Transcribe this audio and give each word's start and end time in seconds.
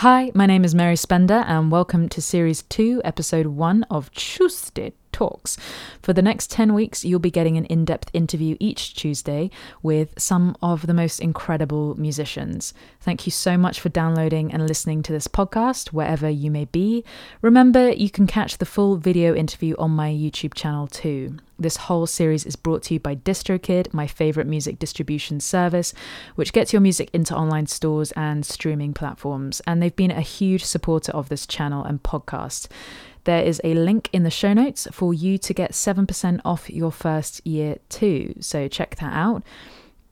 Hi, 0.00 0.32
my 0.34 0.46
name 0.46 0.64
is 0.64 0.74
Mary 0.74 0.96
Spender, 0.96 1.44
and 1.46 1.70
welcome 1.70 2.08
to 2.08 2.22
Series 2.22 2.62
2, 2.62 3.02
Episode 3.04 3.48
1 3.48 3.82
of 3.90 4.10
Tuesday 4.12 4.94
Talks. 5.12 5.56
For 6.02 6.12
the 6.12 6.22
next 6.22 6.50
10 6.50 6.74
weeks, 6.74 7.04
you'll 7.04 7.20
be 7.20 7.30
getting 7.30 7.56
an 7.56 7.64
in 7.66 7.84
depth 7.84 8.10
interview 8.12 8.56
each 8.60 8.94
Tuesday 8.94 9.50
with 9.82 10.18
some 10.18 10.56
of 10.62 10.86
the 10.86 10.94
most 10.94 11.20
incredible 11.20 11.94
musicians. 11.98 12.74
Thank 13.00 13.26
you 13.26 13.32
so 13.32 13.56
much 13.56 13.80
for 13.80 13.88
downloading 13.88 14.52
and 14.52 14.66
listening 14.66 15.02
to 15.04 15.12
this 15.12 15.28
podcast, 15.28 15.88
wherever 15.88 16.28
you 16.28 16.50
may 16.50 16.66
be. 16.66 17.04
Remember, 17.42 17.90
you 17.90 18.10
can 18.10 18.26
catch 18.26 18.58
the 18.58 18.66
full 18.66 18.96
video 18.96 19.34
interview 19.34 19.74
on 19.78 19.90
my 19.90 20.10
YouTube 20.10 20.54
channel 20.54 20.86
too. 20.86 21.38
This 21.60 21.76
whole 21.76 22.06
series 22.06 22.46
is 22.46 22.56
brought 22.56 22.84
to 22.84 22.94
you 22.94 23.00
by 23.00 23.16
DistroKid, 23.16 23.92
my 23.92 24.06
favorite 24.06 24.46
music 24.46 24.78
distribution 24.78 25.40
service, 25.40 25.92
which 26.34 26.54
gets 26.54 26.72
your 26.72 26.80
music 26.80 27.10
into 27.12 27.36
online 27.36 27.66
stores 27.66 28.12
and 28.12 28.46
streaming 28.46 28.94
platforms. 28.94 29.60
And 29.66 29.82
they've 29.82 29.94
been 29.94 30.10
a 30.10 30.22
huge 30.22 30.64
supporter 30.64 31.12
of 31.12 31.28
this 31.28 31.46
channel 31.46 31.84
and 31.84 32.02
podcast. 32.02 32.68
There 33.24 33.42
is 33.42 33.60
a 33.64 33.74
link 33.74 34.08
in 34.12 34.22
the 34.22 34.30
show 34.30 34.52
notes 34.52 34.88
for 34.92 35.12
you 35.12 35.38
to 35.38 35.54
get 35.54 35.72
7% 35.72 36.40
off 36.44 36.70
your 36.70 36.92
first 36.92 37.46
year 37.46 37.76
too. 37.88 38.34
So 38.40 38.68
check 38.68 38.96
that 38.96 39.12
out. 39.12 39.42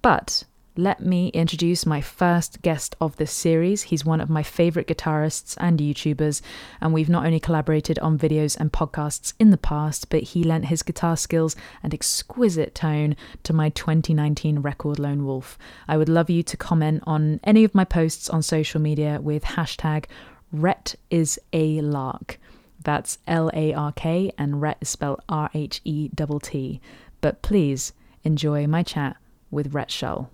But 0.03 0.45
let 0.79 1.01
me 1.01 1.29
introduce 1.31 1.85
my 1.85 2.01
first 2.01 2.63
guest 2.63 2.95
of 3.01 3.17
this 3.17 3.33
series. 3.33 3.83
He's 3.83 4.05
one 4.05 4.21
of 4.21 4.31
my 4.31 4.45
favorite 4.45 4.87
guitarists 4.87 5.57
and 5.59 5.81
YouTubers, 5.81 6.41
and 6.81 6.95
we've 6.95 7.09
not 7.09 7.27
only 7.27 7.41
collaborated 7.41 7.99
on 7.99 8.17
videos 8.17 8.57
and 8.57 8.73
podcasts 8.73 9.33
in 9.41 9.51
the 9.51 9.57
past, 9.57 10.09
but 10.09 10.23
he 10.23 10.45
lent 10.45 10.67
his 10.67 10.85
guitar 10.85 11.17
skills 11.17 11.57
and 11.83 11.93
exquisite 11.93 12.77
tone 12.77 13.17
to 13.43 13.53
my 13.53 13.71
2019 13.71 14.61
record 14.61 15.01
Lone 15.01 15.25
Wolf. 15.25 15.59
I 15.89 15.97
would 15.97 16.09
love 16.09 16.31
you 16.31 16.45
to 16.45 16.57
comment 16.57 17.03
on 17.09 17.41
any 17.43 17.65
of 17.65 17.75
my 17.75 17.85
posts 17.85 18.31
on 18.31 18.43
social 18.43 18.81
media 18.81 19.19
with 19.21 19.43
hashtag 19.43 20.05
Rhett 20.53 20.95
is 21.11 21.41
a 21.53 21.81
lark. 21.81 22.39
That's 22.83 23.19
L 23.27 23.51
A 23.55 23.73
R 23.73 23.93
K, 23.93 24.33
and 24.39 24.61
Rhett 24.61 24.79
is 24.81 24.89
spelled 24.89 25.21
R 25.29 25.51
H 25.55 25.81
E 25.85 26.09
T 26.09 26.25
T. 26.43 26.81
But 27.21 27.43
please 27.43 27.93
enjoy 28.25 28.67
my 28.67 28.83
chat 28.83 29.17
with 29.51 29.75
Rhett 29.75 29.91
Shull. 29.91 30.31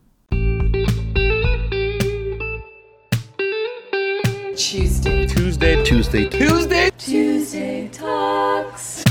Tuesday. 4.57 5.27
Tuesday, 5.27 5.83
Tuesday, 5.83 6.29
Tuesday. 6.29 6.91
Tuesday 6.97 7.89
Talks. 7.89 9.03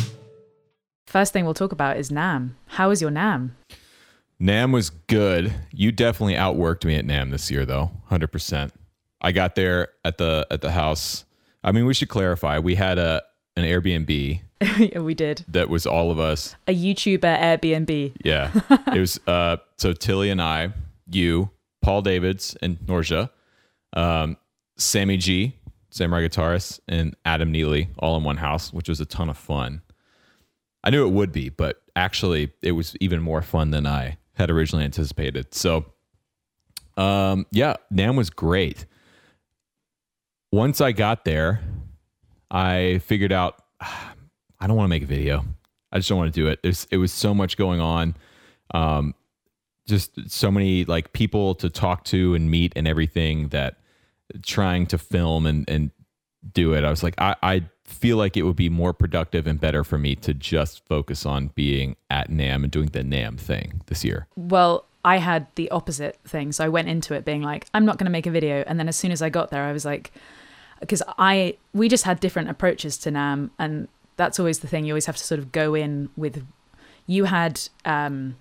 First 1.06 1.34
thing 1.34 1.44
we'll 1.45 1.54
talk 1.54 1.72
about 1.72 1.98
is 1.98 2.09
NAMM. 2.09 2.52
How 2.67 2.89
was 2.89 3.02
your 3.02 3.11
NAMM? 3.11 3.52
NAMM 4.42 4.73
was 4.73 4.89
good. 4.89 5.54
You 5.72 5.92
definitely 5.92 6.36
outworked 6.36 6.86
me 6.86 6.95
at 6.95 7.06
NAMM 7.06 7.31
this 7.31 7.52
year, 7.52 7.66
though, 7.66 7.92
hundred 8.06 8.31
percent. 8.31 8.73
I 9.22 9.31
got 9.31 9.56
there 9.56 9.89
at 10.04 10.17
the 10.17 10.48
at 10.50 10.61
the 10.61 10.72
house. 10.72 11.26
I 11.64 11.72
mean, 11.72 11.86
we 11.86 11.94
should 11.94 12.09
clarify. 12.09 12.59
We 12.59 12.75
had 12.75 12.97
a 12.97 13.23
an 13.56 13.64
Airbnb 13.64 14.42
yeah, 14.78 15.00
we 15.00 15.14
did. 15.14 15.44
that 15.47 15.70
was 15.70 15.86
all 15.86 16.11
of 16.11 16.20
us. 16.20 16.55
A 16.67 16.75
YouTuber 16.75 17.20
Airbnb. 17.39 18.16
Yeah, 18.23 18.52
it 18.94 19.00
was. 19.00 19.20
Uh, 19.28 19.58
so 19.78 19.94
Tilly 19.94 20.30
and 20.30 20.42
I, 20.42 20.73
you, 21.09 21.50
Paul 21.81 22.02
Davids, 22.02 22.55
and 22.61 22.78
Norja, 22.80 23.30
um, 23.94 24.38
Sammy 24.78 25.17
G, 25.17 25.58
Samurai 25.89 26.28
guitarist, 26.28 26.80
and 26.88 27.16
Adam 27.25 27.52
Neely, 27.52 27.89
all 28.00 28.16
in 28.17 28.23
one 28.23 28.38
house, 28.38 28.72
which 28.72 28.89
was 28.89 29.00
a 29.00 29.05
ton 29.05 29.30
of 29.30 29.38
fun. 29.38 29.81
I 30.83 30.89
knew 30.89 31.05
it 31.05 31.11
would 31.11 31.31
be, 31.31 31.50
but 31.50 31.81
actually, 31.95 32.52
it 32.61 32.73
was 32.73 32.95
even 33.00 33.22
more 33.22 33.42
fun 33.42 33.72
than 33.72 33.86
I 33.86 34.17
had 34.33 34.50
originally 34.50 34.86
anticipated. 34.86 35.53
So, 35.53 35.86
um, 36.98 37.45
yeah, 37.52 37.75
NAMM 37.94 38.17
was 38.17 38.30
great. 38.30 38.86
Once 40.54 40.82
I 40.82 40.92
got 40.92 41.26
there, 41.26 41.62
I 42.52 43.02
figured 43.06 43.32
out 43.32 43.64
"Ah, 43.82 44.14
I 44.60 44.68
don't 44.68 44.78
want 44.78 44.86
to 44.86 44.90
make 44.92 45.02
a 45.02 45.08
video. 45.08 45.44
I 45.92 45.98
just 45.98 46.10
don't 46.10 46.20
want 46.20 46.32
to 46.32 46.40
do 46.40 46.48
it. 46.48 46.60
There's, 46.62 46.86
it 46.92 46.98
was 46.98 47.12
so 47.12 47.34
much 47.34 47.58
going 47.58 47.82
on. 47.82 48.16
Um, 48.72 49.16
just 49.88 50.30
so 50.30 50.52
many 50.52 50.86
like 50.86 51.11
people 51.11 51.55
to 51.55 51.72
talk 51.72 52.04
to 52.05 52.36
and 52.36 52.52
meet 52.52 52.72
and 52.76 52.88
everything 52.88 53.48
that 53.48 53.80
trying 54.44 54.86
to 54.88 55.00
film 55.00 55.48
and, 55.48 55.67
and 55.67 55.89
do 56.54 56.73
it. 56.73 56.83
I 56.83 56.92
was 56.92 57.02
like, 57.02 57.16
I, 57.17 57.36
I 57.42 57.64
feel 57.83 58.17
like 58.17 58.38
it 58.38 58.44
would 58.44 58.56
be 58.56 58.70
more 58.70 58.94
productive 58.94 59.48
and 59.48 59.60
better 59.60 59.83
for 59.83 59.98
me 59.98 60.16
to 60.17 60.36
just 60.36 60.86
focus 60.86 61.26
on 61.26 61.48
being 61.56 61.95
at 62.11 62.30
NAMM 62.30 62.64
and 62.64 62.72
doing 62.72 62.89
the 62.89 63.00
NAMM 63.00 63.39
thing 63.39 63.82
this 63.88 64.06
year. 64.06 64.27
Well, 64.36 64.86
I 65.04 65.17
had 65.17 65.48
the 65.56 65.70
opposite 65.72 66.20
thing. 66.26 66.52
So 66.52 66.64
I 66.64 66.70
went 66.70 66.89
into 66.89 67.16
it 67.16 67.26
being 67.26 67.42
like, 67.42 67.66
I'm 67.73 67.86
not 67.86 67.98
going 67.98 68.06
to 68.06 68.11
make 68.11 68.27
a 68.27 68.32
video. 68.32 68.64
And 68.67 68.80
then 68.80 68.88
as 68.88 68.95
soon 68.95 69.11
as 69.11 69.23
I 69.23 69.30
got 69.30 69.50
there, 69.50 69.64
I 69.64 69.73
was 69.73 69.83
like, 69.83 70.14
because 70.83 71.04
I, 71.17 71.58
we 71.73 71.89
just 71.89 72.04
had 72.04 72.20
different 72.20 72.49
approaches 72.49 72.98
to 72.99 73.11
NAMM. 73.11 73.49
And 73.58 73.88
that's 74.17 74.39
always 74.39 74.60
the 74.60 74.67
thing. 74.67 74.86
You 74.86 74.94
always 74.94 75.05
have 75.08 75.17
to 75.17 75.23
sort 75.23 75.39
of 75.39 75.52
go 75.52 75.76
in 75.76 76.10
with, 76.16 76.45
you 77.08 77.26
had, 77.26 77.61
um, 77.86 78.36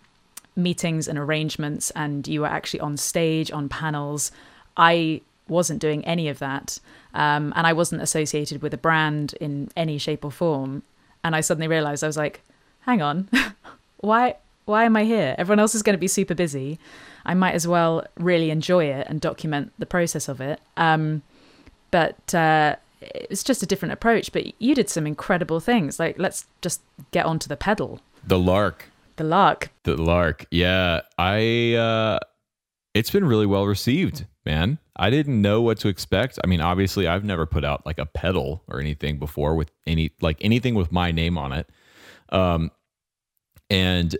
meetings 0.56 1.08
and 1.08 1.18
arrangements 1.18 1.90
and 1.92 2.28
you 2.28 2.42
were 2.42 2.46
actually 2.46 2.80
on 2.80 2.96
stage 2.96 3.50
on 3.50 3.68
panels 3.68 4.30
i 4.76 5.20
wasn't 5.48 5.78
doing 5.80 6.04
any 6.04 6.28
of 6.28 6.38
that 6.38 6.78
um, 7.14 7.52
and 7.56 7.66
i 7.66 7.72
wasn't 7.72 8.00
associated 8.00 8.60
with 8.60 8.74
a 8.74 8.78
brand 8.78 9.34
in 9.40 9.70
any 9.76 9.96
shape 9.96 10.24
or 10.24 10.30
form 10.30 10.82
and 11.24 11.34
i 11.34 11.40
suddenly 11.40 11.68
realized 11.68 12.04
i 12.04 12.06
was 12.06 12.16
like 12.16 12.42
hang 12.80 13.00
on 13.00 13.28
why 14.00 14.34
why 14.66 14.84
am 14.84 14.96
i 14.96 15.04
here 15.04 15.34
everyone 15.38 15.58
else 15.58 15.74
is 15.74 15.82
going 15.82 15.94
to 15.94 16.00
be 16.00 16.08
super 16.08 16.34
busy 16.34 16.78
i 17.24 17.32
might 17.32 17.54
as 17.54 17.66
well 17.66 18.04
really 18.18 18.50
enjoy 18.50 18.84
it 18.84 19.06
and 19.08 19.20
document 19.22 19.72
the 19.78 19.86
process 19.86 20.28
of 20.28 20.40
it 20.40 20.60
um, 20.76 21.22
but 21.92 22.34
uh, 22.34 22.74
it's 23.00 23.44
just 23.44 23.62
a 23.62 23.66
different 23.66 23.92
approach 23.92 24.32
but 24.32 24.60
you 24.60 24.74
did 24.74 24.88
some 24.88 25.06
incredible 25.06 25.60
things 25.60 25.98
like 26.00 26.18
let's 26.18 26.46
just 26.60 26.80
get 27.12 27.24
onto 27.26 27.46
the 27.48 27.56
pedal 27.56 28.00
The 28.26 28.38
Lark. 28.38 28.86
the 29.16 29.24
lark 29.24 29.70
The 29.84 29.96
Lark. 29.96 30.46
Yeah. 30.50 31.02
I, 31.18 31.74
uh, 31.74 32.18
it's 32.94 33.10
been 33.10 33.24
really 33.24 33.46
well 33.46 33.66
received, 33.66 34.26
man. 34.44 34.78
I 34.96 35.08
didn't 35.10 35.40
know 35.40 35.62
what 35.62 35.78
to 35.80 35.88
expect. 35.88 36.38
I 36.44 36.46
mean, 36.46 36.60
obviously, 36.60 37.06
I've 37.08 37.24
never 37.24 37.46
put 37.46 37.64
out 37.64 37.86
like 37.86 37.98
a 37.98 38.04
pedal 38.06 38.62
or 38.68 38.80
anything 38.80 39.18
before 39.18 39.54
with 39.54 39.70
any, 39.86 40.10
like 40.20 40.36
anything 40.42 40.74
with 40.74 40.92
my 40.92 41.10
name 41.10 41.38
on 41.38 41.52
it. 41.52 41.70
Um, 42.28 42.70
and 43.70 44.14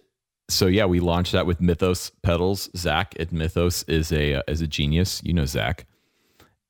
so 0.49 0.67
yeah, 0.67 0.87
we 0.87 1.01
launched 1.01 1.33
that 1.33 1.47
with 1.47 1.61
Mythos 1.61 2.11
pedals. 2.23 2.71
Zach 2.77 3.15
at 3.21 3.31
Mythos 3.33 3.83
is 3.85 4.11
a 4.13 4.35
uh, 4.37 4.43
is 4.49 4.61
a 4.63 4.67
genius. 4.67 5.21
You 5.25 5.35
know 5.35 5.45
Zach, 5.47 5.87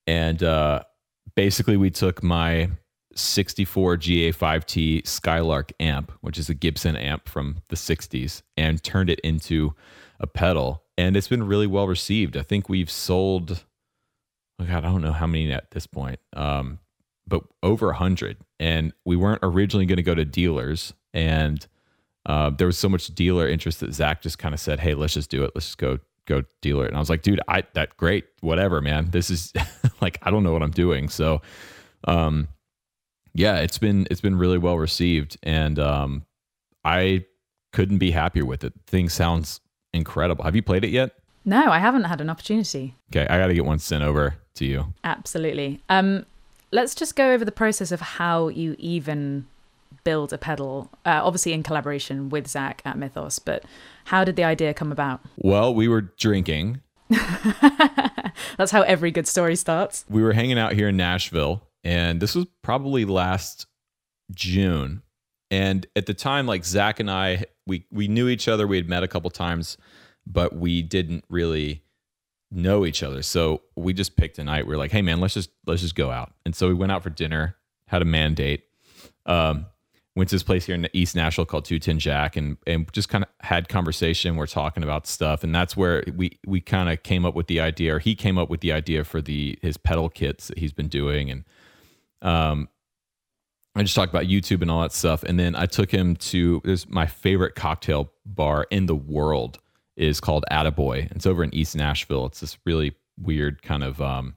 and 0.06 0.42
uh, 0.42 0.82
basically 1.34 1.76
we 1.76 1.90
took 1.90 2.22
my 2.22 2.70
64 3.14 3.96
GA5T 3.98 5.06
Skylark 5.06 5.72
amp, 5.80 6.12
which 6.20 6.38
is 6.38 6.48
a 6.48 6.54
Gibson 6.54 6.96
amp 6.96 7.28
from 7.28 7.62
the 7.68 7.76
60s, 7.76 8.42
and 8.56 8.82
turned 8.82 9.10
it 9.10 9.20
into 9.20 9.74
a 10.20 10.26
pedal. 10.26 10.82
And 10.96 11.16
it's 11.16 11.28
been 11.28 11.46
really 11.46 11.66
well 11.66 11.86
received. 11.86 12.36
I 12.36 12.42
think 12.42 12.68
we've 12.68 12.90
sold, 12.90 13.64
oh 14.58 14.64
God, 14.64 14.84
I 14.84 14.88
don't 14.88 15.02
know 15.02 15.12
how 15.12 15.26
many 15.26 15.52
at 15.52 15.70
this 15.72 15.86
point, 15.86 16.20
um, 16.34 16.78
but 17.26 17.42
over 17.62 17.92
hundred. 17.92 18.38
And 18.60 18.92
we 19.04 19.16
weren't 19.16 19.40
originally 19.42 19.86
going 19.86 19.96
to 19.96 20.02
go 20.02 20.14
to 20.14 20.24
dealers. 20.24 20.92
And 21.14 21.66
uh, 22.26 22.50
there 22.50 22.66
was 22.66 22.78
so 22.78 22.88
much 22.88 23.08
dealer 23.08 23.48
interest 23.48 23.80
that 23.80 23.94
Zach 23.94 24.22
just 24.22 24.38
kind 24.38 24.54
of 24.54 24.60
said, 24.60 24.80
"Hey, 24.80 24.94
let's 24.94 25.14
just 25.14 25.30
do 25.30 25.44
it. 25.44 25.52
Let's 25.54 25.66
just 25.66 25.78
go 25.78 25.98
go 26.26 26.42
dealer." 26.60 26.84
it. 26.84 26.88
And 26.88 26.96
I 26.96 27.00
was 27.00 27.10
like, 27.10 27.22
"Dude, 27.22 27.40
I 27.48 27.64
that 27.74 27.96
great, 27.96 28.24
whatever, 28.40 28.80
man. 28.80 29.10
This 29.10 29.30
is 29.30 29.52
like 30.00 30.18
I 30.22 30.30
don't 30.30 30.42
know 30.42 30.52
what 30.52 30.62
I'm 30.62 30.70
doing." 30.70 31.08
So, 31.08 31.42
um, 32.06 32.48
yeah, 33.34 33.58
it's 33.58 33.78
been 33.78 34.06
it's 34.10 34.20
been 34.20 34.36
really 34.36 34.58
well 34.58 34.78
received, 34.78 35.36
and 35.42 35.78
um, 35.78 36.24
I 36.84 37.24
couldn't 37.72 37.98
be 37.98 38.10
happier 38.10 38.44
with 38.44 38.64
it. 38.64 38.72
Thing 38.86 39.08
sounds 39.08 39.60
incredible. 39.94 40.44
Have 40.44 40.56
you 40.56 40.62
played 40.62 40.84
it 40.84 40.90
yet? 40.90 41.12
no 41.44 41.72
i 41.72 41.80
haven't 41.80 42.04
had 42.04 42.20
an 42.20 42.30
opportunity 42.30 42.94
Okay, 43.10 43.26
I 43.28 43.36
got 43.36 43.48
to 43.48 43.54
get 43.54 43.66
one 43.66 43.78
sent 43.78 44.02
over 44.02 44.36
to 44.54 44.64
you. 44.64 44.94
Absolutely. 45.04 45.80
Um, 45.90 46.24
let's 46.70 46.94
just 46.94 47.14
go 47.14 47.32
over 47.32 47.44
the 47.44 47.52
process 47.52 47.92
of 47.92 48.00
how 48.00 48.48
you 48.48 48.74
even 48.78 49.46
build 50.04 50.32
a 50.32 50.38
pedal. 50.38 50.90
Uh, 51.04 51.20
obviously, 51.22 51.52
in 51.52 51.62
collaboration 51.62 52.28
with 52.28 52.46
Zach 52.46 52.82
at 52.84 52.96
Mythos, 52.98 53.38
but 53.38 53.64
how 54.06 54.24
did 54.24 54.36
the 54.36 54.44
idea 54.44 54.74
come 54.74 54.92
about? 54.92 55.20
Well, 55.36 55.74
we 55.74 55.88
were 55.88 56.00
drinking. 56.00 56.80
That's 58.56 58.70
how 58.70 58.82
every 58.82 59.10
good 59.10 59.26
story 59.26 59.56
starts. 59.56 60.04
we 60.08 60.22
were 60.22 60.32
hanging 60.32 60.58
out 60.58 60.72
here 60.72 60.88
in 60.88 60.96
Nashville, 60.96 61.62
and 61.84 62.20
this 62.20 62.34
was 62.34 62.46
probably 62.62 63.04
last 63.04 63.66
June. 64.34 65.02
And 65.50 65.86
at 65.94 66.06
the 66.06 66.14
time, 66.14 66.46
like 66.46 66.64
Zach 66.64 66.98
and 67.00 67.10
I, 67.10 67.44
we 67.66 67.86
we 67.90 68.08
knew 68.08 68.28
each 68.28 68.48
other. 68.48 68.66
We 68.66 68.76
had 68.76 68.88
met 68.88 69.02
a 69.02 69.08
couple 69.08 69.28
times, 69.30 69.76
but 70.26 70.56
we 70.56 70.82
didn't 70.82 71.24
really 71.28 71.82
know 72.50 72.84
each 72.86 73.02
other. 73.02 73.22
So 73.22 73.62
we 73.76 73.92
just 73.92 74.16
picked 74.16 74.38
a 74.38 74.44
night. 74.44 74.66
We 74.66 74.70
were 74.74 74.78
like, 74.78 74.92
"Hey, 74.92 75.02
man, 75.02 75.20
let's 75.20 75.34
just 75.34 75.50
let's 75.66 75.82
just 75.82 75.94
go 75.94 76.10
out." 76.10 76.32
And 76.46 76.56
so 76.56 76.68
we 76.68 76.74
went 76.74 76.92
out 76.92 77.02
for 77.02 77.10
dinner, 77.10 77.56
had 77.86 78.00
a 78.00 78.06
man 78.06 78.32
date. 78.34 78.64
Um, 79.26 79.66
went 80.14 80.28
to 80.28 80.34
this 80.34 80.42
place 80.42 80.66
here 80.66 80.74
in 80.74 80.88
East 80.92 81.16
Nashville 81.16 81.46
called 81.46 81.64
Two 81.64 81.78
Ten 81.78 81.98
Jack, 81.98 82.36
and 82.36 82.56
and 82.66 82.92
just 82.92 83.08
kind 83.08 83.24
of 83.24 83.30
had 83.40 83.68
conversation. 83.68 84.36
We're 84.36 84.46
talking 84.46 84.82
about 84.82 85.06
stuff, 85.06 85.42
and 85.44 85.54
that's 85.54 85.76
where 85.76 86.04
we 86.14 86.38
we 86.46 86.60
kind 86.60 86.90
of 86.90 87.02
came 87.02 87.24
up 87.24 87.34
with 87.34 87.46
the 87.46 87.60
idea, 87.60 87.96
or 87.96 87.98
he 87.98 88.14
came 88.14 88.38
up 88.38 88.50
with 88.50 88.60
the 88.60 88.72
idea 88.72 89.04
for 89.04 89.22
the 89.22 89.58
his 89.62 89.76
pedal 89.76 90.08
kits 90.08 90.48
that 90.48 90.58
he's 90.58 90.72
been 90.72 90.88
doing, 90.88 91.30
and 91.30 91.44
um, 92.20 92.68
I 93.74 93.82
just 93.82 93.94
talked 93.94 94.12
about 94.12 94.26
YouTube 94.26 94.62
and 94.62 94.70
all 94.70 94.82
that 94.82 94.92
stuff, 94.92 95.22
and 95.22 95.38
then 95.38 95.56
I 95.56 95.66
took 95.66 95.90
him 95.90 96.16
to 96.16 96.60
this 96.64 96.88
my 96.88 97.06
favorite 97.06 97.54
cocktail 97.54 98.12
bar 98.26 98.66
in 98.70 98.86
the 98.86 98.96
world 98.96 99.58
is 99.96 100.20
called 100.20 100.44
Attaboy. 100.50 101.10
It's 101.12 101.26
over 101.26 101.42
in 101.42 101.54
East 101.54 101.76
Nashville. 101.76 102.26
It's 102.26 102.40
this 102.40 102.58
really 102.64 102.94
weird 103.18 103.62
kind 103.62 103.82
of 103.82 104.00
um, 104.00 104.34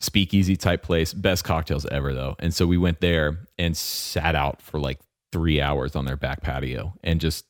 speakeasy 0.00 0.56
type 0.56 0.82
place. 0.82 1.12
Best 1.12 1.44
cocktails 1.44 1.86
ever 1.86 2.12
though. 2.12 2.36
And 2.38 2.52
so 2.52 2.66
we 2.66 2.78
went 2.78 3.00
there 3.00 3.46
and 3.58 3.76
sat 3.76 4.34
out 4.34 4.60
for 4.60 4.78
like 4.78 5.00
three 5.32 5.60
hours 5.60 5.96
on 5.96 6.04
their 6.04 6.16
back 6.16 6.42
patio 6.42 6.94
and 7.02 7.20
just 7.20 7.44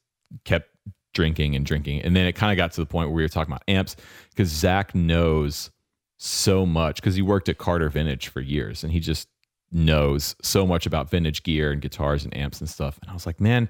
kept 0.45 0.69
drinking 1.13 1.55
and 1.55 1.65
drinking. 1.65 2.03
And 2.03 2.15
then 2.15 2.27
it 2.27 2.33
kind 2.33 2.53
of 2.53 2.57
got 2.57 2.73
to 2.73 2.81
the 2.81 2.87
point 2.87 3.09
where 3.09 3.17
we 3.17 3.23
were 3.23 3.29
talking 3.29 3.53
about 3.53 3.65
amps 3.69 3.97
because 4.31 4.49
Zach 4.49 4.95
knows 4.95 5.71
so 6.17 6.65
much 6.65 6.97
because 6.97 7.15
he 7.15 7.23
worked 7.23 7.49
at 7.49 7.59
Carter 7.59 7.89
Vintage 7.89 8.29
for 8.29 8.41
years 8.41 8.83
and 8.83 8.93
he 8.93 9.01
just 9.01 9.29
knows 9.71 10.37
so 10.43 10.67
much 10.67 10.87
about 10.87 11.11
vintage 11.11 11.43
gear 11.43 11.73
and 11.73 11.83
guitars 11.83 12.25
and 12.25 12.37
amps 12.37 12.61
and 12.61 12.71
stuff. 12.71 12.99
And 13.03 13.11
I 13.11 13.15
was 13.15 13.27
like, 13.27 13.41
man, 13.41 13.69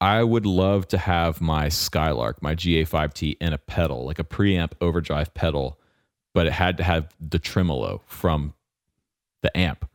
I 0.00 0.22
would 0.22 0.46
love 0.46 0.86
to 0.88 0.98
have 0.98 1.40
my 1.40 1.68
Skylark, 1.68 2.42
my 2.42 2.54
GA5T, 2.54 3.36
in 3.40 3.52
a 3.52 3.58
pedal, 3.58 4.04
like 4.04 4.18
a 4.18 4.24
preamp 4.24 4.72
overdrive 4.80 5.34
pedal, 5.34 5.80
but 6.34 6.46
it 6.46 6.52
had 6.52 6.76
to 6.76 6.84
have 6.84 7.14
the 7.20 7.38
tremolo 7.38 8.02
from 8.06 8.52
the 9.42 9.56
amp. 9.56 9.88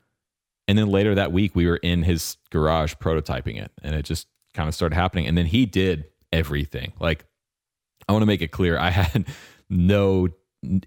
And 0.67 0.77
then 0.77 0.87
later 0.87 1.15
that 1.15 1.31
week, 1.31 1.55
we 1.55 1.67
were 1.67 1.77
in 1.77 2.03
his 2.03 2.37
garage 2.49 2.93
prototyping 2.95 3.61
it, 3.61 3.71
and 3.83 3.95
it 3.95 4.03
just 4.03 4.27
kind 4.53 4.67
of 4.67 4.75
started 4.75 4.95
happening. 4.95 5.27
And 5.27 5.37
then 5.37 5.45
he 5.45 5.65
did 5.65 6.05
everything. 6.31 6.93
Like, 6.99 7.25
I 8.07 8.13
want 8.13 8.21
to 8.23 8.27
make 8.27 8.41
it 8.41 8.51
clear, 8.51 8.77
I 8.77 8.89
had 8.91 9.27
no 9.69 10.29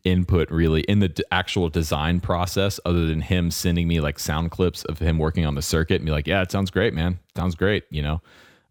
input 0.05 0.51
really 0.51 0.83
in 0.83 0.99
the 0.99 1.09
d- 1.09 1.25
actual 1.31 1.69
design 1.69 2.21
process 2.21 2.79
other 2.85 3.07
than 3.07 3.23
him 3.23 3.51
sending 3.51 3.89
me 3.89 4.01
like 4.01 4.19
sound 4.19 4.51
clips 4.51 4.85
of 4.85 4.99
him 4.99 5.19
working 5.19 5.47
on 5.47 5.55
the 5.55 5.63
circuit 5.63 5.97
and 5.97 6.05
be 6.05 6.13
like, 6.13 6.27
yeah, 6.27 6.43
it 6.43 6.51
sounds 6.51 6.71
great, 6.71 6.93
man. 6.93 7.19
Sounds 7.37 7.55
great, 7.55 7.85
you 7.91 8.03
know. 8.03 8.21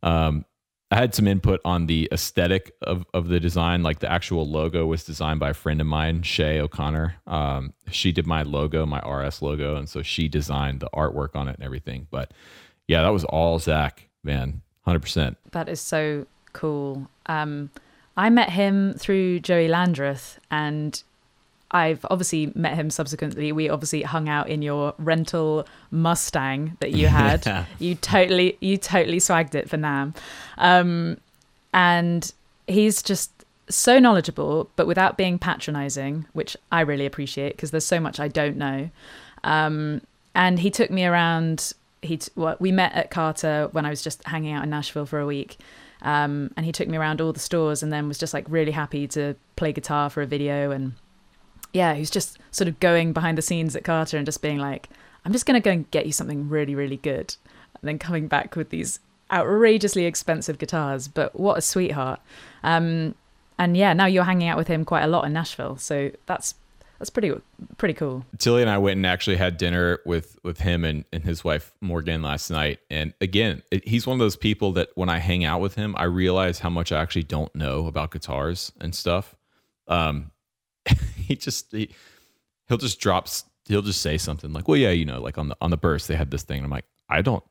Um, 0.04 0.45
I 0.91 0.95
had 0.97 1.15
some 1.15 1.25
input 1.25 1.61
on 1.63 1.85
the 1.85 2.09
aesthetic 2.11 2.75
of, 2.81 3.05
of 3.13 3.29
the 3.29 3.39
design. 3.39 3.81
Like 3.81 3.99
the 3.99 4.11
actual 4.11 4.47
logo 4.47 4.85
was 4.85 5.05
designed 5.05 5.39
by 5.39 5.51
a 5.51 5.53
friend 5.53 5.79
of 5.79 5.88
mine, 5.88 6.23
Shay 6.23 6.59
O'Connor. 6.59 7.15
Um, 7.27 7.73
she 7.89 8.11
did 8.11 8.27
my 8.27 8.43
logo, 8.43 8.85
my 8.85 8.99
RS 8.99 9.41
logo, 9.41 9.77
and 9.77 9.88
so 9.88 10.01
she 10.01 10.27
designed 10.27 10.81
the 10.81 10.89
artwork 10.93 11.33
on 11.33 11.47
it 11.47 11.55
and 11.55 11.63
everything. 11.63 12.07
But 12.11 12.33
yeah, 12.89 13.01
that 13.03 13.09
was 13.09 13.23
all 13.23 13.57
Zach, 13.57 14.09
man, 14.21 14.61
hundred 14.81 15.01
percent. 15.01 15.38
That 15.51 15.69
is 15.69 15.79
so 15.79 16.27
cool. 16.51 17.09
Um, 17.25 17.69
I 18.17 18.29
met 18.29 18.49
him 18.49 18.93
through 18.95 19.39
Joey 19.39 19.69
Landreth, 19.69 20.39
and 20.51 21.01
I've 21.71 22.06
obviously 22.09 22.51
met 22.53 22.75
him 22.75 22.89
subsequently. 22.89 23.51
We 23.51 23.69
obviously 23.69 24.03
hung 24.03 24.27
out 24.27 24.50
in 24.50 24.62
your 24.62 24.94
rental 24.97 25.65
Mustang 25.89 26.77
that 26.79 26.91
you 26.91 27.07
had. 27.07 27.45
Yeah. 27.51 27.65
You 27.79 27.95
totally, 27.95 28.57
you 28.59 28.77
totally 28.77 29.19
swagged 29.19 29.56
it 29.56 29.69
for 29.69 29.77
NAMM, 29.77 30.15
um, 30.57 31.18
and 31.73 32.31
he's 32.68 33.01
just 33.01 33.31
so 33.69 34.00
knowledgeable, 34.00 34.69
but 34.75 34.88
without 34.88 35.18
being 35.18 35.39
patronizing, 35.39 36.25
which 36.33 36.56
I 36.71 36.81
really 36.81 37.06
appreciate 37.06 37.56
because 37.56 37.71
there's 37.71 37.85
so 37.85 38.00
much 38.00 38.19
I 38.19 38.27
don't 38.27 38.57
know. 38.57 38.89
Um, 39.44 40.01
and 40.35 40.59
he 40.59 40.69
took 40.69 40.91
me 40.91 41.06
around. 41.06 41.74
He 42.01 42.17
t- 42.17 42.31
well, 42.35 42.56
we 42.59 42.71
met 42.71 42.94
at 42.94 43.12
Carter 43.12 43.69
when 43.71 43.85
I 43.85 43.89
was 43.89 44.01
just 44.01 44.25
hanging 44.25 44.53
out 44.53 44.63
in 44.63 44.69
Nashville 44.69 45.06
for 45.06 45.19
a 45.19 45.25
week. 45.25 45.57
Um, 46.01 46.51
and 46.57 46.65
he 46.65 46.71
took 46.71 46.88
me 46.88 46.97
around 46.97 47.21
all 47.21 47.31
the 47.31 47.39
stores 47.39 47.83
and 47.83 47.94
then 47.94 48.07
was 48.07 48.17
just 48.17 48.33
like 48.33 48.45
really 48.47 48.71
happy 48.71 49.07
to 49.09 49.35
play 49.56 49.71
guitar 49.71 50.09
for 50.09 50.21
a 50.21 50.25
video 50.25 50.71
and 50.71 50.94
yeah, 51.73 51.95
who's 51.95 52.09
just 52.09 52.38
sort 52.51 52.68
of 52.68 52.79
going 52.79 53.13
behind 53.13 53.38
the 53.38 53.41
scenes 53.41 53.75
at 53.75 53.83
Carter 53.83 54.18
and 54.18 54.25
just 54.25 54.41
being 54.41 54.57
like, 54.57 54.89
I'm 55.25 55.31
just 55.31 55.45
going 55.45 55.62
to 55.62 55.63
go 55.63 55.71
and 55.71 55.89
get 55.91 56.06
you 56.06 56.12
something 56.12 56.50
really, 56.50 56.75
really 56.75 56.97
good. 56.97 57.35
And 57.79 57.88
then 57.88 58.00
coming 58.00 58.27
back 58.27 58.56
with 58.56 58.69
these 58.69 59.00
outrageously 59.31 60.06
expensive 60.06 60.57
guitars. 60.57 61.07
But 61.07 61.39
what 61.39 61.57
a 61.57 61.62
sweetheart. 61.62 62.19
Um, 62.63 63.15
and 63.57 63.77
yeah, 63.77 63.94
now 63.94 64.06
you're 64.06 64.23
hanging 64.23 64.47
out 64.47 64.57
with 64.57 64.68
him 64.68 64.85
quite 64.85 65.03
a 65.03 65.07
lot 65.07 65.25
in 65.25 65.33
Nashville. 65.33 65.77
So 65.77 66.12
that's 66.25 66.56
that's 66.97 67.09
pretty 67.09 67.33
pretty 67.77 67.95
cool. 67.95 68.25
Tilly 68.38 68.62
and 68.62 68.69
I 68.69 68.77
went 68.77 68.97
and 68.97 69.07
actually 69.07 69.38
had 69.38 69.57
dinner 69.57 70.00
with 70.06 70.38
with 70.44 70.59
him 70.59 70.85
and, 70.85 71.03
and 71.12 71.24
his 71.24 71.44
wife 71.44 71.74
Morgan 71.81 72.21
last 72.21 72.51
night. 72.51 72.79
And 72.91 73.13
again, 73.21 73.63
he's 73.83 74.06
one 74.06 74.15
of 74.15 74.19
those 74.19 74.35
people 74.35 74.71
that 74.74 74.89
when 74.95 75.09
I 75.09 75.17
hang 75.17 75.44
out 75.44 75.62
with 75.62 75.75
him, 75.75 75.95
I 75.97 76.03
realize 76.03 76.59
how 76.59 76.69
much 76.69 76.91
I 76.91 77.01
actually 77.01 77.24
don't 77.24 77.53
know 77.56 77.88
about 77.88 78.12
guitars 78.12 78.71
and 78.79 78.94
stuff. 78.94 79.35
Um, 79.88 80.31
he 81.15 81.35
just 81.35 81.71
he, 81.71 81.89
he'll 82.67 82.77
just 82.77 82.99
drops 82.99 83.45
he'll 83.65 83.81
just 83.81 84.01
say 84.01 84.17
something 84.17 84.53
like, 84.53 84.67
"Well, 84.67 84.77
yeah, 84.77 84.91
you 84.91 85.05
know, 85.05 85.21
like 85.21 85.38
on 85.38 85.49
the 85.49 85.57
on 85.61 85.71
the 85.71 85.77
burst 85.77 86.07
they 86.07 86.15
had 86.15 86.31
this 86.31 86.43
thing." 86.43 86.57
And 86.57 86.65
I'm 86.65 86.71
like, 86.71 86.85
"I 87.09 87.21
don't 87.21 87.43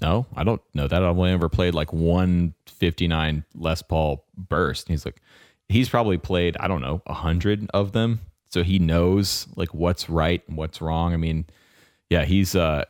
know, 0.00 0.26
I 0.34 0.44
don't 0.44 0.62
know 0.74 0.88
that. 0.88 1.02
I've 1.02 1.16
only 1.18 1.32
ever 1.32 1.48
played 1.48 1.74
like 1.74 1.92
159 1.92 3.44
Les 3.54 3.82
Paul 3.82 4.24
burst." 4.36 4.86
And 4.86 4.92
he's 4.92 5.04
like, 5.04 5.20
he's 5.68 5.88
probably 5.88 6.18
played 6.18 6.56
I 6.58 6.68
don't 6.68 6.82
know 6.82 7.02
a 7.06 7.14
hundred 7.14 7.68
of 7.72 7.92
them, 7.92 8.20
so 8.50 8.62
he 8.62 8.78
knows 8.78 9.46
like 9.56 9.72
what's 9.74 10.08
right 10.08 10.42
and 10.48 10.56
what's 10.56 10.80
wrong. 10.80 11.12
I 11.12 11.16
mean, 11.16 11.46
yeah, 12.10 12.24
he's 12.24 12.54
uh 12.54 12.84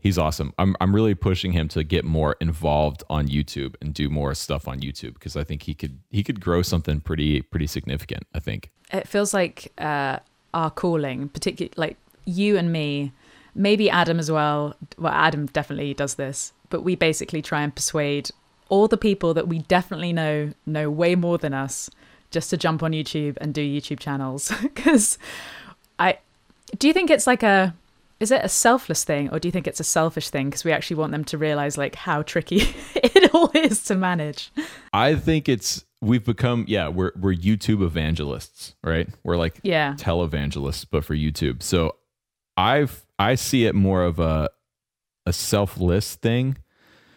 he's 0.00 0.18
awesome. 0.18 0.52
I'm 0.58 0.74
I'm 0.80 0.94
really 0.94 1.14
pushing 1.14 1.52
him 1.52 1.68
to 1.68 1.84
get 1.84 2.04
more 2.04 2.36
involved 2.40 3.04
on 3.08 3.28
YouTube 3.28 3.74
and 3.80 3.94
do 3.94 4.08
more 4.08 4.34
stuff 4.34 4.66
on 4.66 4.80
YouTube 4.80 5.14
because 5.14 5.36
I 5.36 5.44
think 5.44 5.62
he 5.62 5.74
could 5.74 6.00
he 6.10 6.22
could 6.24 6.40
grow 6.40 6.62
something 6.62 7.00
pretty 7.00 7.42
pretty 7.42 7.66
significant. 7.66 8.26
I 8.34 8.40
think. 8.40 8.70
It 8.92 9.06
feels 9.06 9.32
like 9.32 9.72
uh, 9.78 10.18
our 10.52 10.70
calling, 10.70 11.28
particularly 11.28 11.72
like 11.76 11.96
you 12.24 12.56
and 12.56 12.72
me, 12.72 13.12
maybe 13.54 13.88
Adam 13.88 14.18
as 14.18 14.30
well. 14.30 14.74
Well, 14.98 15.12
Adam 15.12 15.46
definitely 15.46 15.94
does 15.94 16.14
this, 16.14 16.52
but 16.70 16.82
we 16.82 16.96
basically 16.96 17.42
try 17.42 17.62
and 17.62 17.74
persuade 17.74 18.30
all 18.68 18.88
the 18.88 18.96
people 18.96 19.34
that 19.34 19.48
we 19.48 19.60
definitely 19.60 20.12
know 20.12 20.52
know 20.66 20.90
way 20.90 21.14
more 21.14 21.38
than 21.38 21.54
us 21.54 21.90
just 22.30 22.50
to 22.50 22.56
jump 22.56 22.82
on 22.82 22.92
YouTube 22.92 23.36
and 23.40 23.52
do 23.52 23.60
YouTube 23.60 23.98
channels 23.98 24.52
because 24.62 25.18
I 25.98 26.18
do 26.78 26.86
you 26.86 26.94
think 26.94 27.10
it's 27.10 27.26
like 27.26 27.42
a 27.42 27.74
is 28.20 28.30
it 28.30 28.44
a 28.44 28.48
selfless 28.48 29.02
thing 29.02 29.30
or 29.30 29.40
do 29.40 29.48
you 29.48 29.52
think 29.52 29.66
it's 29.66 29.80
a 29.80 29.84
selfish 29.84 30.28
thing? 30.28 30.50
Because 30.50 30.62
we 30.62 30.72
actually 30.72 30.96
want 30.96 31.12
them 31.12 31.24
to 31.24 31.38
realize 31.38 31.78
like 31.78 31.94
how 31.94 32.22
tricky 32.22 32.62
it 32.94 33.34
all 33.34 33.50
is 33.54 33.82
to 33.84 33.94
manage. 33.94 34.52
I 34.92 35.14
think 35.14 35.48
it's 35.48 35.84
we've 36.02 36.24
become 36.24 36.64
yeah 36.68 36.88
we're 36.88 37.12
we're 37.18 37.34
YouTube 37.34 37.82
evangelists 37.82 38.74
right? 38.84 39.08
We're 39.24 39.36
like 39.36 39.58
yeah. 39.62 39.94
televangelists 39.98 40.86
but 40.90 41.04
for 41.04 41.14
YouTube. 41.14 41.62
So 41.62 41.96
I've 42.56 43.06
I 43.18 43.34
see 43.34 43.64
it 43.64 43.74
more 43.74 44.04
of 44.04 44.18
a 44.18 44.50
a 45.24 45.32
selfless 45.32 46.14
thing 46.14 46.58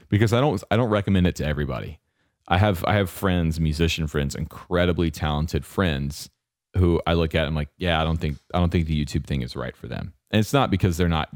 because 0.09 0.31
I 0.31 0.39
don't 0.39 0.63
I 0.71 0.77
don't 0.77 0.89
recommend 0.89 1.27
it 1.27 1.35
to 1.37 1.45
everybody. 1.45 1.99
I 2.47 2.57
have 2.57 2.83
I 2.85 2.93
have 2.93 3.09
friends 3.09 3.59
musician 3.59 4.07
friends 4.07 4.35
incredibly 4.35 5.11
talented 5.11 5.65
friends 5.65 6.29
who 6.75 7.01
I 7.05 7.13
look 7.13 7.35
at 7.35 7.41
and 7.41 7.49
I'm 7.49 7.55
like 7.55 7.69
yeah 7.77 8.01
I 8.01 8.03
don't 8.03 8.17
think 8.17 8.37
I 8.53 8.59
don't 8.59 8.71
think 8.71 8.87
the 8.87 9.05
YouTube 9.05 9.25
thing 9.25 9.41
is 9.41 9.55
right 9.55 9.75
for 9.75 9.87
them 9.87 10.13
and 10.31 10.39
it's 10.39 10.53
not 10.53 10.71
because 10.71 10.97
they're 10.97 11.07
not 11.07 11.29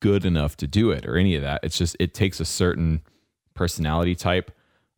good 0.00 0.24
enough 0.24 0.56
to 0.58 0.66
do 0.66 0.90
it 0.90 1.06
or 1.06 1.16
any 1.16 1.34
of 1.36 1.42
that 1.42 1.60
it's 1.62 1.76
just 1.76 1.96
it 1.98 2.14
takes 2.14 2.40
a 2.40 2.44
certain 2.44 3.02
personality 3.54 4.14
type 4.14 4.50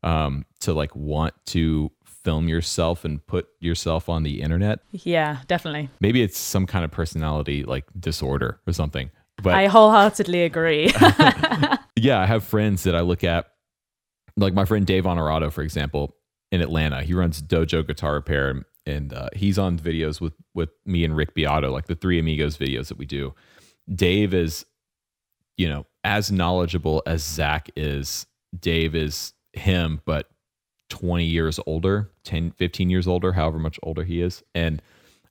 um, 0.02 0.44
to 0.60 0.72
like 0.72 0.94
want 0.94 1.34
to 1.46 1.90
film 2.04 2.48
yourself 2.48 3.04
and 3.04 3.24
put 3.26 3.46
yourself 3.60 4.08
on 4.08 4.22
the 4.22 4.42
internet. 4.42 4.80
yeah 4.90 5.38
definitely 5.46 5.88
Maybe 6.00 6.22
it's 6.22 6.38
some 6.38 6.66
kind 6.66 6.84
of 6.84 6.90
personality 6.90 7.62
like 7.64 7.84
disorder 7.98 8.60
or 8.66 8.72
something. 8.72 9.10
But 9.42 9.54
i 9.54 9.66
wholeheartedly 9.66 10.42
agree 10.44 10.92
yeah, 11.96 12.20
I 12.20 12.26
have 12.26 12.44
friends 12.44 12.82
that 12.84 12.94
I 12.94 13.00
look 13.00 13.24
at, 13.24 13.46
like 14.36 14.54
my 14.54 14.64
friend 14.64 14.86
Dave 14.86 15.04
Onorato, 15.04 15.50
for 15.52 15.62
example, 15.62 16.14
in 16.52 16.60
Atlanta. 16.60 17.02
He 17.02 17.14
runs 17.14 17.42
Dojo 17.42 17.86
Guitar 17.86 18.14
Repair, 18.14 18.64
and, 18.86 19.12
uh, 19.12 19.28
he's 19.34 19.58
on 19.58 19.78
videos 19.78 20.20
with 20.20 20.34
with 20.54 20.70
me 20.84 21.04
and 21.04 21.16
Rick 21.16 21.34
Beato, 21.34 21.72
like 21.72 21.86
the 21.86 21.94
Three 21.94 22.18
Amigos 22.18 22.56
videos 22.56 22.88
that 22.88 22.98
we 22.98 23.06
do. 23.06 23.34
Dave 23.92 24.32
is, 24.34 24.64
you 25.56 25.68
know, 25.68 25.86
as 26.04 26.30
knowledgeable 26.30 27.02
as 27.06 27.22
Zach 27.22 27.68
is. 27.76 28.26
Dave 28.58 28.94
is 28.94 29.32
him, 29.52 30.00
but 30.04 30.28
20 30.90 31.24
years 31.24 31.58
older, 31.66 32.10
10, 32.24 32.52
15 32.52 32.90
years 32.90 33.08
older, 33.08 33.32
however 33.32 33.58
much 33.58 33.78
older 33.82 34.04
he 34.04 34.22
is. 34.22 34.42
And 34.54 34.80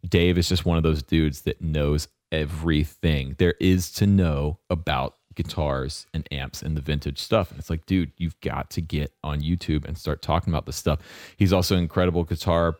Dave 0.07 0.37
is 0.37 0.49
just 0.49 0.65
one 0.65 0.77
of 0.77 0.83
those 0.83 1.01
dudes 1.01 1.41
that 1.41 1.61
knows 1.61 2.07
everything 2.31 3.35
there 3.37 3.53
is 3.61 3.91
to 3.93 4.05
know 4.05 4.59
about 4.69 5.15
guitars 5.35 6.07
and 6.13 6.27
amps 6.31 6.61
and 6.61 6.75
the 6.75 6.81
vintage 6.81 7.19
stuff. 7.19 7.51
And 7.51 7.59
it's 7.59 7.69
like, 7.69 7.85
dude, 7.85 8.11
you've 8.17 8.39
got 8.41 8.69
to 8.71 8.81
get 8.81 9.13
on 9.23 9.41
YouTube 9.41 9.85
and 9.85 9.97
start 9.97 10.21
talking 10.21 10.51
about 10.51 10.65
this 10.65 10.75
stuff. 10.75 10.99
He's 11.37 11.53
also 11.53 11.75
an 11.75 11.81
incredible 11.81 12.23
guitar 12.23 12.77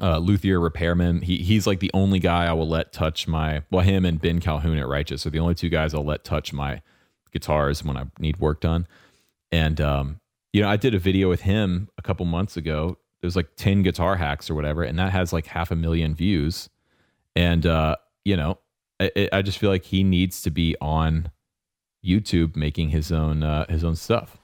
uh, 0.00 0.18
luthier 0.18 0.60
repairman. 0.60 1.22
He 1.22 1.38
he's 1.38 1.66
like 1.66 1.80
the 1.80 1.90
only 1.94 2.18
guy 2.18 2.46
I 2.46 2.52
will 2.52 2.68
let 2.68 2.92
touch 2.92 3.26
my 3.26 3.62
well, 3.70 3.84
him 3.84 4.04
and 4.04 4.20
Ben 4.20 4.40
Calhoun 4.40 4.78
at 4.78 4.86
Righteous 4.86 5.26
are 5.26 5.30
the 5.30 5.38
only 5.38 5.54
two 5.54 5.68
guys 5.68 5.94
I'll 5.94 6.04
let 6.04 6.24
touch 6.24 6.52
my 6.52 6.82
guitars 7.32 7.82
when 7.82 7.96
I 7.96 8.04
need 8.18 8.38
work 8.38 8.60
done. 8.60 8.86
And 9.50 9.80
um, 9.80 10.20
you 10.52 10.62
know, 10.62 10.68
I 10.68 10.76
did 10.76 10.94
a 10.94 10.98
video 10.98 11.28
with 11.28 11.42
him 11.42 11.88
a 11.98 12.02
couple 12.02 12.26
months 12.26 12.56
ago. 12.56 12.98
There's 13.20 13.36
like 13.36 13.56
10 13.56 13.82
guitar 13.82 14.16
hacks 14.16 14.50
or 14.50 14.54
whatever, 14.54 14.82
and 14.82 14.98
that 14.98 15.12
has 15.12 15.32
like 15.32 15.46
half 15.46 15.70
a 15.70 15.76
million 15.76 16.14
views. 16.14 16.68
And 17.34 17.64
uh, 17.64 17.96
you 18.24 18.36
know, 18.36 18.58
I, 19.00 19.28
I 19.32 19.42
just 19.42 19.58
feel 19.58 19.70
like 19.70 19.84
he 19.84 20.04
needs 20.04 20.42
to 20.42 20.50
be 20.50 20.76
on 20.80 21.30
YouTube 22.06 22.56
making 22.56 22.90
his 22.90 23.10
own 23.10 23.42
uh, 23.42 23.66
his 23.68 23.84
own 23.84 23.96
stuff. 23.96 24.38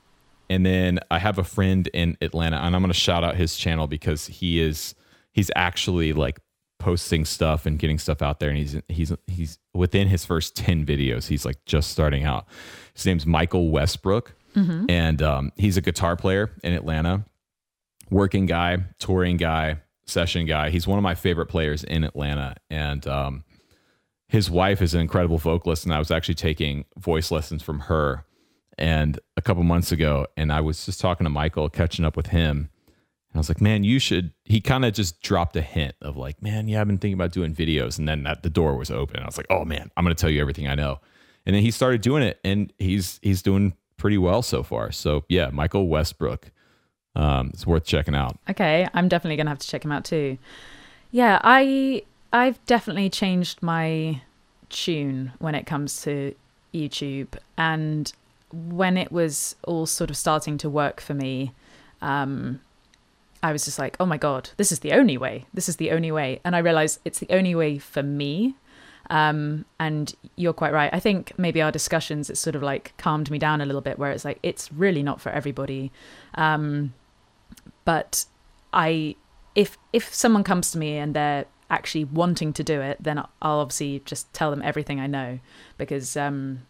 And 0.51 0.67
then 0.67 0.99
I 1.11 1.19
have 1.19 1.39
a 1.39 1.45
friend 1.45 1.89
in 1.95 2.19
Atlanta, 2.21 2.57
and 2.57 2.75
I'm 2.77 2.83
going 2.83 2.93
to 2.93 2.99
shout 2.99 3.25
out 3.25 3.37
his 3.37 3.57
channel 3.57 3.87
because 3.87 4.27
he 4.27 4.61
is 4.61 4.95
he's 5.33 5.51
actually 5.57 6.13
like 6.13 6.41
posting 6.79 7.25
stuff 7.25 7.65
and 7.65 7.79
getting 7.79 7.99
stuff 7.99 8.21
out 8.23 8.41
there, 8.41 8.51
and 8.51 8.59
he's 8.59 8.77
he's 8.89 9.13
he's 9.27 9.59
within 9.73 10.09
his 10.09 10.25
first 10.25 10.57
ten 10.57 10.85
videos. 10.85 11.29
He's 11.29 11.45
like 11.47 11.65
just 11.65 11.91
starting 11.91 12.25
out. 12.25 12.47
His 12.95 13.07
name's 13.07 13.25
Michael 13.25 13.71
Westbrook, 13.71 14.35
and 14.91 15.23
um, 15.23 15.53
he's 15.57 15.77
a 15.79 15.81
guitar 15.81 16.17
player 16.17 16.51
in 16.63 16.75
Atlanta, 16.75 17.25
working 18.11 18.45
guy, 18.45 18.79
touring 18.99 19.39
guy, 19.39 19.79
session 20.05 20.45
guy. 20.45 20.69
He's 20.69 20.87
one 20.87 20.99
of 20.99 21.03
my 21.03 21.15
favorite 21.15 21.47
players 21.47 21.85
in 21.85 22.05
Atlanta, 22.05 22.57
and 22.69 23.07
um, 23.07 23.45
his 24.33 24.51
wife 24.51 24.81
is 24.81 24.95
an 24.95 25.03
incredible 25.03 25.37
vocalist, 25.37 25.85
and 25.85 25.93
I 25.93 25.99
was 25.99 26.11
actually 26.11 26.37
taking 26.37 26.87
voice 26.97 27.31
lessons 27.31 27.63
from 27.63 27.81
her. 27.81 28.25
And 28.79 29.21
a 29.37 29.43
couple 29.43 29.63
months 29.63 29.93
ago, 29.93 30.27
and 30.39 30.51
I 30.51 30.63
was 30.63 30.87
just 30.87 31.01
talking 31.01 31.27
to 31.27 31.31
Michael, 31.31 31.69
catching 31.69 32.07
up 32.07 32.17
with 32.17 32.29
him. 32.29 32.57
And 32.57 33.35
I 33.35 33.39
was 33.39 33.51
like, 33.51 33.61
man, 33.61 33.85
you 33.85 33.99
should. 33.99 34.33
He 34.47 34.63
kind 34.63 34.87
of 34.87 34.95
just 34.95 35.21
dropped 35.21 35.55
a 35.57 35.61
hint 35.61 35.97
of 36.01 36.17
like, 36.17 36.43
man, 36.43 36.67
yeah, 36.67 36.81
I've 36.81 36.87
been 36.87 36.97
thinking 36.97 37.13
about 37.13 37.33
doing 37.33 37.55
videos. 37.55 37.99
And 37.99 38.09
then 38.09 38.23
that 38.23 38.43
the 38.43 38.49
door 38.49 38.75
was 38.79 38.91
open. 38.91 39.21
I 39.21 39.27
was 39.27 39.37
like, 39.37 39.49
oh 39.51 39.67
man, 39.67 39.91
I'm 39.99 40.03
going 40.03 40.17
to 40.17 40.21
tell 40.21 40.31
you 40.31 40.41
everything 40.41 40.67
I 40.67 40.77
know. 40.77 40.99
And 41.45 41.55
then 41.55 41.63
he 41.63 41.71
started 41.71 42.01
doing 42.01 42.23
it, 42.23 42.41
and 42.43 42.73
he's 42.79 43.21
he's 43.21 43.43
doing 43.43 43.75
pretty 43.99 44.17
well 44.17 44.41
so 44.41 44.63
far. 44.63 44.93
So 44.93 45.27
yeah, 45.29 45.51
Michael 45.51 45.89
Westbrook, 45.89 46.51
um, 47.15 47.51
it's 47.53 47.67
worth 47.67 47.85
checking 47.85 48.15
out. 48.15 48.39
Okay, 48.49 48.89
I'm 48.95 49.09
definitely 49.09 49.37
gonna 49.37 49.51
have 49.51 49.59
to 49.59 49.69
check 49.69 49.85
him 49.85 49.93
out 49.93 50.07
too. 50.07 50.39
Yeah, 51.11 51.39
I 51.45 52.05
I've 52.33 52.65
definitely 52.67 53.11
changed 53.11 53.63
my 53.63 54.23
tune 54.71 55.33
when 55.39 55.55
it 55.55 55.67
comes 55.67 56.03
to 56.03 56.35
YouTube, 56.73 57.37
and 57.57 58.13
when 58.53 58.97
it 58.97 59.13
was 59.13 59.57
all 59.65 59.87
sort 59.87 60.11
of 60.11 60.17
starting 60.17 60.59
to 60.59 60.71
work 60.71 61.01
for 61.01 61.15
me, 61.15 61.53
um, 62.01 62.61
I 63.43 63.53
was 63.53 63.65
just 63.65 63.79
like, 63.79 63.97
oh 64.01 64.07
my 64.07 64.17
god, 64.17 64.51
this 64.57 64.73
is 64.73 64.81
the 64.81 64.93
only 64.93 65.19
way. 65.19 65.47
This 65.53 65.69
is 65.69 65.77
the 65.77 65.91
only 65.91 66.11
way, 66.11 66.41
and 66.45 66.57
I 66.57 66.61
realized 66.61 67.01
it's 67.05 67.19
the 67.19 67.31
only 67.31 67.55
way 67.55 67.79
for 67.79 68.03
me. 68.03 68.57
Um, 69.11 69.67
and 69.79 70.15
you're 70.37 70.55
quite 70.55 70.73
right. 70.73 70.89
I 70.93 71.01
think 71.01 71.33
maybe 71.37 71.61
our 71.61 71.73
discussions 71.73 72.31
it's 72.31 72.41
sort 72.41 72.57
of 72.57 72.63
like 72.63 72.95
calmed 72.97 73.31
me 73.31 73.39
down 73.39 73.61
a 73.61 73.67
little 73.67 73.81
bit, 73.83 73.99
where 73.99 74.11
it's 74.11 74.25
like 74.25 74.39
it's 74.43 74.73
really 74.73 75.03
not 75.03 75.21
for 75.21 75.31
everybody. 75.31 75.93
Um, 76.35 76.95
but 77.85 78.25
I 78.73 79.17
if 79.55 79.77
if 79.93 80.15
someone 80.15 80.45
comes 80.45 80.71
to 80.73 80.79
me 80.79 80.97
and 80.97 81.15
they're 81.15 81.45
actually 81.73 82.05
wanting 82.05 82.53
to 82.53 82.63
do 82.63 82.81
it, 82.81 82.99
then 83.01 83.19
I'll 83.19 83.59
obviously 83.59 84.03
just 84.05 84.33
tell 84.33 84.51
them 84.51 84.63
everything 84.63 85.01
I 85.01 85.09
know 85.09 85.41
because 85.79 86.17
um, 86.17 86.61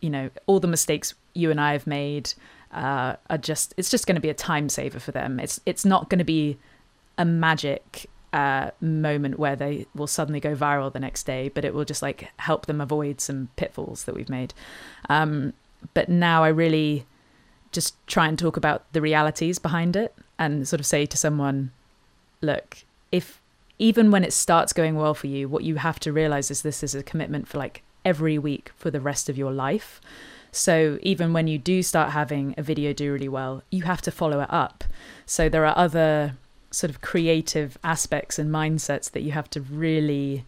you 0.00 0.10
know 0.10 0.30
all 0.46 0.58
the 0.58 0.66
mistakes 0.66 1.14
you 1.34 1.50
and 1.50 1.60
I 1.60 1.72
have 1.72 1.86
made 1.86 2.32
uh, 2.72 3.16
are 3.28 3.38
just 3.38 3.74
it's 3.76 3.90
just 3.90 4.06
going 4.06 4.16
to 4.16 4.20
be 4.20 4.30
a 4.30 4.34
time 4.34 4.68
saver 4.68 4.98
for 4.98 5.12
them. 5.12 5.38
It's 5.38 5.60
it's 5.66 5.84
not 5.84 6.08
going 6.08 6.18
to 6.18 6.24
be 6.24 6.58
a 7.18 7.24
magic 7.24 8.08
uh, 8.32 8.70
moment 8.80 9.38
where 9.38 9.56
they 9.56 9.86
will 9.94 10.06
suddenly 10.06 10.40
go 10.40 10.54
viral 10.56 10.92
the 10.92 11.00
next 11.00 11.24
day, 11.24 11.48
but 11.48 11.64
it 11.64 11.74
will 11.74 11.84
just 11.84 12.02
like 12.02 12.28
help 12.38 12.66
them 12.66 12.80
avoid 12.80 13.20
some 13.20 13.50
pitfalls 13.56 14.04
that 14.04 14.14
we've 14.14 14.30
made. 14.30 14.54
Um, 15.08 15.52
but 15.94 16.08
now 16.08 16.42
I 16.42 16.48
really 16.48 17.06
just 17.72 17.94
try 18.06 18.28
and 18.28 18.38
talk 18.38 18.56
about 18.56 18.90
the 18.92 19.00
realities 19.00 19.58
behind 19.58 19.94
it 19.96 20.14
and 20.38 20.66
sort 20.66 20.80
of 20.80 20.86
say 20.86 21.06
to 21.06 21.16
someone, 21.16 21.70
look, 22.40 22.78
if 23.12 23.39
even 23.80 24.10
when 24.10 24.22
it 24.22 24.32
starts 24.32 24.74
going 24.74 24.94
well 24.94 25.14
for 25.14 25.26
you, 25.26 25.48
what 25.48 25.64
you 25.64 25.76
have 25.76 25.98
to 26.00 26.12
realize 26.12 26.50
is 26.50 26.60
this 26.60 26.82
is 26.82 26.94
a 26.94 27.02
commitment 27.02 27.48
for 27.48 27.56
like 27.56 27.82
every 28.04 28.38
week 28.38 28.70
for 28.76 28.90
the 28.90 29.00
rest 29.00 29.30
of 29.30 29.38
your 29.38 29.50
life. 29.50 30.02
So 30.52 30.98
even 31.02 31.32
when 31.32 31.48
you 31.48 31.56
do 31.56 31.82
start 31.82 32.10
having 32.10 32.54
a 32.58 32.62
video 32.62 32.92
do 32.92 33.10
really 33.10 33.28
well, 33.28 33.62
you 33.70 33.84
have 33.84 34.02
to 34.02 34.10
follow 34.10 34.40
it 34.40 34.52
up. 34.52 34.84
So 35.24 35.48
there 35.48 35.64
are 35.64 35.76
other 35.78 36.36
sort 36.70 36.90
of 36.90 37.00
creative 37.00 37.78
aspects 37.82 38.38
and 38.38 38.50
mindsets 38.50 39.10
that 39.12 39.22
you 39.22 39.32
have 39.32 39.48
to 39.50 39.62
really 39.62 40.44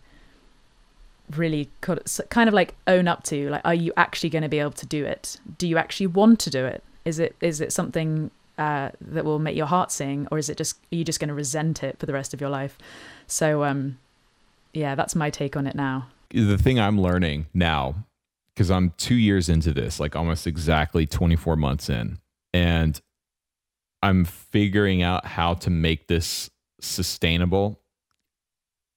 really 1.34 1.70
kind 1.80 2.48
of 2.48 2.52
like 2.52 2.74
own 2.86 3.08
up 3.08 3.22
to 3.22 3.48
like 3.48 3.62
are 3.64 3.74
you 3.74 3.90
actually 3.96 4.28
going 4.28 4.42
to 4.42 4.48
be 4.48 4.58
able 4.58 4.70
to 4.70 4.84
do 4.84 5.04
it 5.04 5.38
do 5.56 5.66
you 5.66 5.78
actually 5.78 6.06
want 6.06 6.38
to 6.38 6.50
do 6.50 6.66
it 6.66 6.82
is 7.06 7.18
it 7.18 7.34
is 7.40 7.60
it 7.60 7.72
something 7.72 8.30
uh, 8.58 8.90
that 9.00 9.24
will 9.24 9.38
make 9.38 9.56
your 9.56 9.66
heart 9.66 9.90
sing 9.90 10.28
or 10.30 10.38
is 10.38 10.48
it 10.48 10.56
just 10.56 10.76
are 10.92 10.96
you 10.96 11.04
just 11.04 11.20
going 11.20 11.28
to 11.28 11.34
resent 11.34 11.82
it 11.82 11.98
for 11.98 12.06
the 12.06 12.12
rest 12.12 12.34
of 12.34 12.40
your 12.40 12.50
life 12.50 12.78
so 13.26 13.64
um 13.64 13.98
yeah 14.72 14.94
that's 14.94 15.14
my 15.14 15.30
take 15.30 15.56
on 15.56 15.66
it 15.66 15.74
now 15.74 16.06
The 16.30 16.56
thing 16.58 16.80
I'm 16.80 17.00
learning 17.00 17.46
now, 17.52 18.06
because 18.54 18.70
I'm 18.70 18.94
two 18.96 19.16
years 19.16 19.48
into 19.48 19.72
this, 19.72 20.00
like 20.00 20.16
almost 20.16 20.46
exactly 20.46 21.06
24 21.06 21.56
months 21.56 21.90
in, 21.90 22.18
and 22.54 22.98
I'm 24.02 24.24
figuring 24.24 25.02
out 25.02 25.26
how 25.26 25.54
to 25.54 25.70
make 25.70 26.08
this 26.08 26.50
sustainable 26.80 27.80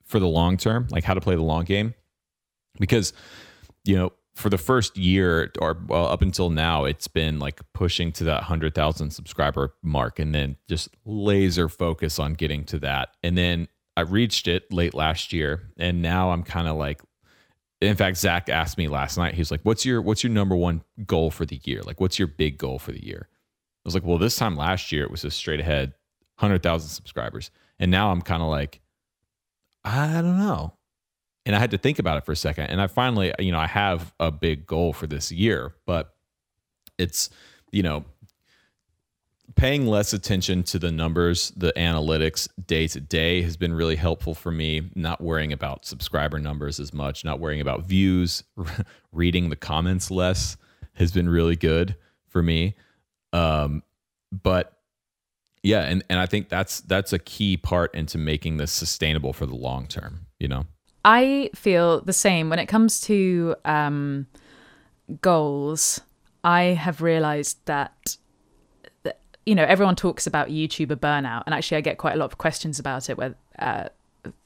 for 0.05 0.19
the 0.19 0.27
long 0.27 0.57
term, 0.57 0.87
like 0.91 1.03
how 1.03 1.13
to 1.13 1.21
play 1.21 1.35
the 1.35 1.43
long 1.43 1.65
game. 1.65 1.93
Because, 2.79 3.13
you 3.83 3.95
know, 3.95 4.13
for 4.35 4.49
the 4.49 4.57
first 4.57 4.97
year 4.97 5.51
or 5.59 5.77
well 5.87 6.07
up 6.07 6.21
until 6.21 6.49
now 6.49 6.83
it's 6.83 7.07
been 7.07 7.39
like 7.39 7.61
pushing 7.73 8.11
to 8.11 8.25
that 8.25 8.41
100,000 8.41 9.09
subscriber 9.11 9.73
mark 9.81 10.19
and 10.19 10.35
then 10.35 10.57
just 10.67 10.89
laser 11.05 11.69
focus 11.69 12.19
on 12.19 12.33
getting 12.33 12.65
to 12.65 12.77
that. 12.79 13.09
And 13.23 13.37
then 13.37 13.69
I 13.95 14.01
reached 14.01 14.47
it 14.47 14.71
late 14.73 14.93
last 14.93 15.31
year 15.31 15.71
and 15.77 16.01
now 16.01 16.31
I'm 16.31 16.43
kind 16.43 16.67
of 16.67 16.75
like 16.75 17.01
in 17.81 17.95
fact 17.95 18.17
Zach 18.17 18.49
asked 18.49 18.77
me 18.77 18.89
last 18.89 19.17
night 19.17 19.35
he's 19.35 19.51
like 19.51 19.61
what's 19.63 19.85
your 19.85 20.01
what's 20.01 20.23
your 20.23 20.33
number 20.33 20.55
one 20.55 20.83
goal 21.05 21.31
for 21.31 21.45
the 21.45 21.61
year? 21.63 21.81
Like 21.83 22.01
what's 22.01 22.19
your 22.19 22.27
big 22.27 22.57
goal 22.57 22.77
for 22.77 22.91
the 22.91 23.05
year? 23.05 23.29
I 23.29 23.81
was 23.85 23.93
like 23.93 24.03
well 24.03 24.17
this 24.17 24.35
time 24.35 24.57
last 24.57 24.91
year 24.91 25.03
it 25.03 25.11
was 25.11 25.21
just 25.21 25.37
straight 25.37 25.61
ahead 25.61 25.93
100,000 26.39 26.89
subscribers. 26.89 27.51
And 27.79 27.89
now 27.89 28.11
I'm 28.11 28.21
kind 28.21 28.43
of 28.43 28.49
like 28.49 28.81
I 29.85 30.07
don't 30.07 30.39
know 30.39 30.73
and 31.45 31.55
I 31.55 31.59
had 31.59 31.71
to 31.71 31.77
think 31.77 31.99
about 31.99 32.17
it 32.17 32.25
for 32.25 32.31
a 32.31 32.35
second. 32.35 32.65
And 32.65 32.81
I 32.81 32.87
finally, 32.87 33.33
you 33.39 33.51
know, 33.51 33.59
I 33.59 33.67
have 33.67 34.13
a 34.19 34.31
big 34.31 34.65
goal 34.65 34.93
for 34.93 35.07
this 35.07 35.31
year, 35.31 35.73
but 35.85 36.15
it's, 36.97 37.29
you 37.71 37.83
know, 37.83 38.05
paying 39.55 39.85
less 39.85 40.11
attention 40.13 40.63
to 40.63 40.79
the 40.79 40.91
numbers, 40.91 41.51
the 41.55 41.71
analytics 41.73 42.47
day 42.65 42.87
to 42.87 42.99
day 42.99 43.41
has 43.43 43.57
been 43.57 43.73
really 43.73 43.95
helpful 43.95 44.33
for 44.33 44.51
me. 44.51 44.89
Not 44.95 45.21
worrying 45.21 45.53
about 45.53 45.85
subscriber 45.85 46.39
numbers 46.39 46.79
as 46.79 46.93
much, 46.93 47.23
not 47.23 47.39
worrying 47.39 47.61
about 47.61 47.85
views, 47.85 48.43
reading 49.11 49.49
the 49.49 49.55
comments 49.55 50.09
less 50.09 50.57
has 50.93 51.11
been 51.11 51.29
really 51.29 51.55
good 51.55 51.95
for 52.27 52.41
me. 52.41 52.75
Um, 53.33 53.83
but 54.31 54.73
yeah, 55.61 55.81
and, 55.81 56.03
and 56.09 56.19
I 56.19 56.25
think 56.25 56.49
that's 56.49 56.81
that's 56.81 57.13
a 57.13 57.19
key 57.19 57.57
part 57.57 57.93
into 57.93 58.17
making 58.17 58.57
this 58.57 58.71
sustainable 58.71 59.33
for 59.33 59.45
the 59.45 59.55
long 59.55 59.87
term, 59.87 60.27
you 60.39 60.47
know. 60.47 60.65
I 61.05 61.51
feel 61.53 62.01
the 62.01 62.13
same 62.13 62.49
when 62.49 62.57
it 62.57 62.65
comes 62.65 62.99
to 63.01 63.55
um, 63.63 64.25
goals. 65.21 66.01
I 66.43 66.63
have 66.63 67.03
realized 67.03 67.59
that, 67.65 68.17
that, 69.03 69.19
you 69.45 69.53
know, 69.53 69.63
everyone 69.63 69.95
talks 69.95 70.25
about 70.25 70.49
YouTuber 70.49 70.95
burnout, 70.95 71.43
and 71.45 71.53
actually, 71.53 71.77
I 71.77 71.81
get 71.81 71.99
quite 71.99 72.15
a 72.15 72.17
lot 72.17 72.25
of 72.25 72.39
questions 72.39 72.79
about 72.79 73.07
it. 73.07 73.19
Where 73.19 73.35
uh, 73.59 73.89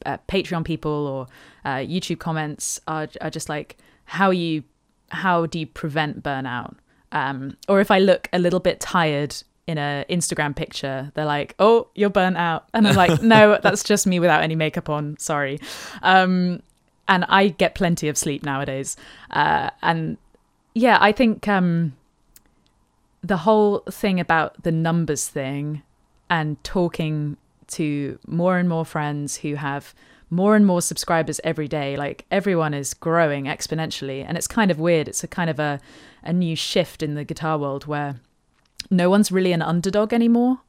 uh, 0.05 0.17
Patreon 0.27 0.65
people 0.65 0.91
or 0.91 1.27
uh, 1.63 1.77
YouTube 1.77 2.19
comments 2.19 2.81
are 2.87 3.07
are 3.21 3.29
just 3.29 3.47
like, 3.47 3.77
"How 4.03 4.29
you, 4.29 4.63
how 5.09 5.45
do 5.45 5.59
you 5.59 5.65
prevent 5.65 6.23
burnout?" 6.23 6.75
Um, 7.13 7.55
or 7.69 7.79
if 7.79 7.89
I 7.89 7.99
look 7.99 8.27
a 8.33 8.39
little 8.39 8.59
bit 8.59 8.81
tired 8.81 9.35
in 9.69 9.77
a 9.77 10.03
Instagram 10.09 10.55
picture, 10.55 11.11
they're 11.13 11.25
like, 11.25 11.53
"Oh, 11.59 11.87
you're 11.93 12.09
burnt 12.09 12.37
out," 12.37 12.67
and 12.73 12.87
I'm 12.87 12.95
like, 12.95 13.21
"No, 13.21 13.59
that's 13.63 13.83
just 13.83 14.07
me 14.07 14.19
without 14.19 14.41
any 14.41 14.55
makeup 14.55 14.89
on. 14.89 15.15
Sorry." 15.19 15.59
Um, 16.01 16.63
and 17.07 17.23
I 17.29 17.49
get 17.49 17.75
plenty 17.75 18.09
of 18.09 18.17
sleep 18.17 18.43
nowadays, 18.43 18.97
uh, 19.29 19.69
and 19.83 20.17
yeah, 20.73 20.97
I 20.99 21.11
think 21.11 21.47
um, 21.47 21.95
the 23.21 23.37
whole 23.37 23.79
thing 23.91 24.19
about 24.19 24.63
the 24.63 24.71
numbers 24.71 25.27
thing 25.27 25.83
and 26.31 26.61
talking 26.63 27.37
to 27.67 28.17
more 28.25 28.57
and 28.57 28.67
more 28.67 28.85
friends 28.85 29.37
who 29.37 29.53
have 29.53 29.93
more 30.31 30.55
and 30.55 30.65
more 30.65 30.81
subscribers 30.81 31.39
every 31.43 31.67
day 31.67 31.97
like 31.97 32.25
everyone 32.29 32.73
is 32.73 32.93
growing 32.93 33.45
exponentially. 33.45 34.23
And 34.27 34.37
it's 34.37 34.47
kind 34.47 34.71
of 34.71 34.79
weird. 34.79 35.07
It's 35.07 35.23
a 35.23 35.27
kind 35.27 35.49
of 35.49 35.59
a, 35.59 35.79
a 36.23 36.33
new 36.33 36.55
shift 36.55 37.03
in 37.03 37.15
the 37.15 37.23
guitar 37.23 37.57
world 37.57 37.85
where 37.85 38.15
no 38.89 39.09
one's 39.09 39.31
really 39.31 39.51
an 39.51 39.61
underdog 39.61 40.13
anymore. 40.13 40.59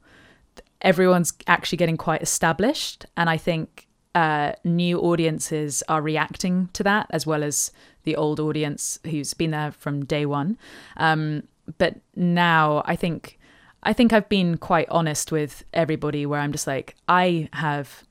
Everyone's 0.81 1.33
actually 1.47 1.77
getting 1.77 1.97
quite 1.97 2.21
established. 2.21 3.05
And 3.15 3.29
I 3.29 3.37
think 3.37 3.87
uh, 4.15 4.53
new 4.63 4.99
audiences 4.99 5.83
are 5.87 6.01
reacting 6.01 6.69
to 6.73 6.83
that 6.83 7.07
as 7.11 7.25
well 7.25 7.43
as 7.43 7.71
the 8.03 8.15
old 8.15 8.39
audience 8.39 8.99
who's 9.05 9.33
been 9.33 9.51
there 9.51 9.71
from 9.71 10.05
day 10.05 10.25
one. 10.25 10.57
Um, 10.97 11.43
but 11.77 11.97
now 12.15 12.83
I 12.85 12.95
think 12.95 13.37
I 13.83 13.93
think 13.93 14.13
I've 14.13 14.29
been 14.29 14.57
quite 14.57 14.89
honest 14.89 15.31
with 15.31 15.63
everybody 15.73 16.25
where 16.25 16.39
I'm 16.39 16.51
just 16.51 16.67
like 16.67 16.95
I 17.07 17.49
have 17.53 18.03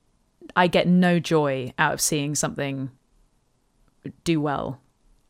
I 0.55 0.67
get 0.67 0.87
no 0.87 1.19
joy 1.19 1.73
out 1.77 1.93
of 1.93 2.01
seeing 2.01 2.35
something 2.35 2.89
do 4.23 4.41
well 4.41 4.81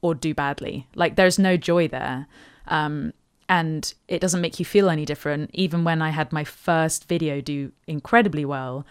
or 0.02 0.16
do 0.16 0.34
badly. 0.34 0.88
Like 0.96 1.16
there's 1.16 1.38
no 1.38 1.58
joy 1.58 1.88
there. 1.88 2.28
Um, 2.68 3.14
and 3.52 3.94
it 4.08 4.22
doesn't 4.22 4.40
make 4.40 4.60
you 4.60 4.66
feel 4.66 4.90
any 4.90 5.06
different. 5.06 5.50
Even 5.54 5.84
when 5.84 6.02
I 6.02 6.10
had 6.12 6.32
my 6.32 6.46
first 6.46 7.10
video 7.10 7.42
do 7.42 7.74
incredibly 7.86 8.46
well, 8.46 8.86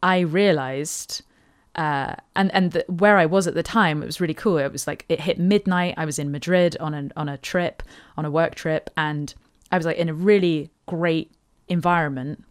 I 0.00 0.20
realized, 0.20 1.22
uh, 1.74 2.14
and 2.36 2.54
and 2.54 2.70
the, 2.70 2.84
where 2.86 3.18
I 3.18 3.26
was 3.26 3.48
at 3.48 3.54
the 3.54 3.64
time, 3.64 4.00
it 4.00 4.06
was 4.06 4.20
really 4.20 4.32
cool. 4.32 4.58
It 4.58 4.70
was 4.70 4.86
like 4.86 5.04
it 5.08 5.20
hit 5.20 5.40
midnight. 5.40 5.94
I 5.96 6.04
was 6.04 6.20
in 6.20 6.30
Madrid 6.30 6.76
on 6.78 6.94
a 6.94 7.10
on 7.16 7.28
a 7.28 7.36
trip, 7.36 7.82
on 8.16 8.24
a 8.24 8.30
work 8.30 8.54
trip, 8.54 8.90
and 8.96 9.34
I 9.72 9.76
was 9.76 9.86
like 9.86 9.96
in 9.96 10.08
a 10.08 10.14
really 10.14 10.70
great 10.86 11.32
environment 11.66 12.44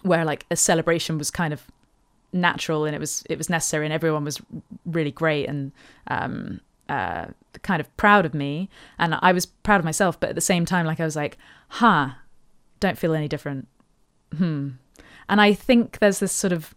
where 0.00 0.24
like 0.24 0.46
a 0.50 0.56
celebration 0.56 1.18
was 1.18 1.30
kind 1.30 1.52
of 1.52 1.62
natural 2.32 2.86
and 2.86 2.96
it 2.96 2.98
was 2.98 3.22
it 3.28 3.36
was 3.36 3.50
necessary 3.50 3.84
and 3.84 3.92
everyone 3.92 4.24
was 4.24 4.40
really 4.86 5.10
great 5.10 5.46
and 5.46 5.72
um, 6.06 6.60
uh, 6.90 7.26
kind 7.62 7.80
of 7.80 7.96
proud 7.96 8.26
of 8.26 8.34
me 8.34 8.68
and 8.98 9.14
I 9.20 9.32
was 9.32 9.46
proud 9.46 9.80
of 9.80 9.84
myself 9.84 10.18
but 10.18 10.30
at 10.30 10.34
the 10.34 10.40
same 10.40 10.64
time 10.64 10.86
like 10.86 11.00
I 11.00 11.04
was 11.04 11.16
like 11.16 11.38
huh 11.68 12.10
don't 12.80 12.98
feel 12.98 13.14
any 13.14 13.28
different. 13.28 13.68
Hmm. 14.36 14.70
And 15.28 15.40
I 15.40 15.52
think 15.52 15.98
there's 16.00 16.18
this 16.18 16.32
sort 16.32 16.52
of 16.52 16.74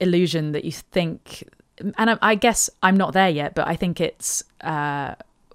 illusion 0.00 0.52
that 0.52 0.64
you 0.64 0.72
think 0.72 1.48
and 1.78 2.10
I, 2.10 2.18
I 2.20 2.34
guess 2.34 2.68
I'm 2.82 2.96
not 2.96 3.12
there 3.12 3.28
yet 3.28 3.54
but 3.54 3.68
I 3.68 3.76
think 3.76 4.00
it's 4.00 4.42
uh, 4.62 5.14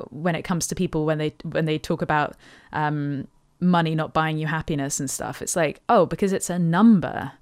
when 0.09 0.35
it 0.35 0.43
comes 0.43 0.67
to 0.67 0.75
people 0.75 1.05
when 1.05 1.17
they 1.17 1.33
when 1.43 1.65
they 1.65 1.77
talk 1.77 2.01
about 2.01 2.35
um, 2.71 3.27
money 3.59 3.93
not 3.93 4.13
buying 4.13 4.37
you 4.37 4.47
happiness 4.47 4.99
and 4.99 5.09
stuff 5.09 5.41
it's 5.41 5.55
like 5.55 5.81
oh 5.89 6.05
because 6.05 6.31
it's 6.31 6.49
a 6.49 6.57
number 6.57 7.33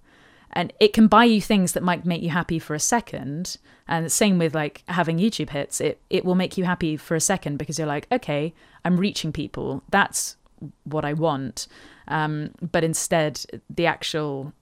and 0.51 0.71
it 0.79 0.93
can 0.93 1.07
buy 1.07 1.25
you 1.25 1.41
things 1.41 1.73
that 1.73 1.83
might 1.83 2.05
make 2.05 2.21
you 2.21 2.29
happy 2.29 2.59
for 2.59 2.73
a 2.73 2.79
second. 2.79 3.57
And 3.87 4.11
same 4.11 4.39
with 4.39 4.55
like 4.55 4.83
having 4.87 5.19
youtube 5.19 5.49
hits 5.49 5.79
it 5.79 6.01
it 6.09 6.25
will 6.25 6.35
make 6.35 6.57
you 6.57 6.63
happy 6.63 6.97
for 6.97 7.15
a 7.15 7.21
second 7.21 7.57
because 7.57 7.77
you're 7.77 7.87
like 7.87 8.07
okay 8.11 8.53
i'm 8.83 8.97
reaching 8.97 9.31
people. 9.31 9.83
That's 9.89 10.37
what 10.83 11.05
i 11.05 11.13
want. 11.13 11.67
Um, 12.07 12.51
but 12.61 12.83
instead 12.83 13.45
the 13.69 13.85
actual 13.85 14.53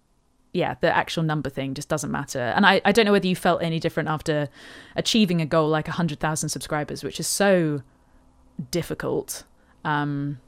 yeah 0.53 0.75
the 0.81 0.95
actual 0.95 1.23
number 1.23 1.49
thing 1.49 1.73
just 1.73 1.89
doesn't 1.89 2.11
matter. 2.11 2.39
And 2.39 2.65
I, 2.65 2.81
I 2.85 2.91
don't 2.91 3.05
know 3.05 3.11
whether 3.11 3.27
you 3.27 3.35
felt 3.35 3.61
any 3.61 3.79
different 3.79 4.09
after 4.09 4.49
achieving 4.95 5.41
a 5.41 5.45
goal 5.45 5.69
like 5.69 5.87
100000 5.87 6.49
subscribers 6.49 7.03
which 7.03 7.19
is 7.19 7.27
so 7.27 7.81
difficult. 8.71 9.43
Um, 9.85 10.39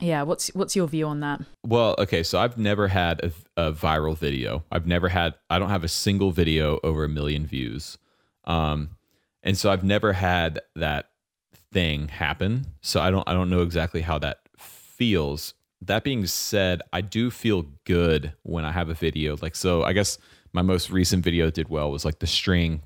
yeah, 0.00 0.22
what's 0.22 0.48
what's 0.54 0.76
your 0.76 0.86
view 0.86 1.06
on 1.06 1.20
that? 1.20 1.40
Well, 1.66 1.94
okay, 1.98 2.22
so 2.22 2.38
I've 2.38 2.56
never 2.56 2.88
had 2.88 3.20
a, 3.56 3.68
a, 3.68 3.72
viral 3.72 4.16
video. 4.16 4.64
I've 4.70 4.86
never 4.86 5.08
had. 5.08 5.34
I 5.50 5.58
don't 5.58 5.70
have 5.70 5.84
a 5.84 5.88
single 5.88 6.30
video 6.30 6.78
over 6.84 7.04
a 7.04 7.08
million 7.08 7.46
views, 7.46 7.98
um, 8.44 8.90
and 9.42 9.58
so 9.58 9.70
I've 9.70 9.84
never 9.84 10.12
had 10.12 10.60
that 10.76 11.10
thing 11.72 12.08
happen. 12.08 12.66
So 12.80 13.00
I 13.00 13.10
don't. 13.10 13.28
I 13.28 13.32
don't 13.32 13.50
know 13.50 13.62
exactly 13.62 14.00
how 14.00 14.18
that 14.20 14.40
feels. 14.56 15.54
That 15.80 16.04
being 16.04 16.26
said, 16.26 16.82
I 16.92 17.00
do 17.00 17.30
feel 17.30 17.66
good 17.84 18.32
when 18.42 18.64
I 18.64 18.72
have 18.72 18.88
a 18.88 18.94
video. 18.94 19.36
Like 19.40 19.56
so, 19.56 19.82
I 19.82 19.92
guess 19.92 20.18
my 20.52 20.62
most 20.62 20.90
recent 20.90 21.24
video 21.24 21.50
did 21.50 21.68
well 21.68 21.90
was 21.90 22.04
like 22.04 22.20
the 22.20 22.26
string 22.26 22.82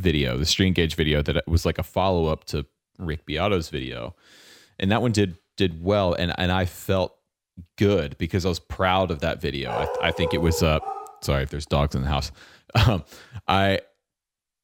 video, 0.00 0.36
the 0.36 0.46
string 0.46 0.72
gauge 0.72 0.94
video 0.94 1.22
that 1.22 1.46
was 1.48 1.64
like 1.66 1.78
a 1.78 1.82
follow 1.82 2.26
up 2.26 2.44
to 2.44 2.66
Rick 2.98 3.26
Beato's 3.26 3.68
video, 3.68 4.14
and 4.78 4.92
that 4.92 5.02
one 5.02 5.12
did 5.12 5.36
did 5.56 5.82
well, 5.82 6.14
and 6.14 6.32
and 6.38 6.52
I 6.52 6.64
felt 6.64 7.16
good 7.78 8.16
because 8.18 8.44
I 8.44 8.48
was 8.48 8.60
proud 8.60 9.10
of 9.10 9.20
that 9.20 9.40
video. 9.40 9.70
I, 9.70 10.08
I 10.08 10.12
think 10.12 10.34
it 10.34 10.40
was 10.42 10.62
uh 10.62 10.80
sorry 11.22 11.42
if 11.42 11.50
there's 11.50 11.66
dogs 11.66 11.94
in 11.94 12.02
the 12.02 12.08
house. 12.08 12.30
Um, 12.74 13.04
I 13.48 13.80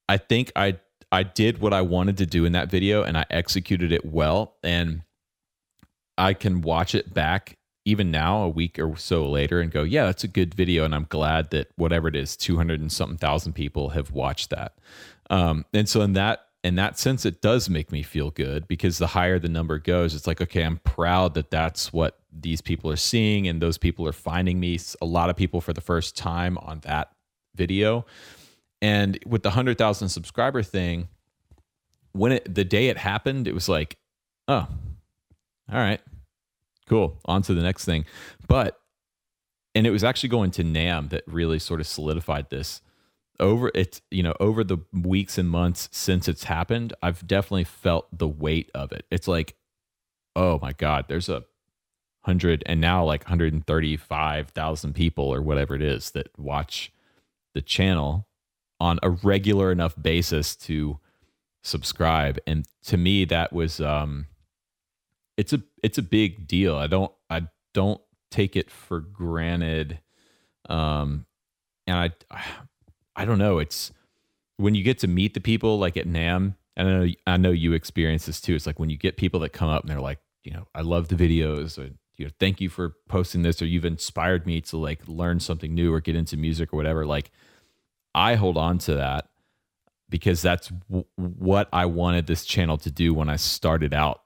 I 0.07 0.17
think 0.17 0.51
I 0.55 0.77
I 1.11 1.23
did 1.23 1.59
what 1.59 1.73
I 1.73 1.81
wanted 1.81 2.17
to 2.17 2.25
do 2.25 2.45
in 2.45 2.51
that 2.51 2.69
video 2.69 3.01
and 3.03 3.17
I 3.17 3.25
executed 3.29 3.91
it 3.91 4.05
well 4.05 4.57
and 4.63 5.03
I 6.17 6.33
can 6.33 6.61
watch 6.61 6.95
it 6.95 7.13
back 7.13 7.57
even 7.85 8.11
now 8.11 8.43
a 8.43 8.49
week 8.49 8.79
or 8.79 8.95
so 8.97 9.29
later 9.29 9.59
and 9.61 9.71
go, 9.71 9.83
yeah, 9.83 10.05
that's 10.05 10.23
a 10.23 10.27
good 10.27 10.53
video 10.53 10.85
and 10.85 10.95
I'm 10.95 11.07
glad 11.09 11.49
that 11.51 11.69
whatever 11.75 12.07
it 12.07 12.15
is 12.15 12.37
200 12.37 12.81
and 12.81 12.91
something 12.91 13.17
thousand 13.17 13.53
people 13.53 13.89
have 13.89 14.11
watched 14.11 14.49
that. 14.51 14.77
Um, 15.29 15.65
and 15.73 15.87
so 15.87 16.01
in 16.01 16.13
that 16.13 16.47
in 16.63 16.75
that 16.75 16.97
sense, 16.97 17.25
it 17.25 17.41
does 17.41 17.69
make 17.69 17.91
me 17.91 18.03
feel 18.03 18.31
good 18.31 18.67
because 18.67 18.97
the 18.97 19.07
higher 19.07 19.37
the 19.37 19.49
number 19.49 19.77
goes, 19.79 20.15
it's 20.15 20.25
like, 20.25 20.39
okay, 20.39 20.63
I'm 20.63 20.77
proud 20.77 21.33
that 21.33 21.51
that's 21.51 21.91
what 21.91 22.19
these 22.31 22.61
people 22.61 22.89
are 22.89 22.95
seeing 22.95 23.47
and 23.47 23.61
those 23.61 23.77
people 23.77 24.07
are 24.07 24.13
finding 24.13 24.59
me. 24.59 24.79
A 25.01 25.05
lot 25.05 25.29
of 25.29 25.35
people 25.35 25.59
for 25.59 25.73
the 25.73 25.81
first 25.81 26.15
time 26.15 26.57
on 26.59 26.79
that 26.81 27.11
video. 27.53 28.05
And 28.81 29.19
with 29.25 29.43
the 29.43 29.49
100,000 29.49 30.09
subscriber 30.09 30.63
thing, 30.63 31.09
when 32.13 32.31
it, 32.31 32.55
the 32.55 32.63
day 32.63 32.87
it 32.87 32.97
happened, 32.97 33.47
it 33.47 33.53
was 33.53 33.67
like, 33.67 33.97
oh, 34.47 34.67
all 35.71 35.79
right, 35.79 36.01
cool, 36.87 37.19
on 37.25 37.41
to 37.43 37.53
the 37.53 37.61
next 37.61 37.83
thing. 37.83 38.05
But, 38.47 38.79
and 39.75 39.85
it 39.85 39.91
was 39.91 40.03
actually 40.03 40.29
going 40.29 40.51
to 40.51 40.63
NAMM 40.63 41.09
that 41.09 41.23
really 41.27 41.59
sort 41.59 41.81
of 41.81 41.87
solidified 41.87 42.49
this 42.49 42.81
over 43.39 43.71
it's 43.73 44.01
you 44.11 44.21
know 44.23 44.33
over 44.39 44.63
the 44.63 44.77
weeks 44.93 45.37
and 45.37 45.49
months 45.49 45.89
since 45.91 46.27
it's 46.27 46.43
happened 46.43 46.93
i've 47.01 47.25
definitely 47.25 47.63
felt 47.63 48.07
the 48.15 48.27
weight 48.27 48.69
of 48.75 48.91
it. 48.91 49.05
It's 49.09 49.27
like 49.27 49.55
oh 50.35 50.59
my 50.61 50.71
god 50.73 51.05
there's 51.07 51.29
a 51.29 51.43
hundred 52.25 52.63
and 52.65 52.79
now 52.79 53.03
like 53.03 53.23
135,000 53.25 54.93
people 54.93 55.25
or 55.25 55.41
whatever 55.41 55.75
it 55.75 55.81
is 55.81 56.11
that 56.11 56.27
watch 56.39 56.91
the 57.53 57.61
channel 57.61 58.27
on 58.79 58.99
a 59.03 59.09
regular 59.09 59.71
enough 59.71 59.95
basis 60.01 60.55
to 60.55 60.99
subscribe. 61.63 62.39
And 62.47 62.65
to 62.85 62.97
me 62.97 63.25
that 63.25 63.53
was 63.53 63.79
um 63.79 64.27
it's 65.37 65.53
a 65.53 65.61
it's 65.81 65.97
a 65.97 66.03
big 66.03 66.47
deal. 66.47 66.75
I 66.75 66.87
don't 66.87 67.11
i 67.29 67.47
don't 67.73 68.01
take 68.31 68.55
it 68.55 68.71
for 68.71 68.99
granted 68.99 69.99
um 70.69 71.25
and 71.85 71.97
i 72.31 72.41
I 73.15 73.25
don't 73.25 73.37
know. 73.37 73.59
It's 73.59 73.91
when 74.57 74.75
you 74.75 74.83
get 74.83 74.99
to 74.99 75.07
meet 75.07 75.33
the 75.33 75.41
people 75.41 75.79
like 75.79 75.97
at 75.97 76.07
NAMM. 76.07 76.55
And 76.75 76.87
I 76.87 76.91
know 76.91 77.13
I 77.27 77.37
know 77.37 77.51
you 77.51 77.73
experience 77.73 78.25
this 78.25 78.41
too. 78.41 78.55
It's 78.55 78.65
like 78.65 78.79
when 78.79 78.89
you 78.89 78.97
get 78.97 79.17
people 79.17 79.39
that 79.41 79.53
come 79.53 79.69
up 79.69 79.83
and 79.83 79.91
they're 79.91 80.01
like, 80.01 80.19
you 80.43 80.51
know, 80.51 80.67
I 80.73 80.81
love 80.81 81.07
the 81.07 81.15
videos, 81.15 81.77
or 81.77 81.91
you 82.17 82.25
know, 82.25 82.31
thank 82.39 82.59
you 82.59 82.69
for 82.69 82.95
posting 83.07 83.43
this, 83.43 83.61
or 83.61 83.65
you've 83.65 83.85
inspired 83.85 84.45
me 84.47 84.59
to 84.61 84.77
like 84.77 85.07
learn 85.07 85.39
something 85.39 85.73
new 85.73 85.93
or 85.93 86.01
get 86.01 86.15
into 86.15 86.35
music 86.35 86.73
or 86.73 86.77
whatever. 86.77 87.05
Like, 87.05 87.31
I 88.15 88.35
hold 88.35 88.57
on 88.57 88.79
to 88.79 88.95
that 88.95 89.29
because 90.09 90.41
that's 90.41 90.69
w- 90.89 91.05
what 91.15 91.69
I 91.71 91.85
wanted 91.85 92.25
this 92.25 92.43
channel 92.43 92.77
to 92.79 92.91
do 92.91 93.13
when 93.13 93.29
I 93.29 93.35
started 93.35 93.93
out 93.93 94.21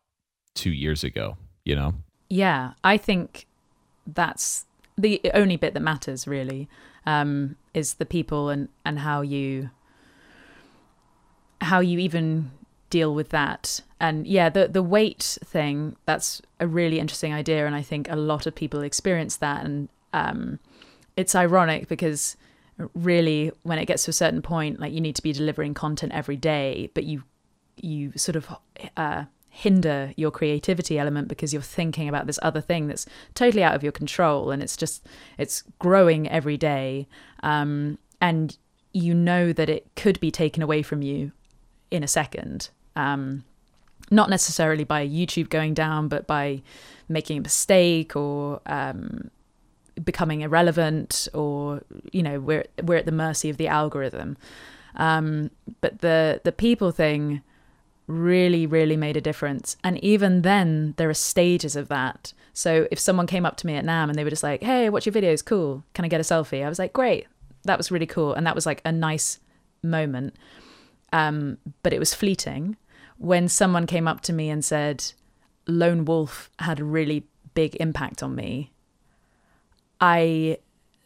two 0.56 0.71
years 0.71 1.04
ago. 1.04 1.38
You 1.65 1.76
know? 1.76 1.95
Yeah, 2.30 2.73
I 2.84 2.95
think 2.95 3.45
that's 4.06 4.65
the 4.97 5.19
only 5.34 5.58
bit 5.58 5.73
that 5.73 5.82
matters 5.82 6.28
really 6.28 6.69
um, 7.06 7.56
is 7.77 7.95
the 7.95 8.05
people 8.05 8.49
and 8.49 8.67
and 8.83 8.99
how 8.99 9.21
you 9.21 9.69
how 11.61 11.79
you 11.79 11.99
even 11.99 12.51
deal 12.89 13.13
with 13.13 13.29
that. 13.29 13.81
And 13.99 14.27
yeah 14.27 14.49
the 14.49 14.67
the 14.67 14.83
weight 14.83 15.37
thing 15.45 15.95
that's 16.05 16.41
a 16.59 16.67
really 16.67 16.99
interesting 16.99 17.33
idea 17.33 17.65
and 17.65 17.75
i 17.75 17.81
think 17.81 18.09
a 18.09 18.15
lot 18.15 18.47
of 18.47 18.55
people 18.55 18.81
experience 18.81 19.37
that. 19.37 19.63
And 19.65 19.89
um, 20.13 20.59
it's 21.15 21.35
ironic 21.35 21.87
because 21.87 22.37
really 22.93 23.51
when 23.63 23.79
it 23.79 23.85
gets 23.85 24.03
to 24.05 24.11
a 24.11 24.13
certain 24.23 24.41
point 24.41 24.79
like 24.79 24.93
you 24.93 25.01
need 25.01 25.15
to 25.15 25.23
be 25.23 25.33
delivering 25.33 25.73
content 25.73 26.11
every 26.13 26.37
day 26.37 26.91
but 26.93 27.03
you 27.03 27.23
you 27.75 28.11
sort 28.15 28.35
of 28.35 28.43
uh, 28.95 29.23
hinder 29.58 30.13
your 30.15 30.30
creativity 30.30 31.00
element 31.00 31.28
because 31.28 31.52
you're 31.52 31.62
thinking 31.63 32.08
about 32.08 32.28
this 32.28 32.38
other 32.43 32.62
thing 32.62 32.88
that's 32.88 33.08
totally 33.34 33.63
out 33.63 33.74
of 33.74 33.82
your 33.82 33.91
control 33.91 34.52
and 34.52 34.62
it's 34.62 34.78
just 34.78 35.04
it's 35.39 35.63
growing 35.80 36.30
every 36.30 36.58
day 36.58 37.08
um, 37.41 37.98
and 38.22 38.58
you 38.93 39.15
know 39.15 39.52
that 39.52 39.67
it 39.67 39.88
could 39.96 40.20
be 40.20 40.30
taken 40.30 40.62
away 40.62 40.84
from 40.84 41.02
you 41.02 41.32
in 41.89 42.04
a 42.04 42.08
second. 42.08 42.70
Um, 42.96 43.43
not 44.10 44.30
necessarily 44.30 44.86
by 44.86 45.06
youtube 45.06 45.50
going 45.50 45.74
down 45.74 46.08
but 46.08 46.26
by 46.28 46.62
making 47.10 47.39
a 47.39 47.41
mistake 47.41 48.15
or 48.15 48.62
um, 48.67 49.30
becoming 50.04 50.41
irrelevant 50.41 51.28
or 51.34 51.82
you 52.12 52.24
know 52.24 52.39
we're 52.39 52.65
we're 52.84 52.98
at 52.98 53.06
the 53.06 53.12
mercy 53.12 53.50
of 53.50 53.58
the 53.58 53.67
algorithm. 53.67 54.38
Um, 54.96 55.52
but 55.82 56.00
the 56.00 56.41
the 56.43 56.52
people 56.52 56.91
thing 56.91 57.41
really, 58.08 58.65
really 58.65 58.98
made 58.98 59.17
a 59.17 59.22
difference. 59.22 59.76
And 59.84 60.02
even 60.04 60.41
then, 60.41 60.93
there 60.98 61.10
are 61.10 61.13
stages 61.13 61.76
of 61.76 61.89
that. 61.89 62.34
So 62.54 62.88
if 62.89 63.00
someone 63.00 63.28
came 63.28 63.46
up 63.46 63.58
to 63.58 63.67
me 63.67 63.76
at 63.76 63.86
NAMM 63.86 64.10
and 64.10 64.15
they 64.15 64.24
were 64.24 64.30
just 64.30 64.43
like, 64.43 64.63
hey, 64.63 64.89
watch 64.89 65.06
your 65.06 65.13
videos, 65.13 65.46
cool. 65.46 65.84
Can 65.93 66.06
I 66.06 66.08
get 66.08 66.22
a 66.22 66.24
selfie? 66.24 66.65
I 66.65 66.70
was 66.70 66.80
like, 66.80 66.93
great. 66.93 67.28
that 67.63 67.78
was 67.78 67.91
really 67.91 68.06
cool, 68.06 68.34
and 68.34 68.48
that 68.48 68.56
was 68.56 68.65
like 68.65 68.82
a 68.86 68.91
nice 68.91 69.39
moment. 69.84 70.36
Um, 71.13 71.58
but 71.84 71.93
it 71.93 72.00
was 72.00 72.13
fleeting 72.13 72.78
when 73.17 73.48
someone 73.48 73.86
came 73.86 74.08
up 74.08 74.22
to 74.22 74.34
me 74.34 74.50
and 74.50 74.63
said, 74.63 75.04
"Lone 75.67 76.06
Wolf 76.06 76.50
had 76.60 76.80
a 76.80 76.84
really 76.84 77.26
big 77.54 77.76
impact 77.76 78.24
on 78.24 78.36
me." 78.36 78.72
I 80.00 80.58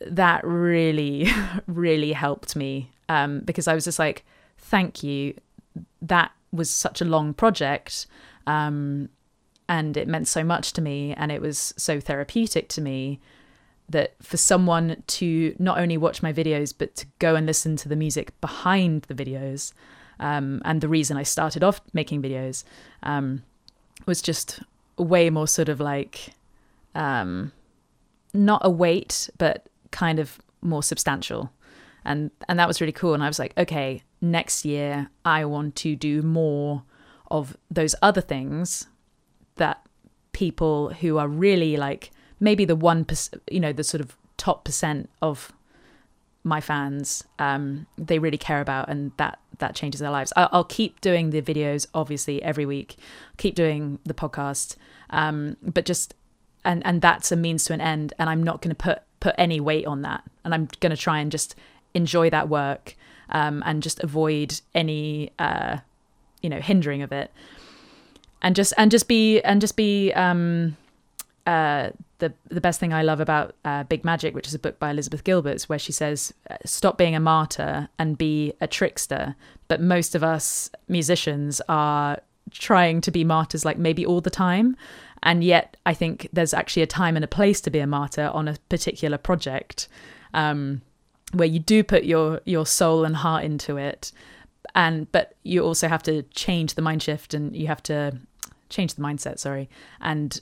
that 0.01 0.45
really, 0.45 1.27
really 1.67 2.13
helped 2.13 2.55
me 2.55 2.91
um, 3.09 3.41
because 3.41 3.67
I 3.67 3.73
was 3.73 3.85
just 3.85 3.99
like, 3.99 4.23
"Thank 4.57 5.03
you." 5.03 5.35
That 6.01 6.31
was 6.51 6.69
such 6.69 7.01
a 7.01 7.05
long 7.05 7.33
project. 7.33 8.07
Um, 8.47 9.09
and 9.71 9.95
it 9.95 10.05
meant 10.05 10.27
so 10.27 10.43
much 10.43 10.73
to 10.73 10.81
me 10.81 11.13
and 11.13 11.31
it 11.31 11.41
was 11.41 11.73
so 11.77 12.01
therapeutic 12.01 12.67
to 12.67 12.81
me 12.81 13.21
that 13.87 14.15
for 14.21 14.35
someone 14.35 15.01
to 15.07 15.55
not 15.59 15.77
only 15.77 15.97
watch 15.97 16.21
my 16.21 16.33
videos 16.33 16.73
but 16.77 16.93
to 16.95 17.05
go 17.19 17.35
and 17.35 17.45
listen 17.45 17.77
to 17.77 17.87
the 17.87 17.95
music 17.95 18.39
behind 18.41 19.03
the 19.03 19.13
videos 19.13 19.71
um, 20.19 20.61
and 20.65 20.81
the 20.81 20.89
reason 20.89 21.15
i 21.15 21.23
started 21.23 21.63
off 21.63 21.79
making 21.93 22.21
videos 22.21 22.65
um, 23.03 23.43
was 24.05 24.21
just 24.21 24.59
way 24.97 25.29
more 25.29 25.47
sort 25.47 25.69
of 25.69 25.79
like 25.79 26.33
um, 26.93 27.53
not 28.33 28.61
a 28.65 28.69
weight 28.69 29.29
but 29.37 29.67
kind 29.91 30.19
of 30.19 30.39
more 30.61 30.83
substantial 30.83 31.49
and 32.03 32.29
and 32.49 32.59
that 32.59 32.67
was 32.67 32.81
really 32.81 32.91
cool 32.91 33.13
and 33.13 33.23
i 33.23 33.27
was 33.27 33.39
like 33.39 33.53
okay 33.57 34.03
next 34.21 34.63
year 34.63 35.09
i 35.25 35.43
want 35.43 35.75
to 35.75 35.95
do 35.95 36.21
more 36.21 36.83
of 37.29 37.57
those 37.69 37.95
other 38.01 38.21
things 38.21 38.87
that 39.55 39.85
people 40.31 40.89
who 41.01 41.17
are 41.17 41.27
really 41.27 41.77
like 41.77 42.11
maybe 42.39 42.65
the 42.65 42.75
one 42.75 43.05
you 43.49 43.59
know 43.59 43.73
the 43.73 43.83
sort 43.83 44.01
of 44.01 44.15
top 44.37 44.63
percent 44.63 45.09
of 45.21 45.51
my 46.43 46.59
fans 46.59 47.23
um 47.39 47.85
they 47.97 48.19
really 48.19 48.37
care 48.37 48.61
about 48.61 48.89
and 48.89 49.11
that 49.17 49.39
that 49.59 49.75
changes 49.75 50.01
their 50.01 50.09
lives. 50.09 50.33
I'll, 50.35 50.49
I'll 50.51 50.63
keep 50.63 50.99
doing 51.01 51.29
the 51.29 51.41
videos 51.41 51.85
obviously 51.93 52.41
every 52.41 52.65
week 52.65 52.97
keep 53.37 53.55
doing 53.55 53.99
the 54.05 54.13
podcast 54.13 54.75
um 55.11 55.57
but 55.61 55.85
just 55.85 56.15
and 56.65 56.85
and 56.85 57.01
that's 57.01 57.31
a 57.31 57.35
means 57.35 57.63
to 57.65 57.73
an 57.73 57.81
end 57.81 58.13
and 58.17 58.29
i'm 58.29 58.43
not 58.43 58.61
going 58.61 58.69
to 58.69 58.75
put 58.75 59.03
put 59.19 59.35
any 59.37 59.59
weight 59.59 59.85
on 59.85 60.01
that 60.01 60.23
and 60.43 60.53
i'm 60.53 60.67
going 60.79 60.89
to 60.89 60.97
try 60.97 61.19
and 61.19 61.31
just 61.31 61.55
enjoy 61.93 62.29
that 62.29 62.49
work 62.49 62.95
um 63.31 63.63
and 63.65 63.83
just 63.83 63.99
avoid 64.03 64.59
any 64.73 65.31
uh 65.39 65.77
you 66.41 66.49
know 66.49 66.59
hindering 66.59 67.01
of 67.01 67.11
it. 67.11 67.31
And 68.41 68.55
just 68.55 68.73
and 68.77 68.89
just 68.89 69.07
be 69.07 69.39
and 69.41 69.61
just 69.61 69.75
be 69.75 70.11
um, 70.13 70.75
uh, 71.45 71.91
the 72.19 72.33
the 72.49 72.61
best 72.61 72.79
thing 72.79 72.93
I 72.93 73.03
love 73.03 73.19
about 73.19 73.55
uh, 73.65 73.83
Big 73.83 74.03
Magic, 74.03 74.33
which 74.33 74.47
is 74.47 74.55
a 74.55 74.59
book 74.59 74.79
by 74.79 74.89
Elizabeth 74.89 75.23
Gilbert, 75.23 75.63
where 75.63 75.79
she 75.79 75.91
says, 75.91 76.33
uh, 76.49 76.57
"Stop 76.65 76.97
being 76.97 77.15
a 77.15 77.19
martyr 77.19 77.89
and 77.99 78.17
be 78.17 78.53
a 78.59 78.67
trickster." 78.67 79.35
But 79.67 79.79
most 79.79 80.15
of 80.15 80.23
us 80.23 80.71
musicians 80.87 81.61
are 81.69 82.19
trying 82.49 83.01
to 83.01 83.11
be 83.11 83.23
martyrs, 83.23 83.63
like 83.63 83.77
maybe 83.77 84.05
all 84.05 84.21
the 84.21 84.31
time, 84.31 84.75
and 85.21 85.43
yet 85.43 85.77
I 85.85 85.93
think 85.93 86.27
there's 86.33 86.53
actually 86.53 86.83
a 86.83 86.87
time 86.87 87.15
and 87.15 87.23
a 87.23 87.27
place 87.27 87.61
to 87.61 87.69
be 87.69 87.79
a 87.79 87.87
martyr 87.87 88.31
on 88.33 88.47
a 88.47 88.57
particular 88.69 89.19
project, 89.19 89.87
um, 90.33 90.81
where 91.33 91.47
you 91.47 91.59
do 91.59 91.83
put 91.83 92.03
your 92.03 92.41
your 92.45 92.65
soul 92.65 93.05
and 93.05 93.15
heart 93.15 93.43
into 93.43 93.77
it, 93.77 94.11
and 94.75 95.11
but 95.11 95.35
you 95.43 95.63
also 95.63 95.87
have 95.87 96.03
to 96.03 96.23
change 96.23 96.75
the 96.75 96.81
mind 96.81 97.03
shift 97.03 97.33
and 97.33 97.55
you 97.55 97.67
have 97.67 97.83
to 97.83 98.17
change 98.69 98.95
the 98.95 99.01
mindset, 99.01 99.39
sorry. 99.39 99.69
And 99.99 100.39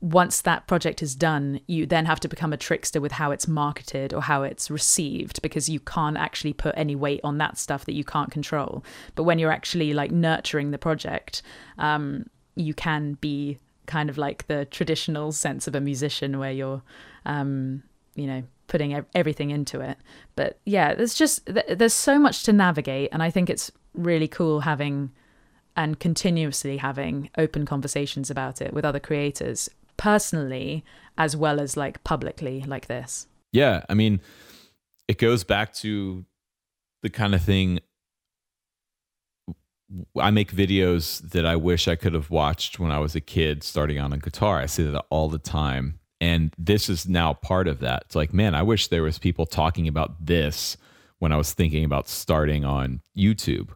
once 0.00 0.40
that 0.42 0.66
project 0.66 1.00
is 1.00 1.14
done, 1.14 1.60
you 1.68 1.86
then 1.86 2.06
have 2.06 2.18
to 2.18 2.28
become 2.28 2.52
a 2.52 2.56
trickster 2.56 3.00
with 3.00 3.12
how 3.12 3.30
it's 3.30 3.46
marketed 3.46 4.12
or 4.12 4.20
how 4.20 4.42
it's 4.42 4.68
received 4.68 5.40
because 5.42 5.68
you 5.68 5.78
can't 5.78 6.16
actually 6.16 6.52
put 6.52 6.74
any 6.76 6.96
weight 6.96 7.20
on 7.22 7.38
that 7.38 7.56
stuff 7.56 7.84
that 7.84 7.92
you 7.92 8.02
can't 8.02 8.30
control. 8.32 8.84
But 9.14 9.22
when 9.22 9.38
you're 9.38 9.52
actually 9.52 9.94
like 9.94 10.10
nurturing 10.10 10.72
the 10.72 10.78
project, 10.78 11.42
um, 11.78 12.26
you 12.56 12.74
can 12.74 13.14
be 13.20 13.58
kind 13.86 14.10
of 14.10 14.18
like 14.18 14.46
the 14.48 14.64
traditional 14.66 15.30
sense 15.30 15.68
of 15.68 15.74
a 15.76 15.80
musician 15.80 16.38
where 16.40 16.52
you're, 16.52 16.82
um, 17.24 17.84
you 18.16 18.26
know, 18.26 18.42
putting 18.72 19.04
everything 19.14 19.50
into 19.50 19.82
it. 19.82 19.98
But 20.34 20.58
yeah, 20.64 20.94
there's 20.94 21.12
just, 21.12 21.42
there's 21.44 21.92
so 21.92 22.18
much 22.18 22.42
to 22.44 22.54
navigate. 22.54 23.10
And 23.12 23.22
I 23.22 23.28
think 23.28 23.50
it's 23.50 23.70
really 23.92 24.26
cool 24.26 24.60
having 24.60 25.10
and 25.76 26.00
continuously 26.00 26.78
having 26.78 27.28
open 27.36 27.66
conversations 27.66 28.30
about 28.30 28.62
it 28.62 28.72
with 28.72 28.86
other 28.86 28.98
creators 28.98 29.68
personally 29.98 30.86
as 31.18 31.36
well 31.36 31.60
as 31.60 31.76
like 31.76 32.02
publicly 32.02 32.64
like 32.66 32.86
this. 32.86 33.26
Yeah, 33.52 33.84
I 33.90 33.94
mean 33.94 34.22
it 35.06 35.18
goes 35.18 35.44
back 35.44 35.74
to 35.74 36.24
the 37.02 37.10
kind 37.10 37.34
of 37.34 37.42
thing 37.42 37.80
I 40.18 40.30
make 40.30 40.50
videos 40.50 41.20
that 41.32 41.44
I 41.44 41.56
wish 41.56 41.88
I 41.88 41.96
could 41.96 42.14
have 42.14 42.30
watched 42.30 42.78
when 42.78 42.90
I 42.90 43.00
was 43.00 43.14
a 43.14 43.20
kid 43.20 43.62
starting 43.62 43.98
on 43.98 44.14
a 44.14 44.18
guitar. 44.18 44.60
I 44.60 44.66
say 44.66 44.84
that 44.84 45.04
all 45.10 45.28
the 45.28 45.38
time. 45.38 45.98
And 46.22 46.54
this 46.56 46.88
is 46.88 47.06
now 47.06 47.34
part 47.34 47.66
of 47.66 47.80
that. 47.80 48.04
It's 48.06 48.14
like, 48.14 48.32
man, 48.32 48.54
I 48.54 48.62
wish 48.62 48.86
there 48.86 49.02
was 49.02 49.18
people 49.18 49.44
talking 49.44 49.88
about 49.88 50.24
this 50.24 50.76
when 51.18 51.32
I 51.32 51.36
was 51.36 51.52
thinking 51.52 51.84
about 51.84 52.08
starting 52.08 52.64
on 52.64 53.02
YouTube 53.16 53.70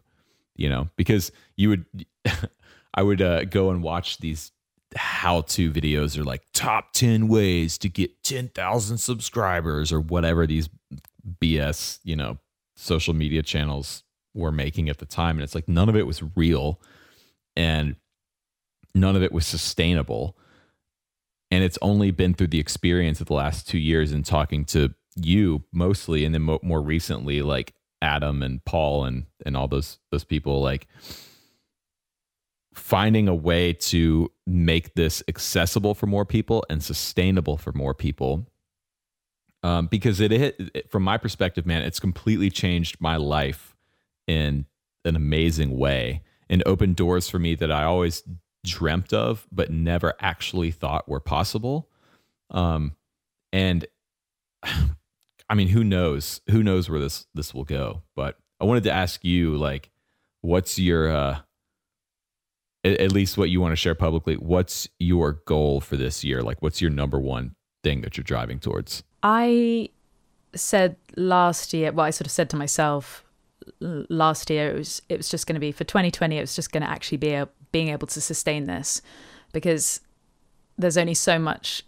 you 0.57 0.67
know, 0.67 0.89
because 0.97 1.31
you 1.55 1.69
would, 1.69 1.85
I 2.93 3.03
would 3.03 3.21
uh, 3.21 3.45
go 3.45 3.69
and 3.69 3.81
watch 3.81 4.17
these 4.17 4.51
how 4.95 5.41
to 5.41 5.71
videos 5.71 6.17
or 6.17 6.23
like 6.23 6.41
top 6.53 6.93
10 6.93 7.27
ways 7.27 7.77
to 7.77 7.89
get 7.89 8.23
10,000 8.23 8.97
subscribers 8.97 9.93
or 9.93 9.99
whatever 9.99 10.47
these 10.47 10.69
BS, 11.41 11.99
you 12.03 12.15
know, 12.15 12.39
social 12.75 13.13
media 13.13 13.43
channels 13.43 14.03
were 14.33 14.51
making 14.51 14.89
at 14.89 14.97
the 14.97 15.05
time. 15.05 15.37
And 15.37 15.43
it's 15.43 15.55
like 15.55 15.67
none 15.67 15.89
of 15.89 15.95
it 15.95 16.07
was 16.07 16.23
real 16.35 16.81
and 17.55 17.95
none 18.95 19.15
of 19.15 19.23
it 19.23 19.31
was 19.31 19.45
sustainable. 19.45 20.37
And 21.49 21.63
it's 21.63 21.77
only 21.81 22.11
been 22.11 22.33
through 22.33 22.47
the 22.47 22.59
experience 22.59 23.21
of 23.21 23.27
the 23.27 23.33
last 23.33 23.67
two 23.67 23.77
years 23.77 24.11
and 24.11 24.25
talking 24.25 24.65
to 24.65 24.93
you 25.15 25.63
mostly, 25.71 26.25
and 26.25 26.33
then 26.33 26.43
mo- 26.43 26.59
more 26.61 26.81
recently, 26.81 27.41
like 27.41 27.73
Adam 28.01 28.43
and 28.43 28.63
Paul 28.65 29.05
and 29.05 29.25
and 29.45 29.57
all 29.57 29.67
those 29.67 29.99
those 30.11 30.23
people 30.23 30.61
like 30.61 30.87
finding 32.73 33.27
a 33.27 33.35
way 33.35 33.73
to 33.73 34.31
make 34.45 34.93
this 34.93 35.23
accessible 35.27 35.95
for 35.95 36.05
more 36.05 36.25
people 36.25 36.63
and 36.69 36.83
sustainable 36.83 37.57
for 37.57 37.71
more 37.71 37.93
people. 37.93 38.45
Um, 39.63 39.87
because 39.87 40.19
it, 40.19 40.31
it 40.31 40.91
from 40.91 41.01
my 41.01 41.17
perspective 41.17 41.65
man 41.65 41.81
it's 41.81 41.99
completely 41.99 42.51
changed 42.51 42.97
my 42.99 43.17
life 43.17 43.75
in 44.27 44.65
an 45.03 45.15
amazing 45.15 45.77
way. 45.77 46.21
And 46.49 46.63
opened 46.65 46.95
doors 46.95 47.29
for 47.29 47.39
me 47.39 47.55
that 47.55 47.71
i 47.71 47.83
always 47.83 48.23
dreamt 48.65 49.13
of 49.13 49.47
but 49.51 49.71
never 49.71 50.13
actually 50.19 50.71
thought 50.71 51.07
were 51.07 51.19
possible 51.19 51.89
um, 52.51 52.95
and 53.51 53.85
I 55.49 55.55
mean, 55.55 55.69
who 55.69 55.83
knows? 55.83 56.41
Who 56.49 56.63
knows 56.63 56.89
where 56.89 56.99
this 56.99 57.25
this 57.33 57.53
will 57.53 57.63
go? 57.63 58.03
But 58.15 58.37
I 58.59 58.65
wanted 58.65 58.83
to 58.83 58.91
ask 58.91 59.23
you, 59.23 59.55
like, 59.55 59.91
what's 60.41 60.77
your 60.77 61.09
uh, 61.09 61.39
at, 62.83 62.99
at 62.99 63.11
least 63.11 63.37
what 63.37 63.49
you 63.49 63.61
want 63.61 63.71
to 63.71 63.77
share 63.77 63.95
publicly? 63.95 64.35
What's 64.35 64.87
your 64.99 65.41
goal 65.45 65.79
for 65.79 65.95
this 65.95 66.23
year? 66.23 66.41
Like, 66.41 66.61
what's 66.61 66.81
your 66.81 66.91
number 66.91 67.19
one 67.19 67.55
thing 67.83 68.01
that 68.01 68.17
you're 68.17 68.23
driving 68.23 68.59
towards? 68.59 69.03
I 69.23 69.89
said 70.53 70.97
last 71.15 71.73
year. 71.73 71.91
Well, 71.91 72.05
I 72.05 72.09
sort 72.09 72.27
of 72.27 72.31
said 72.31 72.49
to 72.51 72.57
myself 72.57 73.23
last 73.81 74.49
year 74.49 74.69
it 74.69 74.77
was 74.77 75.01
it 75.09 75.17
was 75.17 75.29
just 75.29 75.45
going 75.45 75.55
to 75.55 75.59
be 75.59 75.71
for 75.71 75.83
2020. 75.85 76.37
It 76.37 76.41
was 76.41 76.55
just 76.55 76.71
going 76.71 76.83
to 76.83 76.89
actually 76.89 77.17
be 77.17 77.31
a, 77.31 77.47
being 77.71 77.89
able 77.89 78.07
to 78.07 78.21
sustain 78.21 78.65
this 78.65 79.01
because 79.53 80.01
there's 80.77 80.97
only 80.97 81.13
so 81.13 81.39
much 81.39 81.83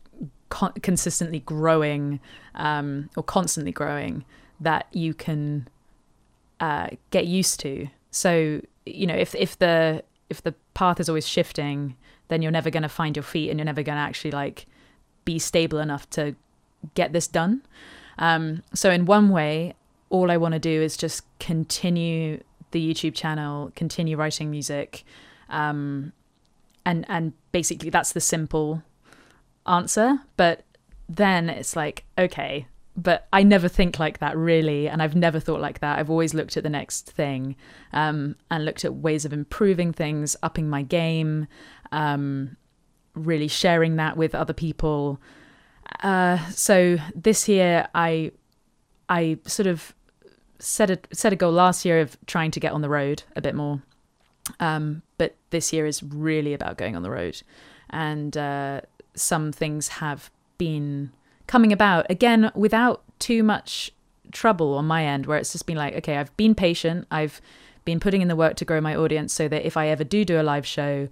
con- 0.49 0.73
consistently 0.81 1.39
growing 1.39 2.19
um, 2.55 3.09
or 3.15 3.23
constantly 3.23 3.71
growing 3.71 4.25
that 4.59 4.87
you 4.91 5.13
can 5.13 5.67
uh, 6.59 6.87
get 7.11 7.25
used 7.25 7.59
to. 7.61 7.87
So 8.11 8.61
you 8.85 9.07
know, 9.07 9.15
if 9.15 9.35
if 9.35 9.57
the 9.57 10.03
if 10.29 10.41
the 10.43 10.53
path 10.73 10.99
is 10.99 11.09
always 11.09 11.27
shifting, 11.27 11.95
then 12.27 12.41
you're 12.41 12.51
never 12.51 12.69
going 12.69 12.83
to 12.83 12.89
find 12.89 13.15
your 13.15 13.23
feet, 13.23 13.49
and 13.49 13.59
you're 13.59 13.65
never 13.65 13.83
going 13.83 13.97
to 13.97 14.01
actually 14.01 14.31
like 14.31 14.65
be 15.25 15.39
stable 15.39 15.79
enough 15.79 16.09
to 16.11 16.35
get 16.93 17.13
this 17.13 17.27
done. 17.27 17.61
Um, 18.17 18.63
so 18.73 18.89
in 18.89 19.05
one 19.05 19.29
way, 19.29 19.75
all 20.09 20.31
I 20.31 20.37
want 20.37 20.53
to 20.53 20.59
do 20.59 20.81
is 20.81 20.97
just 20.97 21.23
continue 21.39 22.41
the 22.71 22.93
YouTube 22.93 23.15
channel, 23.15 23.71
continue 23.75 24.17
writing 24.17 24.51
music, 24.51 25.03
um, 25.49 26.13
and 26.85 27.05
and 27.09 27.33
basically 27.51 27.89
that's 27.89 28.13
the 28.13 28.21
simple 28.21 28.83
answer, 29.65 30.19
but 30.37 30.63
then 31.07 31.49
it's 31.49 31.75
like, 31.75 32.05
okay, 32.17 32.67
but 32.95 33.27
I 33.31 33.43
never 33.43 33.67
think 33.67 33.99
like 33.99 34.19
that 34.19 34.37
really, 34.37 34.87
and 34.87 35.01
I've 35.01 35.15
never 35.15 35.39
thought 35.39 35.61
like 35.61 35.79
that. 35.79 35.99
I've 35.99 36.09
always 36.09 36.33
looked 36.33 36.57
at 36.57 36.63
the 36.63 36.69
next 36.69 37.09
thing 37.11 37.55
um, 37.93 38.35
and 38.51 38.65
looked 38.65 38.85
at 38.85 38.95
ways 38.95 39.25
of 39.25 39.33
improving 39.33 39.93
things, 39.93 40.35
upping 40.43 40.69
my 40.69 40.81
game, 40.81 41.47
um, 41.91 42.57
really 43.13 43.47
sharing 43.47 43.95
that 43.95 44.17
with 44.17 44.35
other 44.35 44.53
people. 44.53 45.19
Uh, 46.03 46.37
so 46.49 46.97
this 47.15 47.47
year, 47.47 47.87
I 47.95 48.31
I 49.07 49.39
sort 49.45 49.67
of 49.67 49.93
set 50.59 50.89
a 50.89 50.99
set 51.11 51.33
a 51.33 51.35
goal 51.35 51.51
last 51.51 51.85
year 51.85 52.01
of 52.01 52.17
trying 52.25 52.51
to 52.51 52.59
get 52.59 52.73
on 52.73 52.81
the 52.81 52.89
road 52.89 53.23
a 53.35 53.41
bit 53.41 53.55
more, 53.55 53.81
um, 54.59 55.01
but 55.17 55.35
this 55.49 55.73
year 55.73 55.85
is 55.85 56.01
really 56.03 56.53
about 56.53 56.77
going 56.77 56.95
on 56.95 57.03
the 57.03 57.09
road, 57.09 57.41
and 57.89 58.35
uh, 58.37 58.81
some 59.15 59.51
things 59.51 59.87
have 59.87 60.31
been 60.57 61.11
coming 61.47 61.73
about 61.73 62.05
again 62.09 62.51
without 62.55 63.03
too 63.19 63.43
much 63.43 63.91
trouble 64.31 64.75
on 64.75 64.85
my 64.85 65.05
end, 65.05 65.25
where 65.25 65.37
it's 65.37 65.51
just 65.51 65.65
been 65.65 65.77
like, 65.77 65.95
okay, 65.95 66.17
I've 66.17 66.35
been 66.37 66.55
patient, 66.55 67.07
I've 67.11 67.41
been 67.85 67.99
putting 67.99 68.21
in 68.21 68.27
the 68.27 68.35
work 68.35 68.55
to 68.57 68.65
grow 68.65 68.81
my 68.81 68.95
audience, 68.95 69.33
so 69.33 69.47
that 69.47 69.65
if 69.65 69.75
I 69.77 69.87
ever 69.87 70.03
do 70.03 70.23
do 70.25 70.39
a 70.39 70.43
live 70.43 70.65
show, 70.65 71.09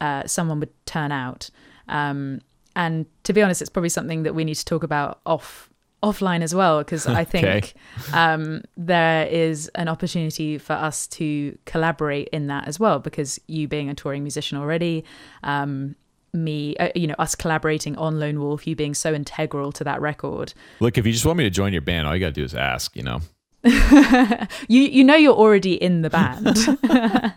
uh, 0.00 0.26
someone 0.26 0.60
would 0.60 0.86
turn 0.86 1.12
out. 1.12 1.50
Um, 1.88 2.40
and 2.74 3.06
to 3.22 3.32
be 3.32 3.42
honest, 3.42 3.62
it's 3.62 3.70
probably 3.70 3.88
something 3.88 4.24
that 4.24 4.34
we 4.34 4.44
need 4.44 4.56
to 4.56 4.64
talk 4.64 4.82
about 4.82 5.20
off 5.24 5.70
offline 6.10 6.42
as 6.42 6.54
well 6.54 6.78
because 6.78 7.06
I 7.06 7.24
think 7.34 7.44
Okay. 7.46 7.72
um, 8.12 8.62
there 8.76 9.26
is 9.26 9.68
an 9.74 9.88
opportunity 9.88 10.58
for 10.58 10.74
us 10.74 11.06
to 11.18 11.56
collaborate 11.66 12.28
in 12.32 12.46
that 12.46 12.68
as 12.68 12.78
well. 12.80 12.98
Because 12.98 13.40
you 13.46 13.68
being 13.68 13.88
a 13.90 13.94
touring 13.94 14.22
musician 14.22 14.56
already, 14.58 15.04
um, 15.42 15.96
me, 16.32 16.76
uh, 16.76 16.90
you 16.94 17.06
know, 17.06 17.14
us 17.18 17.34
collaborating 17.34 17.96
on 17.96 18.18
Lone 18.20 18.38
Wolf, 18.40 18.66
you 18.66 18.76
being 18.76 18.94
so 18.94 19.12
integral 19.14 19.72
to 19.72 19.84
that 19.84 20.00
record. 20.00 20.52
Look, 20.80 20.98
if 20.98 21.06
you 21.06 21.12
just 21.12 21.26
want 21.26 21.38
me 21.38 21.44
to 21.44 21.50
join 21.50 21.72
your 21.72 21.82
band, 21.82 22.06
all 22.06 22.14
you 22.14 22.20
got 22.20 22.34
to 22.34 22.40
do 22.40 22.44
is 22.44 22.54
ask, 22.54 22.94
you 22.96 23.02
know? 23.02 23.20
you 23.64 24.82
you 24.82 25.02
know 25.02 25.16
you're 25.16 25.34
already 25.34 25.74
in 25.74 26.02
the 26.02 26.10
band 26.10 26.78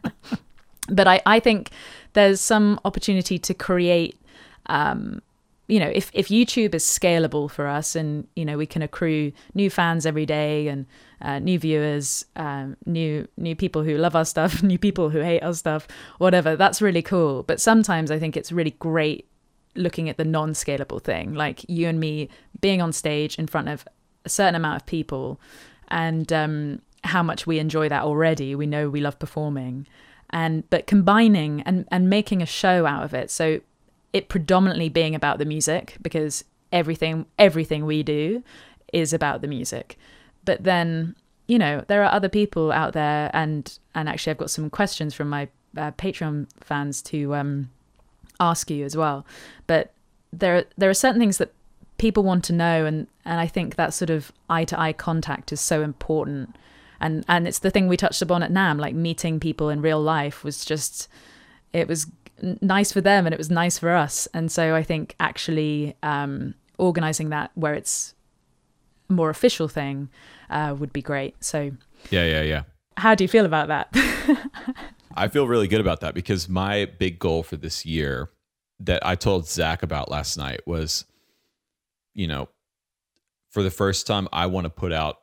but 0.89 1.07
I, 1.07 1.21
I 1.25 1.39
think 1.39 1.71
there's 2.13 2.39
some 2.39 2.79
opportunity 2.85 3.39
to 3.39 3.53
create 3.55 4.15
um, 4.67 5.21
you 5.69 5.79
know 5.79 5.87
if, 5.87 6.11
if 6.13 6.27
youtube 6.27 6.73
is 6.73 6.83
scalable 6.83 7.49
for 7.49 7.67
us 7.67 7.95
and 7.95 8.27
you 8.35 8.43
know 8.43 8.57
we 8.57 8.65
can 8.65 8.81
accrue 8.81 9.31
new 9.53 9.69
fans 9.69 10.05
every 10.05 10.25
day 10.25 10.67
and 10.67 10.85
uh, 11.21 11.39
new 11.39 11.57
viewers 11.57 12.25
um, 12.35 12.75
new 12.85 13.27
new 13.37 13.55
people 13.55 13.83
who 13.83 13.97
love 13.97 14.15
our 14.15 14.25
stuff 14.25 14.61
new 14.71 14.77
people 14.77 15.09
who 15.09 15.19
hate 15.19 15.41
our 15.41 15.53
stuff 15.53 15.87
whatever 16.17 16.55
that's 16.55 16.81
really 16.81 17.01
cool. 17.01 17.43
But 17.43 17.61
sometimes 17.61 18.11
i 18.11 18.19
think 18.19 18.35
it's 18.35 18.51
really 18.51 18.75
great 18.79 19.29
looking 19.75 20.09
at 20.09 20.17
the 20.17 20.25
non-scalable 20.25 21.01
thing 21.01 21.33
like 21.33 21.63
you 21.69 21.87
and 21.87 21.99
me 21.99 22.27
being 22.59 22.81
on 22.81 22.91
stage 22.91 23.37
in 23.37 23.47
front 23.47 23.69
of 23.69 23.85
a 24.25 24.29
certain 24.29 24.55
amount 24.55 24.75
of 24.81 24.85
people 24.85 25.39
and 25.89 26.33
um, 26.33 26.81
how 27.03 27.23
much 27.23 27.47
we 27.47 27.59
enjoy 27.59 27.89
that 27.89 28.03
already. 28.03 28.55
We 28.55 28.67
know 28.67 28.89
we 28.89 29.01
love 29.01 29.19
performing. 29.19 29.87
And 30.31 30.69
but 30.69 30.85
combining 30.85 31.61
and 31.61 31.87
and 31.91 32.09
making 32.09 32.41
a 32.41 32.45
show 32.45 32.85
out 32.85 33.03
of 33.03 33.13
it. 33.13 33.31
So 33.31 33.61
it 34.13 34.29
predominantly 34.29 34.89
being 34.89 35.15
about 35.15 35.37
the 35.37 35.45
music 35.45 35.97
because 36.01 36.43
everything 36.71 37.25
everything 37.37 37.85
we 37.85 38.03
do 38.03 38.43
is 38.93 39.13
about 39.13 39.41
the 39.41 39.47
music. 39.47 39.97
But 40.45 40.63
then 40.63 41.15
you 41.47 41.57
know 41.57 41.83
there 41.87 42.03
are 42.03 42.11
other 42.11 42.29
people 42.29 42.71
out 42.71 42.93
there 42.93 43.31
and 43.33 43.79
and 43.95 44.07
actually 44.07 44.31
i've 44.31 44.37
got 44.37 44.51
some 44.51 44.69
questions 44.69 45.15
from 45.15 45.29
my 45.29 45.47
uh, 45.75 45.91
patreon 45.91 46.47
fans 46.61 47.01
to 47.01 47.33
um 47.35 47.69
ask 48.39 48.69
you 48.69 48.85
as 48.85 48.95
well. 48.95 49.25
But 49.67 49.93
there 50.31 50.65
there 50.77 50.89
are 50.89 50.95
certain 50.95 51.19
things 51.19 51.37
that 51.37 51.53
people 51.97 52.23
want 52.23 52.43
to 52.45 52.53
know 52.53 52.85
and 52.85 53.07
and 53.25 53.41
i 53.41 53.47
think 53.47 53.75
that 53.75 53.93
sort 53.93 54.09
of 54.09 54.31
eye 54.49 54.63
to 54.63 54.79
eye 54.79 54.93
contact 54.93 55.51
is 55.51 55.61
so 55.61 55.81
important. 55.81 56.55
And 57.01 57.23
and 57.29 57.47
it's 57.47 57.59
the 57.59 57.71
thing 57.71 57.87
we 57.87 57.97
touched 57.97 58.21
upon 58.21 58.43
at 58.43 58.51
NAMM 58.51 58.79
like 58.79 58.93
meeting 58.93 59.39
people 59.39 59.69
in 59.69 59.81
real 59.81 60.01
life 60.01 60.43
was 60.43 60.65
just 60.65 61.07
it 61.71 61.87
was 61.87 62.07
nice 62.61 62.91
for 62.91 63.01
them 63.01 63.25
and 63.25 63.33
it 63.33 63.37
was 63.37 63.49
nice 63.49 63.77
for 63.79 63.91
us. 63.91 64.27
And 64.33 64.51
so 64.51 64.75
i 64.75 64.83
think 64.83 65.15
actually 65.19 65.95
um 66.03 66.53
organizing 66.77 67.29
that 67.29 67.51
where 67.55 67.73
it's 67.73 68.15
a 69.09 69.13
more 69.13 69.29
official 69.29 69.67
thing 69.67 70.09
uh, 70.49 70.75
would 70.79 70.93
be 70.93 71.01
great. 71.01 71.43
So 71.43 71.71
Yeah, 72.09 72.25
yeah, 72.25 72.41
yeah. 72.41 72.63
how 72.97 73.15
do 73.15 73.23
you 73.23 73.27
feel 73.27 73.45
about 73.45 73.67
that? 73.67 73.89
I 75.15 75.27
feel 75.27 75.47
really 75.47 75.67
good 75.67 75.81
about 75.81 75.99
that 76.01 76.13
because 76.13 76.47
my 76.47 76.85
big 76.85 77.19
goal 77.19 77.43
for 77.43 77.57
this 77.57 77.85
year 77.85 78.29
that 78.79 79.05
I 79.05 79.15
told 79.15 79.47
Zach 79.47 79.83
about 79.83 80.09
last 80.09 80.37
night 80.37 80.61
was, 80.65 81.05
you 82.13 82.27
know, 82.27 82.47
for 83.51 83.63
the 83.63 83.71
first 83.71 84.07
time, 84.07 84.29
I 84.31 84.45
want 84.45 84.65
to 84.65 84.69
put 84.69 84.93
out 84.93 85.17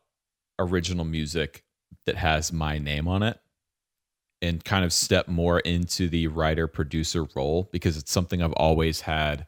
original 0.59 1.05
music 1.05 1.65
that 2.05 2.17
has 2.17 2.53
my 2.53 2.79
name 2.79 3.09
on 3.09 3.23
it 3.23 3.39
and 4.43 4.65
kind 4.65 4.85
of 4.85 4.93
step 4.93 5.29
more 5.29 5.61
into 5.61 6.09
the 6.09 6.27
writer 6.27 6.67
producer 6.67 7.27
role 7.35 7.69
because 7.73 7.97
it's 7.97 8.13
something 8.13 8.43
I've 8.43 8.53
always 8.53 9.03
had. 9.03 9.47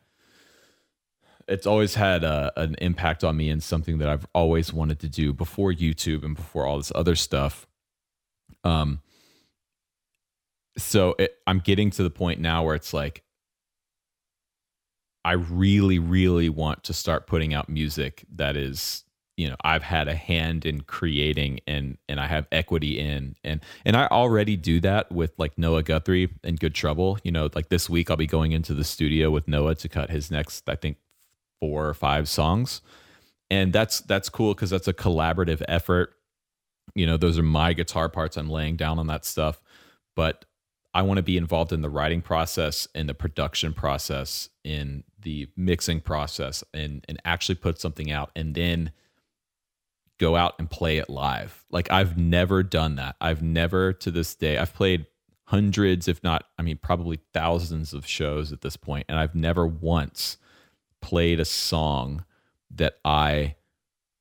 It's 1.47 1.67
always 1.67 1.95
had 1.95 2.25
a, 2.25 2.53
an 2.57 2.77
impact 2.81 3.25
on 3.25 3.37
me 3.37 3.51
and 3.51 3.63
something 3.63 3.99
that 3.99 4.09
I've 4.09 4.27
always 4.35 4.73
wanted 4.73 5.01
to 5.01 5.09
do 5.09 5.33
before 5.33 5.73
YouTube 5.73 6.25
and 6.25 6.37
before 6.37 6.67
all 6.67 6.77
this 6.77 6.93
other 6.95 7.17
stuff. 7.17 7.67
Um, 8.65 9.01
so 10.77 11.15
it, 11.19 11.37
I'm 11.47 11.61
getting 11.61 11.91
to 11.93 12.03
the 12.03 12.11
point 12.11 12.41
now 12.41 12.65
where 12.65 12.75
it's 12.75 12.93
like 12.93 13.23
I 15.25 15.33
really, 15.33 15.99
really 15.99 16.49
want 16.49 16.85
to 16.85 16.93
start 16.95 17.27
putting 17.27 17.53
out 17.53 17.69
music 17.69 18.25
that 18.37 18.57
is, 18.57 19.05
you 19.39 19.49
know, 19.49 19.55
I've 19.63 19.85
had 19.85 20.09
a 20.09 20.17
hand 20.17 20.67
in 20.67 20.81
creating 20.81 21.61
and 21.65 21.97
and 22.09 22.19
I 22.19 22.27
have 22.27 22.49
equity 22.51 22.99
in. 22.99 23.37
And 23.45 23.61
and 23.85 23.97
I 23.97 24.09
already 24.09 24.57
do 24.57 24.81
that 24.81 25.13
with 25.13 25.33
like 25.39 25.57
Noah 25.57 25.85
Guthrie 25.85 26.35
and 26.43 26.59
Good 26.59 26.75
Trouble. 26.75 27.19
You 27.23 27.31
know, 27.31 27.49
like 27.55 27.69
this 27.69 27.89
week 27.89 28.11
I'll 28.11 28.17
be 28.17 28.27
going 28.27 28.51
into 28.51 28.75
the 28.75 28.83
studio 28.83 29.31
with 29.31 29.47
Noah 29.47 29.77
to 29.77 29.89
cut 29.89 30.11
his 30.11 30.33
next, 30.33 30.69
I 30.69 30.75
think, 30.75 30.97
four 31.61 31.89
or 31.89 31.95
five 31.95 32.29
songs, 32.29 32.81
and 33.49 33.73
that's 33.73 34.01
that's 34.01 34.29
cool 34.29 34.55
because 34.55 34.71
that's 34.71 34.89
a 34.89 34.93
collaborative 34.93 35.63
effort. 35.69 36.15
You 36.97 37.07
know, 37.07 37.17
those 37.17 37.39
are 37.39 37.45
my 37.45 37.75
guitar 37.75 38.09
parts. 38.09 38.37
I'm 38.37 38.51
laying 38.51 38.75
down 38.75 38.99
on 38.99 39.07
that 39.07 39.25
stuff, 39.25 39.63
but 40.17 40.47
I 40.93 41.03
want 41.03 41.19
to 41.19 41.23
be 41.23 41.37
involved 41.37 41.73
in 41.73 41.83
the 41.83 41.91
writing 41.91 42.23
process, 42.23 42.89
in 42.93 43.07
the 43.07 43.15
production 43.15 43.73
process, 43.73 44.49
in 44.65 45.05
the 45.21 45.47
mixing 45.57 46.01
process, 46.01 46.65
and 46.75 47.05
and 47.09 47.23
actually 47.25 47.55
put 47.55 47.81
something 47.81 48.11
out, 48.11 48.33
and 48.35 48.57
then 48.57 48.91
go 50.19 50.37
out 50.37 50.55
and 50.59 50.71
play 50.71 50.99
it 50.99 51.09
live. 51.09 51.65
Like 51.71 51.91
I've 51.91 52.17
never 52.17 52.63
done 52.63 52.97
that. 52.97 53.17
I've 53.21 53.43
never 53.43 53.93
to 53.95 54.11
this 54.11 54.35
day. 54.35 54.59
I've 54.59 54.75
played 54.75 55.07
hundreds, 55.45 56.09
if 56.09 56.23
not, 56.23 56.45
I 56.59 56.63
mean, 56.63 56.79
probably 56.83 57.21
thousands 57.33 57.95
of 57.95 58.07
shows 58.07 58.53
at 58.53 58.61
this 58.61 58.77
point, 58.77 59.07
and 59.09 59.19
I've 59.19 59.35
never 59.35 59.67
once 59.67 60.37
played 61.01 61.41
a 61.41 61.45
song 61.45 62.25
that 62.71 62.99
I 63.05 63.55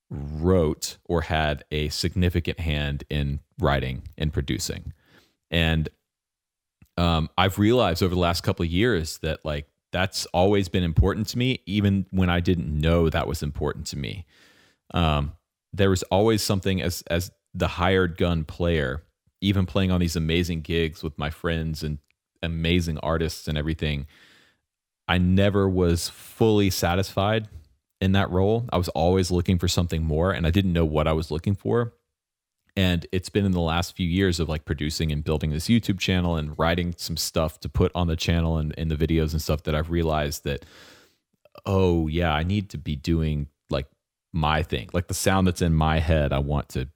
wrote 0.09 0.97
or 1.05 1.23
had 1.23 1.65
a 1.69 1.89
significant 1.89 2.61
hand 2.61 3.03
in 3.09 3.41
writing 3.59 4.03
and 4.17 4.31
producing. 4.31 4.93
And 5.51 5.89
um, 6.97 7.29
I've 7.37 7.59
realized 7.59 8.01
over 8.01 8.15
the 8.15 8.21
last 8.21 8.41
couple 8.41 8.63
of 8.63 8.71
years 8.71 9.17
that 9.19 9.43
like 9.43 9.67
that's 9.91 10.25
always 10.27 10.69
been 10.69 10.83
important 10.83 11.27
to 11.29 11.37
me, 11.37 11.61
even 11.65 12.05
when 12.11 12.29
I 12.29 12.39
didn't 12.39 12.69
know 12.69 13.09
that 13.09 13.27
was 13.27 13.43
important 13.43 13.85
to 13.87 13.97
me. 13.97 14.25
Um, 14.93 15.33
there 15.77 15.89
was 15.89 16.03
always 16.03 16.41
something 16.41 16.81
as 16.81 17.03
as 17.09 17.31
the 17.53 17.67
hired 17.67 18.17
gun 18.17 18.43
player, 18.43 19.03
even 19.41 19.65
playing 19.65 19.91
on 19.91 19.99
these 19.99 20.15
amazing 20.15 20.61
gigs 20.61 21.03
with 21.03 21.17
my 21.17 21.29
friends 21.29 21.83
and 21.83 21.99
amazing 22.43 22.97
artists 22.99 23.47
and 23.47 23.57
everything. 23.57 24.05
I 25.07 25.17
never 25.17 25.69
was 25.69 26.09
fully 26.09 26.69
satisfied 26.69 27.47
in 28.01 28.11
that 28.11 28.29
role. 28.29 28.65
I 28.71 28.77
was 28.77 28.89
always 28.89 29.31
looking 29.31 29.57
for 29.57 29.67
something 29.67 30.03
more, 30.03 30.31
and 30.31 30.45
I 30.45 30.51
didn't 30.51 30.73
know 30.73 30.85
what 30.85 31.07
I 31.07 31.13
was 31.13 31.31
looking 31.31 31.55
for 31.55 31.93
and 32.77 33.07
it's 33.11 33.29
been 33.29 33.43
in 33.43 33.53
the 33.53 33.59
last 33.59 33.95
few 33.95 34.07
years 34.07 34.39
of 34.39 34.47
like 34.47 34.63
producing 34.63 35.11
and 35.11 35.23
building 35.23 35.49
this 35.49 35.67
youtube 35.67 35.99
channel 35.99 36.37
and 36.37 36.57
writing 36.57 36.93
some 36.95 37.17
stuff 37.17 37.59
to 37.59 37.67
put 37.67 37.91
on 37.93 38.07
the 38.07 38.15
channel 38.15 38.57
and 38.57 38.71
in 38.73 38.87
the 38.87 38.95
videos 38.95 39.33
and 39.33 39.41
stuff 39.41 39.63
that 39.63 39.75
i've 39.75 39.89
realized 39.89 40.45
that 40.45 40.63
oh 41.65 42.07
yeah 42.07 42.33
i 42.33 42.43
need 42.43 42.69
to 42.69 42.77
be 42.77 42.95
doing 42.95 43.47
my 44.37 44.63
thing 44.63 44.89
like 44.93 45.07
the 45.07 45.13
sound 45.13 45.47
that's 45.47 45.61
in 45.61 45.73
my 45.73 45.99
head 45.99 46.31
i 46.31 46.39
want 46.39 46.69
to 46.69 46.87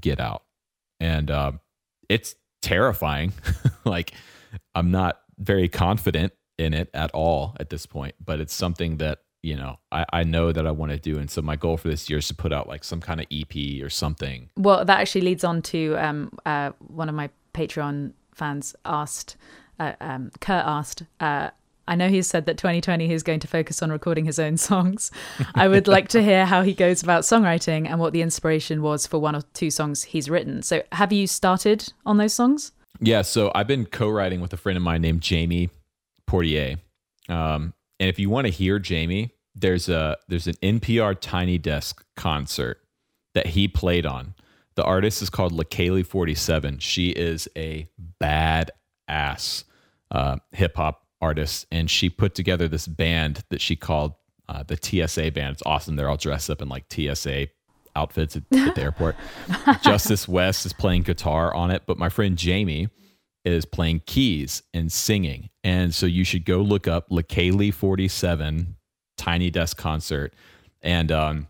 get 0.00 0.20
out. 0.20 0.42
And 1.00 1.30
uh, 1.30 1.52
it's 2.08 2.34
terrifying. 2.62 3.32
Like 3.84 4.12
i'm 4.74 4.90
not 4.90 5.20
very 5.38 5.68
confident 5.68 6.32
in 6.58 6.74
it 6.74 6.90
at 6.92 7.10
all 7.12 7.54
at 7.60 7.70
this 7.70 7.86
point 7.86 8.14
but 8.22 8.40
it's 8.40 8.54
something 8.54 8.96
that 8.96 9.18
you 9.42 9.56
know 9.56 9.78
i, 9.92 10.04
I 10.12 10.24
know 10.24 10.52
that 10.52 10.66
i 10.66 10.70
want 10.70 10.92
to 10.92 10.98
do. 10.98 11.18
And 11.18 11.30
so 11.30 11.40
my 11.40 11.56
goal 11.56 11.76
for 11.76 11.88
this 11.88 12.10
year 12.10 12.18
is 12.18 12.28
to 12.28 12.34
put 12.34 12.52
out 12.52 12.68
like 12.68 12.84
some 12.84 13.00
kind 13.00 13.20
of 13.20 13.26
ep 13.30 13.54
or 13.82 13.88
something. 13.88 14.50
Well, 14.56 14.84
that 14.84 15.00
actually 15.00 15.22
leads 15.22 15.44
on 15.44 15.62
to 15.62 15.96
um, 15.96 16.32
uh, 16.44 16.72
one 16.78 17.08
of 17.08 17.14
my 17.14 17.30
Patreon 17.54 18.12
fans 18.34 18.74
asked, 18.84 19.36
uh, 19.78 19.94
um, 20.00 20.30
Kurt 20.40 20.64
asked, 20.64 21.02
uh, 21.20 21.50
I 21.88 21.96
know 21.96 22.08
he's 22.08 22.26
said 22.26 22.46
that 22.46 22.58
2020 22.58 23.08
he's 23.08 23.22
going 23.22 23.40
to 23.40 23.48
focus 23.48 23.82
on 23.82 23.90
recording 23.90 24.24
his 24.24 24.38
own 24.38 24.56
songs. 24.56 25.10
I 25.54 25.68
would 25.68 25.88
like 25.88 26.08
to 26.08 26.22
hear 26.22 26.46
how 26.46 26.62
he 26.62 26.74
goes 26.74 27.02
about 27.02 27.22
songwriting 27.22 27.88
and 27.88 27.98
what 27.98 28.12
the 28.12 28.22
inspiration 28.22 28.82
was 28.82 29.06
for 29.06 29.18
one 29.18 29.34
or 29.34 29.42
two 29.54 29.70
songs 29.70 30.04
he's 30.04 30.30
written. 30.30 30.62
So, 30.62 30.82
have 30.92 31.12
you 31.12 31.26
started 31.26 31.92
on 32.06 32.18
those 32.18 32.34
songs? 32.34 32.72
Yeah, 33.00 33.22
so 33.22 33.50
I've 33.54 33.66
been 33.66 33.86
co-writing 33.86 34.40
with 34.40 34.52
a 34.52 34.56
friend 34.56 34.76
of 34.76 34.82
mine 34.82 35.02
named 35.02 35.20
Jamie 35.20 35.70
Portier. 36.26 36.76
Um, 37.28 37.74
and 38.00 38.08
if 38.08 38.18
you 38.18 38.30
want 38.30 38.46
to 38.46 38.52
hear 38.52 38.78
Jamie, 38.78 39.32
there's 39.54 39.88
a 39.88 40.16
there's 40.28 40.46
an 40.46 40.54
NPR 40.62 41.16
Tiny 41.20 41.58
Desk 41.58 42.04
concert 42.16 42.80
that 43.34 43.48
he 43.48 43.68
played 43.68 44.06
on 44.06 44.34
the 44.78 44.84
artist 44.84 45.22
is 45.22 45.28
called 45.28 45.52
Lakaylee47. 45.52 46.80
She 46.80 47.08
is 47.08 47.48
a 47.56 47.88
bad 48.20 48.70
ass 49.08 49.64
uh, 50.12 50.36
hip 50.52 50.76
hop 50.76 51.04
artist, 51.20 51.66
and 51.70 51.90
she 51.90 52.10
put 52.10 52.34
together 52.34 52.68
this 52.68 52.86
band 52.86 53.44
that 53.50 53.60
she 53.60 53.76
called 53.76 54.14
uh, 54.48 54.62
the 54.62 54.76
TSA 54.76 55.32
band. 55.32 55.54
It's 55.54 55.62
awesome. 55.66 55.96
They're 55.96 56.08
all 56.08 56.16
dressed 56.16 56.50
up 56.50 56.62
in 56.62 56.68
like 56.68 56.84
TSA 56.90 57.48
outfits 57.94 58.36
at, 58.36 58.44
at 58.52 58.74
the 58.74 58.82
airport. 58.82 59.16
Justus 59.82 60.28
West 60.28 60.64
is 60.64 60.72
playing 60.72 61.02
guitar 61.02 61.52
on 61.54 61.70
it, 61.70 61.82
but 61.86 61.98
my 61.98 62.08
friend 62.08 62.36
Jamie 62.36 62.88
is 63.44 63.64
playing 63.64 64.02
keys 64.06 64.62
and 64.74 64.90
singing. 64.90 65.48
And 65.64 65.94
so 65.94 66.06
you 66.06 66.24
should 66.24 66.44
go 66.44 66.58
look 66.58 66.86
up 66.86 67.08
Lakaylee47 67.10 68.74
Tiny 69.16 69.50
Desk 69.50 69.76
Concert. 69.76 70.34
And 70.82 71.10
um, 71.10 71.48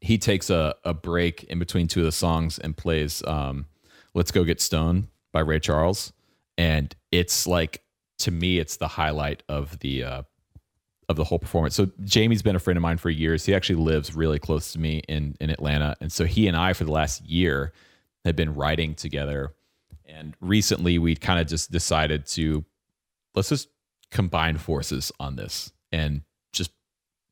he 0.00 0.18
takes 0.18 0.50
a, 0.50 0.74
a 0.84 0.92
break 0.92 1.44
in 1.44 1.58
between 1.58 1.88
two 1.88 2.00
of 2.00 2.06
the 2.06 2.12
songs 2.12 2.58
and 2.58 2.76
plays 2.76 3.22
um, 3.26 3.66
Let's 4.12 4.30
Go 4.30 4.44
Get 4.44 4.60
Stoned 4.60 5.08
by 5.32 5.40
Ray 5.40 5.60
Charles. 5.60 6.12
And 6.56 6.94
it's 7.10 7.46
like, 7.46 7.83
to 8.18 8.30
me, 8.30 8.58
it's 8.58 8.76
the 8.76 8.88
highlight 8.88 9.42
of 9.48 9.78
the 9.80 10.04
uh, 10.04 10.22
of 11.08 11.16
the 11.16 11.24
whole 11.24 11.38
performance. 11.38 11.74
So 11.74 11.90
Jamie's 12.04 12.42
been 12.42 12.56
a 12.56 12.60
friend 12.60 12.76
of 12.76 12.82
mine 12.82 12.96
for 12.96 13.10
years. 13.10 13.44
He 13.44 13.54
actually 13.54 13.82
lives 13.82 14.14
really 14.14 14.38
close 14.38 14.72
to 14.72 14.78
me 14.78 15.02
in 15.08 15.36
in 15.40 15.50
Atlanta, 15.50 15.96
and 16.00 16.10
so 16.10 16.24
he 16.24 16.46
and 16.48 16.56
I 16.56 16.72
for 16.72 16.84
the 16.84 16.92
last 16.92 17.24
year 17.24 17.72
have 18.24 18.36
been 18.36 18.54
writing 18.54 18.94
together. 18.94 19.54
And 20.06 20.34
recently, 20.40 20.98
we 20.98 21.16
kind 21.16 21.40
of 21.40 21.46
just 21.46 21.70
decided 21.70 22.26
to 22.26 22.64
let's 23.34 23.48
just 23.48 23.68
combine 24.10 24.58
forces 24.58 25.10
on 25.18 25.36
this 25.36 25.72
and 25.90 26.22
just 26.52 26.70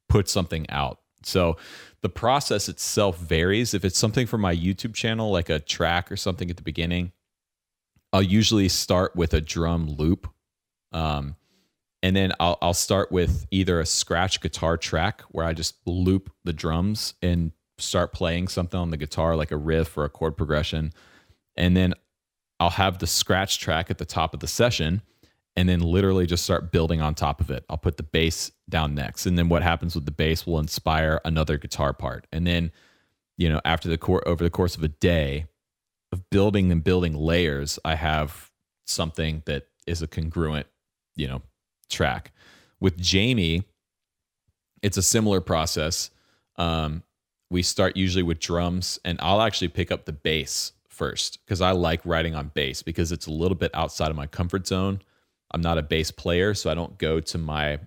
put 0.08 0.28
something 0.28 0.68
out. 0.68 0.98
So 1.24 1.56
the 2.02 2.08
process 2.08 2.68
itself 2.68 3.18
varies. 3.18 3.74
If 3.74 3.84
it's 3.84 3.98
something 3.98 4.26
for 4.26 4.38
my 4.38 4.54
YouTube 4.54 4.94
channel, 4.94 5.30
like 5.30 5.48
a 5.48 5.60
track 5.60 6.10
or 6.10 6.16
something 6.16 6.50
at 6.50 6.56
the 6.56 6.62
beginning, 6.62 7.12
I'll 8.12 8.22
usually 8.22 8.68
start 8.68 9.16
with 9.16 9.32
a 9.32 9.40
drum 9.40 9.88
loop. 9.88 10.28
Um, 10.92 11.36
and 12.02 12.16
then 12.16 12.32
I'll, 12.40 12.58
I'll 12.60 12.74
start 12.74 13.12
with 13.12 13.46
either 13.50 13.80
a 13.80 13.86
scratch 13.86 14.40
guitar 14.40 14.76
track 14.76 15.22
where 15.30 15.46
I 15.46 15.52
just 15.52 15.76
loop 15.86 16.32
the 16.44 16.52
drums 16.52 17.14
and 17.22 17.52
start 17.78 18.12
playing 18.12 18.48
something 18.48 18.78
on 18.78 18.90
the 18.90 18.96
guitar, 18.96 19.36
like 19.36 19.52
a 19.52 19.56
riff 19.56 19.96
or 19.96 20.04
a 20.04 20.10
chord 20.10 20.36
progression. 20.36 20.92
And 21.56 21.76
then 21.76 21.94
I'll 22.58 22.70
have 22.70 22.98
the 22.98 23.06
scratch 23.06 23.58
track 23.58 23.90
at 23.90 23.98
the 23.98 24.04
top 24.04 24.34
of 24.34 24.40
the 24.40 24.48
session 24.48 25.02
and 25.54 25.68
then 25.68 25.80
literally 25.80 26.26
just 26.26 26.44
start 26.44 26.72
building 26.72 27.00
on 27.00 27.14
top 27.14 27.40
of 27.40 27.50
it. 27.50 27.64
I'll 27.68 27.76
put 27.76 27.96
the 27.96 28.02
bass 28.02 28.50
down 28.68 28.94
next. 28.94 29.26
And 29.26 29.36
then 29.36 29.48
what 29.48 29.62
happens 29.62 29.94
with 29.94 30.06
the 30.06 30.12
bass 30.12 30.46
will 30.46 30.58
inspire 30.58 31.20
another 31.24 31.58
guitar 31.58 31.92
part. 31.92 32.26
And 32.32 32.46
then, 32.46 32.72
you 33.36 33.48
know, 33.48 33.60
after 33.64 33.88
the 33.88 33.98
core 33.98 34.26
over 34.26 34.42
the 34.42 34.50
course 34.50 34.76
of 34.76 34.82
a 34.82 34.88
day 34.88 35.46
of 36.10 36.28
building 36.30 36.72
and 36.72 36.82
building 36.82 37.14
layers, 37.14 37.78
I 37.84 37.96
have 37.96 38.50
something 38.86 39.42
that 39.46 39.66
is 39.86 40.00
a 40.02 40.06
congruent, 40.06 40.66
you 41.16 41.28
know, 41.28 41.42
track. 41.88 42.32
With 42.80 42.98
Jamie, 42.98 43.64
it's 44.82 44.96
a 44.96 45.02
similar 45.02 45.40
process. 45.40 46.10
Um, 46.56 47.02
we 47.50 47.62
start 47.62 47.96
usually 47.96 48.22
with 48.22 48.40
drums, 48.40 48.98
and 49.04 49.18
I'll 49.20 49.42
actually 49.42 49.68
pick 49.68 49.92
up 49.92 50.04
the 50.04 50.12
bass 50.12 50.72
first 50.88 51.38
because 51.44 51.60
I 51.60 51.72
like 51.72 52.04
writing 52.04 52.34
on 52.34 52.50
bass 52.54 52.82
because 52.82 53.12
it's 53.12 53.26
a 53.26 53.32
little 53.32 53.56
bit 53.56 53.70
outside 53.74 54.10
of 54.10 54.16
my 54.16 54.26
comfort 54.26 54.66
zone. 54.66 55.00
I'm 55.52 55.60
not 55.60 55.78
a 55.78 55.82
bass 55.82 56.10
player, 56.10 56.54
so 56.54 56.70
I 56.70 56.74
don't 56.74 56.96
go 56.98 57.20
to 57.20 57.38
my, 57.38 57.78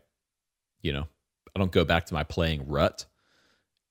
you 0.81 0.93
know, 0.93 1.07
I 1.55 1.59
don't 1.59 1.71
go 1.71 1.83
back 1.83 2.05
to 2.05 2.13
my 2.13 2.23
playing 2.23 2.67
rut. 2.67 3.05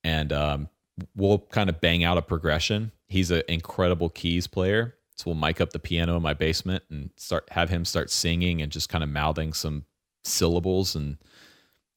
And 0.05 0.33
um, 0.33 0.69
we'll 1.17 1.39
kind 1.39 1.69
of 1.69 1.81
bang 1.81 2.05
out 2.05 2.19
a 2.19 2.23
progression. 2.23 2.93
He's 3.09 3.31
an 3.31 3.43
incredible 3.49 4.11
keys 4.11 4.47
player. 4.47 4.95
So 5.17 5.25
we'll 5.31 5.35
mic 5.37 5.61
up 5.61 5.71
the 5.71 5.79
piano 5.79 6.17
in 6.17 6.23
my 6.23 6.35
basement 6.35 6.83
and 6.91 7.11
start 7.17 7.49
have 7.51 7.71
him 7.71 7.85
start 7.85 8.11
singing 8.11 8.61
and 8.63 8.73
just 8.73 8.89
kind 8.89 9.05
of 9.05 9.11
mouthing 9.11 9.53
some 9.53 9.85
syllables 10.25 10.95
and 10.97 11.19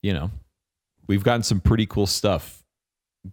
you 0.04 0.14
know 0.14 0.30
we've 1.08 1.24
gotten 1.24 1.42
some 1.44 1.60
pretty 1.62 1.86
cool 1.86 2.06
stuff 2.08 2.64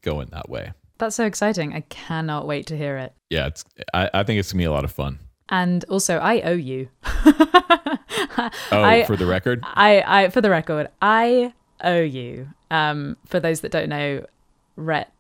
going 0.03 0.29
that 0.33 0.49
way 0.49 0.73
That's 0.99 1.17
so 1.17 1.25
exciting. 1.27 1.75
I 1.75 1.81
cannot 1.81 2.47
wait 2.47 2.67
to 2.69 2.77
hear 2.77 2.97
it. 2.97 3.13
yeah 3.31 3.47
it's 3.47 3.65
i, 3.93 4.09
I 4.15 4.23
think 4.23 4.39
it's 4.41 4.53
gonna 4.53 4.61
be 4.63 4.65
a 4.67 4.73
lot 4.73 4.85
of 4.85 4.93
fun 4.93 5.19
And 5.51 5.85
also, 5.91 6.17
I 6.19 6.41
owe 6.41 6.53
you. 6.53 6.89
oh 7.27 8.51
I, 8.73 9.05
for 9.07 9.17
the 9.17 9.27
record 9.27 9.63
I, 9.65 10.03
I, 10.07 10.29
for 10.31 10.41
the 10.41 10.51
record, 10.51 10.89
I 11.03 11.53
owe 11.83 12.01
you. 12.01 12.49
Um, 12.71 13.17
for 13.27 13.41
those 13.41 13.61
that 13.61 13.71
don't 13.73 13.89
know, 13.91 14.25
Rhett 14.77 15.13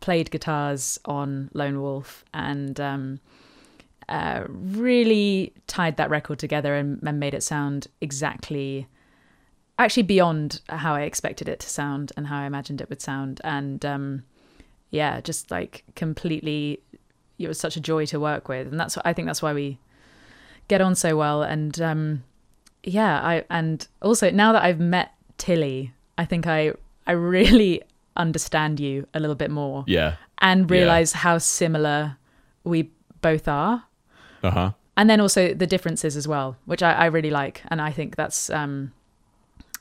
played 0.00 0.30
guitars 0.30 0.98
on 1.04 1.50
Lone 1.54 1.80
Wolf 1.80 2.24
and 2.34 2.78
um, 2.80 3.20
uh, 4.08 4.44
really 4.48 5.52
tied 5.66 5.96
that 5.98 6.10
record 6.10 6.38
together 6.38 6.74
and, 6.74 7.00
and 7.06 7.20
made 7.20 7.34
it 7.34 7.42
sound 7.42 7.86
exactly, 8.00 8.86
actually 9.78 10.02
beyond 10.04 10.60
how 10.68 10.94
I 10.94 11.02
expected 11.02 11.48
it 11.48 11.60
to 11.60 11.68
sound 11.68 12.12
and 12.16 12.26
how 12.26 12.38
I 12.40 12.46
imagined 12.46 12.80
it 12.80 12.88
would 12.88 13.02
sound. 13.02 13.40
And 13.44 13.84
um, 13.84 14.22
yeah, 14.90 15.20
just 15.20 15.50
like 15.50 15.84
completely, 15.94 16.80
it 17.38 17.48
was 17.48 17.60
such 17.60 17.76
a 17.76 17.80
joy 17.80 18.06
to 18.06 18.18
work 18.18 18.48
with, 18.48 18.66
and 18.68 18.80
that's 18.80 18.96
I 19.04 19.12
think 19.12 19.26
that's 19.26 19.42
why 19.42 19.52
we 19.52 19.78
get 20.68 20.80
on 20.80 20.94
so 20.94 21.16
well. 21.16 21.42
And 21.42 21.80
um, 21.80 22.24
yeah, 22.82 23.20
I 23.20 23.44
and 23.50 23.86
also 24.02 24.30
now 24.30 24.52
that 24.52 24.62
I've 24.62 24.80
met 24.80 25.12
Tilly, 25.36 25.92
I 26.16 26.24
think 26.24 26.46
I 26.46 26.72
I 27.06 27.12
really 27.12 27.82
understand 28.16 28.80
you 28.80 29.06
a 29.14 29.20
little 29.20 29.36
bit 29.36 29.48
more 29.50 29.84
yeah 29.86 30.16
and 30.38 30.68
Yeah. 30.68 30.78
realize 30.78 31.12
how 31.12 31.38
similar 31.38 32.16
we 32.64 32.90
both 33.20 33.46
are. 33.46 33.84
Uh-huh 34.42 34.72
And 34.96 35.08
then 35.08 35.20
also 35.20 35.54
the 35.54 35.66
differences 35.66 36.16
as 36.16 36.26
well, 36.26 36.56
which 36.66 36.82
I, 36.82 36.92
I 36.92 37.06
really 37.06 37.30
like. 37.30 37.62
And 37.68 37.80
I 37.80 37.92
think 37.92 38.16
that's 38.16 38.50
um, 38.50 38.92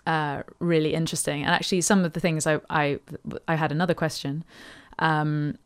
uh, 0.06 0.44
really 0.60 0.94
interesting. 0.94 1.42
And 1.42 1.50
actually, 1.50 1.82
some 1.82 2.06
of 2.06 2.14
the 2.14 2.20
things 2.20 2.46
I, 2.46 2.60
I, 2.70 3.00
I 3.48 3.56
had 3.56 3.72
another 3.72 3.96
question 3.96 4.44
um, 5.00 5.58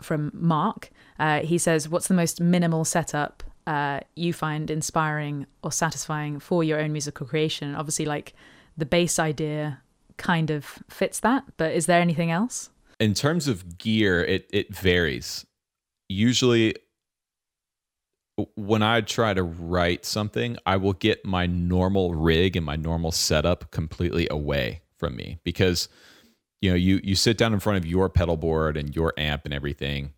from 0.00 0.30
Mark. 0.32 0.90
Uh, 1.18 1.40
he 1.40 1.58
says, 1.58 1.88
What's 1.88 2.08
the 2.08 2.14
most 2.14 2.40
minimal 2.40 2.84
setup 2.84 3.42
uh, 3.66 4.00
you 4.14 4.32
find 4.32 4.70
inspiring 4.70 5.46
or 5.62 5.70
satisfying 5.70 6.40
for 6.40 6.64
your 6.64 6.80
own 6.80 6.92
musical 6.92 7.26
creation? 7.26 7.74
Obviously, 7.74 8.06
like 8.06 8.32
the 8.78 8.86
bass 8.86 9.18
idea 9.18 9.82
kind 10.16 10.50
of 10.50 10.78
fits 10.88 11.20
that, 11.20 11.44
but 11.58 11.72
is 11.72 11.84
there 11.84 12.00
anything 12.00 12.30
else? 12.30 12.70
in 12.98 13.14
terms 13.14 13.46
of 13.48 13.78
gear 13.78 14.24
it 14.24 14.48
it 14.52 14.74
varies 14.74 15.44
usually 16.08 16.74
when 18.54 18.82
i 18.82 19.00
try 19.00 19.32
to 19.32 19.42
write 19.42 20.04
something 20.04 20.56
i 20.66 20.76
will 20.76 20.92
get 20.92 21.24
my 21.24 21.46
normal 21.46 22.14
rig 22.14 22.56
and 22.56 22.66
my 22.66 22.76
normal 22.76 23.10
setup 23.10 23.70
completely 23.70 24.26
away 24.30 24.80
from 24.96 25.16
me 25.16 25.38
because 25.44 25.88
you 26.60 26.70
know 26.70 26.76
you 26.76 27.00
you 27.02 27.14
sit 27.14 27.38
down 27.38 27.52
in 27.52 27.60
front 27.60 27.78
of 27.78 27.86
your 27.86 28.08
pedal 28.08 28.36
board 28.36 28.76
and 28.76 28.94
your 28.94 29.12
amp 29.16 29.44
and 29.44 29.54
everything 29.54 30.12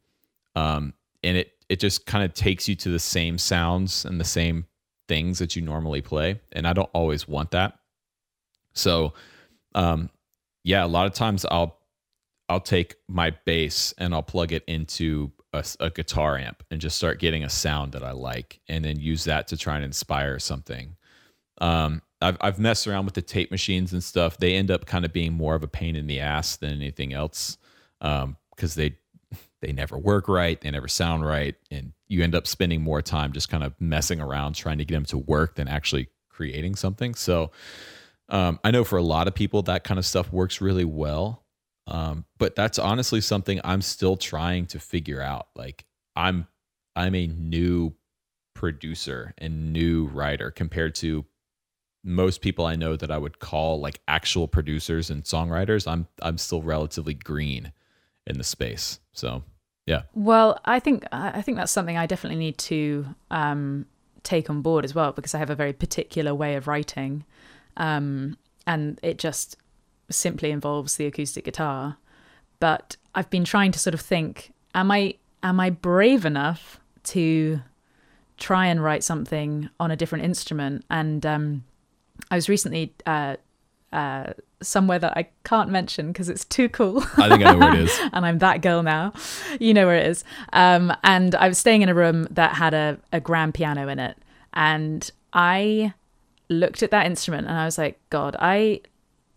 um 0.57 0.92
and 1.22 1.37
it 1.37 1.52
it 1.68 1.78
just 1.81 2.07
kind 2.07 2.24
of 2.24 2.33
takes 2.33 2.68
you 2.68 2.74
to 2.74 2.88
the 2.88 2.98
same 2.98 3.37
sounds 3.38 4.04
and 4.04 4.20
the 4.20 4.24
same 4.24 4.66
things 5.07 5.38
that 5.38 5.54
you 5.54 5.62
normally 5.62 6.00
play 6.00 6.40
and 6.52 6.66
i 6.66 6.72
don't 6.72 6.90
always 6.92 7.26
want 7.28 7.50
that. 7.52 7.78
So 8.72 9.14
um 9.74 10.11
yeah 10.64 10.85
a 10.85 10.87
lot 10.87 11.07
of 11.07 11.12
times 11.12 11.46
i'll 11.50 11.78
I'll 12.48 12.61
take 12.61 12.96
my 13.09 13.31
bass 13.44 13.92
and 13.98 14.14
I'll 14.14 14.22
plug 14.22 14.52
it 14.52 14.64
into 14.66 15.33
a, 15.52 15.64
a 15.80 15.90
guitar 15.90 16.37
amp 16.37 16.62
and 16.70 16.80
just 16.80 16.96
start 16.96 17.18
getting 17.18 17.44
a 17.44 17.48
sound 17.48 17.92
that 17.92 18.02
I 18.02 18.12
like, 18.12 18.61
and 18.68 18.84
then 18.84 18.98
use 18.98 19.24
that 19.24 19.48
to 19.48 19.56
try 19.56 19.76
and 19.76 19.84
inspire 19.84 20.38
something. 20.38 20.96
Um, 21.61 22.02
I've 22.20 22.37
I've 22.40 22.58
messed 22.58 22.87
around 22.87 23.04
with 23.04 23.14
the 23.14 23.22
tape 23.22 23.50
machines 23.50 23.92
and 23.92 24.02
stuff. 24.02 24.38
They 24.38 24.54
end 24.54 24.70
up 24.70 24.87
kind 24.87 25.04
of 25.04 25.12
being 25.12 25.32
more 25.32 25.54
of 25.54 25.62
a 25.62 25.68
pain 25.68 25.96
in 25.96 26.06
the 26.06 26.20
ass 26.20 26.56
than 26.56 26.72
anything 26.72 27.12
else, 27.12 27.58
because 28.00 28.74
they 28.74 28.96
they 29.61 29.72
never 29.72 29.98
work 29.98 30.28
right, 30.28 30.61
they 30.61 30.70
never 30.70 30.88
sound 30.88 31.26
right, 31.26 31.54
and 31.70 31.92
you 32.06 32.22
end 32.22 32.34
up 32.34 32.46
spending 32.46 32.82
more 32.82 33.02
time 33.02 33.32
just 33.32 33.48
kind 33.48 33.64
of 33.64 33.74
messing 33.80 34.20
around 34.20 34.54
trying 34.54 34.78
to 34.78 34.84
get 34.84 34.94
them 34.94 35.04
to 35.04 35.18
work 35.18 35.56
than 35.56 35.68
actually 35.68 36.08
creating 36.28 36.76
something. 36.76 37.14
So 37.14 37.50
um, 38.28 38.61
I 38.62 38.70
know 38.70 38.84
for 38.84 38.98
a 38.98 39.02
lot 39.02 39.26
of 39.26 39.34
people 39.34 39.62
that 39.62 39.84
kind 39.84 39.98
of 39.98 40.06
stuff 40.06 40.32
works 40.32 40.61
really 40.61 40.84
well. 40.84 41.44
Um, 41.88 42.27
but 42.37 42.55
that's 42.55 42.79
honestly 42.79 43.20
something 43.20 43.61
I'm 43.64 43.80
still 43.80 44.16
trying 44.16 44.66
to 44.66 44.78
figure 44.78 45.22
out. 45.22 45.49
Like 45.57 45.86
I'm 46.14 46.47
I'm 46.95 47.14
a 47.14 47.26
new 47.26 47.95
producer 48.55 49.34
and 49.39 49.72
new 49.72 50.07
writer 50.07 50.51
compared 50.51 50.95
to 50.97 51.24
most 52.05 52.41
people 52.41 52.66
I 52.66 52.76
know 52.76 52.97
that 52.97 53.11
I 53.11 53.18
would 53.18 53.39
call 53.39 53.80
like 53.80 54.01
actual 54.07 54.47
producers 54.49 55.11
and 55.11 55.24
songwriters. 55.24 55.91
I'm 55.91 56.07
I'm 56.22 56.39
still 56.39 56.62
relatively 56.62 57.14
green 57.14 57.72
in 58.26 58.36
the 58.36 58.45
space. 58.45 59.01
So 59.12 59.43
yeah. 59.86 60.03
Well, 60.12 60.61
I 60.66 60.80
think 60.80 61.05
I 61.11 61.41
think 61.41 61.57
that's 61.57 61.72
something 61.72 61.97
I 61.97 62.05
definitely 62.05 62.39
need 62.39 62.59
to 62.59 63.07
um, 63.30 63.86
take 64.22 64.51
on 64.51 64.61
board 64.61 64.84
as 64.84 64.95
well 64.95 65.12
because 65.12 65.34
I 65.34 65.39
have 65.39 65.49
a 65.49 65.55
very 65.55 65.72
particular 65.72 66.34
way 66.34 66.57
of 66.57 66.68
writing, 66.68 67.24
um, 67.78 68.36
and 68.66 69.01
it 69.03 69.18
just 69.18 69.57
simply 70.11 70.50
involves 70.50 70.96
the 70.96 71.06
acoustic 71.06 71.44
guitar. 71.44 71.96
But 72.61 72.96
I've 73.14 73.30
been 73.30 73.44
trying 73.44 73.72
to 73.72 73.78
sort 73.78 73.94
of 73.94 74.00
think: 74.00 74.52
Am 74.74 74.90
I 74.90 75.14
am 75.42 75.61
I 75.61 75.70
brave 75.70 76.24
enough 76.24 76.80
to 77.04 77.61
try 78.36 78.66
and 78.66 78.82
write 78.82 79.04
something 79.04 79.70
on 79.78 79.90
a 79.90 79.96
different 79.96 80.24
instrument? 80.24 80.84
And 80.90 81.24
um, 81.24 81.64
I 82.30 82.36
was 82.36 82.48
recently 82.48 82.94
uh, 83.06 83.36
uh, 83.92 84.32
somewhere 84.61 84.98
that 84.98 85.16
I 85.16 85.28
can't 85.44 85.70
mention 85.70 86.09
because 86.09 86.28
it's 86.28 86.44
too 86.44 86.68
cool. 86.68 87.02
I 87.16 87.28
think 87.28 87.44
I 87.44 87.52
know 87.52 87.59
where 87.59 87.74
it 87.74 87.80
is. 87.80 88.00
and 88.12 88.26
I'm 88.26 88.38
that 88.38 88.61
girl 88.61 88.82
now. 88.82 89.12
You 89.61 89.74
know 89.74 89.86
where 89.86 89.96
it 89.96 90.06
is. 90.06 90.24
Um, 90.52 90.92
and 91.04 91.34
I 91.34 91.48
was 91.48 91.59
staying 91.59 91.82
in 91.82 91.88
a 91.88 91.94
room 91.94 92.26
that 92.30 92.54
had 92.54 92.74
a, 92.74 92.98
a 93.12 93.20
grand 93.20 93.54
piano 93.54 93.88
in 93.88 93.98
it. 93.98 94.16
And 94.52 95.11
I 95.32 95.94
looked 96.48 96.82
at 96.82 96.90
that 96.90 97.06
instrument 97.06 97.46
and 97.46 97.56
I 97.56 97.64
was 97.64 97.78
like, 97.78 97.98
God, 98.11 98.36
I 98.38 98.80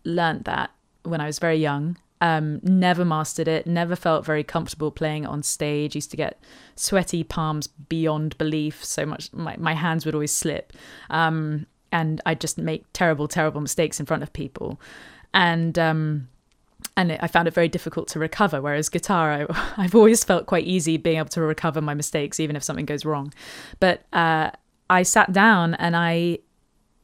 learned 0.04 0.44
that 0.44 0.70
when 1.02 1.20
I 1.20 1.26
was 1.26 1.38
very 1.38 1.56
young. 1.56 1.96
Um, 2.20 2.60
never 2.62 3.04
mastered 3.04 3.48
it, 3.48 3.66
never 3.66 3.96
felt 3.96 4.24
very 4.24 4.44
comfortable 4.44 4.92
playing 4.92 5.26
on 5.26 5.42
stage. 5.42 5.96
Used 5.96 6.12
to 6.12 6.16
get 6.16 6.40
sweaty 6.76 7.24
palms 7.24 7.66
beyond 7.66 8.38
belief. 8.38 8.84
So 8.84 9.04
much, 9.04 9.32
my, 9.32 9.56
my 9.58 9.74
hands 9.74 10.06
would 10.06 10.14
always 10.14 10.30
slip. 10.30 10.72
Um, 11.10 11.66
and 11.90 12.20
I'd 12.24 12.40
just 12.40 12.58
make 12.58 12.84
terrible, 12.92 13.26
terrible 13.26 13.60
mistakes 13.60 13.98
in 13.98 14.06
front 14.06 14.22
of 14.22 14.32
people. 14.32 14.80
And, 15.34 15.76
um, 15.78 16.28
and 16.96 17.10
it, 17.10 17.20
I 17.22 17.26
found 17.26 17.48
it 17.48 17.54
very 17.54 17.68
difficult 17.68 18.06
to 18.08 18.20
recover. 18.20 18.62
Whereas 18.62 18.88
guitar, 18.88 19.32
I, 19.32 19.72
I've 19.76 19.96
always 19.96 20.22
felt 20.22 20.46
quite 20.46 20.64
easy 20.64 20.96
being 20.98 21.18
able 21.18 21.28
to 21.30 21.40
recover 21.40 21.80
my 21.80 21.94
mistakes, 21.94 22.38
even 22.38 22.54
if 22.54 22.62
something 22.62 22.86
goes 22.86 23.04
wrong. 23.04 23.34
But 23.80 24.04
uh, 24.12 24.52
I 24.88 25.02
sat 25.02 25.32
down 25.32 25.74
and 25.74 25.96
I, 25.96 26.38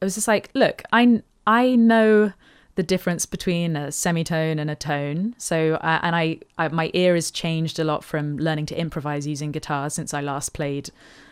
I 0.01 0.05
was 0.05 0.15
just 0.15 0.29
like, 0.29 0.49
look, 0.53 0.81
I 0.93 1.21
I 1.45 1.75
know 1.75 2.31
the 2.79 2.83
difference 2.83 3.25
between 3.25 3.75
a 3.75 3.91
semitone 3.91 4.57
and 4.57 4.71
a 4.71 4.75
tone. 4.75 5.35
So, 5.37 5.73
uh, 5.81 5.99
and 6.01 6.15
I, 6.15 6.39
I, 6.57 6.69
my 6.69 6.89
ear 6.93 7.13
has 7.13 7.29
changed 7.29 7.77
a 7.77 7.83
lot 7.83 8.05
from 8.05 8.37
learning 8.37 8.67
to 8.67 8.79
improvise 8.79 9.27
using 9.27 9.51
guitar 9.51 9.89
since 9.89 10.13
I 10.13 10.21
last 10.21 10.53
played 10.53 10.89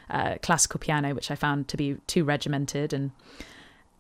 uh, 0.10 0.36
classical 0.42 0.78
piano, 0.82 1.16
which 1.16 1.32
I 1.32 1.36
found 1.36 1.70
to 1.70 1.78
be 1.78 1.96
too 2.06 2.26
regimented. 2.26 2.92
And 2.92 3.12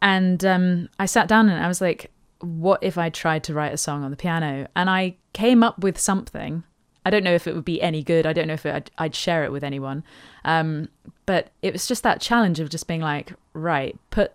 and 0.01 0.43
um, 0.43 0.89
I 0.99 1.05
sat 1.05 1.29
down 1.29 1.47
and 1.47 1.63
I 1.63 1.69
was 1.69 1.79
like, 1.79 2.11
what 2.41 2.83
if 2.83 2.97
I 2.97 3.09
tried 3.09 3.45
to 3.45 3.53
write 3.53 3.71
a 3.71 3.77
song 3.77 4.03
on 4.03 4.11
the 4.11 4.17
piano? 4.17 4.67
And 4.75 4.89
I 4.89 5.15
came 5.31 5.63
up 5.63 5.79
with 5.79 5.97
something. 5.97 6.63
I 7.05 7.09
don't 7.09 7.23
know 7.23 7.33
if 7.33 7.47
it 7.47 7.55
would 7.55 7.63
be 7.63 7.81
any 7.81 8.03
good. 8.03 8.25
I 8.25 8.33
don't 8.33 8.47
know 8.47 8.55
if 8.55 8.65
it, 8.65 8.75
I'd, 8.75 8.91
I'd, 8.97 9.15
share 9.15 9.45
it 9.45 9.53
with 9.53 9.63
anyone. 9.63 10.03
Um, 10.43 10.89
but 11.25 11.51
it 11.61 11.71
was 11.71 11.87
just 11.87 12.03
that 12.03 12.19
challenge 12.19 12.59
of 12.59 12.69
just 12.69 12.87
being 12.87 12.99
like, 12.99 13.31
right, 13.53 13.97
put 14.09 14.33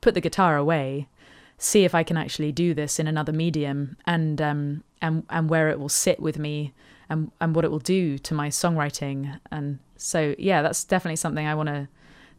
put 0.00 0.14
the 0.14 0.20
guitar 0.22 0.56
away 0.56 1.08
see 1.62 1.84
if 1.84 1.94
I 1.94 2.02
can 2.02 2.16
actually 2.16 2.50
do 2.50 2.74
this 2.74 2.98
in 2.98 3.06
another 3.06 3.32
medium 3.32 3.96
and 4.04 4.42
um, 4.42 4.82
and 5.00 5.24
and 5.30 5.48
where 5.48 5.68
it 5.68 5.78
will 5.78 5.88
sit 5.88 6.18
with 6.18 6.36
me 6.36 6.74
and 7.08 7.30
and 7.40 7.54
what 7.54 7.64
it 7.64 7.70
will 7.70 7.78
do 7.78 8.18
to 8.18 8.34
my 8.34 8.48
songwriting. 8.48 9.38
And 9.52 9.78
so 9.96 10.34
yeah 10.38 10.62
that's 10.62 10.82
definitely 10.82 11.16
something 11.16 11.46
I 11.46 11.54
want 11.54 11.68
to 11.68 11.88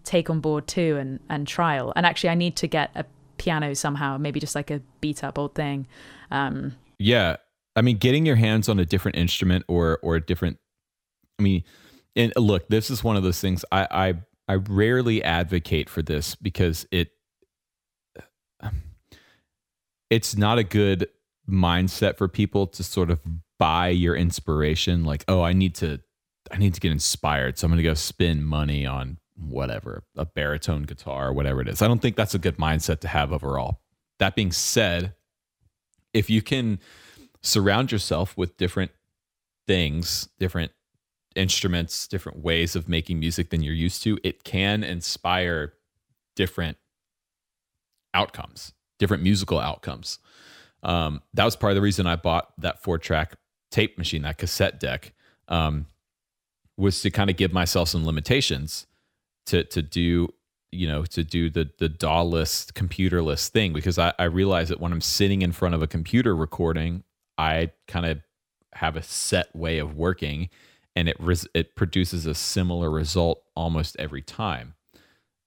take 0.04 0.30
on 0.30 0.42
board 0.42 0.68
too 0.68 0.98
and 1.00 1.22
and 1.30 1.48
trial. 1.48 1.94
And 1.96 2.06
actually 2.06 2.32
I 2.32 2.36
need 2.36 2.58
to 2.58 2.68
get 2.68 2.92
a 2.96 3.06
piano 3.38 3.74
somehow 3.74 4.18
maybe 4.18 4.42
just 4.42 4.56
like 4.56 4.70
a 4.70 4.82
beat 5.00 5.24
up 5.24 5.40
old 5.40 5.56
thing. 5.56 5.88
Um, 6.30 6.76
yeah. 7.00 7.38
I 7.78 7.82
mean 7.82 7.98
getting 7.98 8.26
your 8.26 8.36
hands 8.36 8.68
on 8.68 8.78
a 8.78 8.86
different 8.86 9.18
instrument 9.18 9.64
or 9.70 10.00
or 10.04 10.18
a 10.18 10.22
different 10.22 10.58
I 11.40 11.44
mean 11.44 11.64
and 12.18 12.34
look 12.36 12.68
this 12.68 12.90
is 12.90 13.06
one 13.06 13.16
of 13.16 13.24
those 13.24 13.40
things 13.40 13.64
I 13.72 13.88
I 13.90 14.14
I 14.50 14.56
rarely 14.56 15.24
advocate 15.24 15.90
for 15.90 16.02
this 16.02 16.36
because 16.36 16.86
it 16.92 17.13
it's 20.14 20.36
not 20.38 20.58
a 20.58 20.64
good 20.64 21.08
mindset 21.50 22.18
for 22.18 22.28
people 22.28 22.68
to 22.68 22.84
sort 22.84 23.10
of 23.12 23.20
buy 23.60 23.90
your 23.90 24.16
inspiration 24.16 25.04
like 25.04 25.24
oh 25.28 25.42
i 25.42 25.54
need 25.54 25.76
to 25.76 26.00
i 26.52 26.58
need 26.58 26.74
to 26.74 26.80
get 26.80 26.92
inspired 26.92 27.58
so 27.58 27.66
i'm 27.66 27.72
going 27.72 27.78
to 27.78 27.84
go 27.84 27.94
spend 27.94 28.46
money 28.46 28.86
on 28.86 29.18
whatever 29.36 30.04
a 30.16 30.26
baritone 30.26 30.84
guitar 30.84 31.30
or 31.30 31.34
whatever 31.34 31.62
it 31.62 31.68
is. 31.68 31.82
I 31.82 31.88
don't 31.88 32.02
think 32.02 32.16
that's 32.16 32.36
a 32.36 32.40
good 32.40 32.58
mindset 32.58 33.00
to 33.02 33.08
have 33.08 33.32
overall. 33.32 33.82
That 34.20 34.36
being 34.36 34.52
said 34.52 35.14
if 36.14 36.30
you 36.30 36.42
can 36.42 36.80
surround 37.42 37.92
yourself 37.92 38.38
with 38.38 38.58
different 38.58 38.92
things 39.68 40.30
different 40.40 40.72
instruments 41.36 42.08
different 42.08 42.40
ways 42.40 42.76
of 42.76 42.88
making 42.88 43.20
music 43.20 43.50
than 43.50 43.64
you're 43.64 43.74
used 43.74 44.04
to 44.04 44.20
it 44.24 44.44
can 44.44 44.84
inspire 44.84 45.74
different 46.36 46.78
outcomes 48.14 48.74
different 49.00 49.24
musical 49.24 49.60
outcomes. 49.60 50.20
Um, 50.84 51.22
that 51.34 51.46
was 51.46 51.56
part 51.56 51.72
of 51.72 51.76
the 51.76 51.82
reason 51.82 52.08
I 52.08 52.16
bought 52.16 52.54
that 52.60 52.84
four 52.84 52.98
track 52.98 53.36
tape 53.72 53.98
machine, 53.98 54.24
that 54.24 54.38
cassette 54.38 54.80
deck, 54.80 55.14
um, 55.48 55.88
was 56.78 57.02
to 57.02 57.10
kind 57.10 57.30
of 57.30 57.38
give 57.38 57.54
myself 57.54 57.90
some 57.90 58.06
limitations 58.06 58.88
to 59.46 59.64
to 59.66 59.82
do 59.82 60.34
you 60.72 60.88
know 60.88 61.06
to 61.06 61.24
do 61.24 61.50
the 61.50 61.70
the 61.80 61.90
DAW-less 61.90 62.72
computerless 62.72 63.48
thing 63.50 63.74
because 63.74 64.00
I, 64.00 64.14
I 64.18 64.26
realize 64.26 64.70
that 64.70 64.80
when 64.80 64.92
I'm 64.92 65.02
sitting 65.02 65.42
in 65.42 65.52
front 65.52 65.76
of 65.76 65.82
a 65.82 65.88
computer 65.88 66.36
recording, 66.36 67.04
I 67.38 67.72
kind 67.88 68.06
of 68.06 68.22
have 68.74 68.96
a 68.96 69.04
set 69.04 69.56
way 69.56 69.78
of 69.78 69.96
working, 69.96 70.50
and 70.96 71.08
it 71.08 71.18
res- 71.20 71.48
it 71.54 71.76
produces 71.76 72.26
a 72.26 72.34
similar 72.34 72.90
result 72.90 73.44
almost 73.56 73.96
every 74.00 74.22
time 74.22 74.74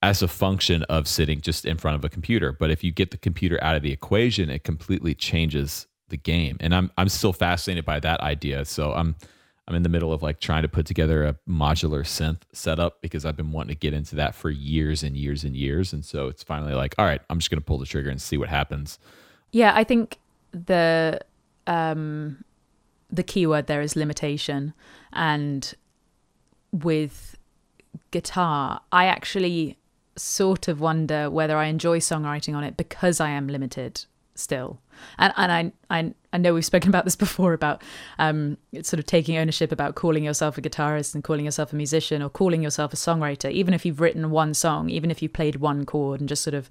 as 0.02 0.22
a 0.22 0.28
function 0.28 0.82
of 0.84 1.08
sitting 1.08 1.40
just 1.40 1.64
in 1.64 1.78
front 1.78 1.96
of 1.96 2.04
a 2.04 2.08
computer. 2.08 2.52
But 2.52 2.70
if 2.70 2.84
you 2.84 2.92
get 2.92 3.10
the 3.10 3.16
computer 3.16 3.58
out 3.62 3.76
of 3.76 3.82
the 3.82 3.92
equation, 3.92 4.50
it 4.50 4.64
completely 4.64 5.14
changes 5.14 5.86
the 6.08 6.16
game. 6.16 6.56
And 6.60 6.74
I'm 6.74 6.90
I'm 6.96 7.08
still 7.08 7.32
fascinated 7.32 7.84
by 7.84 8.00
that 8.00 8.20
idea. 8.20 8.64
So 8.64 8.92
I'm 8.92 9.16
I'm 9.68 9.74
in 9.74 9.82
the 9.82 9.88
middle 9.88 10.12
of 10.12 10.22
like 10.22 10.38
trying 10.40 10.62
to 10.62 10.68
put 10.68 10.86
together 10.86 11.24
a 11.24 11.34
modular 11.48 12.02
synth 12.02 12.42
setup 12.52 13.00
because 13.02 13.24
I've 13.24 13.36
been 13.36 13.50
wanting 13.50 13.74
to 13.74 13.78
get 13.78 13.92
into 13.92 14.14
that 14.16 14.34
for 14.34 14.50
years 14.50 15.02
and 15.02 15.16
years 15.16 15.42
and 15.42 15.56
years. 15.56 15.92
And 15.92 16.04
so 16.04 16.28
it's 16.28 16.42
finally 16.42 16.74
like, 16.74 16.94
all 16.98 17.04
right, 17.04 17.20
I'm 17.28 17.38
just 17.38 17.50
gonna 17.50 17.60
pull 17.60 17.78
the 17.78 17.86
trigger 17.86 18.10
and 18.10 18.22
see 18.22 18.36
what 18.36 18.48
happens. 18.48 18.98
Yeah, 19.50 19.72
I 19.74 19.82
think 19.82 20.18
the 20.52 21.20
um 21.66 22.44
the 23.10 23.22
keyword 23.22 23.66
there 23.66 23.80
is 23.80 23.96
limitation. 23.96 24.72
And 25.12 25.74
with 26.70 27.36
guitar, 28.10 28.80
I 28.92 29.06
actually 29.06 29.78
sort 30.16 30.68
of 30.68 30.80
wonder 30.80 31.30
whether 31.30 31.56
I 31.56 31.66
enjoy 31.66 32.00
songwriting 32.00 32.54
on 32.56 32.64
it 32.64 32.76
because 32.76 33.20
I 33.20 33.30
am 33.30 33.48
limited 33.48 34.04
still. 34.34 34.80
And 35.18 35.32
and 35.36 35.52
I 35.52 35.98
I, 35.98 36.14
I 36.32 36.38
know 36.38 36.54
we've 36.54 36.64
spoken 36.64 36.88
about 36.90 37.04
this 37.04 37.16
before 37.16 37.52
about 37.52 37.82
um, 38.18 38.56
sort 38.82 38.98
of 38.98 39.06
taking 39.06 39.36
ownership 39.36 39.72
about 39.72 39.94
calling 39.94 40.24
yourself 40.24 40.58
a 40.58 40.62
guitarist 40.62 41.14
and 41.14 41.22
calling 41.22 41.44
yourself 41.44 41.72
a 41.72 41.76
musician 41.76 42.22
or 42.22 42.30
calling 42.30 42.62
yourself 42.62 42.92
a 42.92 42.96
songwriter, 42.96 43.50
even 43.50 43.74
if 43.74 43.84
you've 43.84 44.00
written 44.00 44.30
one 44.30 44.54
song, 44.54 44.88
even 44.90 45.10
if 45.10 45.22
you 45.22 45.28
played 45.28 45.56
one 45.56 45.84
chord 45.84 46.20
and 46.20 46.28
just 46.28 46.42
sort 46.42 46.54
of 46.54 46.68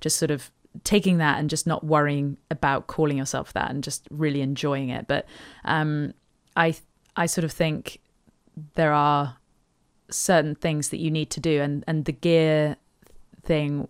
just 0.00 0.16
sort 0.16 0.30
of 0.30 0.50
taking 0.84 1.18
that 1.18 1.38
and 1.38 1.50
just 1.50 1.66
not 1.66 1.84
worrying 1.84 2.36
about 2.50 2.86
calling 2.86 3.18
yourself 3.18 3.52
that 3.52 3.70
and 3.70 3.82
just 3.82 4.06
really 4.10 4.40
enjoying 4.40 4.88
it. 4.88 5.06
But 5.06 5.26
um, 5.64 6.14
I 6.56 6.74
I 7.16 7.26
sort 7.26 7.44
of 7.44 7.52
think 7.52 8.00
there 8.74 8.92
are 8.92 9.36
certain 10.10 10.54
things 10.54 10.88
that 10.88 10.98
you 10.98 11.10
need 11.10 11.30
to 11.30 11.40
do 11.40 11.60
and 11.60 11.84
and 11.86 12.04
the 12.04 12.12
gear 12.12 12.76
thing 13.50 13.88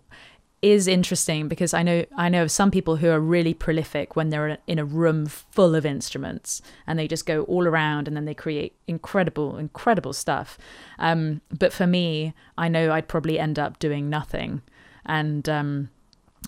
is 0.61 0.87
interesting 0.87 1.47
because 1.47 1.73
I 1.73 1.83
know 1.83 2.05
I 2.15 2.29
know 2.29 2.43
of 2.43 2.51
some 2.51 2.71
people 2.71 2.97
who 2.97 3.09
are 3.09 3.19
really 3.19 3.53
prolific 3.53 4.15
when 4.15 4.29
they're 4.29 4.57
in 4.67 4.79
a 4.79 4.85
room 4.85 5.25
full 5.25 5.73
of 5.75 5.85
instruments 5.85 6.61
and 6.85 6.97
they 6.97 7.07
just 7.07 7.25
go 7.25 7.43
all 7.43 7.67
around 7.67 8.07
and 8.07 8.15
then 8.15 8.25
they 8.25 8.35
create 8.35 8.75
incredible 8.87 9.57
incredible 9.57 10.13
stuff. 10.13 10.57
Um, 10.99 11.41
but 11.63 11.73
for 11.73 11.87
me, 11.87 12.33
I 12.57 12.67
know 12.69 12.91
I'd 12.91 13.07
probably 13.07 13.39
end 13.39 13.57
up 13.57 13.79
doing 13.79 14.09
nothing, 14.09 14.61
and 15.05 15.49
um, 15.49 15.89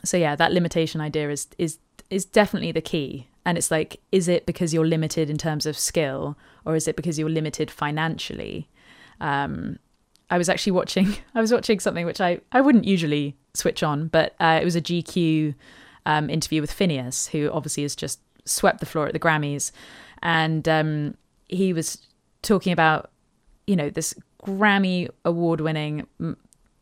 so 0.04 0.18
yeah, 0.18 0.36
that 0.36 0.54
limitation 0.54 1.02
idea 1.02 1.30
is 1.30 1.48
is 1.58 1.80
is 2.10 2.26
definitely 2.26 2.72
the 2.72 2.90
key. 2.94 3.28
And 3.46 3.58
it's 3.58 3.72
like, 3.72 4.00
is 4.12 4.30
it 4.30 4.46
because 4.46 4.74
you're 4.74 4.88
limited 4.88 5.30
in 5.30 5.38
terms 5.38 5.66
of 5.66 5.78
skill, 5.78 6.38
or 6.66 6.76
is 6.76 6.88
it 6.88 6.96
because 6.96 7.20
you're 7.20 7.30
limited 7.30 7.70
financially? 7.70 8.70
Um, 9.20 9.80
I 10.30 10.38
was 10.38 10.50
actually 10.50 10.72
watching. 10.72 11.16
I 11.36 11.42
was 11.42 11.52
watching 11.52 11.80
something 11.80 12.06
which 12.06 12.22
I 12.22 12.40
I 12.52 12.62
wouldn't 12.62 12.86
usually 12.86 13.36
switch 13.54 13.84
on, 13.84 14.08
but 14.08 14.36
uh, 14.40 14.60
it 14.62 14.66
was 14.66 14.76
a 14.76 14.82
GQ 14.82 15.56
um, 16.06 16.30
interview 16.30 16.62
with 16.62 16.72
Finneas, 16.72 17.30
who 17.30 17.50
obviously 17.52 17.84
has 17.84 17.96
just 17.96 18.20
swept 18.46 18.80
the 18.80 18.86
floor 18.86 19.08
at 19.08 19.14
the 19.14 19.20
Grammys, 19.20 19.72
and 20.22 20.68
um, 20.68 21.18
he 21.48 21.74
was 21.74 22.00
talking 22.42 22.74
about 22.74 23.12
you 23.68 23.76
know 23.76 23.90
this 23.90 24.14
Grammy 24.44 25.10
award 25.24 25.62
winning, 25.62 26.08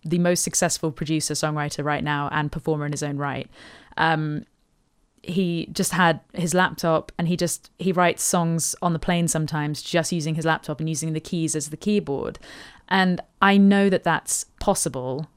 the 0.03 0.19
most 0.19 0.43
successful 0.43 0.91
producer 0.91 1.33
songwriter 1.33 1.83
right 1.83 2.03
now 2.03 2.29
and 2.31 2.51
performer 2.51 2.85
in 2.85 2.91
his 2.91 3.03
own 3.03 3.17
right. 3.17 3.47
Um, 3.97 4.45
he 5.23 5.67
just 5.71 5.91
had 5.91 6.19
his 6.33 6.53
laptop 6.53 7.11
and 7.17 7.27
he 7.27 7.37
just 7.37 7.69
he 7.77 7.91
writes 7.91 8.23
songs 8.23 8.75
on 8.81 8.93
the 8.93 8.99
plane 8.99 9.27
sometimes 9.27 9.81
just 9.81 10.11
using 10.11 10.35
his 10.35 10.45
laptop 10.45 10.79
and 10.79 10.89
using 10.89 11.13
the 11.13 11.19
keys 11.19 11.55
as 11.55 11.69
the 11.69 11.77
keyboard 11.77 12.39
and 12.89 13.21
i 13.39 13.55
know 13.55 13.87
that 13.87 14.03
that's 14.03 14.45
possible 14.59 15.29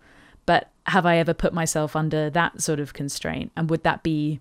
but 0.47 0.71
have 0.87 1.05
i 1.05 1.19
ever 1.19 1.35
put 1.35 1.53
myself 1.53 1.95
under 1.95 2.31
that 2.31 2.63
sort 2.63 2.81
of 2.81 2.95
constraint 2.95 3.53
and 3.57 3.69
would 3.69 3.83
that 3.83 4.03
be 4.03 4.41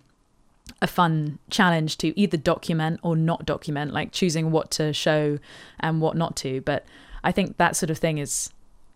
a 0.82 0.88
fun 0.88 1.40
challenge 1.50 1.98
to 1.98 2.18
either 2.20 2.38
document 2.38 3.00
or 3.04 3.16
not 3.16 3.46
document, 3.46 3.94
like 3.94 4.12
choosing 4.12 4.52
what 4.52 4.72
to 4.72 4.94
show 4.94 5.40
and 5.80 6.02
what 6.02 6.16
not 6.16 6.36
to. 6.38 6.62
But 6.62 6.86
I 7.24 7.32
think 7.32 7.58
that 7.58 7.76
sort 7.76 7.90
of 7.90 7.98
thing 7.98 8.18
is 8.18 8.52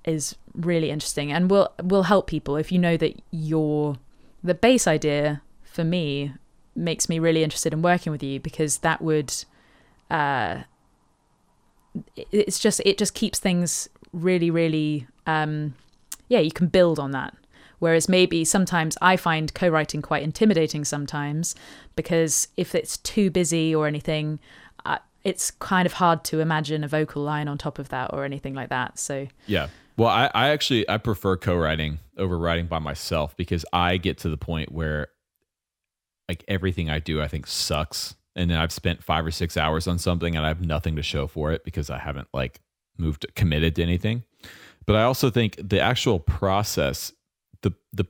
is 0.05 0.35
really 0.53 0.89
interesting 0.89 1.31
and 1.31 1.51
will 1.51 1.71
will 1.83 2.03
help 2.03 2.27
people 2.27 2.55
if 2.55 2.71
you 2.71 2.79
know 2.79 2.95
that 2.95 3.21
your 3.31 3.97
the 4.43 4.53
base 4.53 4.87
idea 4.87 5.41
for 5.77 5.83
me 5.83 6.33
makes 6.75 7.07
me 7.07 7.19
really 7.19 7.43
interested 7.43 7.71
in 7.71 7.83
working 7.83 8.11
with 8.11 8.23
you 8.23 8.39
because 8.39 8.79
that 8.79 8.99
would 8.99 9.31
uh 10.09 10.63
it's 12.31 12.57
just 12.57 12.81
it 12.83 12.97
just 12.97 13.13
keeps 13.13 13.37
things 13.37 13.87
really 14.11 14.49
really 14.49 15.05
um 15.27 15.75
yeah 16.29 16.39
you 16.39 16.49
can 16.49 16.65
build 16.65 16.97
on 16.97 17.11
that 17.11 17.35
whereas 17.77 18.09
maybe 18.09 18.43
sometimes 18.43 18.97
i 19.03 19.15
find 19.15 19.53
co-writing 19.53 20.01
quite 20.01 20.23
intimidating 20.23 20.83
sometimes 20.83 21.53
because 21.95 22.47
if 22.57 22.73
it's 22.73 22.97
too 22.97 23.29
busy 23.29 23.75
or 23.75 23.85
anything 23.85 24.39
uh, 24.87 24.97
it's 25.23 25.51
kind 25.51 25.85
of 25.85 25.93
hard 25.93 26.23
to 26.23 26.39
imagine 26.39 26.83
a 26.83 26.87
vocal 26.87 27.21
line 27.21 27.47
on 27.47 27.55
top 27.55 27.77
of 27.77 27.89
that 27.89 28.11
or 28.13 28.25
anything 28.25 28.55
like 28.55 28.69
that 28.69 28.97
so 28.97 29.27
Yeah. 29.45 29.67
Well, 29.97 30.09
I, 30.09 30.29
I 30.35 30.49
actually 30.49 30.87
I 30.87 30.99
prefer 30.99 31.37
co-writing 31.37 31.97
over 32.17 32.37
writing 32.37 32.67
by 32.67 32.77
myself 32.77 33.35
because 33.35 33.65
I 33.73 33.97
get 33.97 34.19
to 34.19 34.29
the 34.29 34.37
point 34.37 34.71
where 34.71 35.07
like 36.27 36.43
everything 36.47 36.89
I 36.89 36.99
do 36.99 37.21
I 37.21 37.27
think 37.27 37.47
sucks. 37.47 38.15
And 38.35 38.51
then 38.51 38.57
I've 38.57 38.71
spent 38.71 39.03
five 39.03 39.25
or 39.25 39.31
six 39.31 39.57
hours 39.57 39.87
on 39.87 39.97
something 39.97 40.35
and 40.35 40.45
I 40.45 40.49
have 40.49 40.61
nothing 40.61 40.95
to 40.95 41.01
show 41.01 41.25
for 41.27 41.51
it 41.51 41.63
because 41.63 41.89
I 41.89 41.97
haven't 41.97 42.27
like 42.33 42.61
moved 42.97 43.25
committed 43.35 43.75
to 43.75 43.83
anything. 43.83 44.23
But 44.85 44.95
I 44.95 45.03
also 45.03 45.29
think 45.29 45.55
the 45.61 45.79
actual 45.79 46.19
process, 46.19 47.11
the 47.61 47.73
the 47.93 48.05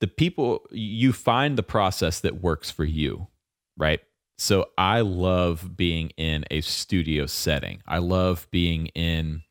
the 0.00 0.06
people 0.06 0.66
you 0.70 1.12
find 1.12 1.56
the 1.56 1.62
process 1.62 2.20
that 2.20 2.42
works 2.42 2.70
for 2.70 2.84
you, 2.84 3.28
right? 3.76 4.00
So 4.38 4.66
I 4.76 5.00
love 5.00 5.76
being 5.76 6.10
in 6.10 6.44
a 6.50 6.60
studio 6.60 7.26
setting. 7.26 7.82
I 7.86 7.98
love 7.98 8.46
being 8.50 8.86
in 8.88 9.42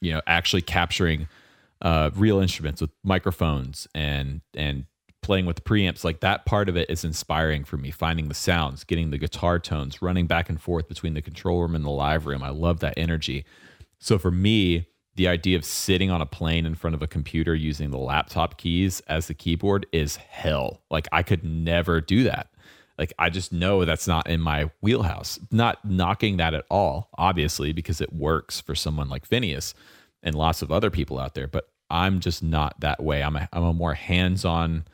you 0.00 0.12
know 0.12 0.20
actually 0.26 0.62
capturing 0.62 1.28
uh, 1.80 2.10
real 2.14 2.40
instruments 2.40 2.80
with 2.80 2.90
microphones 3.02 3.86
and 3.94 4.40
and 4.54 4.86
playing 5.24 5.46
with 5.46 5.64
preamps 5.64 6.04
like 6.04 6.20
that 6.20 6.44
part 6.44 6.68
of 6.68 6.76
it 6.76 6.88
is 6.90 7.02
inspiring 7.02 7.64
for 7.64 7.78
me 7.78 7.90
finding 7.90 8.28
the 8.28 8.34
sounds 8.34 8.84
getting 8.84 9.10
the 9.10 9.18
guitar 9.18 9.58
tones 9.58 10.02
running 10.02 10.26
back 10.26 10.50
and 10.50 10.60
forth 10.60 10.86
between 10.86 11.14
the 11.14 11.22
control 11.22 11.62
room 11.62 11.74
and 11.74 11.84
the 11.84 11.90
live 11.90 12.26
room. 12.26 12.42
I 12.42 12.50
love 12.50 12.80
that 12.80 12.94
energy. 12.98 13.46
So 13.98 14.18
for 14.18 14.30
me 14.30 14.86
the 15.16 15.26
idea 15.26 15.56
of 15.56 15.64
sitting 15.64 16.10
on 16.10 16.20
a 16.20 16.26
plane 16.26 16.66
in 16.66 16.74
front 16.74 16.94
of 16.94 17.00
a 17.00 17.06
computer 17.06 17.54
using 17.54 17.90
the 17.90 17.98
laptop 17.98 18.58
keys 18.58 19.00
as 19.08 19.26
the 19.26 19.34
keyboard 19.34 19.86
is 19.92 20.16
hell. 20.16 20.82
Like 20.90 21.08
i 21.10 21.22
could 21.22 21.42
never 21.42 22.02
do 22.02 22.24
that. 22.24 22.48
Like 22.98 23.14
i 23.18 23.30
just 23.30 23.50
know 23.50 23.86
that's 23.86 24.06
not 24.06 24.28
in 24.28 24.42
my 24.42 24.70
wheelhouse. 24.82 25.40
Not 25.50 25.82
knocking 25.86 26.36
that 26.36 26.52
at 26.52 26.66
all 26.70 27.08
obviously 27.16 27.72
because 27.72 28.02
it 28.02 28.12
works 28.12 28.60
for 28.60 28.74
someone 28.74 29.08
like 29.08 29.26
Finneas 29.26 29.72
and 30.22 30.34
lots 30.34 30.60
of 30.60 30.70
other 30.70 30.90
people 30.90 31.18
out 31.18 31.34
there 31.34 31.46
but 31.46 31.68
i'm 31.88 32.20
just 32.20 32.42
not 32.42 32.78
that 32.80 33.02
way. 33.02 33.22
I'm 33.22 33.36
a, 33.36 33.48
I'm 33.54 33.64
a 33.64 33.72
more 33.72 33.94
hands-on 33.94 34.84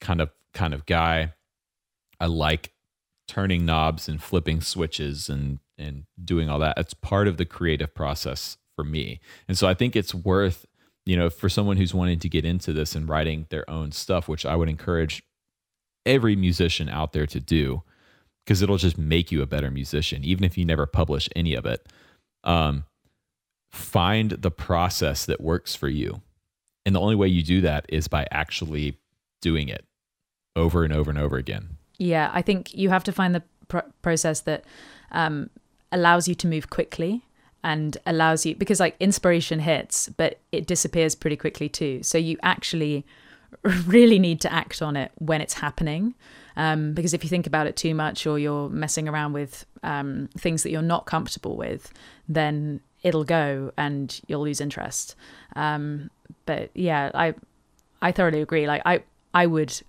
kind 0.00 0.20
of 0.20 0.30
kind 0.52 0.74
of 0.74 0.86
guy. 0.86 1.32
I 2.20 2.26
like 2.26 2.72
turning 3.28 3.66
knobs 3.66 4.08
and 4.08 4.22
flipping 4.22 4.60
switches 4.60 5.28
and 5.28 5.58
and 5.78 6.04
doing 6.22 6.48
all 6.48 6.58
that. 6.60 6.78
It's 6.78 6.94
part 6.94 7.28
of 7.28 7.36
the 7.36 7.44
creative 7.44 7.94
process 7.94 8.56
for 8.74 8.84
me. 8.84 9.20
And 9.48 9.56
so 9.58 9.66
i 9.66 9.74
think 9.74 9.96
it's 9.96 10.14
worth 10.14 10.66
you 11.04 11.16
know 11.16 11.30
for 11.30 11.48
someone 11.48 11.76
who's 11.76 11.94
wanting 11.94 12.18
to 12.20 12.28
get 12.28 12.44
into 12.44 12.72
this 12.72 12.94
and 12.94 13.08
writing 13.08 13.46
their 13.48 13.68
own 13.70 13.92
stuff 13.92 14.26
which 14.26 14.44
i 14.44 14.56
would 14.56 14.68
encourage 14.68 15.22
every 16.04 16.36
musician 16.36 16.88
out 16.88 17.12
there 17.12 17.26
to 17.26 17.40
do 17.40 17.82
because 18.46 18.62
it'll 18.62 18.76
just 18.76 18.96
make 18.96 19.32
you 19.32 19.42
a 19.42 19.46
better 19.46 19.70
musician 19.70 20.24
even 20.24 20.44
if 20.44 20.56
you 20.56 20.64
never 20.64 20.86
publish 20.86 21.28
any 21.34 21.54
of 21.54 21.66
it. 21.66 21.86
Um, 22.44 22.84
find 23.72 24.30
the 24.30 24.52
process 24.52 25.26
that 25.26 25.40
works 25.40 25.74
for 25.74 25.88
you. 25.88 26.22
And 26.84 26.94
the 26.94 27.00
only 27.00 27.16
way 27.16 27.26
you 27.26 27.42
do 27.42 27.60
that 27.62 27.86
is 27.88 28.06
by 28.06 28.26
actually 28.30 28.98
doing 29.42 29.68
it 29.68 29.84
over 30.56 30.82
and 30.84 30.92
over 30.92 31.10
and 31.10 31.18
over 31.18 31.36
again 31.36 31.76
Yeah, 31.98 32.30
I 32.32 32.42
think 32.42 32.74
you 32.74 32.88
have 32.90 33.04
to 33.04 33.12
find 33.12 33.34
the 33.34 33.42
pr- 33.68 33.90
process 34.02 34.40
that 34.42 34.64
um, 35.12 35.50
allows 35.92 36.28
you 36.28 36.34
to 36.34 36.46
move 36.46 36.70
quickly 36.70 37.22
and 37.62 37.96
allows 38.06 38.46
you 38.46 38.54
because 38.54 38.80
like 38.80 38.96
inspiration 39.00 39.60
hits, 39.60 40.08
but 40.08 40.38
it 40.52 40.66
disappears 40.66 41.14
pretty 41.14 41.36
quickly 41.36 41.68
too. 41.68 42.02
So 42.02 42.18
you 42.18 42.36
actually 42.42 43.04
really 43.86 44.18
need 44.18 44.40
to 44.42 44.52
act 44.52 44.82
on 44.82 44.96
it 44.96 45.10
when 45.16 45.40
it's 45.40 45.54
happening. 45.54 46.14
Um, 46.56 46.94
because 46.94 47.12
if 47.12 47.22
you 47.22 47.28
think 47.28 47.46
about 47.46 47.66
it 47.66 47.76
too 47.76 47.94
much 47.94 48.26
or 48.26 48.38
you're 48.38 48.70
messing 48.70 49.08
around 49.08 49.34
with 49.34 49.66
um, 49.82 50.28
things 50.38 50.62
that 50.62 50.70
you're 50.70 50.80
not 50.80 51.04
comfortable 51.04 51.56
with, 51.56 51.92
then 52.28 52.80
it'll 53.02 53.24
go 53.24 53.72
and 53.76 54.20
you'll 54.26 54.42
lose 54.42 54.60
interest. 54.60 55.16
Um, 55.54 56.10
but 56.46 56.70
yeah, 56.74 57.10
I 57.14 57.34
I 58.00 58.12
thoroughly 58.12 58.40
agree. 58.40 58.66
Like 58.66 58.82
I 58.86 59.02
I 59.34 59.46
would 59.46 59.82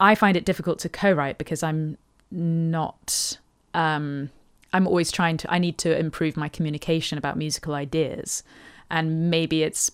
I 0.00 0.14
find 0.14 0.36
it 0.36 0.44
difficult 0.44 0.78
to 0.80 0.88
co-write 0.88 1.38
because 1.38 1.62
I'm 1.62 1.96
not 2.30 3.38
um 3.74 4.30
I'm 4.72 4.86
always 4.86 5.10
trying 5.10 5.36
to 5.38 5.52
I 5.52 5.58
need 5.58 5.78
to 5.78 5.98
improve 5.98 6.36
my 6.36 6.48
communication 6.48 7.18
about 7.18 7.36
musical 7.36 7.74
ideas. 7.74 8.42
And 8.90 9.30
maybe 9.30 9.62
it's 9.62 9.90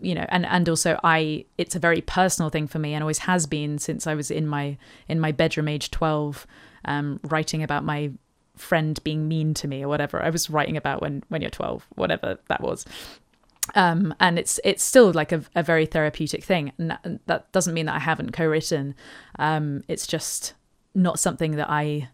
you 0.00 0.14
know 0.14 0.26
and 0.28 0.46
and 0.46 0.68
also 0.68 0.98
I 1.04 1.44
it's 1.58 1.74
a 1.74 1.78
very 1.78 2.00
personal 2.00 2.50
thing 2.50 2.66
for 2.66 2.78
me 2.78 2.94
and 2.94 3.02
always 3.02 3.18
has 3.18 3.46
been 3.46 3.78
since 3.78 4.06
I 4.06 4.14
was 4.14 4.30
in 4.30 4.46
my 4.46 4.76
in 5.08 5.20
my 5.20 5.32
bedroom 5.32 5.68
age 5.68 5.90
12 5.90 6.46
um 6.84 7.20
writing 7.24 7.62
about 7.62 7.84
my 7.84 8.10
friend 8.56 9.02
being 9.04 9.28
mean 9.28 9.54
to 9.54 9.68
me 9.68 9.82
or 9.82 9.88
whatever 9.88 10.22
I 10.22 10.30
was 10.30 10.50
writing 10.50 10.76
about 10.76 11.00
when 11.00 11.22
when 11.28 11.40
you're 11.40 11.50
12 11.50 11.86
whatever 11.94 12.38
that 12.48 12.60
was 12.60 12.84
um, 13.74 14.14
and 14.20 14.38
it's 14.38 14.60
it's 14.64 14.82
still 14.82 15.12
like 15.12 15.32
a, 15.32 15.42
a 15.54 15.62
very 15.62 15.86
therapeutic 15.86 16.44
thing. 16.44 16.72
And 16.78 16.90
that, 16.90 17.20
that 17.26 17.52
doesn't 17.52 17.74
mean 17.74 17.86
that 17.86 17.96
I 17.96 18.00
haven't 18.00 18.32
co-written. 18.32 18.94
Um, 19.38 19.84
it's 19.88 20.06
just 20.06 20.54
not 20.94 21.18
something 21.18 21.52
that 21.52 21.70
I 21.70 22.08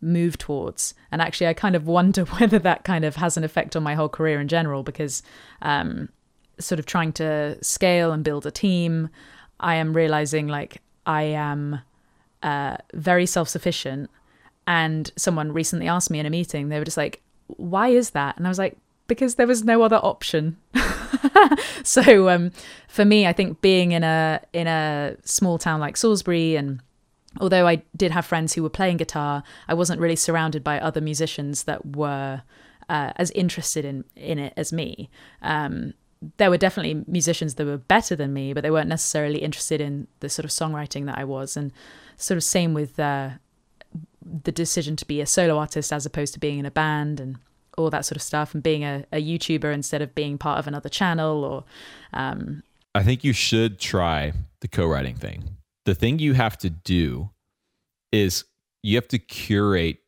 move 0.00 0.38
towards. 0.38 0.94
And 1.10 1.20
actually, 1.20 1.48
I 1.48 1.54
kind 1.54 1.74
of 1.74 1.86
wonder 1.86 2.24
whether 2.38 2.58
that 2.60 2.84
kind 2.84 3.04
of 3.04 3.16
has 3.16 3.36
an 3.36 3.44
effect 3.44 3.76
on 3.76 3.82
my 3.82 3.94
whole 3.94 4.08
career 4.08 4.40
in 4.40 4.48
general 4.48 4.82
because 4.82 5.22
um, 5.62 6.08
sort 6.58 6.78
of 6.78 6.86
trying 6.86 7.12
to 7.14 7.62
scale 7.62 8.12
and 8.12 8.24
build 8.24 8.46
a 8.46 8.50
team, 8.50 9.08
I 9.58 9.76
am 9.76 9.94
realizing 9.94 10.48
like 10.48 10.82
I 11.06 11.22
am 11.22 11.80
uh, 12.42 12.76
very 12.94 13.26
self-sufficient. 13.26 14.10
And 14.66 15.10
someone 15.16 15.52
recently 15.52 15.88
asked 15.88 16.10
me 16.10 16.20
in 16.20 16.26
a 16.26 16.30
meeting, 16.30 16.68
they 16.68 16.78
were 16.78 16.84
just 16.84 16.96
like, 16.96 17.22
"Why 17.48 17.88
is 17.88 18.10
that?" 18.10 18.36
And 18.36 18.46
I 18.46 18.50
was 18.50 18.58
like, 18.58 18.76
"Because 19.10 19.34
there 19.34 19.46
was 19.46 19.64
no 19.64 19.82
other 19.82 19.96
option." 19.96 20.56
so 21.82 22.28
um, 22.28 22.52
for 22.88 23.04
me, 23.04 23.26
I 23.26 23.32
think 23.32 23.60
being 23.60 23.92
in 23.92 24.04
a 24.04 24.40
in 24.52 24.66
a 24.66 25.16
small 25.24 25.58
town 25.58 25.80
like 25.80 25.96
Salisbury, 25.96 26.56
and 26.56 26.80
although 27.40 27.66
I 27.66 27.82
did 27.96 28.12
have 28.12 28.24
friends 28.24 28.54
who 28.54 28.62
were 28.62 28.70
playing 28.70 28.98
guitar, 28.98 29.42
I 29.68 29.74
wasn't 29.74 30.00
really 30.00 30.16
surrounded 30.16 30.62
by 30.62 30.78
other 30.78 31.00
musicians 31.00 31.64
that 31.64 31.96
were 31.96 32.42
uh, 32.88 33.12
as 33.16 33.30
interested 33.32 33.84
in 33.84 34.04
in 34.14 34.38
it 34.38 34.52
as 34.56 34.72
me. 34.72 35.10
Um, 35.42 35.94
there 36.36 36.50
were 36.50 36.58
definitely 36.58 37.04
musicians 37.06 37.54
that 37.54 37.66
were 37.66 37.78
better 37.78 38.14
than 38.14 38.32
me, 38.32 38.52
but 38.52 38.62
they 38.62 38.70
weren't 38.70 38.88
necessarily 38.88 39.38
interested 39.38 39.80
in 39.80 40.06
the 40.20 40.28
sort 40.28 40.44
of 40.44 40.50
songwriting 40.50 41.06
that 41.06 41.18
I 41.18 41.24
was, 41.24 41.56
and 41.56 41.72
sort 42.16 42.36
of 42.36 42.44
same 42.44 42.74
with 42.74 43.00
uh, 43.00 43.30
the 44.44 44.52
decision 44.52 44.96
to 44.96 45.06
be 45.06 45.20
a 45.20 45.26
solo 45.26 45.58
artist 45.58 45.92
as 45.92 46.06
opposed 46.06 46.34
to 46.34 46.40
being 46.40 46.58
in 46.58 46.66
a 46.66 46.70
band 46.70 47.20
and 47.20 47.38
all 47.76 47.90
that 47.90 48.04
sort 48.04 48.16
of 48.16 48.22
stuff 48.22 48.54
and 48.54 48.62
being 48.62 48.84
a, 48.84 49.04
a 49.12 49.22
YouTuber 49.22 49.72
instead 49.72 50.02
of 50.02 50.14
being 50.14 50.38
part 50.38 50.58
of 50.58 50.66
another 50.66 50.88
channel 50.88 51.44
or 51.44 51.64
um, 52.12 52.62
I 52.94 53.02
think 53.02 53.22
you 53.22 53.32
should 53.32 53.78
try 53.78 54.32
the 54.60 54.68
co-writing 54.68 55.16
thing. 55.16 55.56
The 55.84 55.94
thing 55.94 56.18
you 56.18 56.34
have 56.34 56.58
to 56.58 56.70
do 56.70 57.30
is 58.12 58.44
you 58.82 58.96
have 58.96 59.08
to 59.08 59.18
curate 59.18 59.98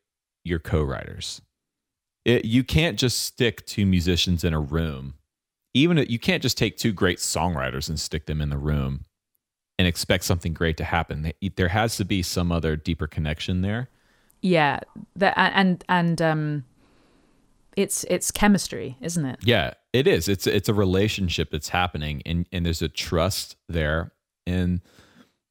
your 0.43 0.59
co-writers. 0.59 1.41
You 2.25 2.63
can't 2.63 2.97
just 2.97 3.21
stick 3.21 3.65
two 3.65 3.85
musicians 3.85 4.43
in 4.43 4.53
a 4.53 4.59
room. 4.59 5.15
Even 5.73 5.97
you 5.97 6.19
can't 6.19 6.41
just 6.41 6.57
take 6.57 6.77
two 6.77 6.91
great 6.91 7.17
songwriters 7.17 7.89
and 7.89 7.99
stick 7.99 8.27
them 8.27 8.41
in 8.41 8.49
the 8.49 8.57
room 8.57 9.05
and 9.79 9.87
expect 9.87 10.23
something 10.23 10.53
great 10.53 10.77
to 10.77 10.83
happen. 10.83 11.33
There 11.55 11.69
has 11.69 11.97
to 11.97 12.05
be 12.05 12.21
some 12.21 12.51
other 12.51 12.75
deeper 12.75 13.07
connection 13.07 13.61
there. 13.61 13.89
yeah 14.41 14.79
that 15.15 15.33
and 15.37 15.83
and 15.89 16.21
um 16.21 16.63
it's 17.75 18.03
it's 18.05 18.31
chemistry 18.31 18.97
isn't 19.01 19.25
it 19.25 19.39
Yeah, 19.43 19.73
it 19.93 20.07
is. 20.07 20.27
It's 20.27 20.47
it's 20.47 20.69
a 20.69 20.73
relationship 20.73 21.51
that's 21.51 21.69
happening, 21.69 22.21
and 22.25 22.47
and 22.51 22.65
there's 22.65 22.81
a 22.81 22.89
trust 22.89 23.55
there. 23.69 24.11
And 24.47 24.81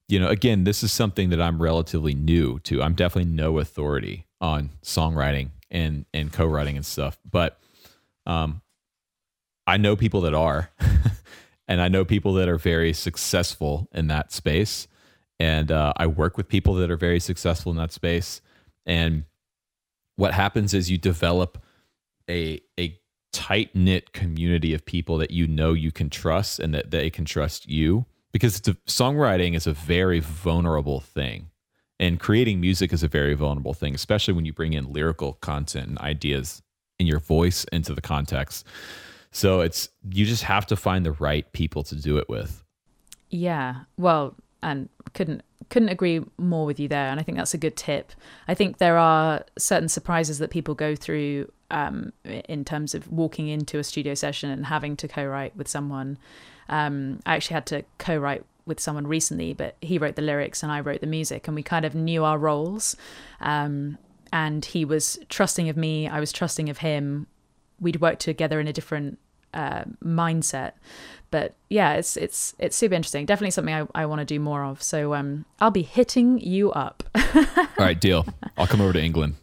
you 0.08 0.18
know, 0.18 0.28
again, 0.28 0.64
this 0.64 0.82
is 0.82 0.92
something 0.92 1.30
that 1.30 1.40
I'm 1.40 1.62
relatively 1.62 2.14
new 2.14 2.58
to. 2.60 2.82
I'm 2.82 2.94
definitely 2.94 3.32
no 3.32 3.58
authority 3.58 4.26
on 4.40 4.70
songwriting 4.82 5.50
and 5.70 6.04
and 6.12 6.32
co-writing 6.32 6.76
and 6.76 6.84
stuff, 6.84 7.18
but 7.28 7.58
um, 8.26 8.62
I 9.66 9.76
know 9.76 9.96
people 9.96 10.22
that 10.22 10.34
are, 10.34 10.70
and 11.68 11.80
I 11.80 11.88
know 11.88 12.04
people 12.04 12.34
that 12.34 12.48
are 12.48 12.58
very 12.58 12.92
successful 12.92 13.88
in 13.92 14.08
that 14.08 14.32
space. 14.32 14.88
and 15.38 15.72
uh, 15.72 15.92
I 15.96 16.06
work 16.06 16.36
with 16.36 16.48
people 16.48 16.74
that 16.74 16.90
are 16.90 16.96
very 16.96 17.20
successful 17.20 17.72
in 17.72 17.78
that 17.78 17.92
space. 17.92 18.40
And 18.86 19.24
what 20.16 20.34
happens 20.34 20.74
is 20.74 20.90
you 20.90 20.98
develop 20.98 21.58
a 22.28 22.60
a 22.78 22.98
tight 23.32 23.74
knit 23.74 24.12
community 24.12 24.74
of 24.74 24.84
people 24.84 25.16
that 25.18 25.30
you 25.30 25.46
know 25.46 25.72
you 25.72 25.90
can 25.90 26.10
trust 26.10 26.58
and 26.58 26.74
that 26.74 26.90
they 26.90 27.08
can 27.08 27.24
trust 27.24 27.68
you 27.68 28.04
because 28.30 28.58
a, 28.68 28.74
songwriting 28.86 29.54
is 29.54 29.66
a 29.66 29.72
very 29.72 30.20
vulnerable 30.20 31.00
thing 31.00 31.48
and 31.98 32.20
creating 32.20 32.60
music 32.60 32.92
is 32.92 33.02
a 33.02 33.08
very 33.08 33.34
vulnerable 33.34 33.72
thing 33.72 33.94
especially 33.94 34.34
when 34.34 34.44
you 34.44 34.52
bring 34.52 34.74
in 34.74 34.92
lyrical 34.92 35.34
content 35.34 35.88
and 35.88 35.98
ideas 36.00 36.62
in 36.98 37.06
your 37.06 37.18
voice 37.18 37.64
into 37.72 37.94
the 37.94 38.02
context 38.02 38.66
so 39.30 39.62
it's 39.62 39.88
you 40.10 40.26
just 40.26 40.42
have 40.42 40.66
to 40.66 40.76
find 40.76 41.06
the 41.06 41.12
right 41.12 41.50
people 41.52 41.82
to 41.82 41.96
do 41.96 42.18
it 42.18 42.28
with 42.28 42.62
Yeah. 43.32 43.84
Well, 43.96 44.36
and 44.62 44.88
couldn't 45.14 45.42
couldn't 45.70 45.88
agree 45.88 46.20
more 46.36 46.66
with 46.66 46.78
you 46.78 46.86
there. 46.86 47.08
And 47.08 47.18
I 47.18 47.22
think 47.22 47.38
that's 47.38 47.54
a 47.54 47.58
good 47.58 47.76
tip. 47.76 48.12
I 48.46 48.54
think 48.54 48.76
there 48.76 48.98
are 48.98 49.42
certain 49.58 49.88
surprises 49.88 50.38
that 50.38 50.50
people 50.50 50.74
go 50.74 50.94
through 50.94 51.50
um, 51.72 52.12
in 52.24 52.64
terms 52.64 52.94
of 52.94 53.10
walking 53.10 53.48
into 53.48 53.78
a 53.78 53.84
studio 53.84 54.14
session 54.14 54.50
and 54.50 54.66
having 54.66 54.96
to 54.98 55.08
co-write 55.08 55.56
with 55.56 55.66
someone. 55.66 56.18
Um, 56.68 57.20
I 57.26 57.34
actually 57.34 57.54
had 57.54 57.66
to 57.66 57.84
co-write 57.98 58.44
with 58.64 58.78
someone 58.78 59.06
recently, 59.06 59.52
but 59.52 59.76
he 59.80 59.98
wrote 59.98 60.14
the 60.14 60.22
lyrics 60.22 60.62
and 60.62 60.70
I 60.70 60.80
wrote 60.80 61.00
the 61.00 61.06
music, 61.06 61.48
and 61.48 61.56
we 61.56 61.62
kind 61.64 61.84
of 61.84 61.94
knew 61.94 62.24
our 62.24 62.38
roles. 62.38 62.96
Um, 63.40 63.98
and 64.32 64.64
he 64.64 64.84
was 64.84 65.18
trusting 65.28 65.68
of 65.68 65.76
me. 65.76 66.08
I 66.08 66.20
was 66.20 66.32
trusting 66.32 66.68
of 66.68 66.78
him. 66.78 67.26
We'd 67.80 68.00
worked 68.00 68.20
together 68.20 68.60
in 68.60 68.68
a 68.68 68.72
different 68.72 69.18
uh, 69.52 69.84
mindset. 70.02 70.72
But 71.30 71.54
yeah, 71.68 71.94
it's 71.94 72.16
it's 72.16 72.54
it's 72.58 72.76
super 72.76 72.94
interesting. 72.94 73.26
Definitely 73.26 73.52
something 73.52 73.74
I, 73.74 73.86
I 73.94 74.06
want 74.06 74.20
to 74.20 74.24
do 74.24 74.38
more 74.38 74.64
of. 74.64 74.82
So 74.82 75.14
um, 75.14 75.46
I'll 75.60 75.70
be 75.70 75.82
hitting 75.82 76.38
you 76.38 76.70
up. 76.72 77.02
all 77.34 77.66
right 77.78 78.00
deal 78.00 78.26
i'll 78.56 78.66
come 78.66 78.80
over 78.80 78.92
to 78.92 79.02
england 79.02 79.34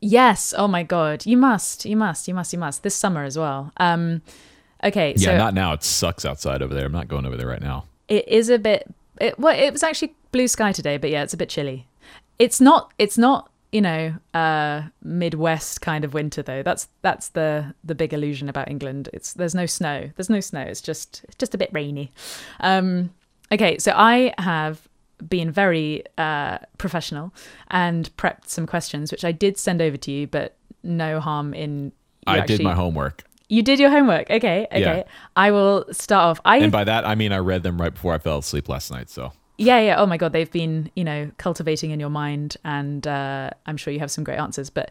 yes. 0.00 0.54
Oh 0.56 0.68
my 0.68 0.82
god, 0.82 1.26
you 1.26 1.36
must, 1.36 1.84
you 1.84 1.96
must, 1.96 2.28
you 2.28 2.34
must, 2.34 2.52
you 2.52 2.58
must. 2.58 2.82
This 2.82 2.96
summer 2.96 3.24
as 3.24 3.38
well. 3.38 3.72
Um, 3.78 4.22
okay. 4.84 5.14
yeah 5.16 5.32
so 5.32 5.36
not 5.36 5.54
now 5.54 5.72
it 5.72 5.82
sucks 5.82 6.24
outside 6.24 6.60
over 6.60 6.74
there 6.74 6.84
i'm 6.84 6.92
not 6.92 7.08
going 7.08 7.24
over 7.24 7.34
there 7.34 7.46
right 7.46 7.62
now 7.62 7.84
it 8.08 8.28
is 8.28 8.48
a 8.48 8.58
bit. 8.58 8.92
It 9.20 9.38
well, 9.38 9.56
it 9.58 9.72
was 9.72 9.82
actually 9.82 10.14
blue 10.32 10.48
sky 10.48 10.72
today, 10.72 10.96
but 10.96 11.10
yeah, 11.10 11.22
it's 11.22 11.34
a 11.34 11.36
bit 11.36 11.48
chilly. 11.48 11.86
It's 12.38 12.60
not. 12.60 12.92
It's 12.98 13.18
not. 13.18 13.50
You 13.72 13.80
know, 13.82 14.14
uh, 14.32 14.82
Midwest 15.02 15.80
kind 15.80 16.04
of 16.04 16.14
winter 16.14 16.40
though. 16.40 16.62
That's 16.62 16.88
that's 17.02 17.30
the 17.30 17.74
the 17.84 17.94
big 17.94 18.14
illusion 18.14 18.48
about 18.48 18.70
England. 18.70 19.08
It's 19.12 19.32
there's 19.32 19.54
no 19.54 19.66
snow. 19.66 20.10
There's 20.16 20.30
no 20.30 20.40
snow. 20.40 20.60
It's 20.62 20.80
just 20.80 21.24
it's 21.24 21.36
just 21.36 21.54
a 21.54 21.58
bit 21.58 21.70
rainy. 21.72 22.12
Um, 22.60 23.10
okay, 23.52 23.78
so 23.78 23.92
I 23.94 24.32
have 24.38 24.88
been 25.28 25.50
very 25.50 26.04
uh, 26.18 26.58
professional 26.78 27.32
and 27.70 28.14
prepped 28.16 28.48
some 28.48 28.66
questions, 28.66 29.10
which 29.10 29.24
I 29.24 29.32
did 29.32 29.58
send 29.58 29.80
over 29.80 29.96
to 29.96 30.10
you, 30.10 30.26
but 30.26 30.56
no 30.82 31.20
harm 31.20 31.54
in. 31.54 31.92
I 32.26 32.38
actually, 32.38 32.58
did 32.58 32.64
my 32.64 32.74
homework 32.74 33.24
You 33.48 33.62
did 33.62 33.78
your 33.78 33.90
homework. 33.90 34.30
Okay, 34.30 34.66
okay. 34.72 34.80
Yeah. 34.80 35.02
I 35.36 35.52
will 35.52 35.86
start 35.92 36.24
off. 36.24 36.40
I 36.44 36.58
and 36.58 36.72
by 36.72 36.84
that 36.84 37.06
i 37.06 37.14
mean 37.14 37.30
i 37.32 37.38
read 37.38 37.62
them 37.62 37.80
right 37.80 37.94
before 37.94 38.12
i 38.12 38.18
fell 38.18 38.38
asleep 38.38 38.68
last 38.68 38.90
night 38.90 39.08
so 39.08 39.32
Yeah, 39.58 39.80
yeah. 39.80 39.96
Oh 39.98 40.06
my 40.06 40.16
god, 40.18 40.32
they've 40.32 40.50
been, 40.50 40.90
you 40.94 41.04
know, 41.04 41.30
cultivating 41.38 41.90
in 41.90 41.98
your 42.00 42.10
mind, 42.10 42.56
and 42.64 43.06
uh, 43.06 43.50
I'm 43.64 43.76
sure 43.78 43.92
you 43.92 44.00
have 44.00 44.10
some 44.10 44.22
great 44.24 44.38
answers. 44.38 44.68
But 44.70 44.90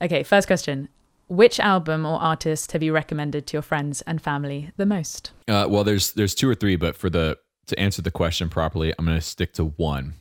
okay, 0.00 0.22
first 0.22 0.46
question: 0.46 0.88
Which 1.28 1.60
album 1.60 2.06
or 2.06 2.18
artist 2.18 2.72
have 2.72 2.82
you 2.82 2.94
recommended 2.94 3.46
to 3.48 3.52
your 3.56 3.62
friends 3.62 4.00
and 4.02 4.22
family 4.22 4.70
the 4.78 4.86
most? 4.86 5.32
Uh, 5.48 5.66
well, 5.68 5.84
there's 5.84 6.12
there's 6.12 6.34
two 6.34 6.48
or 6.48 6.54
three, 6.54 6.76
but 6.76 6.96
for 6.96 7.10
the 7.10 7.36
to 7.70 7.80
answer 7.80 8.02
the 8.02 8.10
question 8.10 8.48
properly, 8.48 8.92
I'm 8.98 9.04
going 9.04 9.16
to 9.18 9.22
stick 9.22 9.52
to 9.54 9.64
one, 9.64 10.14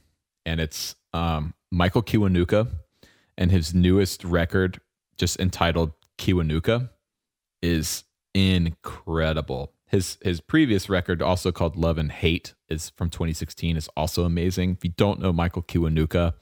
and 0.45 0.59
it's 0.59 0.95
um, 1.13 1.53
Michael 1.71 2.03
Kiwanuka 2.03 2.67
and 3.37 3.51
his 3.51 3.73
newest 3.73 4.23
record, 4.23 4.79
just 5.17 5.39
entitled 5.39 5.91
Kiwanuka, 6.17 6.89
is 7.61 8.03
incredible. 8.33 9.73
His 9.87 10.17
his 10.21 10.39
previous 10.39 10.87
record, 10.87 11.21
also 11.21 11.51
called 11.51 11.75
Love 11.75 11.97
and 11.97 12.11
Hate, 12.11 12.53
is 12.69 12.91
from 12.91 13.09
2016. 13.09 13.75
is 13.75 13.87
also 13.97 14.23
amazing. 14.23 14.73
If 14.77 14.85
you 14.85 14.91
don't 14.95 15.19
know 15.19 15.33
Michael 15.33 15.63
Kiwanuka, 15.63 16.33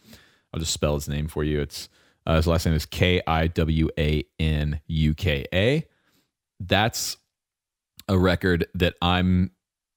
I'll 0.54 0.60
just 0.60 0.74
spell 0.74 0.96
his 0.96 1.08
name 1.08 1.28
for 1.28 1.44
you. 1.44 1.62
It's 1.62 1.88
uh, 2.26 2.36
his 2.36 2.48
last 2.48 2.66
name 2.66 2.76
is 2.76 2.86
K 2.86 3.22
I 3.26 3.48
W 3.48 3.90
A 3.98 4.26
N 4.38 4.82
U 4.88 5.14
K 5.14 5.46
A. 5.54 5.88
That's 6.60 7.18
a 8.10 8.18
record 8.18 8.68
that 8.76 8.96
I'm 9.02 9.52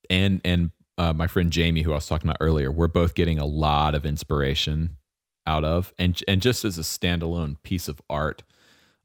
and 0.08 0.40
and 0.44 0.70
uh, 1.00 1.14
my 1.14 1.26
friend 1.26 1.50
Jamie, 1.50 1.80
who 1.80 1.92
I 1.92 1.94
was 1.94 2.06
talking 2.06 2.28
about 2.28 2.36
earlier, 2.40 2.70
we're 2.70 2.86
both 2.86 3.14
getting 3.14 3.38
a 3.38 3.46
lot 3.46 3.94
of 3.94 4.04
inspiration 4.04 4.98
out 5.46 5.64
of, 5.64 5.94
and 5.98 6.22
and 6.28 6.42
just 6.42 6.62
as 6.62 6.76
a 6.76 6.82
standalone 6.82 7.56
piece 7.62 7.88
of 7.88 8.02
art, 8.10 8.42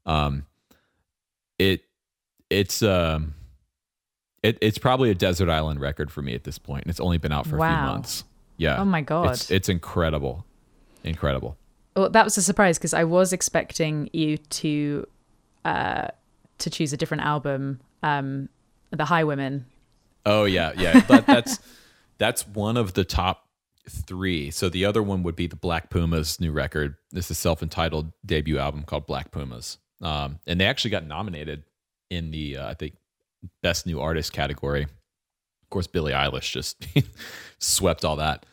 um, 0.04 0.44
it 1.58 1.84
it's 2.50 2.82
um 2.82 3.34
it, 4.42 4.58
it's 4.60 4.76
probably 4.76 5.10
a 5.10 5.14
desert 5.14 5.48
island 5.48 5.80
record 5.80 6.12
for 6.12 6.20
me 6.20 6.34
at 6.34 6.44
this 6.44 6.58
point, 6.58 6.84
and 6.84 6.90
it's 6.90 7.00
only 7.00 7.16
been 7.16 7.32
out 7.32 7.46
for 7.46 7.56
a 7.56 7.60
few 7.60 7.76
months. 7.76 8.24
Yeah. 8.58 8.78
Oh 8.78 8.84
my 8.84 9.00
God. 9.00 9.30
it's, 9.32 9.50
it's 9.50 9.70
incredible, 9.70 10.44
incredible. 11.02 11.56
Well, 11.96 12.10
that 12.10 12.24
was 12.24 12.36
a 12.36 12.42
surprise 12.42 12.76
because 12.76 12.92
I 12.92 13.04
was 13.04 13.32
expecting 13.32 14.10
you 14.12 14.36
to 14.36 15.06
uh, 15.64 16.08
to 16.58 16.68
choose 16.68 16.92
a 16.92 16.98
different 16.98 17.22
album, 17.22 17.80
um, 18.02 18.50
The 18.90 19.04
Highwomen. 19.04 19.62
Oh 20.26 20.44
yeah, 20.44 20.72
yeah. 20.76 21.02
But 21.08 21.24
that's 21.26 21.58
that's 22.18 22.46
one 22.46 22.76
of 22.76 22.94
the 22.94 23.04
top 23.04 23.48
three. 23.88 24.50
So 24.50 24.68
the 24.68 24.84
other 24.84 25.02
one 25.02 25.22
would 25.22 25.36
be 25.36 25.46
the 25.46 25.56
Black 25.56 25.90
Pumas 25.90 26.40
new 26.40 26.52
record. 26.52 26.96
This 27.12 27.30
is 27.30 27.38
self-entitled 27.38 28.12
debut 28.24 28.58
album 28.58 28.82
called 28.82 29.06
Black 29.06 29.30
Pumas, 29.30 29.78
um, 30.00 30.40
and 30.46 30.60
they 30.60 30.66
actually 30.66 30.90
got 30.90 31.06
nominated 31.06 31.64
in 32.10 32.30
the 32.30 32.58
uh, 32.58 32.68
I 32.68 32.74
think 32.74 32.96
best 33.62 33.86
new 33.86 34.00
artist 34.00 34.32
category. 34.32 34.82
Of 34.82 35.70
course, 35.70 35.86
Billie 35.86 36.12
Eilish 36.12 36.52
just 36.52 36.86
swept 37.58 38.04
all 38.04 38.16
that. 38.16 38.46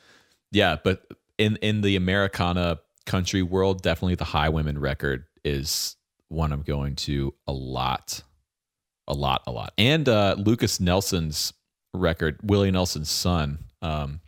Yeah, 0.51 0.78
but 0.84 1.05
in 1.38 1.57
in 1.57 1.82
the 1.82 1.95
Americana 1.95 2.80
country 3.05 3.41
world, 3.41 3.82
definitely 3.82 4.16
the 4.16 4.26
Highwomen 4.26 4.80
record 4.80 5.26
is 5.43 5.95
one 6.30 6.51
I'm 6.51 6.61
going 6.61 6.95
to 6.95 7.34
a 7.47 7.53
lot, 7.53 8.24
a 9.07 9.14
lot, 9.14 9.43
a 9.45 9.51
lot. 9.51 9.74
And 9.78 10.07
uh, 10.07 10.36
Lukas 10.38 10.80
Nelson's 10.80 11.53
record, 11.93 12.39
Willie 12.43 12.71
Nelson's 12.71 13.09
son. 13.09 13.59
Um, 13.81 14.21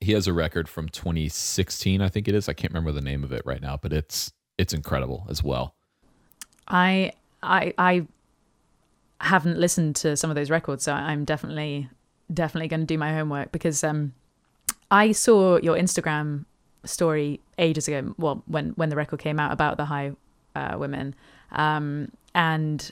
he 0.00 0.12
has 0.12 0.26
a 0.26 0.32
record 0.32 0.68
from 0.68 0.88
2016, 0.88 2.00
I 2.00 2.08
think 2.08 2.28
it 2.28 2.34
is. 2.34 2.48
I 2.48 2.52
can't 2.52 2.72
remember 2.72 2.92
the 2.92 3.00
name 3.00 3.24
of 3.24 3.32
it 3.32 3.42
right 3.44 3.60
now, 3.60 3.78
but 3.80 3.92
it's 3.92 4.32
it's 4.58 4.72
incredible 4.72 5.26
as 5.28 5.42
well. 5.42 5.74
I 6.68 7.12
I 7.42 7.72
I 7.78 8.06
haven't 9.20 9.58
listened 9.58 9.96
to 9.96 10.16
some 10.16 10.30
of 10.30 10.36
those 10.36 10.50
records, 10.50 10.84
so 10.84 10.92
I'm 10.92 11.24
definitely 11.24 11.88
definitely 12.32 12.68
going 12.68 12.80
to 12.80 12.86
do 12.86 12.98
my 12.98 13.12
homework 13.12 13.52
because 13.52 13.82
um 13.82 14.12
I 14.90 15.12
saw 15.12 15.58
your 15.58 15.76
Instagram 15.76 16.44
story 16.84 17.40
ages 17.58 17.88
ago. 17.88 18.14
Well, 18.18 18.42
when 18.46 18.70
when 18.70 18.88
the 18.88 18.96
record 18.96 19.20
came 19.20 19.40
out 19.40 19.52
about 19.52 19.76
the 19.76 19.86
High 19.86 20.12
uh, 20.54 20.76
Women, 20.78 21.14
um, 21.52 22.10
and 22.34 22.90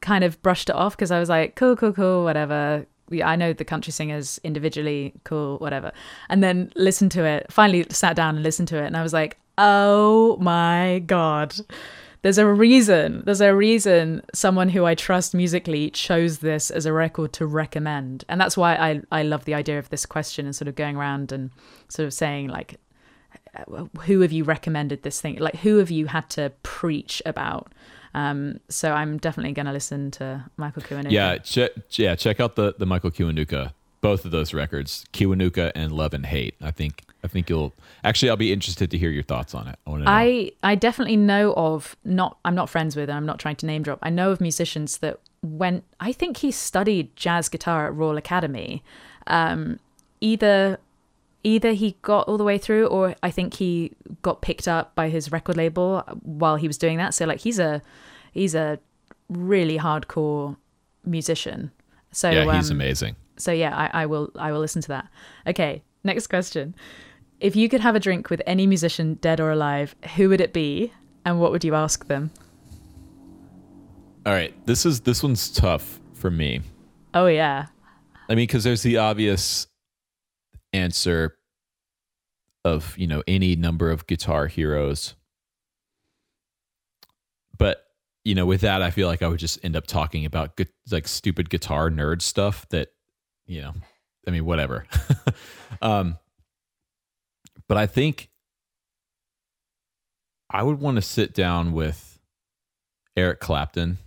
kind 0.00 0.24
of 0.24 0.40
brushed 0.42 0.68
it 0.70 0.76
off 0.76 0.96
because 0.96 1.10
I 1.10 1.18
was 1.18 1.28
like, 1.28 1.56
cool, 1.56 1.76
cool, 1.76 1.92
cool, 1.92 2.24
whatever. 2.24 2.86
Yeah, 3.10 3.28
I 3.28 3.36
know 3.36 3.52
the 3.52 3.64
country 3.64 3.92
singers 3.92 4.40
individually, 4.42 5.14
cool, 5.24 5.58
whatever. 5.58 5.92
And 6.28 6.42
then 6.42 6.72
listened 6.74 7.12
to 7.12 7.24
it. 7.24 7.52
Finally, 7.52 7.86
sat 7.90 8.16
down 8.16 8.34
and 8.36 8.42
listened 8.42 8.68
to 8.68 8.82
it, 8.82 8.86
and 8.86 8.96
I 8.96 9.02
was 9.02 9.12
like, 9.12 9.38
oh 9.58 10.36
my 10.38 11.02
god 11.06 11.54
there's 12.22 12.38
a 12.38 12.46
reason 12.46 13.22
there's 13.24 13.40
a 13.40 13.54
reason 13.54 14.22
someone 14.34 14.68
who 14.68 14.84
i 14.84 14.94
trust 14.94 15.34
musically 15.34 15.90
chose 15.90 16.38
this 16.38 16.70
as 16.70 16.84
a 16.84 16.92
record 16.92 17.32
to 17.32 17.46
recommend 17.46 18.24
and 18.28 18.40
that's 18.40 18.56
why 18.56 18.74
i 18.74 19.00
i 19.12 19.22
love 19.22 19.44
the 19.44 19.54
idea 19.54 19.78
of 19.78 19.88
this 19.90 20.04
question 20.04 20.44
and 20.44 20.54
sort 20.54 20.68
of 20.68 20.74
going 20.74 20.96
around 20.96 21.32
and 21.32 21.50
sort 21.88 22.06
of 22.06 22.12
saying 22.12 22.48
like 22.48 22.78
who 24.02 24.20
have 24.20 24.32
you 24.32 24.44
recommended 24.44 25.02
this 25.02 25.20
thing 25.20 25.36
like 25.36 25.56
who 25.56 25.78
have 25.78 25.90
you 25.90 26.06
had 26.06 26.28
to 26.28 26.52
preach 26.62 27.22
about 27.24 27.72
um 28.16 28.58
so 28.68 28.92
i'm 28.92 29.18
definitely 29.18 29.52
going 29.52 29.66
to 29.66 29.72
listen 29.72 30.10
to 30.10 30.44
michael 30.56 30.82
Kiwanuka. 30.82 31.10
Yeah, 31.12 31.38
che- 31.38 31.70
yeah. 31.90 32.14
Check 32.16 32.40
out 32.40 32.56
the 32.56 32.74
the 32.78 32.86
Michael 32.86 33.10
Kiwanuka, 33.10 33.72
both 34.00 34.24
of 34.24 34.30
those 34.30 34.52
records, 34.62 35.04
Kiwanuka 35.12 35.70
and 35.74 35.92
Love 35.92 36.12
and 36.14 36.26
Hate. 36.26 36.54
I 36.60 36.70
think 36.70 37.02
I 37.22 37.28
think 37.28 37.48
you'll 37.50 37.72
actually. 38.04 38.30
I'll 38.30 38.36
be 38.48 38.52
interested 38.52 38.90
to 38.92 38.98
hear 38.98 39.10
your 39.10 39.22
thoughts 39.32 39.54
on 39.54 39.68
it. 39.68 39.76
I 39.86 39.90
want 39.90 40.00
to 40.00 40.04
know. 40.06 40.10
I 40.12 40.52
I 40.62 40.74
definitely 40.76 41.16
know 41.16 41.52
of 41.54 41.96
not 42.04 42.38
I'm 42.44 42.54
not 42.54 42.68
friends 42.70 42.96
with 42.96 43.08
and 43.10 43.16
I'm 43.16 43.26
not 43.26 43.38
trying 43.38 43.56
to 43.56 43.66
name 43.66 43.82
drop. 43.82 43.98
I 44.02 44.10
know 44.10 44.30
of 44.30 44.40
musicians 44.40 44.98
that 44.98 45.18
went 45.42 45.84
I 46.00 46.12
think 46.12 46.38
he 46.38 46.50
studied 46.52 47.14
jazz 47.16 47.48
guitar 47.48 47.86
at 47.86 47.94
Royal 47.94 48.16
Academy. 48.16 48.82
Um 49.26 49.78
either 50.20 50.78
either 51.46 51.72
he 51.72 51.96
got 52.02 52.28
all 52.28 52.36
the 52.36 52.44
way 52.44 52.58
through 52.58 52.86
or 52.86 53.14
I 53.22 53.30
think 53.30 53.54
he 53.54 53.92
got 54.22 54.42
picked 54.42 54.68
up 54.68 54.94
by 54.94 55.08
his 55.08 55.32
record 55.32 55.56
label 55.56 56.00
while 56.22 56.56
he 56.56 56.66
was 56.66 56.76
doing 56.76 56.98
that. 56.98 57.14
So 57.14 57.24
like 57.24 57.40
he's 57.40 57.58
a 57.58 57.80
he's 58.32 58.54
a 58.54 58.78
really 59.28 59.78
hardcore 59.78 60.56
musician. 61.04 61.70
So 62.12 62.30
yeah, 62.30 62.56
he's 62.56 62.70
um, 62.70 62.76
amazing. 62.76 63.16
so 63.36 63.52
yeah, 63.52 63.76
I, 63.76 64.02
I 64.02 64.06
will 64.06 64.30
I 64.36 64.52
will 64.52 64.60
listen 64.60 64.82
to 64.82 64.88
that. 64.88 65.08
Okay, 65.46 65.82
Next 66.06 66.28
question. 66.28 66.76
If 67.40 67.56
you 67.56 67.68
could 67.68 67.80
have 67.80 67.96
a 67.96 68.00
drink 68.00 68.30
with 68.30 68.40
any 68.46 68.64
musician, 68.64 69.14
dead 69.14 69.40
or 69.40 69.50
alive, 69.50 69.96
who 70.14 70.28
would 70.28 70.40
it 70.40 70.52
be 70.52 70.92
and 71.24 71.40
what 71.40 71.50
would 71.50 71.64
you 71.64 71.74
ask 71.74 72.06
them? 72.06 72.30
All 74.24 74.32
right, 74.32 74.54
this 74.66 74.86
is 74.86 75.00
this 75.00 75.24
one's 75.24 75.50
tough 75.50 76.00
for 76.14 76.30
me. 76.30 76.60
Oh, 77.12 77.26
yeah. 77.26 77.66
I 78.28 78.36
mean, 78.36 78.44
because 78.46 78.62
there's 78.62 78.82
the 78.82 78.98
obvious 78.98 79.66
answer 80.76 81.36
of 82.64 82.96
you 82.98 83.06
know 83.06 83.22
any 83.26 83.56
number 83.56 83.90
of 83.90 84.06
guitar 84.06 84.46
heroes, 84.46 85.14
but 87.58 87.84
you 88.24 88.34
know, 88.34 88.46
with 88.46 88.62
that, 88.62 88.82
I 88.82 88.90
feel 88.90 89.08
like 89.08 89.22
I 89.22 89.28
would 89.28 89.38
just 89.38 89.64
end 89.64 89.76
up 89.76 89.86
talking 89.86 90.24
about 90.24 90.56
gu- 90.56 90.64
like 90.90 91.08
stupid 91.08 91.48
guitar 91.48 91.90
nerd 91.90 92.22
stuff 92.22 92.68
that 92.70 92.88
you 93.46 93.62
know, 93.62 93.72
I 94.26 94.30
mean, 94.30 94.44
whatever. 94.44 94.86
um, 95.82 96.18
but 97.68 97.76
I 97.78 97.86
think 97.86 98.30
I 100.50 100.62
would 100.62 100.80
want 100.80 100.96
to 100.96 101.02
sit 101.02 101.34
down 101.34 101.72
with 101.72 102.18
Eric 103.16 103.40
Clapton. 103.40 103.98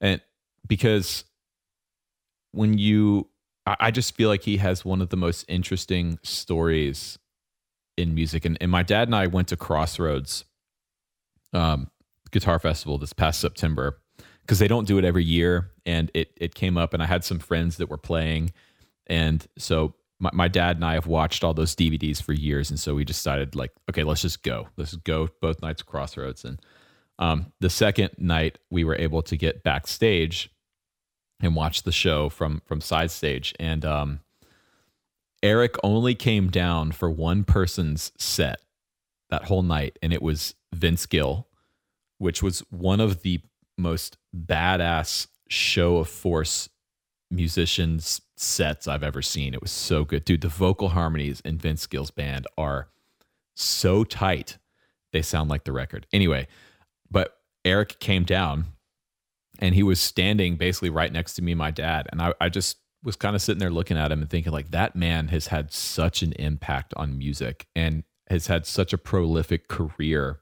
And 0.00 0.20
because 0.66 1.24
when 2.52 2.78
you, 2.78 3.28
I, 3.66 3.76
I 3.80 3.90
just 3.90 4.14
feel 4.14 4.28
like 4.28 4.42
he 4.42 4.58
has 4.58 4.84
one 4.84 5.00
of 5.00 5.10
the 5.10 5.16
most 5.16 5.44
interesting 5.48 6.18
stories 6.22 7.18
in 7.96 8.14
music. 8.14 8.44
And, 8.44 8.56
and 8.60 8.70
my 8.70 8.82
dad 8.82 9.08
and 9.08 9.14
I 9.14 9.26
went 9.26 9.48
to 9.48 9.56
Crossroads 9.56 10.44
um, 11.52 11.90
Guitar 12.30 12.58
Festival 12.58 12.98
this 12.98 13.12
past 13.12 13.40
September 13.40 13.98
because 14.42 14.58
they 14.58 14.68
don't 14.68 14.86
do 14.86 14.98
it 14.98 15.04
every 15.04 15.24
year. 15.24 15.70
And 15.84 16.10
it, 16.14 16.32
it 16.36 16.54
came 16.54 16.76
up, 16.76 16.94
and 16.94 17.02
I 17.02 17.06
had 17.06 17.24
some 17.24 17.38
friends 17.38 17.76
that 17.76 17.88
were 17.88 17.96
playing. 17.96 18.52
And 19.06 19.46
so 19.58 19.94
my, 20.18 20.30
my 20.32 20.48
dad 20.48 20.76
and 20.76 20.84
I 20.84 20.94
have 20.94 21.06
watched 21.06 21.44
all 21.44 21.54
those 21.54 21.74
DVDs 21.74 22.22
for 22.22 22.32
years, 22.32 22.70
and 22.70 22.78
so 22.78 22.94
we 22.94 23.04
decided 23.04 23.54
like, 23.54 23.72
okay, 23.88 24.04
let's 24.04 24.22
just 24.22 24.42
go. 24.42 24.68
Let's 24.76 24.96
go 24.96 25.28
both 25.40 25.62
nights 25.62 25.82
Crossroads. 25.82 26.44
And 26.44 26.60
um, 27.18 27.52
the 27.60 27.70
second 27.70 28.10
night, 28.18 28.58
we 28.70 28.84
were 28.84 28.96
able 28.96 29.22
to 29.22 29.36
get 29.36 29.62
backstage 29.62 30.50
and 31.40 31.54
watch 31.54 31.82
the 31.82 31.92
show 31.92 32.28
from 32.28 32.62
from 32.66 32.80
side 32.80 33.10
stage. 33.10 33.54
And 33.58 33.84
um, 33.84 34.20
Eric 35.42 35.76
only 35.82 36.14
came 36.14 36.50
down 36.50 36.92
for 36.92 37.10
one 37.10 37.44
person's 37.44 38.12
set 38.16 38.60
that 39.30 39.44
whole 39.44 39.62
night, 39.62 39.98
and 40.02 40.12
it 40.12 40.22
was 40.22 40.54
Vince 40.72 41.06
Gill, 41.06 41.48
which 42.18 42.42
was 42.42 42.60
one 42.70 43.00
of 43.00 43.22
the 43.22 43.40
most 43.76 44.16
badass 44.34 45.26
show 45.48 45.98
of 45.98 46.08
force 46.08 46.68
musicians 47.30 48.20
sets 48.36 48.86
I've 48.86 49.02
ever 49.02 49.22
seen. 49.22 49.54
It 49.54 49.62
was 49.62 49.70
so 49.70 50.04
good. 50.04 50.24
Dude, 50.24 50.42
the 50.42 50.48
vocal 50.48 50.90
harmonies 50.90 51.40
in 51.40 51.58
Vince 51.58 51.86
Gill's 51.86 52.10
band 52.10 52.46
are 52.56 52.88
so 53.54 54.04
tight. 54.04 54.58
They 55.12 55.22
sound 55.22 55.50
like 55.50 55.64
the 55.64 55.72
record. 55.72 56.06
Anyway, 56.12 56.46
but 57.10 57.38
Eric 57.64 57.98
came 57.98 58.24
down 58.24 58.66
and 59.58 59.74
he 59.74 59.82
was 59.82 60.00
standing 60.00 60.56
basically 60.56 60.90
right 60.90 61.12
next 61.12 61.34
to 61.34 61.42
me 61.42 61.54
my 61.54 61.70
dad. 61.70 62.08
And 62.10 62.20
I, 62.20 62.34
I 62.40 62.48
just 62.48 62.78
was 63.02 63.16
kind 63.16 63.36
of 63.36 63.42
sitting 63.42 63.58
there 63.58 63.70
looking 63.70 63.96
at 63.96 64.10
him 64.12 64.20
and 64.20 64.30
thinking, 64.30 64.52
like, 64.52 64.70
that 64.70 64.96
man 64.96 65.28
has 65.28 65.48
had 65.48 65.72
such 65.72 66.22
an 66.22 66.32
impact 66.32 66.92
on 66.96 67.18
music 67.18 67.66
and 67.74 68.04
has 68.28 68.48
had 68.48 68.66
such 68.66 68.92
a 68.92 68.98
prolific 68.98 69.68
career 69.68 70.40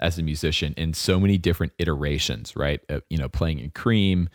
as 0.00 0.18
a 0.18 0.22
musician 0.22 0.74
in 0.76 0.94
so 0.94 1.20
many 1.20 1.38
different 1.38 1.72
iterations, 1.78 2.56
right? 2.56 2.80
Uh, 2.88 3.00
you 3.10 3.18
know, 3.18 3.28
playing 3.28 3.58
in 3.58 3.70
Cream 3.70 4.28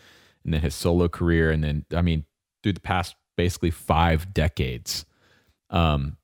and 0.44 0.54
then 0.54 0.60
his 0.60 0.74
solo 0.74 1.08
career. 1.08 1.50
And 1.50 1.62
then, 1.62 1.84
I 1.94 2.02
mean, 2.02 2.24
through 2.62 2.74
the 2.74 2.80
past 2.80 3.16
basically 3.36 3.70
five 3.70 4.32
decades. 4.32 5.04
Um, 5.70 6.16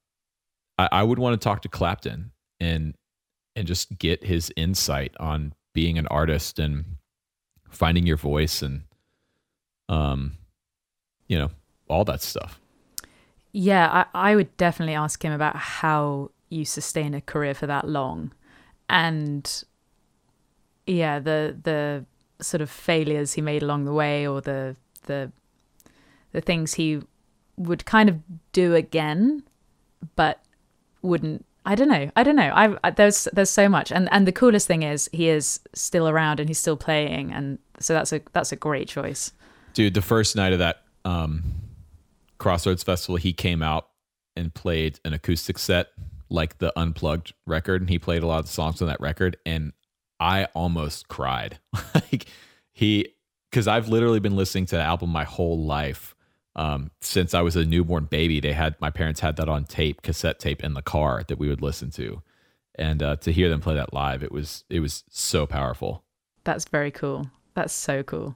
I, 0.79 0.89
I 0.93 1.03
would 1.03 1.19
want 1.19 1.41
to 1.41 1.45
talk 1.45 1.63
to 1.63 1.69
Clapton 1.69 2.33
and 2.61 2.95
and 3.55 3.67
just 3.67 3.99
get 3.99 4.25
his 4.25 4.51
insight 4.57 5.15
on 5.21 5.53
being 5.75 5.99
an 5.99 6.07
artist 6.07 6.59
and 6.59 6.97
finding 7.73 8.07
your 8.07 8.17
voice 8.17 8.63
and 8.63 8.83
um 9.89 10.37
you 11.27 11.37
know 11.37 11.51
all 11.89 12.05
that 12.05 12.23
stuff 12.23 12.61
Yeah, 13.53 14.07
I, 14.15 14.31
I 14.31 14.37
would 14.37 14.57
definitely 14.57 14.95
ask 14.95 15.23
him 15.23 15.33
about 15.33 15.57
how 15.57 16.31
you 16.49 16.65
sustain 16.65 17.15
a 17.15 17.21
career 17.21 17.55
for 17.55 17.67
that 17.67 17.87
long. 17.87 18.33
And 18.89 19.65
yeah, 20.87 21.19
the 21.19 21.57
the 21.63 22.05
sort 22.41 22.61
of 22.61 22.71
failures 22.71 23.35
he 23.35 23.43
made 23.43 23.63
along 23.63 23.85
the 23.85 23.93
way 23.93 24.27
or 24.27 24.41
the 24.41 24.77
the 25.07 25.31
the 26.33 26.41
things 26.41 26.75
he 26.75 27.03
would 27.57 27.85
kind 27.85 28.09
of 28.09 28.17
do 28.53 28.75
again, 28.75 29.43
but 30.17 30.41
wouldn't. 31.03 31.45
I 31.65 31.75
don't 31.75 31.89
know. 31.89 32.11
I 32.17 32.23
don't 32.23 32.37
know. 32.37 32.53
I, 32.55 32.77
I 32.83 32.91
there's 32.91 33.29
there's 33.33 33.51
so 33.51 33.69
much, 33.69 33.93
and 33.93 34.09
and 34.13 34.27
the 34.27 34.33
coolest 34.33 34.67
thing 34.67 34.83
is 34.83 35.09
he 35.13 35.29
is 35.29 35.61
still 35.75 36.09
around 36.09 36.41
and 36.41 36.49
he's 36.49 36.59
still 36.59 36.77
playing, 36.77 37.33
and 37.33 37.59
so 37.79 37.95
that's 37.95 38.13
a 38.13 38.21
that's 38.33 38.53
a 38.53 38.57
great 38.57 38.89
choice. 38.89 39.33
dude 39.75 39.95
the 39.95 40.03
first 40.03 40.37
night 40.37 40.53
of 40.53 40.59
that 40.59 40.83
um 41.05 41.43
crossroads 42.39 42.83
festival 42.83 43.17
he 43.17 43.33
came 43.33 43.63
out 43.63 43.89
and 44.37 44.53
played 44.55 44.99
an 45.05 45.13
acoustic 45.13 45.59
set 45.59 45.89
like 46.29 46.59
the 46.59 46.73
unplugged 46.79 47.33
record 47.47 47.81
and 47.81 47.89
he 47.91 47.99
played 47.99 48.23
a 48.23 48.27
lot 48.27 48.41
of 48.41 48.49
songs 48.49 48.83
on 48.83 48.89
that 48.89 49.01
record 49.01 49.37
and 49.47 49.73
i 50.21 50.45
almost 50.55 51.09
cried 51.09 51.59
like 51.95 52.27
he 52.73 53.09
because 53.51 53.67
i've 53.69 53.89
literally 53.89 54.21
been 54.21 54.37
listening 54.37 54.67
to 54.67 54.77
the 54.77 54.83
album 54.83 55.09
my 55.11 55.25
whole 55.25 55.65
life 55.65 56.15
um, 56.57 56.91
since 57.01 57.35
i 57.35 57.41
was 57.41 57.57
a 57.57 57.65
newborn 57.65 58.05
baby 58.05 58.41
they 58.41 58.53
had 58.53 58.75
my 58.81 58.91
parents 58.91 59.21
had 59.21 59.37
that 59.37 59.49
on 59.49 59.65
tape 59.65 60.03
cassette 60.03 60.39
tape 60.39 60.63
in 60.63 60.75
the 60.75 60.83
car 60.83 61.23
that 61.29 61.39
we 61.39 61.49
would 61.49 61.63
listen 61.63 61.91
to 61.91 62.23
and 62.77 63.03
uh, 63.03 63.17
to 63.17 63.33
hear 63.33 63.49
them 63.49 63.61
play 63.61 63.75
that 63.75 63.93
live 63.93 64.23
it 64.23 64.33
was 64.33 64.65
it 64.71 64.81
was 64.81 65.05
so 65.09 65.47
powerful 65.47 66.05
That's 66.45 66.65
very 66.65 66.91
cool. 66.91 67.31
That's 67.55 67.73
so 67.73 68.03
cool. 68.03 68.35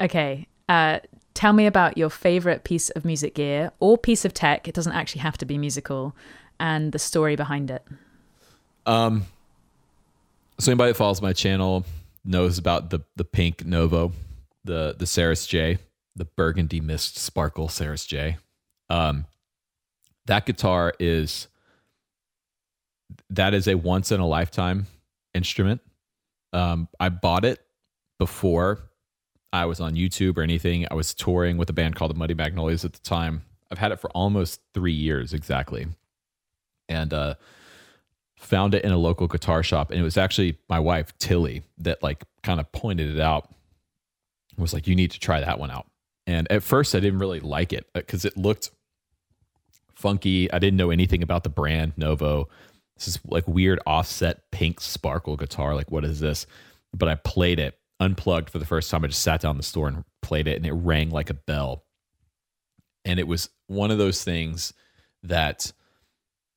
Okay, 0.00 0.48
uh, 0.68 1.00
tell 1.34 1.52
me 1.52 1.66
about 1.66 1.96
your 1.96 2.10
favorite 2.10 2.64
piece 2.64 2.90
of 2.90 3.04
music 3.04 3.34
gear 3.34 3.70
or 3.78 3.96
piece 3.96 4.24
of 4.24 4.34
tech. 4.34 4.66
It 4.68 4.74
doesn't 4.74 4.92
actually 4.92 5.20
have 5.20 5.38
to 5.38 5.46
be 5.46 5.56
musical, 5.58 6.14
and 6.58 6.92
the 6.92 6.98
story 6.98 7.36
behind 7.36 7.70
it. 7.70 7.84
Um, 8.86 9.26
so 10.58 10.72
anybody 10.72 10.90
that 10.90 10.98
follows 10.98 11.22
my 11.22 11.32
channel 11.32 11.84
knows 12.24 12.58
about 12.58 12.90
the 12.90 13.00
the 13.16 13.24
pink 13.24 13.64
Novo, 13.64 14.12
the 14.64 14.96
the 14.98 15.06
Serus 15.06 15.46
J, 15.46 15.78
the 16.16 16.24
burgundy 16.24 16.80
mist 16.80 17.18
sparkle 17.18 17.68
Serus 17.68 18.06
J. 18.06 18.38
Um, 18.88 19.26
that 20.26 20.46
guitar 20.46 20.94
is 20.98 21.46
that 23.30 23.54
is 23.54 23.68
a 23.68 23.76
once 23.76 24.10
in 24.10 24.20
a 24.20 24.26
lifetime 24.26 24.86
instrument. 25.34 25.80
Um, 26.52 26.88
I 26.98 27.10
bought 27.10 27.44
it 27.44 27.60
before 28.18 28.80
I 29.52 29.66
was 29.66 29.78
on 29.80 29.94
YouTube 29.94 30.36
or 30.36 30.42
anything. 30.42 30.86
I 30.90 30.94
was 30.94 31.14
touring 31.14 31.56
with 31.56 31.70
a 31.70 31.72
band 31.72 31.94
called 31.94 32.10
the 32.10 32.18
Muddy 32.18 32.34
Magnolias 32.34 32.84
at 32.84 32.94
the 32.94 33.00
time. 33.00 33.42
I've 33.70 33.78
had 33.78 33.92
it 33.92 34.00
for 34.00 34.10
almost 34.10 34.60
three 34.74 34.92
years 34.92 35.32
exactly, 35.32 35.86
and 36.88 37.12
uh, 37.12 37.34
found 38.36 38.74
it 38.74 38.84
in 38.84 38.92
a 38.92 38.98
local 38.98 39.26
guitar 39.26 39.62
shop. 39.62 39.90
And 39.90 40.00
it 40.00 40.04
was 40.04 40.16
actually 40.16 40.58
my 40.68 40.80
wife 40.80 41.16
Tilly 41.18 41.62
that 41.78 42.02
like 42.02 42.24
kind 42.42 42.60
of 42.60 42.70
pointed 42.72 43.14
it 43.14 43.20
out. 43.20 43.48
Was 44.56 44.72
like, 44.72 44.86
you 44.86 44.94
need 44.94 45.10
to 45.10 45.20
try 45.20 45.40
that 45.40 45.58
one 45.58 45.70
out. 45.70 45.86
And 46.26 46.50
at 46.50 46.62
first, 46.62 46.94
I 46.94 47.00
didn't 47.00 47.20
really 47.20 47.40
like 47.40 47.72
it 47.72 47.86
uh, 47.94 48.00
because 48.00 48.24
it 48.24 48.36
looked 48.36 48.70
funky. 49.94 50.52
I 50.52 50.58
didn't 50.58 50.76
know 50.76 50.90
anything 50.90 51.22
about 51.22 51.44
the 51.44 51.50
brand 51.50 51.92
Novo. 51.96 52.48
This 52.96 53.08
is 53.08 53.20
like 53.26 53.46
weird 53.46 53.80
offset 53.86 54.50
pink 54.50 54.80
sparkle 54.80 55.36
guitar. 55.36 55.74
Like, 55.74 55.90
what 55.90 56.04
is 56.04 56.20
this? 56.20 56.46
But 56.92 57.08
I 57.08 57.14
played 57.16 57.58
it 57.58 57.78
unplugged 58.00 58.50
for 58.50 58.58
the 58.58 58.66
first 58.66 58.90
time. 58.90 59.04
I 59.04 59.08
just 59.08 59.22
sat 59.22 59.40
down 59.40 59.52
in 59.52 59.56
the 59.56 59.62
store 59.62 59.88
and 59.88 60.04
played 60.22 60.48
it, 60.48 60.56
and 60.56 60.66
it 60.66 60.72
rang 60.72 61.10
like 61.10 61.30
a 61.30 61.34
bell. 61.34 61.84
And 63.04 63.20
it 63.20 63.28
was 63.28 63.50
one 63.68 63.90
of 63.90 63.98
those 63.98 64.24
things 64.24 64.72
that 65.22 65.72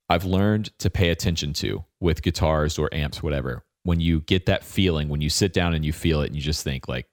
I've 0.10 0.26
learned 0.26 0.78
to 0.80 0.90
pay 0.90 1.10
attention 1.10 1.54
to 1.54 1.86
with 2.00 2.22
guitars 2.22 2.80
or 2.80 2.90
amps, 2.94 3.22
whatever. 3.22 3.64
When 3.84 4.00
you 4.00 4.22
get 4.22 4.48
that 4.48 4.64
feeling, 4.64 5.10
when 5.10 5.22
you 5.22 5.30
sit 5.30 5.54
down 5.54 5.74
and 5.74 5.86
you 5.86 5.94
feel 5.94 6.22
it, 6.22 6.28
and 6.28 6.36
you 6.36 6.42
just 6.42 6.64
think 6.64 6.88
like, 6.88 7.08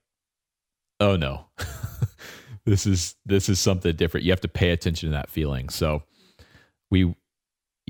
"Oh 0.98 1.16
no, 1.16 1.46
this 2.66 2.86
is 2.86 3.16
this 3.24 3.48
is 3.48 3.58
something 3.58 3.94
different." 3.96 4.24
You 4.24 4.32
have 4.32 4.40
to 4.42 4.48
pay 4.48 4.70
attention 4.70 5.10
to 5.10 5.14
that 5.14 5.30
feeling. 5.30 5.68
So 5.70 6.02
we 6.90 7.14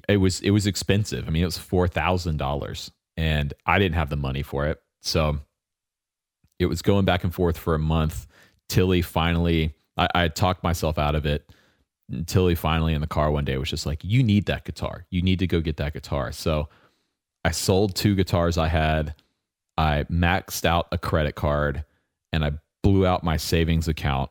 it 0.08 0.18
was 0.18 0.40
it 0.40 0.50
was 0.50 0.66
expensive. 0.66 1.26
I 1.26 1.30
mean, 1.30 1.42
it 1.42 1.46
was 1.46 1.58
four 1.58 1.88
thousand 1.88 2.36
dollars, 2.36 2.90
and 3.16 3.52
I 3.64 3.78
didn't 3.78 3.96
have 3.96 4.10
the 4.10 4.16
money 4.16 4.42
for 4.42 4.66
it. 4.66 4.80
So 5.02 5.40
it 6.58 6.66
was 6.66 6.82
going 6.82 7.04
back 7.04 7.24
and 7.24 7.34
forth 7.34 7.58
for 7.58 7.74
a 7.74 7.78
month. 7.78 8.26
Tilly 8.68 9.02
finally, 9.02 9.74
I, 9.96 10.08
I 10.14 10.28
talked 10.28 10.62
myself 10.62 10.98
out 10.98 11.14
of 11.14 11.26
it. 11.26 11.50
Tilly 12.26 12.54
finally 12.54 12.94
in 12.94 13.00
the 13.00 13.06
car 13.06 13.30
one 13.30 13.44
day 13.44 13.56
was 13.56 13.70
just 13.70 13.86
like, 13.86 14.04
"You 14.04 14.22
need 14.22 14.46
that 14.46 14.64
guitar. 14.64 15.06
You 15.10 15.22
need 15.22 15.38
to 15.40 15.46
go 15.46 15.60
get 15.60 15.76
that 15.78 15.92
guitar." 15.92 16.32
So 16.32 16.68
I 17.44 17.50
sold 17.50 17.94
two 17.94 18.14
guitars 18.14 18.58
I 18.58 18.68
had. 18.68 19.14
I 19.78 20.04
maxed 20.10 20.64
out 20.64 20.88
a 20.92 20.98
credit 20.98 21.34
card, 21.34 21.84
and 22.32 22.44
I 22.44 22.52
blew 22.82 23.06
out 23.06 23.24
my 23.24 23.36
savings 23.36 23.88
account 23.88 24.30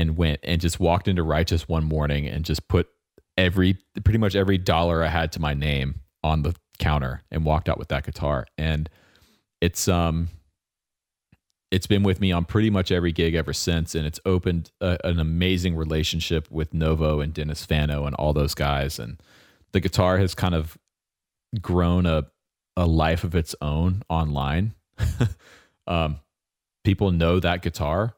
and 0.00 0.16
went 0.16 0.40
and 0.42 0.60
just 0.60 0.80
walked 0.80 1.08
into 1.08 1.22
Righteous 1.22 1.68
one 1.68 1.84
morning 1.84 2.26
and 2.26 2.42
just 2.42 2.66
put 2.68 2.88
every 3.36 3.76
pretty 4.02 4.18
much 4.18 4.34
every 4.34 4.56
dollar 4.56 5.04
I 5.04 5.08
had 5.08 5.30
to 5.32 5.40
my 5.40 5.52
name 5.52 6.00
on 6.24 6.42
the 6.42 6.54
counter 6.78 7.22
and 7.30 7.44
walked 7.44 7.68
out 7.68 7.78
with 7.78 7.88
that 7.88 8.06
guitar. 8.06 8.46
And 8.56 8.88
it's 9.60 9.88
um 9.88 10.28
it's 11.70 11.86
been 11.86 12.02
with 12.02 12.18
me 12.18 12.32
on 12.32 12.46
pretty 12.46 12.70
much 12.70 12.90
every 12.90 13.12
gig 13.12 13.34
ever 13.34 13.52
since, 13.52 13.94
and 13.94 14.04
it's 14.04 14.18
opened 14.24 14.72
a, 14.80 14.98
an 15.04 15.20
amazing 15.20 15.76
relationship 15.76 16.50
with 16.50 16.74
Novo 16.74 17.20
and 17.20 17.32
Dennis 17.32 17.64
Fano 17.64 18.06
and 18.06 18.16
all 18.16 18.32
those 18.32 18.54
guys. 18.54 18.98
And 18.98 19.22
the 19.72 19.80
guitar 19.80 20.18
has 20.18 20.34
kind 20.34 20.54
of 20.54 20.78
grown 21.60 22.06
a 22.06 22.26
a 22.76 22.86
life 22.86 23.22
of 23.24 23.34
its 23.34 23.54
own 23.60 24.02
online. 24.08 24.74
um, 25.86 26.20
people 26.84 27.12
know 27.12 27.38
that 27.38 27.60
guitar, 27.60 28.14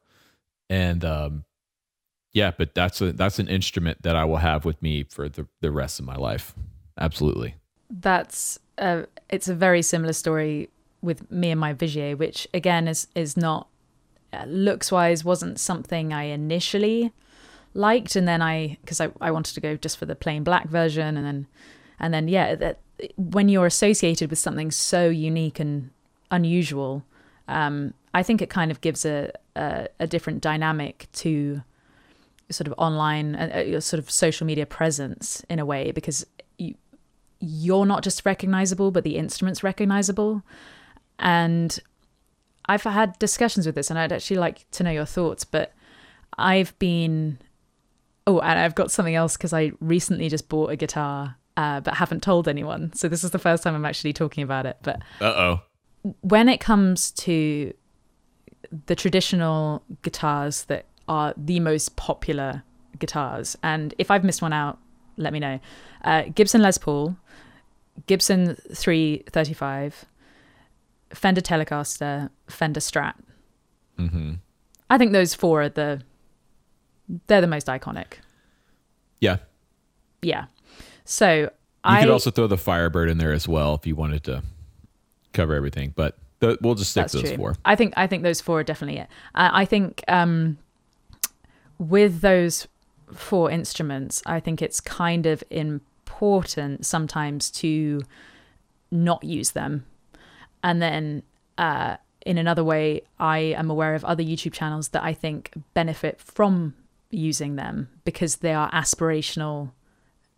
and 0.71 1.05
um, 1.05 1.45
yeah, 2.33 2.51
but 2.57 2.75
that's 2.75 3.01
a 3.01 3.13
that's 3.13 3.39
an 3.39 3.49
instrument 3.49 4.03
that 4.03 4.17
I 4.17 4.25
will 4.25 4.39
have 4.39 4.65
with 4.65 4.81
me 4.83 5.05
for 5.05 5.29
the 5.29 5.47
the 5.61 5.71
rest 5.71 6.01
of 6.01 6.07
my 6.07 6.17
life. 6.17 6.55
Absolutely. 6.99 7.57
That's 7.91 8.59
a, 8.79 9.07
it's 9.29 9.49
a 9.49 9.55
very 9.55 9.83
similar 9.83 10.13
story 10.13 10.71
with 11.03 11.31
me 11.31 11.51
and 11.51 11.61
my 11.61 11.75
Vigier, 11.75 12.17
which 12.17 12.49
again 12.55 12.89
is 12.89 13.07
is 13.15 13.37
not 13.37 13.69
uh, 14.33 14.45
looks 14.47 14.91
wise 14.91 15.25
wasn't 15.25 15.61
something 15.61 16.13
I 16.13 16.25
initially 16.25 17.13
liked, 17.75 18.17
and 18.17 18.27
then 18.27 18.41
I 18.41 18.79
because 18.81 19.01
I, 19.01 19.11
I 19.21 19.31
wanted 19.31 19.55
to 19.55 19.61
go 19.61 19.77
just 19.77 19.99
for 19.99 20.07
the 20.07 20.15
plain 20.15 20.43
black 20.43 20.69
version, 20.69 21.17
and 21.17 21.27
then 21.27 21.47
and 22.01 22.15
then 22.15 22.29
yeah, 22.29 22.55
that 22.55 22.79
when 23.17 23.49
you're 23.49 23.67
associated 23.67 24.31
with 24.31 24.39
something 24.39 24.71
so 24.71 25.09
unique 25.09 25.61
and 25.61 25.91
unusual, 26.31 27.05
um, 27.49 27.93
I 28.15 28.23
think 28.23 28.41
it 28.41 28.49
kind 28.49 28.71
of 28.71 28.81
gives 28.81 29.05
a, 29.05 29.33
a, 29.57 29.89
a 30.01 30.07
different 30.07 30.41
dynamic 30.41 31.09
to 31.15 31.63
sort 32.53 32.69
of 32.69 32.75
online 32.79 33.35
uh, 33.35 33.65
uh 33.77 33.81
sort 33.81 33.99
of 33.99 34.11
social 34.11 34.47
media 34.47 34.67
presence 34.67 35.45
in 35.49 35.59
a 35.59 35.65
way 35.65 35.91
because 35.91 36.27
you 36.59 36.75
you're 37.41 37.87
not 37.87 38.05
just 38.05 38.25
recognizable 38.25 38.91
but 38.91 39.03
the 39.03 39.17
instrument's 39.17 39.65
recognizable 39.65 40.43
and 41.19 41.81
I've 42.67 42.83
had 42.83 43.19
discussions 43.19 43.67
with 43.67 43.75
this, 43.75 43.91
and 43.91 43.99
I'd 43.99 44.13
actually 44.13 44.39
like 44.39 44.71
to 44.73 44.85
know 44.85 44.91
your 44.91 45.05
thoughts. 45.05 45.45
But 45.45 45.73
I've 46.39 46.79
been, 46.79 47.39
oh, 48.27 48.41
and 48.41 48.59
I've 48.59 48.75
got 48.75 48.91
something 48.91 49.15
else 49.15 49.37
because 49.37 49.53
I 49.53 49.73
recently 49.81 50.29
just 50.29 50.49
bought 50.49 50.71
a 50.71 50.77
guitar, 50.77 51.37
uh, 51.57 51.81
but 51.81 51.95
haven't 51.95 52.23
told 52.23 52.49
anyone. 52.49 52.93
So 52.95 53.09
this 53.09 53.25
is 53.25 53.31
the 53.31 53.39
first 53.39 53.63
time 53.63 53.75
I'm 53.75 53.85
actually 53.85 54.13
talking 54.13 54.45
about 54.45 54.67
it. 54.67 54.77
But 54.83 55.03
uh 55.21 55.25
oh, 55.25 55.61
when 56.21 56.49
it 56.49 56.59
comes 56.59 57.11
to 57.13 57.73
the 58.87 58.95
traditional 58.95 59.83
guitars 60.03 60.65
that 60.65 60.87
are 61.09 61.35
the 61.37 61.61
most 61.61 61.97
popular 61.97 62.63
guitars, 62.99 63.57
and 63.63 63.95
if 63.99 64.11
I've 64.11 64.25
missed 64.25 64.43
one 64.43 64.53
out, 64.53 64.79
let 65.17 65.33
me 65.33 65.41
know. 65.41 65.61
Uh, 66.05 66.23
Gibson 66.35 66.63
Les 66.63 66.79
Paul, 66.79 67.17
Gibson 68.07 68.57
335, 68.75 70.05
Fender 71.15 71.41
Telecaster, 71.41 72.31
Fender 72.49 72.81
Strat. 72.81 73.15
mm-hmm. 73.99 74.33
I 74.91 74.99
think 74.99 75.13
those 75.13 75.35
four 75.35 75.63
are 75.63 75.69
the 75.71 76.03
they're 77.27 77.41
the 77.41 77.47
most 77.47 77.67
iconic. 77.67 78.15
yeah. 79.21 79.39
Yeah. 80.23 80.47
So 81.05 81.33
You 81.35 81.51
I 81.85 82.01
could 82.01 82.11
also 82.11 82.31
throw 82.31 82.47
the 82.47 82.57
Firebird 82.59 83.11
in 83.11 83.19
there 83.19 83.33
as 83.33 83.49
well 83.49 83.75
if 83.75 83.87
you 83.87 83.97
wanted 83.97 84.23
to 84.25 84.43
cover 85.33 85.55
everything, 85.55 85.93
but 85.97 86.17
th- 86.41 86.59
we'll 86.61 86.75
just 86.77 86.91
stick 86.93 87.07
to 87.09 87.19
those 87.19 87.29
true. 87.31 87.37
four. 87.37 87.57
I 87.65 87.75
think 87.75 87.95
I 87.97 88.07
think 88.07 88.23
those 88.23 88.41
four 88.41 88.61
are 88.61 88.65
definitely 88.65 89.01
it. 89.01 89.09
Uh, 89.35 89.51
I 89.53 89.65
think 89.65 90.05
um, 90.09 90.59
with 91.89 92.21
those 92.21 92.69
four 93.13 93.51
instruments, 93.51 94.23
I 94.27 94.41
think 94.41 94.63
it's 94.63 94.81
kind 94.81 95.27
of 95.27 95.43
important 95.51 96.87
sometimes 96.87 97.51
to 97.53 98.03
not 98.91 99.25
use 99.25 99.51
them, 99.53 99.85
and 100.63 100.81
then 100.81 101.23
uh, 101.59 101.97
in 102.25 102.39
another 102.39 102.63
way, 102.65 103.03
I 103.19 103.39
am 103.39 103.71
aware 103.71 103.95
of 103.95 104.05
other 104.05 104.23
YouTube 104.23 104.53
channels 104.53 104.89
that 104.89 105.03
I 105.03 105.13
think 105.13 105.53
benefit 105.75 106.21
from 106.21 106.75
using 107.11 107.57
them 107.57 107.89
because 108.05 108.37
they 108.37 108.55
are 108.55 108.71
aspirational 108.71 109.73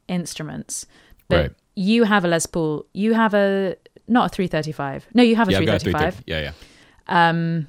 instruments. 0.09 0.87
But 1.29 1.41
Right. 1.41 1.53
you 1.77 2.05
have 2.05 2.25
a 2.25 2.29
Les 2.29 2.47
Paul, 2.47 2.87
you 2.93 3.15
have 3.15 3.35
a 3.35 3.77
not 4.07 4.27
a 4.27 4.29
335. 4.29 5.07
No, 5.15 5.23
you 5.23 5.37
have 5.37 5.49
a 5.49 5.53
Yeah, 5.53 5.59
I've 5.59 5.67
got 5.67 5.77
a 5.77 5.79
335. 5.79 6.25
330. 6.25 6.31
Yeah, 6.31 6.53
yeah. 7.09 7.29
Um, 7.29 7.69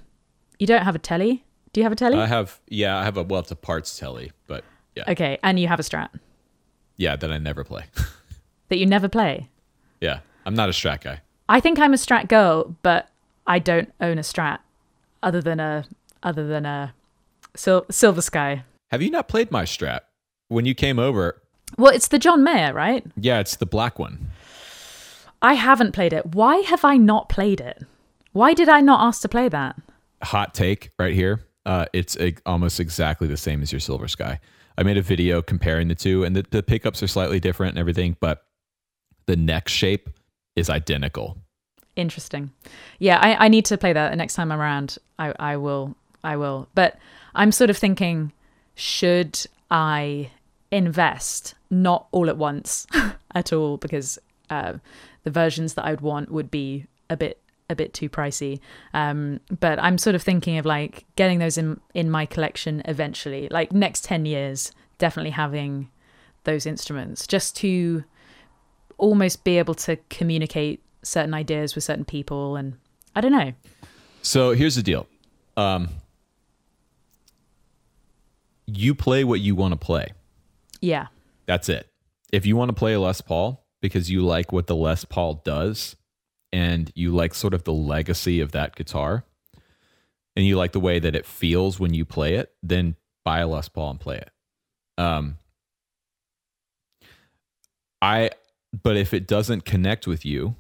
you 0.60 0.68
don't 0.68 0.84
have 0.84 0.96
a 0.96 1.00
telly. 1.00 1.45
Do 1.76 1.82
you 1.82 1.84
have 1.84 1.92
a 1.92 1.98
telly? 1.98 2.18
I 2.18 2.26
have 2.26 2.62
yeah, 2.70 2.98
I 2.98 3.04
have 3.04 3.18
a 3.18 3.24
well, 3.24 3.42
it's 3.42 3.52
a 3.52 3.56
parts 3.58 4.00
telly, 4.00 4.32
but 4.48 4.64
yeah, 4.96 5.04
okay, 5.10 5.38
and 5.44 5.60
you 5.60 5.68
have 5.68 5.78
a 5.78 5.84
Strat 5.84 6.08
yeah, 6.96 7.18
that 7.18 7.30
I 7.30 7.38
never 7.38 7.66
play. 7.66 7.84
that 8.70 8.78
you 8.78 8.86
never 8.86 9.10
play. 9.10 9.50
yeah, 10.00 10.20
I'm 10.46 10.56
not 10.56 10.70
a 10.70 10.72
Strat 10.72 11.02
guy. 11.02 11.20
I 11.50 11.60
think 11.60 11.78
I'm 11.78 11.94
a 11.94 11.98
Strat 11.98 12.30
girl, 12.30 12.78
but 12.82 13.10
I 13.46 13.60
don't 13.60 13.92
own 14.00 14.18
a 14.18 14.22
Strat 14.22 14.60
other 15.22 15.42
than 15.42 15.60
a 15.60 15.84
other 16.24 16.48
than 16.48 16.66
a 16.66 16.94
Sil- 17.60 17.84
Silver 17.92 18.22
Sky. 18.22 18.64
Have 18.92 19.02
you 19.02 19.12
not 19.12 19.28
played 19.28 19.52
my 19.52 19.66
Strat? 19.66 20.00
When 20.48 20.64
you 20.66 20.76
came 20.76 20.98
over, 20.98 21.42
Well, 21.78 21.94
it's 21.94 22.08
the 22.08 22.20
John 22.20 22.42
Mayer, 22.42 22.72
right? 22.72 23.06
yeah, 23.18 23.40
it's 23.42 23.58
the 23.58 23.66
black 23.66 24.00
one. 24.00 24.32
I 25.42 25.56
haven't 25.56 25.92
played 25.92 26.14
it. 26.14 26.28
Why 26.28 26.60
have 26.60 26.86
I 26.86 26.96
not 26.96 27.28
played 27.28 27.60
it? 27.60 27.84
Why 28.32 28.54
did 28.54 28.70
I 28.70 28.80
not 28.80 29.06
ask 29.06 29.22
to 29.24 29.28
play 29.28 29.50
that? 29.50 29.76
Hot 30.24 30.54
take 30.54 30.92
right 30.98 31.14
here. 31.14 31.42
Uh, 31.66 31.86
it's 31.94 32.18
a, 32.18 32.36
almost 32.46 32.80
exactly 32.80 33.28
the 33.28 33.38
same 33.38 33.62
as 33.62 33.72
your 33.72 33.80
Silver 33.80 34.08
Sky. 34.08 34.40
I 34.78 34.84
made 34.84 34.98
a 34.98 35.02
video 35.02 35.42
comparing 35.42 35.88
the 35.88 35.96
two, 35.96 36.24
and 36.24 36.36
the, 36.36 36.46
the 36.50 36.62
pickups 36.62 37.02
are 37.02 37.08
slightly 37.08 37.40
different 37.40 37.72
and 37.72 37.80
everything, 37.80 38.18
but 38.20 38.46
the 39.26 39.36
neck 39.36 39.68
shape 39.68 40.10
is 40.56 40.70
identical. 40.70 41.38
Interesting. 41.96 42.52
Yeah, 43.00 43.20
I, 43.22 43.46
I 43.46 43.48
need 43.48 43.66
to 43.66 43.78
play 43.78 43.94
that 43.94 44.10
the 44.10 44.16
next 44.16 44.36
time 44.36 44.52
I'm 44.52 44.60
around. 44.60 44.98
I, 45.18 45.34
I 45.40 45.58
will. 45.58 45.96
I 46.24 46.36
will. 46.36 46.68
But 46.76 46.98
I'm 47.34 47.52
sort 47.52 47.70
of 47.70 47.78
thinking, 47.78 48.34
should 48.76 49.46
I 49.72 50.32
invest 50.72 51.56
not 51.70 52.08
all 52.12 52.30
at 52.30 52.38
once 52.38 52.86
at 53.36 53.54
all 53.54 53.78
because 53.78 54.20
uh, 54.50 54.74
the 55.24 55.32
versions 55.32 55.76
that 55.76 55.86
I 55.86 55.92
would 55.92 56.02
want 56.02 56.32
would 56.32 56.52
be 56.52 56.86
a 57.10 57.16
bit 57.16 57.40
a 57.70 57.76
bit 57.76 57.94
too 57.94 58.10
pricey. 58.10 58.60
Um, 58.94 59.40
but 59.60 59.80
I'm 59.80 59.98
sort 59.98 60.16
of 60.16 60.22
thinking 60.22 60.58
of 60.58 60.66
like 60.66 61.06
getting 61.16 61.40
those 61.40 61.58
in 61.58 61.80
in 61.94 62.10
my 62.10 62.26
collection 62.26 62.82
eventually, 62.86 63.48
like 63.50 63.72
next 63.72 64.04
ten 64.04 64.26
years, 64.26 64.72
definitely 64.98 65.32
having 65.32 65.90
those 66.44 66.66
instruments 66.66 67.28
just 67.28 67.56
to 67.58 68.04
almost 68.98 69.44
be 69.44 69.58
able 69.58 69.76
to 69.76 69.98
communicate 70.10 70.82
certain 71.04 71.34
ideas 71.34 71.76
with 71.76 71.84
certain 71.84 72.06
people 72.06 72.56
and 72.56 72.78
I 73.16 73.22
don't 73.22 73.32
know. 73.32 73.54
So 74.22 74.52
here's 74.52 74.76
the 74.76 74.84
deal. 74.84 75.08
Um, 75.58 75.90
you 78.66 78.96
play 78.96 79.24
what 79.24 79.40
you 79.42 79.56
want 79.56 79.74
to 79.74 79.78
play. 79.78 80.08
Yeah. 80.82 81.08
That's 81.46 81.70
it. 81.70 81.88
If 82.32 82.46
you 82.46 82.56
want 82.56 82.70
to 82.70 82.74
play 82.74 82.94
a 82.94 83.00
Les 83.00 83.22
Paul 83.22 83.64
because 83.82 84.10
you 84.10 84.22
like 84.22 84.52
what 84.52 84.68
the 84.68 84.76
Les 84.76 85.06
Paul 85.06 85.42
does 85.46 85.96
and 86.56 86.90
you 86.96 87.14
like 87.14 87.34
sort 87.34 87.54
of 87.54 87.66
the 87.66 87.74
legacy 87.74 88.40
of 88.40 88.54
that 88.54 88.78
guitar 88.78 89.26
and 90.38 90.46
you 90.46 90.56
like 90.56 90.72
the 90.72 90.80
way 90.80 91.00
that 91.00 91.14
it 91.14 91.26
feels 91.26 91.82
when 91.82 91.94
you 91.94 92.06
play 92.06 92.36
it, 92.36 92.54
then 92.64 92.96
buy 93.26 93.40
a 93.40 93.48
Les 93.48 93.68
Paul 93.68 93.92
and 93.92 94.00
play 94.00 94.18
it. 94.18 94.32
Um 94.98 95.38
I 98.02 98.30
but 98.84 98.96
if 98.96 99.14
it 99.14 99.28
doesn't 99.28 99.66
connect 99.66 100.08
with 100.08 100.26
you, 100.26 100.56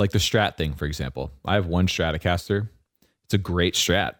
like 0.00 0.10
the 0.10 0.18
Strat 0.18 0.56
thing 0.56 0.74
for 0.74 0.86
example. 0.86 1.30
I 1.44 1.54
have 1.54 1.66
one 1.66 1.86
Stratocaster. 1.86 2.68
It's 3.24 3.34
a 3.34 3.38
great 3.38 3.74
Strat. 3.74 4.14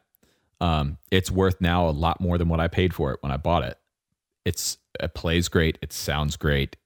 Um 0.61 0.99
it's 1.11 1.31
worth 1.31 1.61
now 1.61 1.89
a 1.89 1.91
lot 1.91 2.21
more 2.21 2.39
than 2.39 2.49
what 2.49 2.61
I 2.61 2.69
paid 2.69 2.95
for 2.95 3.13
it 3.13 3.19
when 3.21 3.33
I 3.33 3.37
bought 3.37 3.65
it 3.65 3.81
it's 4.45 4.79
it 4.99 5.15
plays 5.15 5.49
great 5.49 5.79
it 5.83 5.93
sounds 5.93 6.37
great 6.37 6.77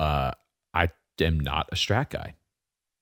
uh 0.00 0.32
i 0.74 0.88
am 1.20 1.38
not 1.38 1.68
a 1.72 1.74
strat 1.74 2.10
guy 2.10 2.34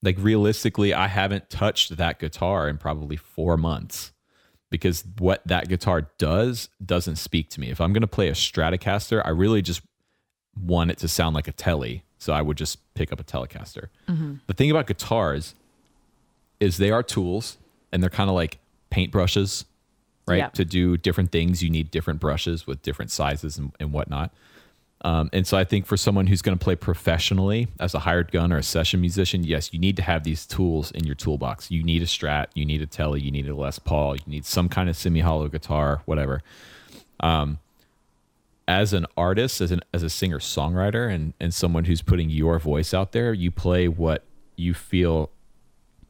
like 0.07 0.16
realistically 0.18 0.94
i 0.94 1.07
haven't 1.07 1.50
touched 1.50 1.96
that 1.96 2.18
guitar 2.18 2.68
in 2.68 2.78
probably 2.78 3.16
four 3.16 3.57
months 3.57 4.12
because 4.70 5.04
what 5.18 5.46
that 5.46 5.68
guitar 5.68 6.09
does 6.18 6.68
doesn't 6.84 7.16
speak 7.16 7.50
to 7.50 7.61
me 7.61 7.70
if 7.70 7.80
i'm 7.80 7.92
going 7.92 8.00
to 8.00 8.07
play 8.07 8.28
a 8.28 8.32
stratocaster 8.32 9.20
i 9.24 9.30
really 9.30 9.61
just 9.61 9.82
want 10.64 10.90
it 10.90 10.96
to 10.96 11.07
sound 11.07 11.34
like 11.34 11.48
a 11.48 11.52
telly 11.52 12.02
so 12.18 12.32
i 12.32 12.40
would 12.40 12.57
just 12.57 12.78
pick 12.94 13.12
up 13.12 13.20
a 13.20 13.24
telecaster 13.24 13.88
mm-hmm. 14.09 14.36
the 14.46 14.54
thing 14.54 14.70
about 14.70 14.86
guitars 14.86 15.54
is 16.59 16.78
they 16.78 16.90
are 16.90 17.02
tools 17.02 17.59
and 17.92 18.02
they're 18.02 18.09
kind 18.09 18.30
of 18.30 18.34
like 18.34 18.59
paintbrushes 18.90 19.64
right? 20.26 20.38
To 20.54 20.64
do 20.64 20.96
different 20.96 21.30
things, 21.32 21.62
you 21.62 21.70
need 21.70 21.90
different 21.90 22.20
brushes 22.20 22.66
with 22.66 22.82
different 22.82 23.11
sizes 23.11 23.59
and, 23.59 23.72
and 23.78 23.92
whatnot. 23.92 24.32
Um, 25.07 25.30
and 25.32 25.46
so 25.46 25.57
I 25.57 25.62
think 25.62 25.86
for 25.86 25.96
someone 25.96 26.26
who's 26.26 26.42
going 26.42 26.59
to 26.59 26.62
play 26.62 26.74
professionally 26.74 27.68
as 27.78 27.94
a 27.94 28.00
hired 28.00 28.32
gun 28.32 28.52
or 28.52 28.59
a 28.59 28.62
session 28.64 29.00
musician, 29.00 29.44
yes, 29.44 29.72
you 29.72 29.78
need 29.78 29.94
to 29.98 30.02
have 30.02 30.24
these 30.24 30.44
tools 30.44 30.90
in 30.90 31.04
your 31.04 31.14
toolbox. 31.14 31.70
You 31.70 31.84
need 31.84 32.02
a 32.02 32.07
Strat, 32.07 32.48
you 32.54 32.64
need 32.64 32.82
a 32.82 32.86
Telly, 32.86 33.20
you 33.20 33.30
need 33.30 33.48
a 33.48 33.54
Les 33.54 33.78
Paul, 33.78 34.16
you 34.16 34.22
need 34.26 34.44
some 34.44 34.68
kind 34.68 34.88
of 34.88 34.96
semi 34.96 35.20
hollow 35.20 35.46
guitar, 35.46 36.02
whatever. 36.07 36.42
Um, 37.20 37.61
as 38.66 38.92
an 38.92 39.07
artist, 39.16 39.61
as 39.61 39.70
an 39.70 39.80
as 39.94 40.02
a 40.02 40.11
singer 40.11 40.40
songwriter, 40.40 41.09
and 41.09 41.34
and 41.38 41.54
someone 41.54 41.84
who's 41.84 42.02
putting 42.02 42.28
your 42.28 42.59
voice 42.59 42.92
out 42.92 43.12
there, 43.12 43.32
you 43.32 43.52
play 43.52 43.86
what 43.86 44.24
you 44.57 44.74
feel 44.74 45.30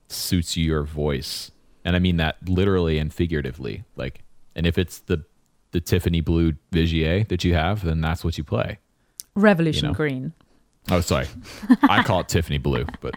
suits 0.09 0.57
your 0.57 0.85
voice, 0.85 1.51
and 1.85 1.97
I 1.97 1.99
mean 1.99 2.17
that 2.17 2.49
literally 2.49 2.97
and 2.97 3.13
figuratively. 3.13 3.85
Like, 3.95 4.25
and 4.55 4.67
if 4.67 4.79
it's 4.79 5.01
the 5.01 5.27
the 5.73 5.83
Tiffany 5.83 6.23
blue 6.23 6.55
Vigier 6.73 7.29
that 7.29 7.45
you 7.45 7.53
have, 7.53 7.85
then 7.85 8.01
that's 8.01 8.25
what 8.25 8.39
you 8.39 8.45
play. 8.45 8.79
Revolution 9.37 9.85
You 9.85 9.91
know. 9.93 9.95
green. 9.97 10.33
Oh, 10.91 11.01
sorry, 11.01 11.27
I 11.83 12.03
call 12.09 12.21
it 12.21 12.29
Tiffany 12.29 12.59
blue, 12.59 12.85
but 13.01 13.15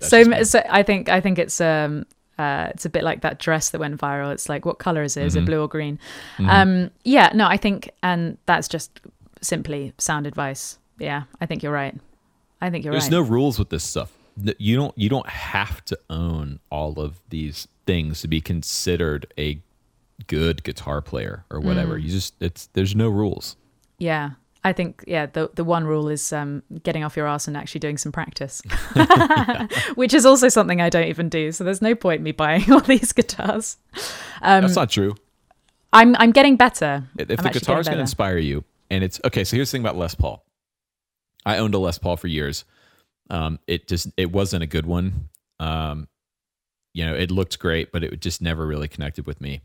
So, 0.00 0.42
so 0.42 0.62
I 0.68 0.82
think 0.82 1.08
I 1.08 1.20
think 1.20 1.38
it's 1.38 1.60
um 1.60 2.04
uh 2.38 2.68
it's 2.74 2.84
a 2.86 2.90
bit 2.90 3.02
like 3.04 3.20
that 3.22 3.38
dress 3.38 3.70
that 3.70 3.78
went 3.80 3.98
viral. 4.00 4.32
It's 4.32 4.48
like 4.48 4.64
what 4.66 4.78
color 4.78 5.02
is 5.02 5.16
it? 5.16 5.24
Is 5.26 5.34
Mm-hmm. 5.34 5.42
it 5.42 5.46
blue 5.46 5.60
or 5.62 5.68
green? 5.68 5.98
Um 6.38 6.90
yeah, 7.04 7.30
no, 7.34 7.46
I 7.46 7.56
think 7.56 7.90
and 8.02 8.36
that's 8.46 8.68
just 8.68 9.00
simply 9.42 9.92
sound 9.98 10.26
advice. 10.26 10.78
Yeah, 10.98 11.22
I 11.40 11.46
think 11.46 11.62
you're 11.62 11.72
right. 11.72 11.94
I 12.60 12.68
think 12.70 12.84
you're 12.84 12.92
There's 12.92 13.04
right. 13.04 13.10
There's 13.10 13.28
no 13.28 13.34
rules 13.34 13.58
with 13.58 13.70
this 13.70 13.84
stuff. 13.84 14.12
You 14.58 14.76
don't 14.76 14.96
you 14.96 15.08
don't 15.10 15.28
have 15.28 15.84
to 15.86 15.98
own 16.08 16.60
all 16.70 16.98
of 17.00 17.20
these 17.28 17.68
things 17.86 18.20
to 18.22 18.28
be 18.28 18.40
considered 18.40 19.26
a 19.38 19.60
good 20.26 20.62
guitar 20.64 21.02
player 21.02 21.44
or 21.50 21.60
whatever. 21.60 21.98
Mm. 21.98 22.02
You 22.04 22.10
just 22.10 22.34
it's 22.40 22.66
there's 22.72 22.94
no 22.96 23.08
rules. 23.10 23.56
Yeah. 23.98 24.30
I 24.62 24.72
think 24.72 25.04
yeah, 25.06 25.26
the 25.26 25.50
the 25.54 25.64
one 25.64 25.86
rule 25.86 26.08
is 26.08 26.32
um, 26.32 26.62
getting 26.82 27.02
off 27.02 27.16
your 27.16 27.26
ass 27.26 27.48
and 27.48 27.56
actually 27.56 27.80
doing 27.80 27.96
some 27.96 28.12
practice, 28.12 28.62
which 29.94 30.12
is 30.12 30.26
also 30.26 30.48
something 30.48 30.80
I 30.80 30.90
don't 30.90 31.08
even 31.08 31.28
do. 31.28 31.50
So 31.52 31.64
there's 31.64 31.80
no 31.80 31.94
point 31.94 32.18
in 32.18 32.24
me 32.24 32.32
buying 32.32 32.70
all 32.72 32.80
these 32.80 33.12
guitars. 33.12 33.78
Um, 34.42 34.62
That's 34.62 34.76
not 34.76 34.90
true. 34.90 35.14
I'm 35.92 36.14
I'm 36.16 36.32
getting 36.32 36.56
better. 36.56 37.04
If 37.18 37.40
I'm 37.40 37.44
the 37.44 37.50
guitar 37.50 37.80
is 37.80 37.86
going 37.86 37.96
to 37.96 38.02
inspire 38.02 38.38
you, 38.38 38.64
and 38.90 39.02
it's 39.02 39.20
okay. 39.24 39.44
So 39.44 39.56
here's 39.56 39.70
the 39.70 39.76
thing 39.76 39.82
about 39.82 39.96
Les 39.96 40.14
Paul. 40.14 40.44
I 41.46 41.56
owned 41.56 41.74
a 41.74 41.78
Les 41.78 41.98
Paul 41.98 42.16
for 42.16 42.28
years. 42.28 42.64
Um, 43.30 43.58
it 43.66 43.88
just 43.88 44.08
it 44.16 44.30
wasn't 44.30 44.62
a 44.62 44.66
good 44.66 44.86
one. 44.86 45.30
Um, 45.58 46.08
you 46.92 47.06
know, 47.06 47.14
it 47.14 47.30
looked 47.30 47.58
great, 47.58 47.92
but 47.92 48.04
it 48.04 48.20
just 48.20 48.42
never 48.42 48.66
really 48.66 48.88
connected 48.88 49.26
with 49.26 49.40
me. 49.40 49.62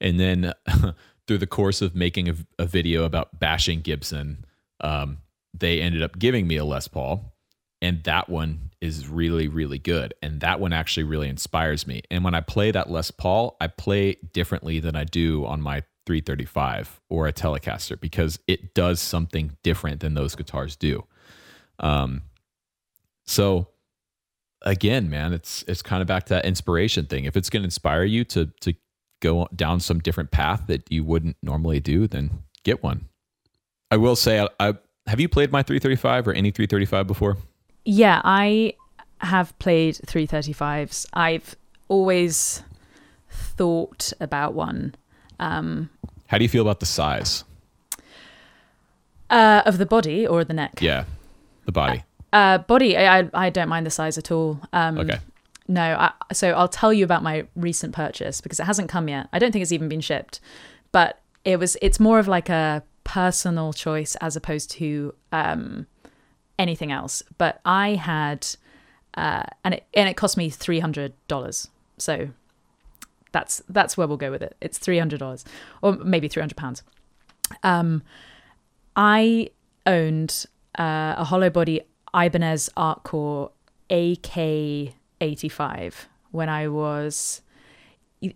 And 0.00 0.18
then 0.18 0.52
through 1.26 1.38
the 1.38 1.46
course 1.46 1.82
of 1.82 1.94
making 1.94 2.28
a, 2.28 2.34
a 2.58 2.66
video 2.66 3.04
about 3.04 3.38
bashing 3.38 3.80
Gibson, 3.80 4.44
um, 4.80 5.18
they 5.54 5.80
ended 5.80 6.02
up 6.02 6.18
giving 6.18 6.46
me 6.46 6.56
a 6.56 6.64
Les 6.64 6.88
Paul, 6.88 7.34
and 7.80 8.02
that 8.04 8.28
one 8.28 8.70
is 8.80 9.08
really 9.08 9.48
really 9.48 9.78
good. 9.78 10.14
And 10.22 10.40
that 10.40 10.60
one 10.60 10.72
actually 10.72 11.04
really 11.04 11.28
inspires 11.28 11.86
me. 11.86 12.02
And 12.10 12.24
when 12.24 12.34
I 12.34 12.40
play 12.40 12.70
that 12.70 12.90
Les 12.90 13.10
Paul, 13.10 13.56
I 13.60 13.68
play 13.68 14.16
differently 14.32 14.80
than 14.80 14.96
I 14.96 15.04
do 15.04 15.44
on 15.46 15.60
my 15.60 15.82
335 16.06 17.00
or 17.08 17.28
a 17.28 17.32
Telecaster 17.32 18.00
because 18.00 18.38
it 18.48 18.74
does 18.74 19.00
something 19.00 19.56
different 19.62 20.00
than 20.00 20.14
those 20.14 20.34
guitars 20.34 20.74
do. 20.76 21.06
Um, 21.78 22.22
so 23.24 23.68
again, 24.62 25.10
man, 25.10 25.32
it's 25.32 25.64
it's 25.68 25.82
kind 25.82 26.02
of 26.02 26.08
back 26.08 26.24
to 26.26 26.34
that 26.34 26.44
inspiration 26.44 27.06
thing. 27.06 27.24
If 27.24 27.36
it's 27.36 27.50
going 27.50 27.62
to 27.62 27.66
inspire 27.66 28.04
you 28.04 28.24
to 28.24 28.46
to 28.60 28.74
go 29.22 29.48
down 29.56 29.80
some 29.80 30.00
different 30.00 30.30
path 30.30 30.64
that 30.66 30.82
you 30.92 31.02
wouldn't 31.04 31.36
normally 31.42 31.80
do, 31.80 32.06
then 32.06 32.42
get 32.64 32.82
one. 32.82 33.08
I 33.90 33.96
will 33.96 34.16
say, 34.16 34.40
I, 34.40 34.48
I 34.68 34.74
have 35.06 35.18
you 35.20 35.28
played 35.28 35.50
my 35.50 35.62
335 35.62 36.28
or 36.28 36.32
any 36.32 36.50
335 36.50 37.06
before? 37.06 37.38
Yeah, 37.86 38.20
I 38.24 38.74
have 39.20 39.58
played 39.58 39.94
335s. 40.06 41.06
I've 41.14 41.56
always 41.88 42.62
thought 43.30 44.12
about 44.20 44.52
one 44.54 44.94
um, 45.40 45.88
How 46.26 46.38
do 46.38 46.44
you 46.44 46.48
feel 46.48 46.62
about 46.62 46.80
the 46.80 46.86
size? 46.86 47.44
uh, 49.30 49.62
of 49.64 49.78
the 49.78 49.86
body 49.86 50.26
or 50.26 50.44
the 50.44 50.52
neck. 50.54 50.80
Yeah, 50.82 51.04
the 51.64 51.72
body. 51.72 52.04
Uh, 52.32 52.58
body, 52.58 52.96
I, 52.96 53.20
I 53.20 53.30
I 53.34 53.50
don't 53.50 53.68
mind 53.68 53.86
the 53.86 53.90
size 53.90 54.18
at 54.18 54.30
all. 54.30 54.60
Um, 54.72 54.98
Okay. 54.98 55.18
No, 55.68 55.82
I, 55.82 56.12
so 56.32 56.50
I'll 56.50 56.68
tell 56.68 56.92
you 56.92 57.04
about 57.04 57.22
my 57.22 57.46
recent 57.54 57.94
purchase 57.94 58.40
because 58.40 58.58
it 58.60 58.64
hasn't 58.64 58.88
come 58.88 59.08
yet. 59.08 59.28
I 59.32 59.38
don't 59.38 59.52
think 59.52 59.62
it's 59.62 59.72
even 59.72 59.88
been 59.88 60.00
shipped, 60.00 60.40
but 60.90 61.20
it 61.44 61.58
was. 61.58 61.76
It's 61.80 62.00
more 62.00 62.18
of 62.18 62.28
like 62.28 62.48
a 62.48 62.82
personal 63.04 63.72
choice 63.72 64.16
as 64.16 64.36
opposed 64.36 64.70
to 64.72 65.14
um, 65.30 65.86
anything 66.58 66.90
else. 66.92 67.22
But 67.38 67.60
I 67.64 67.94
had, 67.94 68.46
uh, 69.14 69.44
and 69.64 69.74
it 69.74 69.86
and 69.94 70.08
it 70.08 70.16
cost 70.16 70.36
me 70.36 70.50
three 70.50 70.80
hundred 70.80 71.14
dollars. 71.28 71.68
So 71.98 72.30
that's 73.30 73.62
that's 73.68 73.96
where 73.96 74.06
we'll 74.06 74.16
go 74.16 74.30
with 74.30 74.42
it. 74.42 74.56
It's 74.60 74.78
three 74.78 74.98
hundred 74.98 75.20
dollars, 75.20 75.44
or 75.80 75.92
maybe 75.92 76.28
three 76.28 76.42
hundred 76.42 76.56
pounds. 76.56 76.82
Um, 77.62 78.02
I 78.96 79.50
owned 79.86 80.46
uh, 80.78 81.14
a 81.18 81.24
hollow 81.24 81.50
body 81.50 81.82
Ibanez 82.14 82.70
Artcore 82.76 83.50
AK85 85.22 85.94
when 86.30 86.48
I 86.48 86.68
was. 86.68 87.42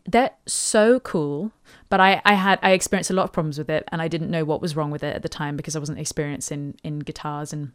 They're 0.04 0.32
so 0.46 0.98
cool, 0.98 1.52
but 1.88 2.00
I, 2.00 2.20
I 2.24 2.34
had 2.34 2.58
I 2.60 2.72
experienced 2.72 3.10
a 3.10 3.14
lot 3.14 3.22
of 3.22 3.32
problems 3.32 3.56
with 3.56 3.70
it, 3.70 3.84
and 3.92 4.02
I 4.02 4.08
didn't 4.08 4.30
know 4.30 4.44
what 4.44 4.60
was 4.60 4.74
wrong 4.74 4.90
with 4.90 5.04
it 5.04 5.14
at 5.14 5.22
the 5.22 5.28
time 5.28 5.56
because 5.56 5.76
I 5.76 5.78
wasn't 5.78 6.00
experienced 6.00 6.50
in 6.50 6.74
in 6.82 6.98
guitars. 7.00 7.52
And 7.52 7.72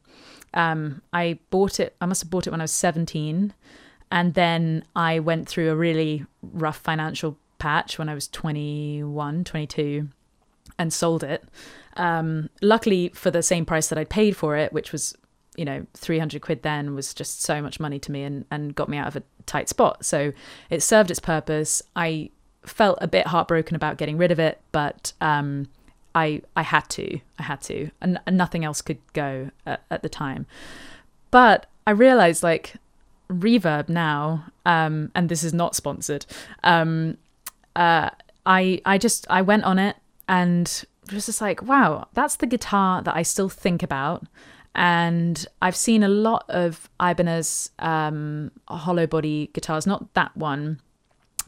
um, 0.54 1.02
I 1.14 1.40
bought 1.52 1.80
it. 1.80 1.96
I 2.02 2.06
must 2.06 2.22
have 2.24 2.30
bought 2.30 2.48
it 2.48 2.52
when 2.52 2.60
I 2.60 2.66
was 2.66 2.72
seventeen, 2.72 3.54
and 4.12 4.34
then 4.34 4.84
I 4.94 5.20
went 5.20 5.48
through 5.48 5.72
a 5.72 5.76
really 5.76 6.26
rough 6.42 6.78
financial 6.78 7.38
patch 7.62 8.00
when 8.00 8.10
I 8.10 8.16
was 8.16 8.28
21, 8.28 9.44
22 9.44 10.10
and 10.80 10.92
sold 10.92 11.24
it. 11.24 11.44
Um, 11.96 12.50
luckily 12.62 13.12
for 13.14 13.30
the 13.30 13.44
same 13.44 13.66
price 13.66 13.88
that 13.88 14.00
I'd 14.00 14.10
paid 14.10 14.36
for 14.36 14.58
it, 14.58 14.74
which 14.74 14.92
was, 14.92 15.16
you 15.56 15.66
know, 15.66 15.86
300 15.96 16.42
quid 16.42 16.64
then 16.64 16.96
was 16.96 17.14
just 17.14 17.42
so 17.42 17.62
much 17.62 17.80
money 17.80 18.00
to 18.00 18.12
me 18.12 18.24
and, 18.24 18.46
and 18.52 18.76
got 18.76 18.90
me 18.90 18.98
out 18.98 19.08
of 19.08 19.16
a 19.16 19.24
tight 19.46 19.70
spot. 19.70 20.06
So 20.06 20.32
it 20.70 20.82
served 20.82 21.12
its 21.12 21.20
purpose. 21.20 21.82
I 21.96 22.30
felt 22.64 22.98
a 23.02 23.08
bit 23.08 23.28
heartbroken 23.28 23.76
about 23.76 23.98
getting 23.98 24.18
rid 24.18 24.32
of 24.32 24.40
it, 24.40 24.62
but 24.72 25.14
um, 25.20 25.68
I, 26.16 26.42
I 26.56 26.62
had 26.62 26.90
to, 26.92 27.20
I 27.38 27.44
had 27.44 27.62
to, 27.64 27.92
and, 28.00 28.20
and 28.26 28.38
nothing 28.38 28.64
else 28.64 28.82
could 28.82 29.00
go 29.14 29.52
at, 29.66 29.82
at 29.90 30.04
the 30.04 30.10
time. 30.10 30.46
But 31.32 31.66
I 31.86 31.92
realized 31.92 32.44
like 32.44 32.76
reverb 33.30 33.90
now, 33.90 34.46
um, 34.66 35.12
and 35.16 35.30
this 35.30 35.44
is 35.44 35.54
not 35.54 35.76
sponsored. 35.76 36.26
Um, 36.64 37.18
uh, 37.76 38.10
I 38.46 38.82
I 38.86 38.98
just 38.98 39.26
I 39.30 39.42
went 39.42 39.64
on 39.64 39.80
it 39.80 39.96
and 40.28 40.84
was 41.14 41.26
just 41.26 41.42
like, 41.42 41.62
wow, 41.62 42.08
that's 42.14 42.36
the 42.36 42.48
guitar 42.48 43.02
that 43.02 43.16
I 43.16 43.22
still 43.24 43.50
think 43.50 43.84
about. 43.84 44.26
And 44.74 45.46
I've 45.62 45.76
seen 45.76 46.04
a 46.04 46.08
lot 46.08 46.46
of 46.48 46.90
Ibanez 47.02 47.72
um, 47.80 48.52
hollow 48.68 49.06
body 49.06 49.50
guitars, 49.54 49.86
not 49.86 50.14
that 50.14 50.36
one, 50.36 50.80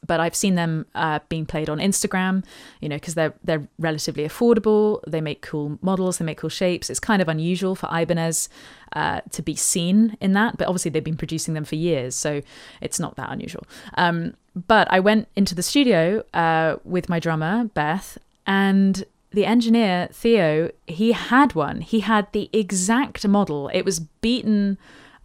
but 0.05 0.19
I've 0.19 0.35
seen 0.35 0.55
them 0.55 0.85
uh, 0.95 1.19
being 1.29 1.45
played 1.45 1.69
on 1.69 1.79
Instagram, 1.79 2.43
you 2.81 2.89
know, 2.89 2.97
because 2.97 3.15
they're 3.15 3.33
they're 3.43 3.67
relatively 3.79 4.25
affordable. 4.25 5.01
They 5.07 5.21
make 5.21 5.41
cool 5.41 5.79
models, 5.81 6.17
they 6.17 6.25
make 6.25 6.37
cool 6.37 6.49
shapes. 6.49 6.89
It's 6.89 6.99
kind 6.99 7.21
of 7.21 7.29
unusual 7.29 7.75
for 7.75 7.87
Ibanez 7.91 8.49
uh, 8.93 9.21
to 9.31 9.41
be 9.41 9.55
seen 9.55 10.17
in 10.19 10.33
that, 10.33 10.57
but 10.57 10.67
obviously 10.67 10.91
they've 10.91 11.03
been 11.03 11.17
producing 11.17 11.53
them 11.53 11.63
for 11.63 11.75
years, 11.75 12.15
so 12.15 12.41
it's 12.81 12.99
not 12.99 13.15
that 13.15 13.31
unusual. 13.31 13.63
Um, 13.95 14.35
but 14.67 14.87
I 14.91 14.99
went 14.99 15.27
into 15.35 15.55
the 15.55 15.63
studio 15.63 16.23
uh, 16.33 16.77
with 16.83 17.09
my 17.09 17.19
drummer 17.19 17.65
Beth 17.73 18.17
and 18.45 19.05
the 19.33 19.45
engineer 19.45 20.09
Theo. 20.11 20.71
He 20.87 21.11
had 21.11 21.55
one. 21.55 21.81
He 21.81 22.01
had 22.01 22.31
the 22.31 22.49
exact 22.53 23.27
model. 23.27 23.69
It 23.73 23.83
was 23.83 23.99
beaten 23.99 24.77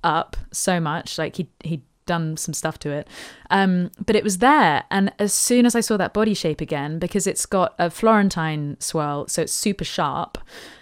up 0.02 0.36
so 0.52 0.80
much, 0.80 1.18
like 1.18 1.36
he 1.36 1.48
he 1.62 1.82
done 2.06 2.36
some 2.36 2.54
stuff 2.54 2.78
to 2.80 2.90
it. 2.90 3.06
Um, 3.50 3.90
but 4.04 4.16
it 4.16 4.24
was 4.24 4.38
there. 4.38 4.84
And 4.90 5.12
as 5.20 5.32
soon 5.32 5.66
as 5.66 5.76
I 5.76 5.80
saw 5.80 5.96
that 5.98 6.12
body 6.12 6.34
shape 6.34 6.60
again, 6.60 6.98
because 6.98 7.26
it's 7.26 7.46
got 7.46 7.74
a 7.78 7.90
Florentine 7.90 8.76
swirl, 8.80 9.28
so 9.28 9.42
it's 9.42 9.52
super 9.52 9.84
sharp, 9.84 10.38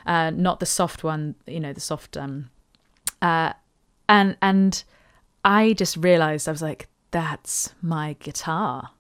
uh, 0.07 0.31
not 0.31 0.61
the 0.61 0.67
soft 0.67 1.05
one, 1.05 1.35
you 1.47 1.61
know, 1.61 1.75
the 1.75 1.81
soft. 1.81 2.17
Um, 2.17 2.49
uh, 3.21 3.53
and 4.09 4.37
and 4.41 4.83
I 5.45 5.75
just 5.75 5.97
realized 5.97 6.49
I 6.49 6.53
was 6.53 6.63
like, 6.63 6.89
that's 7.11 7.75
my 7.83 8.17
guitar. 8.21 8.91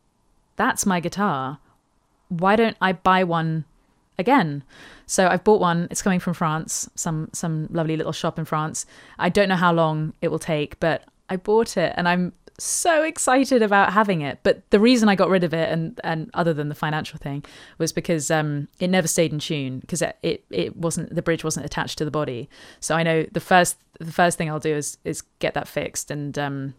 That's 0.57 0.85
my 0.85 1.01
guitar. 1.01 1.59
Why 2.29 2.57
don't 2.57 2.77
I 2.81 2.93
buy 2.93 3.24
one 3.24 3.64
again? 4.19 4.62
So 5.07 5.29
I've 5.29 5.45
bought 5.45 5.61
one. 5.61 5.89
It's 5.91 6.03
coming 6.03 6.21
from 6.21 6.35
France, 6.35 6.89
some 6.95 7.29
some 7.33 7.69
lovely 7.71 7.97
little 7.97 8.12
shop 8.12 8.39
in 8.39 8.45
France. 8.45 8.87
I 9.19 9.29
don't 9.29 9.49
know 9.49 9.57
how 9.57 9.73
long 9.73 10.14
it 10.21 10.29
will 10.29 10.39
take, 10.39 10.79
but 10.81 11.05
I 11.29 11.37
bought 11.37 11.77
it 11.77 11.93
and 11.97 12.09
I'm 12.09 12.33
so 12.59 13.03
excited 13.03 13.62
about 13.62 13.93
having 13.93 14.23
it. 14.23 14.39
But 14.43 14.69
the 14.71 14.81
reason 14.81 15.09
I 15.09 15.14
got 15.14 15.29
rid 15.29 15.45
of 15.45 15.53
it, 15.53 15.71
and 15.71 16.01
and 16.05 16.31
other 16.35 16.55
than 16.55 16.69
the 16.69 16.75
financial 16.75 17.19
thing, 17.19 17.45
was 17.79 17.93
because 17.93 18.31
um, 18.31 18.69
it 18.81 18.89
never 18.89 19.09
stayed 19.09 19.33
in 19.33 19.39
tune 19.39 19.81
because 19.81 20.03
it, 20.03 20.17
it 20.23 20.45
it 20.51 20.77
wasn't 20.77 21.14
the 21.14 21.23
bridge 21.23 21.45
wasn't 21.45 21.67
attached 21.67 21.99
to 21.99 22.05
the 22.05 22.11
body. 22.11 22.49
So 22.81 22.95
I 22.95 23.03
know 23.03 23.27
the 23.31 23.41
first 23.41 23.77
the 24.01 24.12
first 24.12 24.39
thing 24.39 24.51
I'll 24.51 24.61
do 24.61 24.75
is 24.75 24.99
is 25.05 25.23
get 25.39 25.55
that 25.55 25.69
fixed 25.69 26.11
and 26.11 26.39
um, 26.39 26.75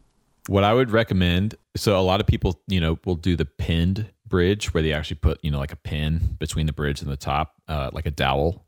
What 0.48 0.64
I 0.64 0.74
would 0.74 0.92
recommend, 0.92 1.56
so 1.76 2.00
a 2.00 2.02
lot 2.02 2.22
of 2.22 2.28
people, 2.28 2.60
you 2.68 2.80
know, 2.80 2.98
will 3.06 3.16
do 3.16 3.36
the 3.36 3.46
pinned 3.46 4.10
bridge 4.28 4.74
where 4.74 4.84
they 4.84 4.94
actually 4.94 5.18
put, 5.18 5.40
you 5.44 5.52
know, 5.52 5.60
like 5.60 5.74
a 5.74 5.78
pin 5.78 6.36
between 6.40 6.66
the 6.66 6.74
bridge 6.74 7.02
and 7.02 7.12
the 7.12 7.18
top, 7.18 7.54
uh, 7.68 7.90
like 7.94 8.06
a 8.06 8.12
dowel. 8.12 8.66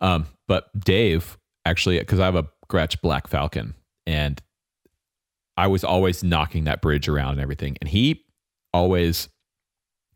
Um, 0.00 0.26
but 0.46 0.68
Dave 0.78 1.38
actually, 1.64 1.98
because 1.98 2.20
I 2.20 2.24
have 2.26 2.36
a 2.36 2.48
Gretsch 2.68 3.00
Black 3.00 3.26
Falcon, 3.26 3.74
and 4.06 4.40
I 5.56 5.66
was 5.66 5.84
always 5.84 6.24
knocking 6.24 6.64
that 6.64 6.82
bridge 6.82 7.08
around 7.08 7.32
and 7.32 7.40
everything, 7.40 7.76
and 7.80 7.88
he 7.88 8.24
always 8.72 9.28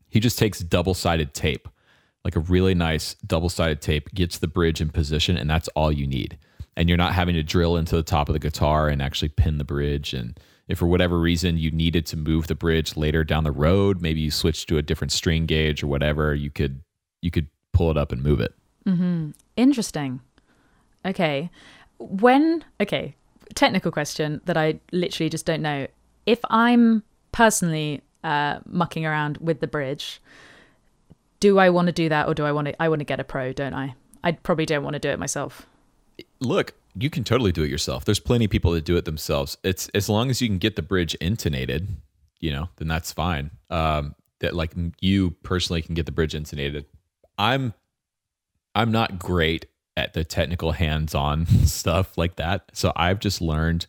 he 0.09 0.19
just 0.19 0.37
takes 0.37 0.59
double 0.59 0.93
sided 0.93 1.33
tape, 1.33 1.67
like 2.25 2.35
a 2.35 2.41
really 2.41 2.73
nice 2.73 3.13
double 3.25 3.49
sided 3.49 3.81
tape, 3.81 4.09
gets 4.13 4.39
the 4.39 4.47
bridge 4.47 4.81
in 4.81 4.89
position, 4.89 5.37
and 5.37 5.49
that's 5.49 5.67
all 5.69 5.91
you 5.91 6.07
need. 6.07 6.37
And 6.75 6.89
you're 6.89 6.97
not 6.97 7.13
having 7.13 7.35
to 7.35 7.43
drill 7.43 7.77
into 7.77 7.95
the 7.95 8.03
top 8.03 8.29
of 8.29 8.33
the 8.33 8.39
guitar 8.39 8.87
and 8.87 9.01
actually 9.01 9.29
pin 9.29 9.57
the 9.57 9.63
bridge. 9.63 10.13
And 10.13 10.39
if 10.69 10.77
for 10.77 10.87
whatever 10.87 11.19
reason 11.19 11.57
you 11.57 11.71
needed 11.71 12.05
to 12.05 12.15
move 12.15 12.47
the 12.47 12.55
bridge 12.55 12.95
later 12.95 13.23
down 13.23 13.43
the 13.43 13.51
road, 13.51 14.01
maybe 14.01 14.21
you 14.21 14.31
switched 14.31 14.69
to 14.69 14.77
a 14.77 14.81
different 14.81 15.11
string 15.11 15.45
gauge 15.45 15.83
or 15.83 15.87
whatever, 15.87 16.33
you 16.33 16.51
could 16.51 16.81
you 17.21 17.31
could 17.31 17.47
pull 17.73 17.91
it 17.91 17.97
up 17.97 18.11
and 18.11 18.23
move 18.23 18.39
it. 18.39 18.53
Mm-hmm. 18.85 19.31
Interesting. 19.57 20.21
Okay. 21.05 21.49
When, 21.97 22.63
okay, 22.79 23.15
technical 23.55 23.91
question 23.91 24.41
that 24.45 24.55
I 24.57 24.79
literally 24.91 25.29
just 25.29 25.45
don't 25.45 25.61
know. 25.61 25.87
If 26.25 26.39
I'm 26.49 27.03
personally 27.31 28.01
uh, 28.23 28.59
mucking 28.65 29.05
around 29.05 29.37
with 29.37 29.59
the 29.59 29.67
bridge, 29.67 30.21
do 31.39 31.57
I 31.57 31.69
want 31.69 31.87
to 31.87 31.91
do 31.91 32.09
that 32.09 32.27
or 32.27 32.33
do 32.33 32.45
I 32.45 32.51
want 32.51 32.67
to? 32.67 32.81
I 32.81 32.89
want 32.89 32.99
to 32.99 33.05
get 33.05 33.19
a 33.19 33.23
pro, 33.23 33.53
don't 33.53 33.73
I? 33.73 33.95
I 34.23 34.33
probably 34.33 34.65
don't 34.65 34.83
want 34.83 34.93
to 34.93 34.99
do 34.99 35.09
it 35.09 35.19
myself. 35.19 35.65
Look, 36.39 36.73
you 36.99 37.09
can 37.09 37.23
totally 37.23 37.51
do 37.51 37.63
it 37.63 37.69
yourself. 37.69 38.05
There's 38.05 38.19
plenty 38.19 38.45
of 38.45 38.51
people 38.51 38.71
that 38.71 38.85
do 38.85 38.97
it 38.97 39.05
themselves. 39.05 39.57
It's 39.63 39.89
as 39.89 40.09
long 40.09 40.29
as 40.29 40.41
you 40.41 40.47
can 40.47 40.57
get 40.57 40.75
the 40.75 40.81
bridge 40.81 41.15
intonated, 41.15 41.87
you 42.39 42.51
know, 42.51 42.69
then 42.77 42.87
that's 42.87 43.11
fine. 43.11 43.51
Um, 43.69 44.15
that 44.39 44.55
like 44.55 44.71
you 45.01 45.31
personally 45.43 45.81
can 45.81 45.95
get 45.95 46.05
the 46.05 46.11
bridge 46.11 46.33
intonated. 46.33 46.85
I'm 47.37 47.73
I'm 48.75 48.91
not 48.91 49.19
great 49.19 49.65
at 49.97 50.13
the 50.13 50.23
technical 50.23 50.71
hands-on 50.71 51.45
stuff 51.65 52.17
like 52.17 52.37
that. 52.37 52.69
So 52.73 52.93
I've 52.95 53.19
just 53.19 53.41
learned 53.41 53.85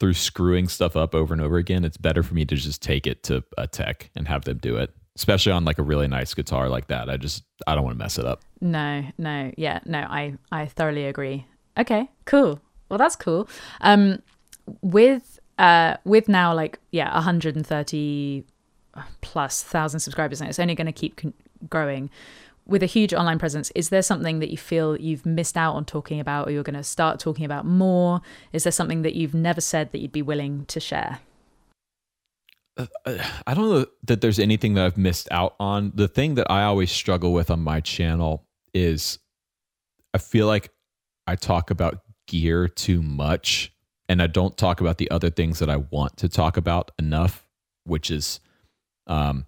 through 0.00 0.14
screwing 0.14 0.68
stuff 0.68 0.96
up 0.96 1.14
over 1.14 1.32
and 1.32 1.40
over 1.40 1.56
again, 1.56 1.84
it's 1.84 1.96
better 1.96 2.22
for 2.22 2.34
me 2.34 2.44
to 2.44 2.56
just 2.56 2.82
take 2.82 3.06
it 3.06 3.22
to 3.24 3.44
a 3.56 3.66
tech 3.66 4.10
and 4.14 4.28
have 4.28 4.44
them 4.44 4.58
do 4.58 4.76
it. 4.76 4.90
Especially 5.16 5.52
on 5.52 5.64
like 5.64 5.78
a 5.78 5.82
really 5.82 6.08
nice 6.08 6.34
guitar 6.34 6.68
like 6.68 6.88
that. 6.88 7.08
I 7.08 7.16
just 7.16 7.44
I 7.66 7.74
don't 7.74 7.84
want 7.84 7.96
to 7.96 8.02
mess 8.02 8.18
it 8.18 8.26
up. 8.26 8.42
No, 8.60 9.04
no, 9.16 9.52
yeah, 9.56 9.78
no, 9.86 10.00
I 10.00 10.34
I 10.50 10.66
thoroughly 10.66 11.06
agree. 11.06 11.46
Okay, 11.78 12.08
cool. 12.24 12.60
Well, 12.88 12.98
that's 12.98 13.16
cool. 13.16 13.48
Um 13.80 14.22
with 14.82 15.40
uh 15.58 15.96
with 16.04 16.28
now 16.28 16.54
like 16.54 16.78
yeah, 16.90 17.12
130 17.14 18.44
plus 19.20 19.62
thousand 19.62 20.00
subscribers 20.00 20.40
and 20.40 20.48
it's 20.48 20.58
only 20.58 20.74
going 20.74 20.86
to 20.86 20.92
keep 20.92 21.16
con- 21.16 21.34
growing 21.68 22.10
with 22.66 22.82
a 22.82 22.86
huge 22.86 23.12
online 23.12 23.38
presence, 23.38 23.70
is 23.74 23.90
there 23.90 24.02
something 24.02 24.38
that 24.38 24.50
you 24.50 24.56
feel 24.56 24.98
you've 24.98 25.26
missed 25.26 25.56
out 25.56 25.74
on 25.74 25.84
talking 25.84 26.18
about 26.18 26.48
or 26.48 26.50
you're 26.50 26.62
going 26.62 26.76
to 26.76 26.82
start 26.82 27.20
talking 27.20 27.44
about 27.44 27.66
more? 27.66 28.22
Is 28.52 28.64
there 28.64 28.72
something 28.72 29.02
that 29.02 29.14
you've 29.14 29.34
never 29.34 29.60
said 29.60 29.92
that 29.92 29.98
you'd 29.98 30.12
be 30.12 30.22
willing 30.22 30.64
to 30.66 30.80
share? 30.80 31.18
Uh, 32.76 32.86
I 33.46 33.54
don't 33.54 33.70
know 33.70 33.86
that 34.04 34.20
there's 34.20 34.38
anything 34.38 34.74
that 34.74 34.86
I've 34.86 34.96
missed 34.96 35.28
out 35.30 35.54
on. 35.60 35.92
The 35.94 36.08
thing 36.08 36.36
that 36.36 36.50
I 36.50 36.64
always 36.64 36.90
struggle 36.90 37.32
with 37.32 37.50
on 37.50 37.60
my 37.60 37.80
channel 37.80 38.44
is 38.72 39.18
I 40.12 40.18
feel 40.18 40.46
like 40.46 40.70
I 41.26 41.36
talk 41.36 41.70
about 41.70 42.00
gear 42.26 42.68
too 42.68 43.02
much 43.02 43.72
and 44.08 44.20
I 44.20 44.26
don't 44.26 44.56
talk 44.56 44.80
about 44.80 44.98
the 44.98 45.10
other 45.10 45.30
things 45.30 45.58
that 45.58 45.70
I 45.70 45.76
want 45.76 46.18
to 46.18 46.28
talk 46.28 46.56
about 46.56 46.90
enough, 46.98 47.46
which 47.84 48.10
is 48.10 48.40
um, 49.06 49.46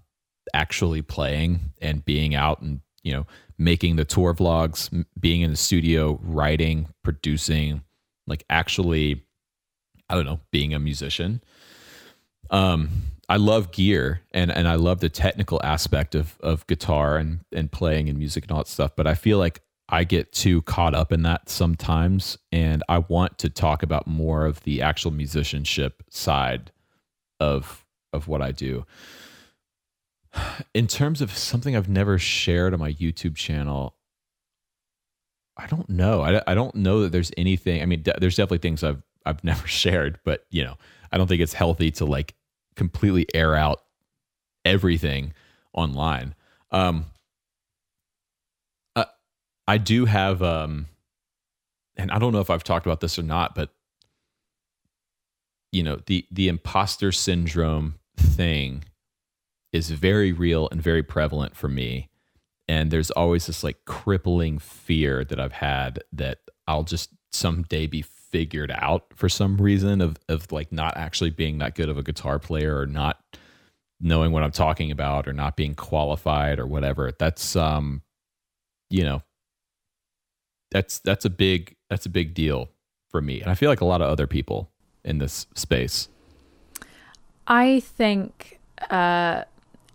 actually 0.55 1.03
playing 1.03 1.72
and 1.81 2.05
being 2.05 2.35
out 2.35 2.61
and 2.62 2.81
you 3.07 3.12
know, 3.12 3.24
making 3.57 3.95
the 3.95 4.05
tour 4.05 4.35
vlogs, 4.35 5.05
being 5.18 5.41
in 5.43 5.53
the 5.53 5.57
studio, 5.57 6.18
writing, 6.24 6.89
producing, 7.05 7.83
like 8.27 8.45
actually, 8.51 9.24
I 10.11 10.16
don't 10.16 10.24
know, 10.24 10.41
being 10.51 10.74
a 10.74 10.81
musician. 10.81 11.41
Um, 12.51 12.89
I 13.29 13.37
love 13.37 13.70
gear 13.70 14.22
and 14.33 14.51
and 14.51 14.66
I 14.66 14.74
love 14.74 14.99
the 14.99 15.09
technical 15.09 15.61
aspect 15.62 16.16
of 16.16 16.37
of 16.41 16.66
guitar 16.66 17.16
and 17.16 17.45
and 17.53 17.70
playing 17.70 18.09
and 18.09 18.18
music 18.18 18.43
and 18.43 18.51
all 18.51 18.59
that 18.59 18.68
stuff, 18.68 18.97
but 18.97 19.07
I 19.07 19.14
feel 19.14 19.39
like 19.39 19.62
I 19.89 20.05
get 20.05 20.32
too 20.32 20.62
caught 20.62 20.95
up 20.95 21.12
in 21.12 21.22
that 21.22 21.49
sometimes 21.49 22.39
and 22.51 22.82
I 22.89 22.99
want 22.99 23.39
to 23.39 23.51
talk 23.51 23.82
about 23.82 24.07
more 24.07 24.45
of 24.45 24.62
the 24.64 24.82
actual 24.82 25.11
musicianship 25.11 26.03
side 26.11 26.72
of 27.39 27.84
of 28.12 28.28
what 28.28 28.43
I 28.43 28.53
do 28.53 28.84
in 30.74 30.87
terms 30.87 31.20
of 31.20 31.37
something 31.37 31.76
I've 31.76 31.89
never 31.89 32.18
shared 32.18 32.74
on 32.74 32.80
my 32.80 32.93
YouTube 32.93 33.37
channel, 33.37 33.95
I 35.57 35.66
don't 35.66 35.89
know. 35.89 36.22
I, 36.22 36.43
I 36.47 36.55
don't 36.55 36.74
know 36.74 37.03
that 37.03 37.12
there's 37.12 37.32
anything. 37.37 37.82
I 37.82 37.87
mean, 37.87 38.05
there's 38.18 38.37
definitely 38.37 38.59
things 38.59 38.84
I've 38.84 39.03
I've 39.24 39.43
never 39.45 39.66
shared, 39.66 40.18
but 40.24 40.45
you 40.51 40.64
know, 40.64 40.76
I 41.12 41.18
don't 41.18 41.26
think 41.26 41.43
it's 41.43 41.55
healthy 41.55 41.91
to 41.93 42.05
like 42.05 42.34
completely 42.74 43.26
air 43.34 43.55
out 43.55 43.82
everything 44.64 45.32
online. 45.72 46.34
Um, 46.70 47.07
I 49.69 49.79
do 49.79 50.05
have, 50.05 50.43
um, 50.43 50.87
and 51.97 52.11
I 52.11 52.19
don't 52.19 52.33
know 52.33 52.41
if 52.41 52.51
I've 52.51 52.64
talked 52.64 52.87
about 52.87 53.01
this 53.01 53.19
or 53.19 53.23
not, 53.23 53.55
but 53.55 53.71
you 55.73 55.83
know, 55.83 56.01
the 56.07 56.27
the 56.31 56.49
imposter 56.49 57.12
syndrome 57.12 57.97
thing 58.17 58.85
is 59.73 59.91
very 59.91 60.33
real 60.33 60.69
and 60.71 60.81
very 60.81 61.03
prevalent 61.03 61.57
for 61.57 61.69
me. 61.69 62.09
And 62.69 62.91
there's 62.91 63.11
always 63.11 63.47
this 63.47 63.62
like 63.62 63.85
crippling 63.85 64.59
fear 64.59 65.25
that 65.25 65.39
I've 65.39 65.53
had 65.53 66.01
that 66.12 66.39
I'll 66.67 66.83
just 66.85 67.11
someday 67.33 67.87
be 67.87 68.03
figured 68.03 68.73
out 68.75 69.05
for 69.14 69.29
some 69.29 69.57
reason 69.59 70.01
of 70.01 70.17
of 70.29 70.51
like 70.51 70.73
not 70.73 70.97
actually 70.97 71.31
being 71.31 71.59
that 71.59 71.75
good 71.75 71.89
of 71.89 71.99
a 71.99 72.03
guitar 72.03 72.39
player 72.39 72.79
or 72.79 72.87
not 72.87 73.19
knowing 74.01 74.33
what 74.33 74.43
I'm 74.43 74.53
talking 74.53 74.91
about 74.91 75.29
or 75.29 75.33
not 75.33 75.57
being 75.57 75.75
qualified 75.75 76.59
or 76.59 76.67
whatever. 76.67 77.12
That's 77.19 77.55
um 77.57 78.03
you 78.91 79.05
know 79.05 79.23
that's 80.77 80.99
that's 80.99 81.24
a 81.24 81.31
big 81.31 81.74
that's 81.89 82.05
a 82.05 82.11
big 82.11 82.35
deal 82.35 82.68
for 83.09 83.22
me. 83.22 83.41
And 83.41 83.51
I 83.51 83.55
feel 83.55 83.70
like 83.70 83.81
a 83.81 83.87
lot 83.87 84.03
of 84.03 84.09
other 84.09 84.27
people 84.27 84.70
in 85.05 85.18
this 85.18 85.47
space. 85.55 86.09
I 87.47 87.81
think 87.81 88.61
uh 88.91 89.45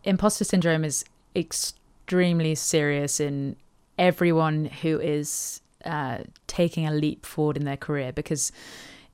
imposter 0.04 0.44
syndrome 0.44 0.84
is 0.84 1.06
extremely 1.36 2.56
serious 2.56 3.20
in 3.20 3.56
everyone 4.00 4.66
who 4.66 5.00
is 5.00 5.62
uh, 5.86 6.20
taking 6.48 6.88
a 6.88 6.92
leap 6.92 7.26
forward 7.26 7.58
in 7.58 7.66
their 7.66 7.78
career 7.78 8.12
because 8.12 8.52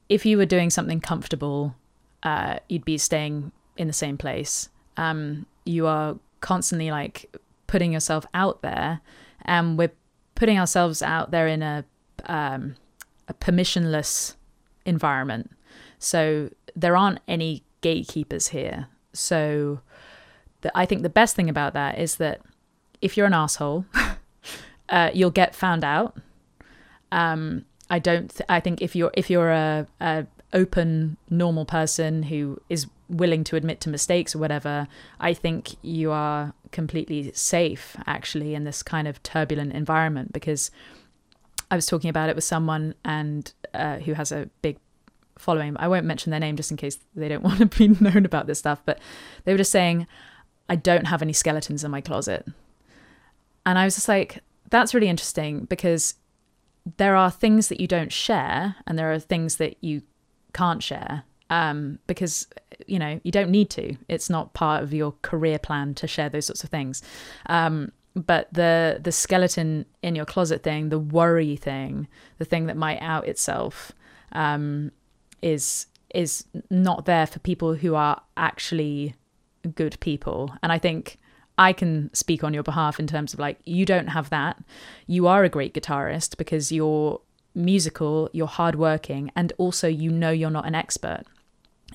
if 0.07 0.25
you 0.25 0.37
were 0.37 0.45
doing 0.45 0.69
something 0.69 1.01
comfortable, 1.01 1.75
uh, 2.23 2.59
you'd 2.69 2.85
be 2.85 2.97
staying 2.97 3.51
in 3.75 3.87
the 3.87 3.93
same 3.93 4.17
place. 4.17 4.69
Um, 4.95 5.45
you 5.65 5.85
are 5.87 6.17
constantly 6.39 6.89
like 6.91 7.35
putting 7.67 7.91
yourself 7.91 8.25
out 8.33 8.61
there, 8.61 9.01
and 9.43 9.77
we're 9.77 9.91
putting 10.37 10.59
ourselves 10.59 11.01
out 11.01 11.31
there 11.31 11.47
in 11.47 11.63
a 11.63 11.83
um, 12.27 12.75
a 13.27 13.33
permissionless 13.33 14.35
environment. 14.85 15.51
So 15.99 16.51
there 16.75 16.95
aren't 16.95 17.19
any 17.27 17.63
gatekeepers 17.81 18.49
here. 18.49 18.87
So 19.13 19.81
that 20.61 20.71
I 20.75 20.85
think 20.85 21.01
the 21.01 21.09
best 21.09 21.35
thing 21.35 21.49
about 21.49 21.73
that 21.73 21.97
is 21.99 22.17
that 22.17 22.41
if 23.01 23.17
you're 23.17 23.25
an 23.25 23.33
asshole, 23.33 23.85
uh, 24.89 25.09
you'll 25.13 25.31
get 25.31 25.55
found 25.55 25.83
out. 25.83 26.17
Um, 27.11 27.65
I 27.89 27.99
don't. 27.99 28.29
Th- 28.29 28.45
I 28.47 28.59
think 28.59 28.81
if 28.81 28.95
you're 28.95 29.11
if 29.15 29.29
you're 29.29 29.51
a, 29.51 29.87
a 29.99 30.27
open 30.53 31.17
normal 31.29 31.65
person 31.65 32.23
who 32.23 32.61
is 32.69 32.85
willing 33.09 33.43
to 33.45 33.55
admit 33.55 33.79
to 33.81 33.89
mistakes 33.89 34.35
or 34.35 34.39
whatever, 34.39 34.87
I 35.19 35.33
think 35.33 35.75
you 35.81 36.11
are 36.11 36.53
completely 36.71 37.31
safe 37.33 37.95
actually 38.05 38.53
in 38.53 38.63
this 38.63 38.83
kind 38.83 39.07
of 39.07 39.21
turbulent 39.23 39.73
environment 39.73 40.33
because 40.33 40.71
I 41.71 41.75
was 41.75 41.85
talking 41.85 42.09
about 42.09 42.29
it 42.29 42.35
with 42.35 42.43
someone 42.43 42.95
and 43.03 43.51
uh, 43.73 43.97
who 43.97 44.13
has 44.13 44.31
a 44.31 44.49
big 44.61 44.77
following. 45.37 45.75
I 45.77 45.87
won't 45.87 46.05
mention 46.05 46.31
their 46.31 46.39
name 46.39 46.55
just 46.55 46.71
in 46.71 46.77
case 46.77 46.99
they 47.15 47.27
don't 47.27 47.43
want 47.43 47.59
to 47.59 47.65
be 47.65 47.87
known 48.01 48.25
about 48.25 48.47
this 48.47 48.59
stuff, 48.59 48.81
but 48.85 48.99
they 49.45 49.51
were 49.51 49.57
just 49.57 49.71
saying 49.71 50.07
I 50.69 50.75
don't 50.75 51.05
have 51.05 51.21
any 51.21 51.33
skeletons 51.33 51.83
in 51.83 51.91
my 51.91 52.01
closet. 52.01 52.45
And 53.65 53.77
I 53.77 53.85
was 53.85 53.95
just 53.95 54.07
like, 54.07 54.41
that's 54.69 54.93
really 54.93 55.09
interesting 55.09 55.65
because 55.65 56.15
there 56.97 57.15
are 57.15 57.31
things 57.31 57.67
that 57.67 57.81
you 57.81 57.87
don't 57.87 58.11
share 58.11 58.75
and 58.85 58.97
there 58.97 59.11
are 59.11 59.19
things 59.19 59.57
that 59.57 59.75
you 59.81 60.01
can't 60.53 60.81
share 60.81 61.23
um, 61.49 61.99
because 62.07 62.47
you 62.87 62.99
know 62.99 63.19
you 63.23 63.31
don't 63.31 63.49
need 63.49 63.69
to 63.69 63.95
it's 64.07 64.29
not 64.29 64.53
part 64.53 64.83
of 64.83 64.93
your 64.93 65.13
career 65.21 65.57
plan 65.57 65.93
to 65.93 66.07
share 66.07 66.29
those 66.29 66.45
sorts 66.45 66.63
of 66.63 66.69
things 66.69 67.01
um, 67.47 67.91
but 68.15 68.47
the 68.53 68.99
the 69.01 69.11
skeleton 69.11 69.85
in 70.01 70.15
your 70.15 70.25
closet 70.25 70.63
thing 70.63 70.89
the 70.89 70.99
worry 70.99 71.55
thing 71.55 72.07
the 72.37 72.45
thing 72.45 72.65
that 72.65 72.77
might 72.77 73.01
out 73.01 73.27
itself 73.27 73.91
um, 74.33 74.91
is 75.41 75.87
is 76.13 76.45
not 76.69 77.05
there 77.05 77.27
for 77.27 77.39
people 77.39 77.75
who 77.75 77.95
are 77.95 78.21
actually 78.37 79.13
good 79.75 79.97
people. 79.99 80.53
And 80.63 80.71
I 80.71 80.79
think 80.79 81.17
I 81.57 81.73
can 81.73 82.13
speak 82.13 82.43
on 82.43 82.53
your 82.53 82.63
behalf 82.63 82.99
in 82.99 83.07
terms 83.07 83.33
of 83.33 83.39
like 83.39 83.59
you 83.65 83.85
don't 83.85 84.07
have 84.07 84.29
that. 84.29 84.57
You 85.05 85.27
are 85.27 85.43
a 85.43 85.49
great 85.49 85.73
guitarist 85.73 86.37
because 86.37 86.71
you're 86.71 87.21
musical, 87.55 88.29
you're 88.33 88.47
hardworking, 88.47 89.31
and 89.35 89.51
also 89.57 89.87
you 89.87 90.11
know 90.11 90.31
you're 90.31 90.49
not 90.49 90.67
an 90.67 90.75
expert. 90.75 91.23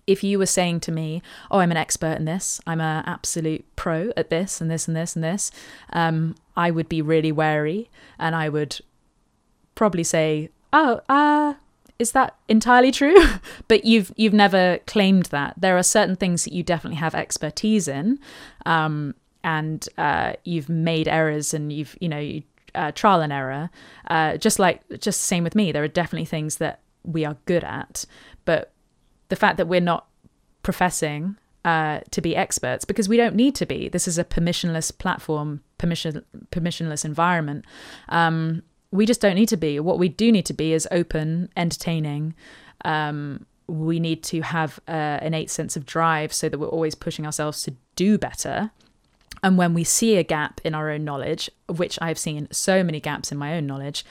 If 0.07 0.25
you 0.25 0.39
were 0.39 0.47
saying 0.47 0.81
to 0.81 0.93
me, 0.93 1.23
"Oh, 1.51 1.59
I'm 1.59 1.71
an 1.71 1.77
expert 1.77 2.19
in 2.19 2.25
this. 2.25 2.61
I'm 2.67 2.81
an 2.81 3.05
absolute 3.07 3.65
pro 3.77 4.13
at 4.17 4.31
this 4.31 4.61
and 4.61 4.71
this 4.71 4.89
and 4.89 4.97
this 4.97 5.15
and 5.15 5.25
this," 5.25 5.51
um, 5.93 6.35
I 6.57 6.71
would 6.71 6.89
be 6.89 7.03
really 7.03 7.33
wary, 7.33 7.91
and 8.19 8.35
I 8.35 8.49
would 8.49 8.81
probably 9.75 10.05
say, 10.05 10.51
"Oh, 10.73 11.01
uh, 11.09 11.55
is 11.99 12.13
that 12.13 12.37
entirely 12.49 12.91
true?" 12.91 13.17
but 13.69 13.85
you've 13.85 14.13
you've 14.17 14.33
never 14.33 14.79
claimed 14.87 15.27
that. 15.27 15.55
There 15.57 15.77
are 15.77 15.83
certain 15.83 16.17
things 16.17 16.45
that 16.45 16.53
you 16.53 16.63
definitely 16.63 16.99
have 16.99 17.15
expertise 17.15 17.89
in, 17.89 18.19
um, 18.67 19.15
and 19.45 19.89
uh, 19.99 20.35
you've 20.45 20.69
made 20.69 21.09
errors, 21.09 21.55
and 21.55 21.73
you've 21.73 21.97
you 22.01 22.09
know 22.09 22.19
you, 22.19 22.43
uh, 22.75 22.93
trial 22.93 23.21
and 23.21 23.33
error. 23.33 23.71
Uh, 24.09 24.37
just 24.37 24.59
like 24.59 24.83
just 25.01 25.21
same 25.23 25.45
with 25.45 25.55
me, 25.55 25.73
there 25.73 25.85
are 25.85 25.89
definitely 25.89 26.27
things 26.27 26.57
that 26.57 26.81
we 27.05 27.25
are 27.25 27.37
good 27.47 27.65
at, 27.65 28.05
but 28.45 28.73
the 29.33 29.37
fact 29.37 29.57
that 29.57 29.67
we're 29.67 29.81
not 29.81 30.09
professing 30.63 31.37
uh, 31.65 32.01
to 32.11 32.21
be 32.21 32.37
experts 32.37 32.85
because 32.85 33.09
we 33.09 33.17
don't 33.17 33.35
need 33.35 33.55
to 33.55 33.65
be. 33.65 33.89
This 33.89 34.07
is 34.07 34.19
a 34.19 34.25
permissionless 34.25 34.97
platform, 34.99 35.63
permission 35.79 36.23
permissionless 36.51 37.03
environment. 37.03 37.65
Um, 38.11 38.63
we 38.91 39.07
just 39.07 39.23
don't 39.23 39.35
need 39.35 39.49
to 39.49 39.57
be. 39.57 39.81
What 39.81 39.99
we 39.99 40.11
do 40.11 40.31
need 40.31 40.45
to 40.45 40.53
be 40.53 40.75
is 40.75 40.87
open, 40.91 41.49
entertaining. 41.57 42.35
Um, 42.85 43.47
we 43.69 43.99
need 43.99 44.23
to 44.25 44.43
have 44.43 44.81
an 44.87 45.23
innate 45.23 45.49
sense 45.49 45.79
of 45.79 45.87
drive 45.87 46.31
so 46.35 46.51
that 46.51 46.59
we're 46.59 46.67
always 46.67 46.95
pushing 46.95 47.25
ourselves 47.25 47.63
to 47.63 47.75
do 47.97 48.19
better. 48.19 48.71
And 49.43 49.57
when 49.57 49.73
we 49.73 49.83
see 49.83 50.19
a 50.19 50.23
gap 50.23 50.61
in 50.63 50.75
our 50.75 50.91
own 50.91 51.05
knowledge, 51.05 51.49
which 51.71 51.99
I've 52.03 52.19
seen 52.19 52.49
so 52.51 52.85
many 52.85 53.01
gaps 53.01 53.33
in 53.33 53.39
my 53.39 53.55
own 53.55 53.67
knowledge, 53.67 54.05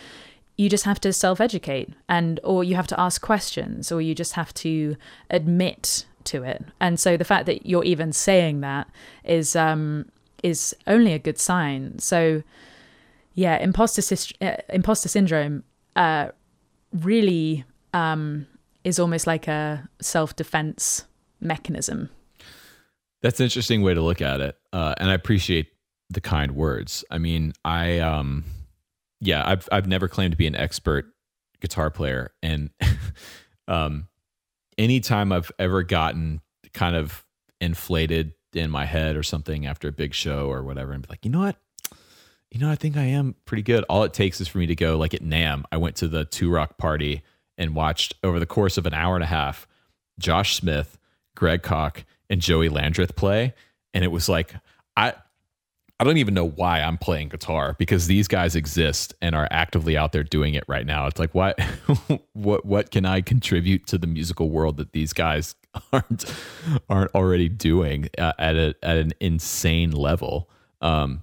you 0.62 0.70
just 0.70 0.86
have 0.86 1.02
to 1.02 1.12
self-educate 1.12 1.90
and 2.08 2.40
or 2.44 2.64
you 2.64 2.76
have 2.76 2.86
to 2.86 3.00
ask 3.00 3.20
questions 3.20 3.92
or 3.92 4.00
you 4.00 4.14
just 4.14 4.34
have 4.34 4.54
to 4.54 4.96
admit 5.32 6.06
to 6.24 6.44
it. 6.44 6.64
And 6.80 7.00
so 7.00 7.18
the 7.18 7.26
fact 7.26 7.48
that 7.48 7.66
you're 7.66 7.84
even 7.84 8.14
saying 8.14 8.62
that 8.62 8.88
is 9.24 9.56
um 9.56 10.06
is 10.44 10.76
only 10.86 11.14
a 11.14 11.20
good 11.20 11.40
sign. 11.40 11.98
So 11.98 12.44
yeah, 13.34 13.58
imposter 13.58 14.04
uh, 14.42 14.58
imposter 14.70 15.10
syndrome 15.10 15.64
uh 15.96 16.28
really 16.94 17.66
um 17.96 18.46
is 18.84 19.00
almost 19.00 19.26
like 19.26 19.48
a 19.48 19.90
self-defense 20.00 21.06
mechanism. 21.40 22.10
That's 23.24 23.40
an 23.40 23.46
interesting 23.46 23.82
way 23.82 23.96
to 23.96 24.02
look 24.02 24.22
at 24.22 24.42
it. 24.42 24.58
Uh, 24.74 24.94
and 24.98 25.10
I 25.10 25.14
appreciate 25.14 25.68
the 26.10 26.22
kind 26.22 26.52
words. 26.52 27.04
I 27.10 27.18
mean, 27.18 27.54
I 27.66 27.98
um 27.98 28.44
yeah, 29.22 29.48
I've 29.48 29.70
I've 29.72 29.88
never 29.88 30.08
claimed 30.08 30.32
to 30.32 30.38
be 30.38 30.48
an 30.48 30.56
expert 30.56 31.06
guitar 31.62 31.90
player, 31.92 32.34
and 32.42 32.72
um, 33.68 34.08
anytime 34.78 35.32
I've 35.32 35.52
ever 35.60 35.84
gotten 35.84 36.42
kind 36.74 36.96
of 36.96 37.24
inflated 37.62 38.34
in 38.54 38.70
my 38.70 38.86
head 38.86 39.16
or 39.16 39.24
something 39.24 39.66
after 39.68 39.88
a 39.88 39.92
big 39.92 40.14
show 40.14 40.50
or 40.50 40.64
whatever, 40.64 40.92
and 40.92 41.04
be 41.04 41.10
like, 41.10 41.24
you 41.24 41.32
know 41.32 41.40
what, 41.40 41.56
you 42.50 42.60
know, 42.60 42.70
I 42.70 42.76
think 42.76 42.98
I 42.98 43.04
am 43.04 43.36
pretty 43.46 43.64
good. 43.64 43.86
All 43.86 44.04
it 44.04 44.14
takes 44.14 44.42
is 44.42 44.48
for 44.48 44.58
me 44.58 44.66
to 44.66 44.76
go 44.76 44.98
like 44.98 45.14
at 45.14 45.22
NAMM. 45.22 45.64
I 45.72 45.78
went 45.78 45.96
to 45.98 46.08
the 46.08 46.26
Two 46.26 46.50
Rock 46.50 46.78
party 46.78 47.22
and 47.58 47.76
watched 47.76 48.16
over 48.24 48.40
the 48.40 48.48
course 48.48 48.78
of 48.78 48.88
an 48.88 48.94
hour 48.94 49.16
and 49.16 49.24
a 49.24 49.28
half, 49.28 49.68
Josh 50.18 50.56
Smith, 50.56 50.98
Greg 51.36 51.62
Koch, 51.62 52.04
and 52.28 52.42
Joey 52.42 52.70
Landreth 52.70 53.16
play, 53.16 53.54
and 53.94 54.04
it 54.04 54.10
was 54.10 54.28
like 54.28 54.56
I 54.98 55.14
I 56.02 56.04
don't 56.04 56.18
even 56.18 56.34
know 56.34 56.48
why 56.48 56.82
I'm 56.82 56.98
playing 56.98 57.30
guitar 57.30 57.76
because 57.78 58.08
these 58.08 58.28
guys 58.28 58.56
exist 58.56 59.14
and 59.22 59.36
are 59.36 59.48
actively 59.52 59.96
out 59.96 60.14
there 60.14 60.24
doing 60.24 60.56
it 60.56 60.64
right 60.68 60.84
now. 60.84 61.06
It's 61.06 61.20
like 61.20 61.36
what 61.36 61.62
what 62.34 62.66
what 62.66 62.90
can 62.90 63.06
I 63.06 63.22
contribute 63.22 63.86
to 63.86 64.00
the 64.00 64.08
musical 64.08 64.50
world 64.50 64.78
that 64.78 64.94
these 64.94 65.14
guys 65.14 65.54
aren't 65.94 66.26
aren't 66.90 67.14
already 67.14 67.50
doing 67.50 68.10
uh, 68.18 68.34
at 68.40 68.56
a 68.56 68.74
at 68.82 68.98
an 68.98 69.12
insane 69.20 69.92
level. 69.92 70.50
Um, 70.82 71.22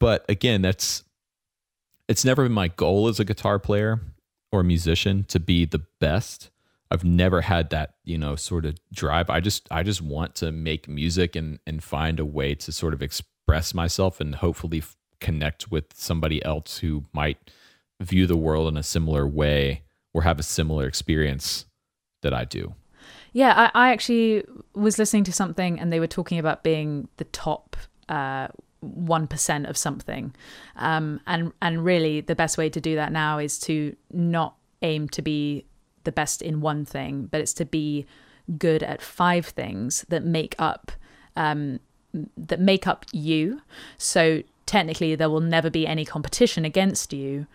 but 0.00 0.24
again, 0.28 0.62
that's 0.62 1.04
it's 2.08 2.24
never 2.24 2.42
been 2.42 2.50
my 2.50 2.66
goal 2.66 3.06
as 3.06 3.20
a 3.20 3.24
guitar 3.24 3.60
player 3.60 4.00
or 4.50 4.64
musician 4.64 5.26
to 5.28 5.38
be 5.38 5.64
the 5.64 5.84
best. 6.00 6.50
I've 6.90 7.04
never 7.04 7.42
had 7.42 7.70
that, 7.70 7.94
you 8.02 8.18
know, 8.18 8.34
sort 8.34 8.64
of 8.64 8.80
drive. 8.92 9.30
I 9.30 9.38
just 9.38 9.68
I 9.70 9.84
just 9.84 10.02
want 10.02 10.34
to 10.36 10.50
make 10.50 10.88
music 10.88 11.36
and 11.36 11.60
and 11.68 11.84
find 11.84 12.18
a 12.18 12.24
way 12.24 12.56
to 12.56 12.72
sort 12.72 12.94
of 12.94 13.00
express 13.48 13.72
myself 13.72 14.20
and 14.20 14.36
hopefully 14.36 14.78
f- 14.78 14.94
connect 15.20 15.70
with 15.70 15.84
somebody 15.94 16.44
else 16.44 16.78
who 16.78 17.04
might 17.14 17.50
view 17.98 18.26
the 18.26 18.36
world 18.36 18.68
in 18.68 18.76
a 18.76 18.82
similar 18.82 19.26
way 19.26 19.82
or 20.12 20.22
have 20.22 20.38
a 20.38 20.42
similar 20.42 20.86
experience 20.86 21.64
that 22.20 22.34
I 22.34 22.44
do. 22.44 22.74
Yeah, 23.32 23.70
I, 23.74 23.86
I 23.86 23.92
actually 23.92 24.44
was 24.74 24.98
listening 24.98 25.24
to 25.24 25.32
something 25.32 25.80
and 25.80 25.90
they 25.90 25.98
were 25.98 26.06
talking 26.06 26.38
about 26.38 26.62
being 26.62 27.08
the 27.16 27.24
top 27.24 27.74
uh, 28.10 28.48
one 28.80 29.26
of 29.66 29.76
something, 29.76 30.34
um, 30.76 31.20
and 31.26 31.52
and 31.60 31.84
really 31.84 32.20
the 32.20 32.36
best 32.36 32.58
way 32.58 32.70
to 32.70 32.80
do 32.80 32.94
that 32.94 33.12
now 33.12 33.38
is 33.38 33.58
to 33.60 33.96
not 34.12 34.56
aim 34.82 35.08
to 35.08 35.22
be 35.22 35.64
the 36.04 36.12
best 36.12 36.42
in 36.42 36.60
one 36.60 36.84
thing, 36.84 37.28
but 37.30 37.40
it's 37.40 37.54
to 37.54 37.64
be 37.64 38.06
good 38.56 38.82
at 38.82 39.02
five 39.02 39.46
things 39.46 40.04
that 40.08 40.24
make 40.24 40.54
up 40.58 40.92
um, 41.34 41.80
that 42.36 42.60
make 42.60 42.86
up 42.86 43.04
you. 43.12 43.62
So 43.96 44.42
technically, 44.66 45.14
there 45.14 45.30
will 45.30 45.40
never 45.40 45.70
be 45.70 45.86
any 45.86 46.04
competition 46.04 46.64
against 46.64 47.12
you 47.12 47.46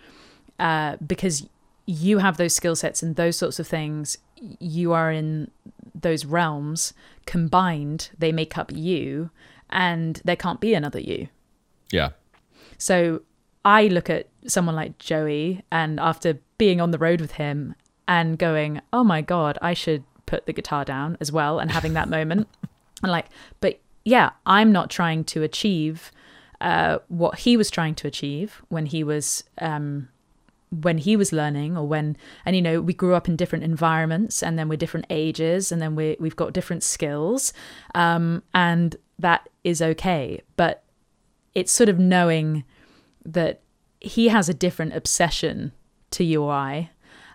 uh, 0.60 0.98
because 1.06 1.48
you 1.85 2.19
have 2.19 2.38
those 2.38 2.53
skill 2.53 2.76
sets 2.76 3.03
and 3.03 3.15
those 3.15 3.38
sorts 3.38 3.60
of 3.60 3.68
things. 3.68 4.18
You 4.60 4.94
are 4.94 5.11
in 5.11 5.52
those 5.94 6.26
realms 6.26 6.94
combined, 7.26 8.10
they 8.18 8.31
make 8.31 8.57
up 8.57 8.72
you, 8.73 9.30
and 9.69 10.22
there 10.26 10.35
can't 10.35 10.60
be 10.60 10.73
another 10.73 10.99
you. 10.99 11.27
Yeah. 11.91 12.10
So 12.77 13.22
I 13.65 13.88
look 13.88 14.10
at 14.10 14.27
someone 14.48 14.76
like 14.76 14.98
Joey, 14.98 15.64
and 15.72 15.99
after 15.99 16.40
being 16.57 16.81
on 16.81 16.91
the 16.91 16.98
road 16.98 17.22
with 17.22 17.34
him 17.34 17.76
and 18.07 18.38
going, 18.38 18.81
oh 18.91 19.03
my 19.03 19.22
God, 19.22 19.57
I 19.61 19.73
should 19.73 20.03
put 20.26 20.45
the 20.45 20.53
guitar 20.53 20.84
down 20.85 21.18
as 21.19 21.31
well, 21.31 21.60
and 21.60 21.72
having 21.72 21.94
that 21.94 22.10
moment. 22.18 22.48
And 23.02 23.11
like, 23.11 23.27
but 23.60 23.80
yeah, 24.05 24.31
I'm 24.45 24.71
not 24.71 24.89
trying 24.89 25.23
to 25.25 25.43
achieve 25.43 26.11
uh, 26.61 26.99
what 27.07 27.39
he 27.39 27.57
was 27.57 27.69
trying 27.69 27.95
to 27.95 28.07
achieve 28.07 28.61
when 28.69 28.85
he 28.85 29.03
was 29.03 29.43
um, 29.59 30.09
when 30.81 30.97
he 30.97 31.15
was 31.15 31.31
learning, 31.31 31.77
or 31.77 31.88
when 31.88 32.17
and 32.45 32.55
you 32.55 32.61
know 32.61 32.81
we 32.81 32.93
grew 32.93 33.13
up 33.13 33.27
in 33.27 33.35
different 33.35 33.63
environments, 33.63 34.41
and 34.41 34.57
then 34.57 34.69
we're 34.69 34.77
different 34.77 35.05
ages, 35.09 35.71
and 35.71 35.81
then 35.81 35.95
we 35.95 36.17
we've 36.19 36.35
got 36.35 36.53
different 36.53 36.84
skills, 36.84 37.53
um, 37.95 38.43
and 38.53 38.95
that 39.19 39.47
is 39.63 39.81
okay. 39.81 40.41
But 40.55 40.84
it's 41.53 41.71
sort 41.71 41.89
of 41.89 41.99
knowing 41.99 42.63
that 43.25 43.61
he 43.99 44.27
has 44.27 44.49
a 44.49 44.53
different 44.53 44.93
obsession 44.95 45.71
to 46.11 46.23
UI, 46.23 46.89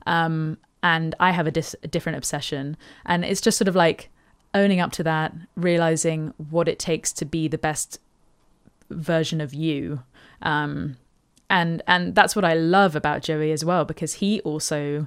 um, 0.07 0.59
and 0.83 1.15
I 1.19 1.31
have 1.31 1.47
a, 1.47 1.51
dis- 1.51 1.77
a 1.83 1.89
different 1.89 2.19
obsession, 2.19 2.77
and 3.07 3.25
it's 3.25 3.41
just 3.41 3.59
sort 3.59 3.69
of 3.69 3.77
like 3.77 4.11
owning 4.55 4.81
up 4.81 4.93
to 4.93 5.03
that, 5.05 5.35
realizing 5.57 6.35
what 6.51 6.69
it 6.69 6.79
takes 6.79 7.13
to 7.15 7.25
be 7.25 7.49
the 7.49 7.59
best 7.59 7.99
version 8.91 9.41
of 9.41 9.55
you. 9.55 10.03
Um, 10.43 10.97
and 11.51 11.83
and 11.87 12.15
that's 12.15 12.37
what 12.37 12.45
I 12.45 12.55
love 12.55 12.95
about 12.95 13.23
Joey 13.23 13.53
as 13.53 13.65
well 13.65 13.85
because 13.85 14.15
he 14.15 14.41
also 14.43 15.07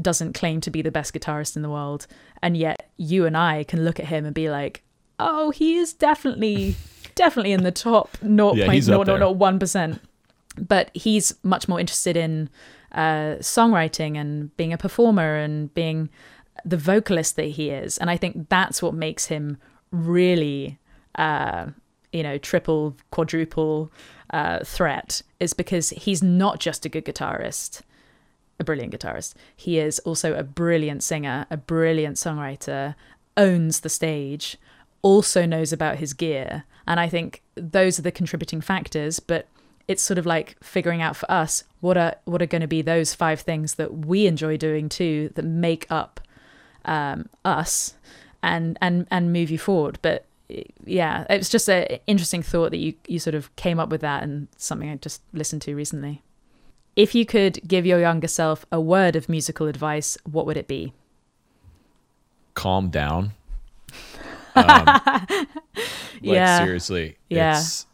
doesn't 0.00 0.32
claim 0.32 0.60
to 0.60 0.70
be 0.70 0.82
the 0.82 0.90
best 0.90 1.14
guitarist 1.14 1.56
in 1.56 1.62
the 1.62 1.70
world. 1.70 2.06
And 2.42 2.56
yet 2.56 2.90
you 2.96 3.26
and 3.26 3.36
I 3.36 3.64
can 3.64 3.84
look 3.84 4.00
at 4.00 4.06
him 4.06 4.24
and 4.24 4.34
be 4.34 4.50
like 4.50 4.82
oh 5.18 5.50
he 5.50 5.76
is 5.76 5.92
definitely 5.92 6.76
definitely 7.14 7.52
in 7.52 7.64
the 7.64 7.72
top 7.72 8.16
0.0001% 8.22 10.00
but 10.56 10.90
he's 10.94 11.34
much 11.42 11.68
more 11.68 11.80
interested 11.80 12.16
in 12.16 12.48
uh, 12.92 13.36
songwriting 13.40 14.16
and 14.16 14.56
being 14.56 14.72
a 14.72 14.78
performer 14.78 15.36
and 15.36 15.72
being 15.74 16.08
the 16.64 16.76
vocalist 16.76 17.36
that 17.36 17.44
he 17.44 17.70
is. 17.70 17.98
And 17.98 18.10
I 18.10 18.16
think 18.16 18.48
that's 18.48 18.82
what 18.82 18.94
makes 18.94 19.26
him 19.26 19.58
really, 19.90 20.78
uh, 21.14 21.66
you 22.12 22.22
know, 22.22 22.38
triple, 22.38 22.96
quadruple 23.10 23.90
uh, 24.30 24.60
threat 24.64 25.22
is 25.40 25.54
because 25.54 25.90
he's 25.90 26.22
not 26.22 26.60
just 26.60 26.84
a 26.84 26.88
good 26.88 27.04
guitarist, 27.04 27.82
a 28.60 28.64
brilliant 28.64 28.92
guitarist. 28.92 29.34
He 29.56 29.78
is 29.78 29.98
also 30.00 30.34
a 30.34 30.42
brilliant 30.42 31.02
singer, 31.02 31.46
a 31.50 31.56
brilliant 31.56 32.16
songwriter, 32.16 32.94
owns 33.36 33.80
the 33.80 33.88
stage, 33.88 34.56
also 35.02 35.46
knows 35.46 35.72
about 35.72 35.98
his 35.98 36.12
gear. 36.12 36.64
And 36.86 36.98
I 36.98 37.08
think 37.08 37.42
those 37.54 37.98
are 37.98 38.02
the 38.02 38.12
contributing 38.12 38.60
factors. 38.60 39.20
But 39.20 39.46
it's 39.88 40.02
sort 40.02 40.18
of 40.18 40.26
like 40.26 40.56
figuring 40.62 41.00
out 41.00 41.16
for 41.16 41.28
us 41.30 41.64
what 41.80 41.96
are 41.96 42.16
what 42.26 42.42
are 42.42 42.46
going 42.46 42.60
to 42.60 42.68
be 42.68 42.82
those 42.82 43.14
five 43.14 43.40
things 43.40 43.76
that 43.76 44.06
we 44.06 44.26
enjoy 44.26 44.56
doing 44.56 44.88
too 44.88 45.30
that 45.34 45.44
make 45.44 45.86
up 45.90 46.20
um, 46.88 47.28
us 47.44 47.94
and 48.42 48.76
and 48.80 49.06
and 49.10 49.32
move 49.32 49.50
you 49.50 49.58
forward. 49.58 49.98
But 50.02 50.24
yeah, 50.84 51.26
it 51.28 51.36
was 51.38 51.48
just 51.48 51.68
an 51.68 51.98
interesting 52.06 52.42
thought 52.42 52.70
that 52.70 52.78
you 52.78 52.94
you 53.06 53.18
sort 53.18 53.34
of 53.34 53.54
came 53.56 53.78
up 53.78 53.90
with 53.90 54.00
that 54.00 54.22
and 54.22 54.48
something 54.56 54.88
I 54.90 54.96
just 54.96 55.22
listened 55.32 55.62
to 55.62 55.74
recently. 55.74 56.22
If 56.96 57.14
you 57.14 57.24
could 57.26 57.60
give 57.68 57.86
your 57.86 58.00
younger 58.00 58.26
self 58.26 58.66
a 58.72 58.80
word 58.80 59.14
of 59.14 59.28
musical 59.28 59.68
advice, 59.68 60.18
what 60.24 60.46
would 60.46 60.56
it 60.56 60.66
be? 60.66 60.92
Calm 62.54 62.88
down. 62.90 63.32
Um, 64.54 64.86
like 64.86 65.62
Yeah. 66.20 66.58
seriously, 66.58 67.16
Yeah. 67.28 67.60
It's, 67.60 67.86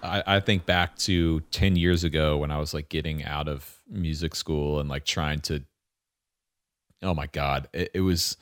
I, 0.00 0.22
I 0.36 0.40
think 0.40 0.64
back 0.64 0.96
to 0.98 1.40
ten 1.50 1.74
years 1.74 2.04
ago 2.04 2.36
when 2.36 2.52
I 2.52 2.58
was 2.58 2.72
like 2.72 2.88
getting 2.88 3.24
out 3.24 3.48
of 3.48 3.78
music 3.90 4.36
school 4.36 4.78
and 4.78 4.88
like 4.88 5.04
trying 5.04 5.40
to. 5.40 5.64
Oh 7.02 7.14
my 7.14 7.26
god, 7.26 7.68
it, 7.72 7.90
it 7.94 8.00
was. 8.00 8.36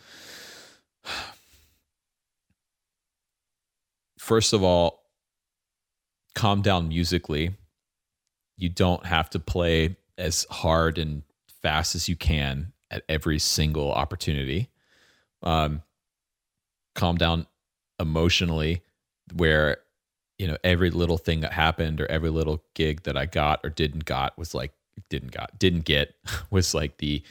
First 4.19 4.53
of 4.53 4.63
all, 4.63 5.05
calm 6.35 6.63
down 6.63 6.89
musically. 6.89 7.55
You 8.57 8.69
don't 8.69 9.05
have 9.07 9.31
to 9.31 9.39
play 9.39 9.97
as 10.19 10.47
hard 10.51 10.99
and 10.99 11.23
fast 11.63 11.95
as 11.95 12.09
you 12.09 12.17
can 12.17 12.73
at 12.91 13.03
every 13.09 13.39
single 13.39 13.93
opportunity. 13.93 14.71
Um, 15.43 15.83
calm 16.95 17.17
down 17.17 17.47
emotionally, 18.01 18.83
where 19.35 19.79
you 20.39 20.47
know 20.47 20.57
every 20.65 20.91
little 20.91 21.19
thing 21.19 21.41
that 21.41 21.53
happened 21.53 22.01
or 22.01 22.07
every 22.07 22.31
little 22.31 22.63
gig 22.75 23.03
that 23.05 23.17
I 23.17 23.27
got 23.27 23.61
or 23.65 23.71
didn't 23.71 24.05
got 24.05 24.37
was 24.39 24.55
like 24.55 24.73
didn't 25.09 25.33
got 25.33 25.59
didn't 25.59 25.85
get 25.85 26.15
was 26.51 26.75
like 26.75 26.99
the 26.99 27.23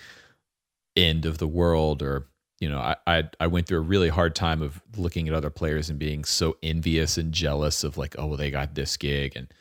end 0.96 1.26
of 1.26 1.38
the 1.38 1.48
world 1.48 2.02
or 2.02 2.28
you 2.60 2.70
know 2.70 2.80
I, 2.80 2.96
I 3.06 3.24
I 3.40 3.48
went 3.48 3.68
through 3.68 3.80
a 3.80 3.82
really 3.82 4.10
hard 4.10 4.36
time 4.36 4.62
of 4.62 4.82
looking 4.96 5.28
at 5.28 5.34
other 5.34 5.50
players 5.50 5.90
and 5.90 6.00
being 6.00 6.24
so 6.24 6.58
envious 6.64 7.18
and 7.18 7.34
jealous 7.34 7.84
of 7.84 7.98
like 7.98 8.16
oh 8.18 8.28
well 8.28 8.38
they 8.38 8.52
got 8.52 8.76
this 8.76 8.96
gig 8.98 9.34
and 9.36 9.54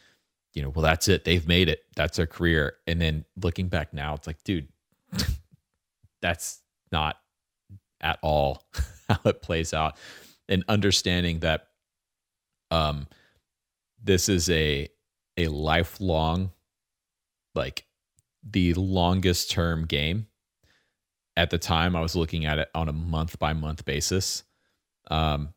you 0.53 0.63
know 0.63 0.69
well 0.71 0.83
that's 0.83 1.09
it. 1.09 1.25
They've 1.25 1.47
made 1.47 1.69
it. 1.69 1.85
That's 1.97 2.17
their 2.17 2.27
career. 2.27 2.75
And 2.87 3.01
then 3.01 3.25
looking 3.43 3.69
back 3.69 3.93
now 3.93 4.15
it's 4.15 4.27
like 4.27 4.43
dude 4.45 4.69
that's 6.23 6.61
not 6.93 7.17
at 8.01 8.19
all 8.23 8.63
how 9.09 9.19
it 9.25 9.43
plays 9.43 9.75
out. 9.75 9.97
And 10.49 10.65
understanding 10.69 11.41
that 11.41 11.69
um 12.71 13.09
this 14.03 14.29
is 14.29 14.49
a 14.51 14.89
a 15.37 15.49
lifelong 15.49 16.53
like 17.55 17.87
the 18.49 18.75
longest 18.75 19.51
term 19.51 19.87
game 19.87 20.27
at 21.37 21.51
the 21.51 21.59
time 21.59 21.97
i 21.97 22.01
was 22.01 22.17
looking 22.17 22.45
at 22.45 22.59
it 22.59 22.69
on 22.75 22.89
a 22.89 22.93
month 22.93 23.39
by 23.39 23.53
month 23.53 23.85
basis. 23.85 24.45
Um 25.11 25.55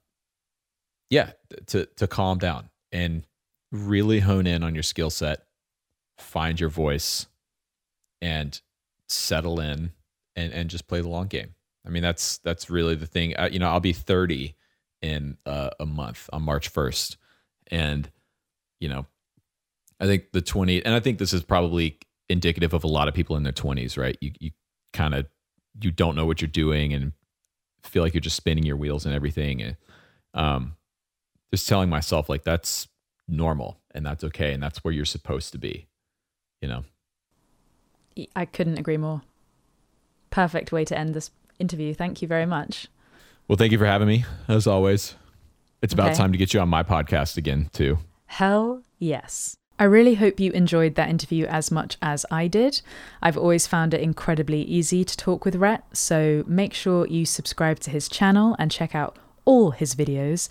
yeah 1.09 1.31
to 1.67 1.85
to 1.85 2.07
calm 2.07 2.37
down 2.37 2.69
and 2.91 3.25
really 3.71 4.19
hone 4.19 4.47
in 4.47 4.63
on 4.63 4.73
your 4.73 4.83
skill 4.83 5.09
set 5.09 5.45
find 6.17 6.59
your 6.59 6.69
voice 6.69 7.27
and 8.21 8.59
settle 9.07 9.59
in 9.59 9.91
and 10.35 10.53
and 10.53 10.69
just 10.69 10.87
play 10.87 11.01
the 11.01 11.09
long 11.09 11.27
game. 11.27 11.55
I 11.85 11.89
mean 11.89 12.03
that's 12.03 12.39
that's 12.39 12.69
really 12.69 12.95
the 12.95 13.07
thing. 13.07 13.33
You 13.51 13.59
know 13.59 13.69
i'll 13.69 13.79
be 13.79 13.93
30 13.93 14.55
in 15.01 15.37
uh, 15.45 15.69
a 15.79 15.85
month 15.85 16.27
on 16.33 16.41
march 16.41 16.73
1st 16.73 17.17
and 17.67 18.09
you 18.79 18.89
know 18.89 19.05
i 19.99 20.07
think 20.07 20.31
the 20.33 20.41
20 20.41 20.83
and 20.83 20.95
i 20.95 20.99
think 20.99 21.19
this 21.19 21.33
is 21.33 21.43
probably 21.43 21.99
indicative 22.29 22.73
of 22.73 22.83
a 22.83 22.87
lot 22.87 23.07
of 23.07 23.13
people 23.13 23.35
in 23.35 23.43
their 23.43 23.53
20s 23.53 23.97
right? 23.97 24.17
You 24.21 24.31
you 24.39 24.51
kind 24.93 25.13
of 25.13 25.25
you 25.81 25.91
don't 25.91 26.15
know 26.15 26.25
what 26.25 26.41
you're 26.41 26.47
doing 26.47 26.93
and 26.93 27.11
feel 27.83 28.03
like 28.03 28.13
you're 28.13 28.21
just 28.21 28.35
spinning 28.35 28.63
your 28.65 28.75
wheels 28.77 29.05
and 29.05 29.13
everything 29.15 29.61
and 29.61 29.75
um 30.33 30.75
just 31.53 31.67
telling 31.67 31.89
myself 31.89 32.27
like 32.29 32.43
that's 32.43 32.87
normal 33.27 33.79
and 33.93 34.05
that's 34.05 34.23
okay 34.23 34.53
and 34.53 34.61
that's 34.61 34.83
where 34.83 34.93
you're 34.93 35.05
supposed 35.05 35.51
to 35.51 35.57
be 35.57 35.87
you 36.61 36.67
know 36.67 36.83
I 38.35 38.45
couldn't 38.45 38.79
agree 38.79 38.97
more. 38.97 39.21
Perfect 40.31 40.71
way 40.71 40.83
to 40.85 40.97
end 40.97 41.13
this 41.13 41.29
interview. 41.59 41.93
Thank 41.93 42.21
you 42.23 42.27
very 42.27 42.47
much. 42.47 42.87
well 43.47 43.57
thank 43.57 43.71
you 43.71 43.77
for 43.77 43.85
having 43.85 44.07
me 44.07 44.25
as 44.47 44.65
always 44.67 45.15
it's 45.81 45.93
about 45.93 46.07
Okay. 46.07 46.15
time 46.15 46.31
to 46.31 46.37
get 46.37 46.53
you 46.53 46.59
on 46.59 46.67
my 46.69 46.81
podcast 46.83 47.37
again 47.37 47.69
too 47.73 47.99
Hell 48.25 48.81
yes. 48.99 49.55
I 49.79 49.83
really 49.83 50.15
hope 50.15 50.39
you 50.39 50.51
enjoyed 50.53 50.95
that 50.95 51.09
interview 51.09 51.45
as 51.45 51.69
much 51.69 51.97
as 52.01 52.25
I 52.31 52.47
did. 52.47 52.81
I've 53.21 53.37
always 53.37 53.67
found 53.67 53.93
it 53.93 54.01
incredibly 54.01 54.63
easy 54.63 55.05
to 55.05 55.17
talk 55.17 55.45
with 55.45 55.55
Rhett, 55.55 55.83
so 55.93 56.43
make 56.47 56.73
sure 56.73 57.05
you 57.05 57.25
subscribe 57.27 57.79
to 57.81 57.91
his 57.91 58.09
channel 58.09 58.55
and 58.57 58.71
check 58.71 58.95
out 58.95 59.17
all 59.45 59.71
his 59.71 59.93
videos. 59.93 60.49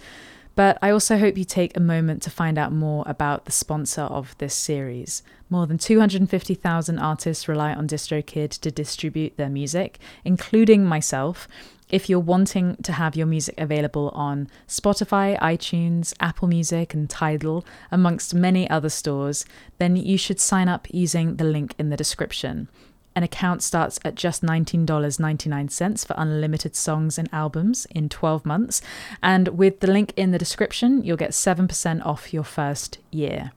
But 0.54 0.78
I 0.80 0.90
also 0.90 1.18
hope 1.18 1.36
you 1.36 1.44
take 1.44 1.76
a 1.76 1.80
moment 1.80 2.22
to 2.22 2.30
find 2.30 2.56
out 2.56 2.72
more 2.72 3.04
about 3.06 3.44
the 3.44 3.52
sponsor 3.52 4.02
of 4.02 4.36
this 4.38 4.54
series. 4.54 5.22
More 5.50 5.66
than 5.66 5.76
250,000 5.76 6.98
artists 6.98 7.46
rely 7.46 7.74
on 7.74 7.86
DistroKid 7.86 8.58
to 8.60 8.70
distribute 8.70 9.36
their 9.36 9.50
music, 9.50 9.98
including 10.24 10.86
myself. 10.86 11.46
If 11.88 12.10
you're 12.10 12.18
wanting 12.18 12.76
to 12.82 12.92
have 12.92 13.14
your 13.14 13.26
music 13.26 13.54
available 13.58 14.08
on 14.08 14.48
Spotify, 14.66 15.38
iTunes, 15.38 16.14
Apple 16.18 16.48
Music, 16.48 16.94
and 16.94 17.08
Tidal, 17.08 17.64
amongst 17.92 18.34
many 18.34 18.68
other 18.68 18.88
stores, 18.88 19.44
then 19.78 19.94
you 19.94 20.18
should 20.18 20.40
sign 20.40 20.68
up 20.68 20.88
using 20.90 21.36
the 21.36 21.44
link 21.44 21.76
in 21.78 21.90
the 21.90 21.96
description. 21.96 22.68
An 23.14 23.22
account 23.22 23.62
starts 23.62 24.00
at 24.04 24.16
just 24.16 24.42
$19.99 24.42 26.06
for 26.06 26.14
unlimited 26.18 26.74
songs 26.74 27.18
and 27.18 27.28
albums 27.32 27.86
in 27.86 28.08
12 28.08 28.44
months. 28.44 28.82
And 29.22 29.48
with 29.48 29.80
the 29.80 29.86
link 29.86 30.12
in 30.16 30.32
the 30.32 30.38
description, 30.38 31.02
you'll 31.04 31.16
get 31.16 31.30
7% 31.30 32.04
off 32.04 32.34
your 32.34 32.44
first 32.44 32.98
year. 33.10 33.52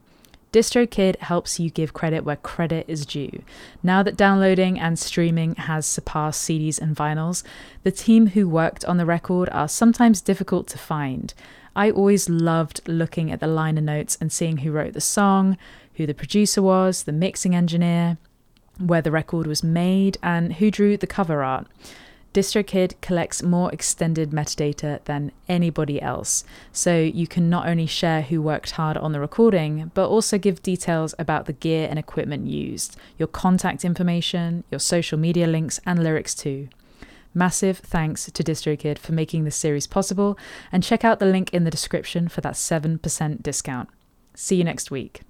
DistroKid 0.52 1.16
helps 1.18 1.60
you 1.60 1.70
give 1.70 1.92
credit 1.92 2.24
where 2.24 2.36
credit 2.36 2.84
is 2.88 3.06
due. 3.06 3.42
Now 3.82 4.02
that 4.02 4.16
downloading 4.16 4.80
and 4.80 4.98
streaming 4.98 5.54
has 5.54 5.86
surpassed 5.86 6.48
CDs 6.48 6.80
and 6.80 6.96
vinyls, 6.96 7.44
the 7.84 7.92
team 7.92 8.28
who 8.28 8.48
worked 8.48 8.84
on 8.84 8.96
the 8.96 9.06
record 9.06 9.48
are 9.50 9.68
sometimes 9.68 10.20
difficult 10.20 10.66
to 10.68 10.78
find. 10.78 11.32
I 11.76 11.90
always 11.90 12.28
loved 12.28 12.80
looking 12.88 13.30
at 13.30 13.38
the 13.38 13.46
liner 13.46 13.80
notes 13.80 14.18
and 14.20 14.32
seeing 14.32 14.58
who 14.58 14.72
wrote 14.72 14.92
the 14.92 15.00
song, 15.00 15.56
who 15.94 16.06
the 16.06 16.14
producer 16.14 16.62
was, 16.62 17.04
the 17.04 17.12
mixing 17.12 17.54
engineer, 17.54 18.18
where 18.78 19.02
the 19.02 19.12
record 19.12 19.46
was 19.46 19.62
made, 19.62 20.18
and 20.20 20.54
who 20.54 20.70
drew 20.70 20.96
the 20.96 21.06
cover 21.06 21.44
art. 21.44 21.68
DistroKid 22.32 23.00
collects 23.00 23.42
more 23.42 23.72
extended 23.72 24.30
metadata 24.30 25.02
than 25.04 25.32
anybody 25.48 26.00
else, 26.00 26.44
so 26.72 26.96
you 26.96 27.26
can 27.26 27.50
not 27.50 27.66
only 27.66 27.86
share 27.86 28.22
who 28.22 28.40
worked 28.40 28.72
hard 28.72 28.96
on 28.96 29.10
the 29.10 29.18
recording, 29.18 29.90
but 29.94 30.08
also 30.08 30.38
give 30.38 30.62
details 30.62 31.12
about 31.18 31.46
the 31.46 31.52
gear 31.52 31.88
and 31.90 31.98
equipment 31.98 32.46
used, 32.46 32.96
your 33.18 33.26
contact 33.26 33.84
information, 33.84 34.62
your 34.70 34.78
social 34.78 35.18
media 35.18 35.48
links, 35.48 35.80
and 35.84 36.04
lyrics 36.04 36.34
too. 36.34 36.68
Massive 37.34 37.78
thanks 37.78 38.30
to 38.30 38.44
DistroKid 38.44 38.98
for 38.98 39.12
making 39.12 39.42
this 39.42 39.56
series 39.56 39.88
possible, 39.88 40.38
and 40.70 40.84
check 40.84 41.04
out 41.04 41.18
the 41.18 41.26
link 41.26 41.52
in 41.52 41.64
the 41.64 41.70
description 41.70 42.28
for 42.28 42.40
that 42.42 42.54
7% 42.54 43.42
discount. 43.42 43.88
See 44.34 44.54
you 44.54 44.64
next 44.64 44.92
week. 44.92 45.22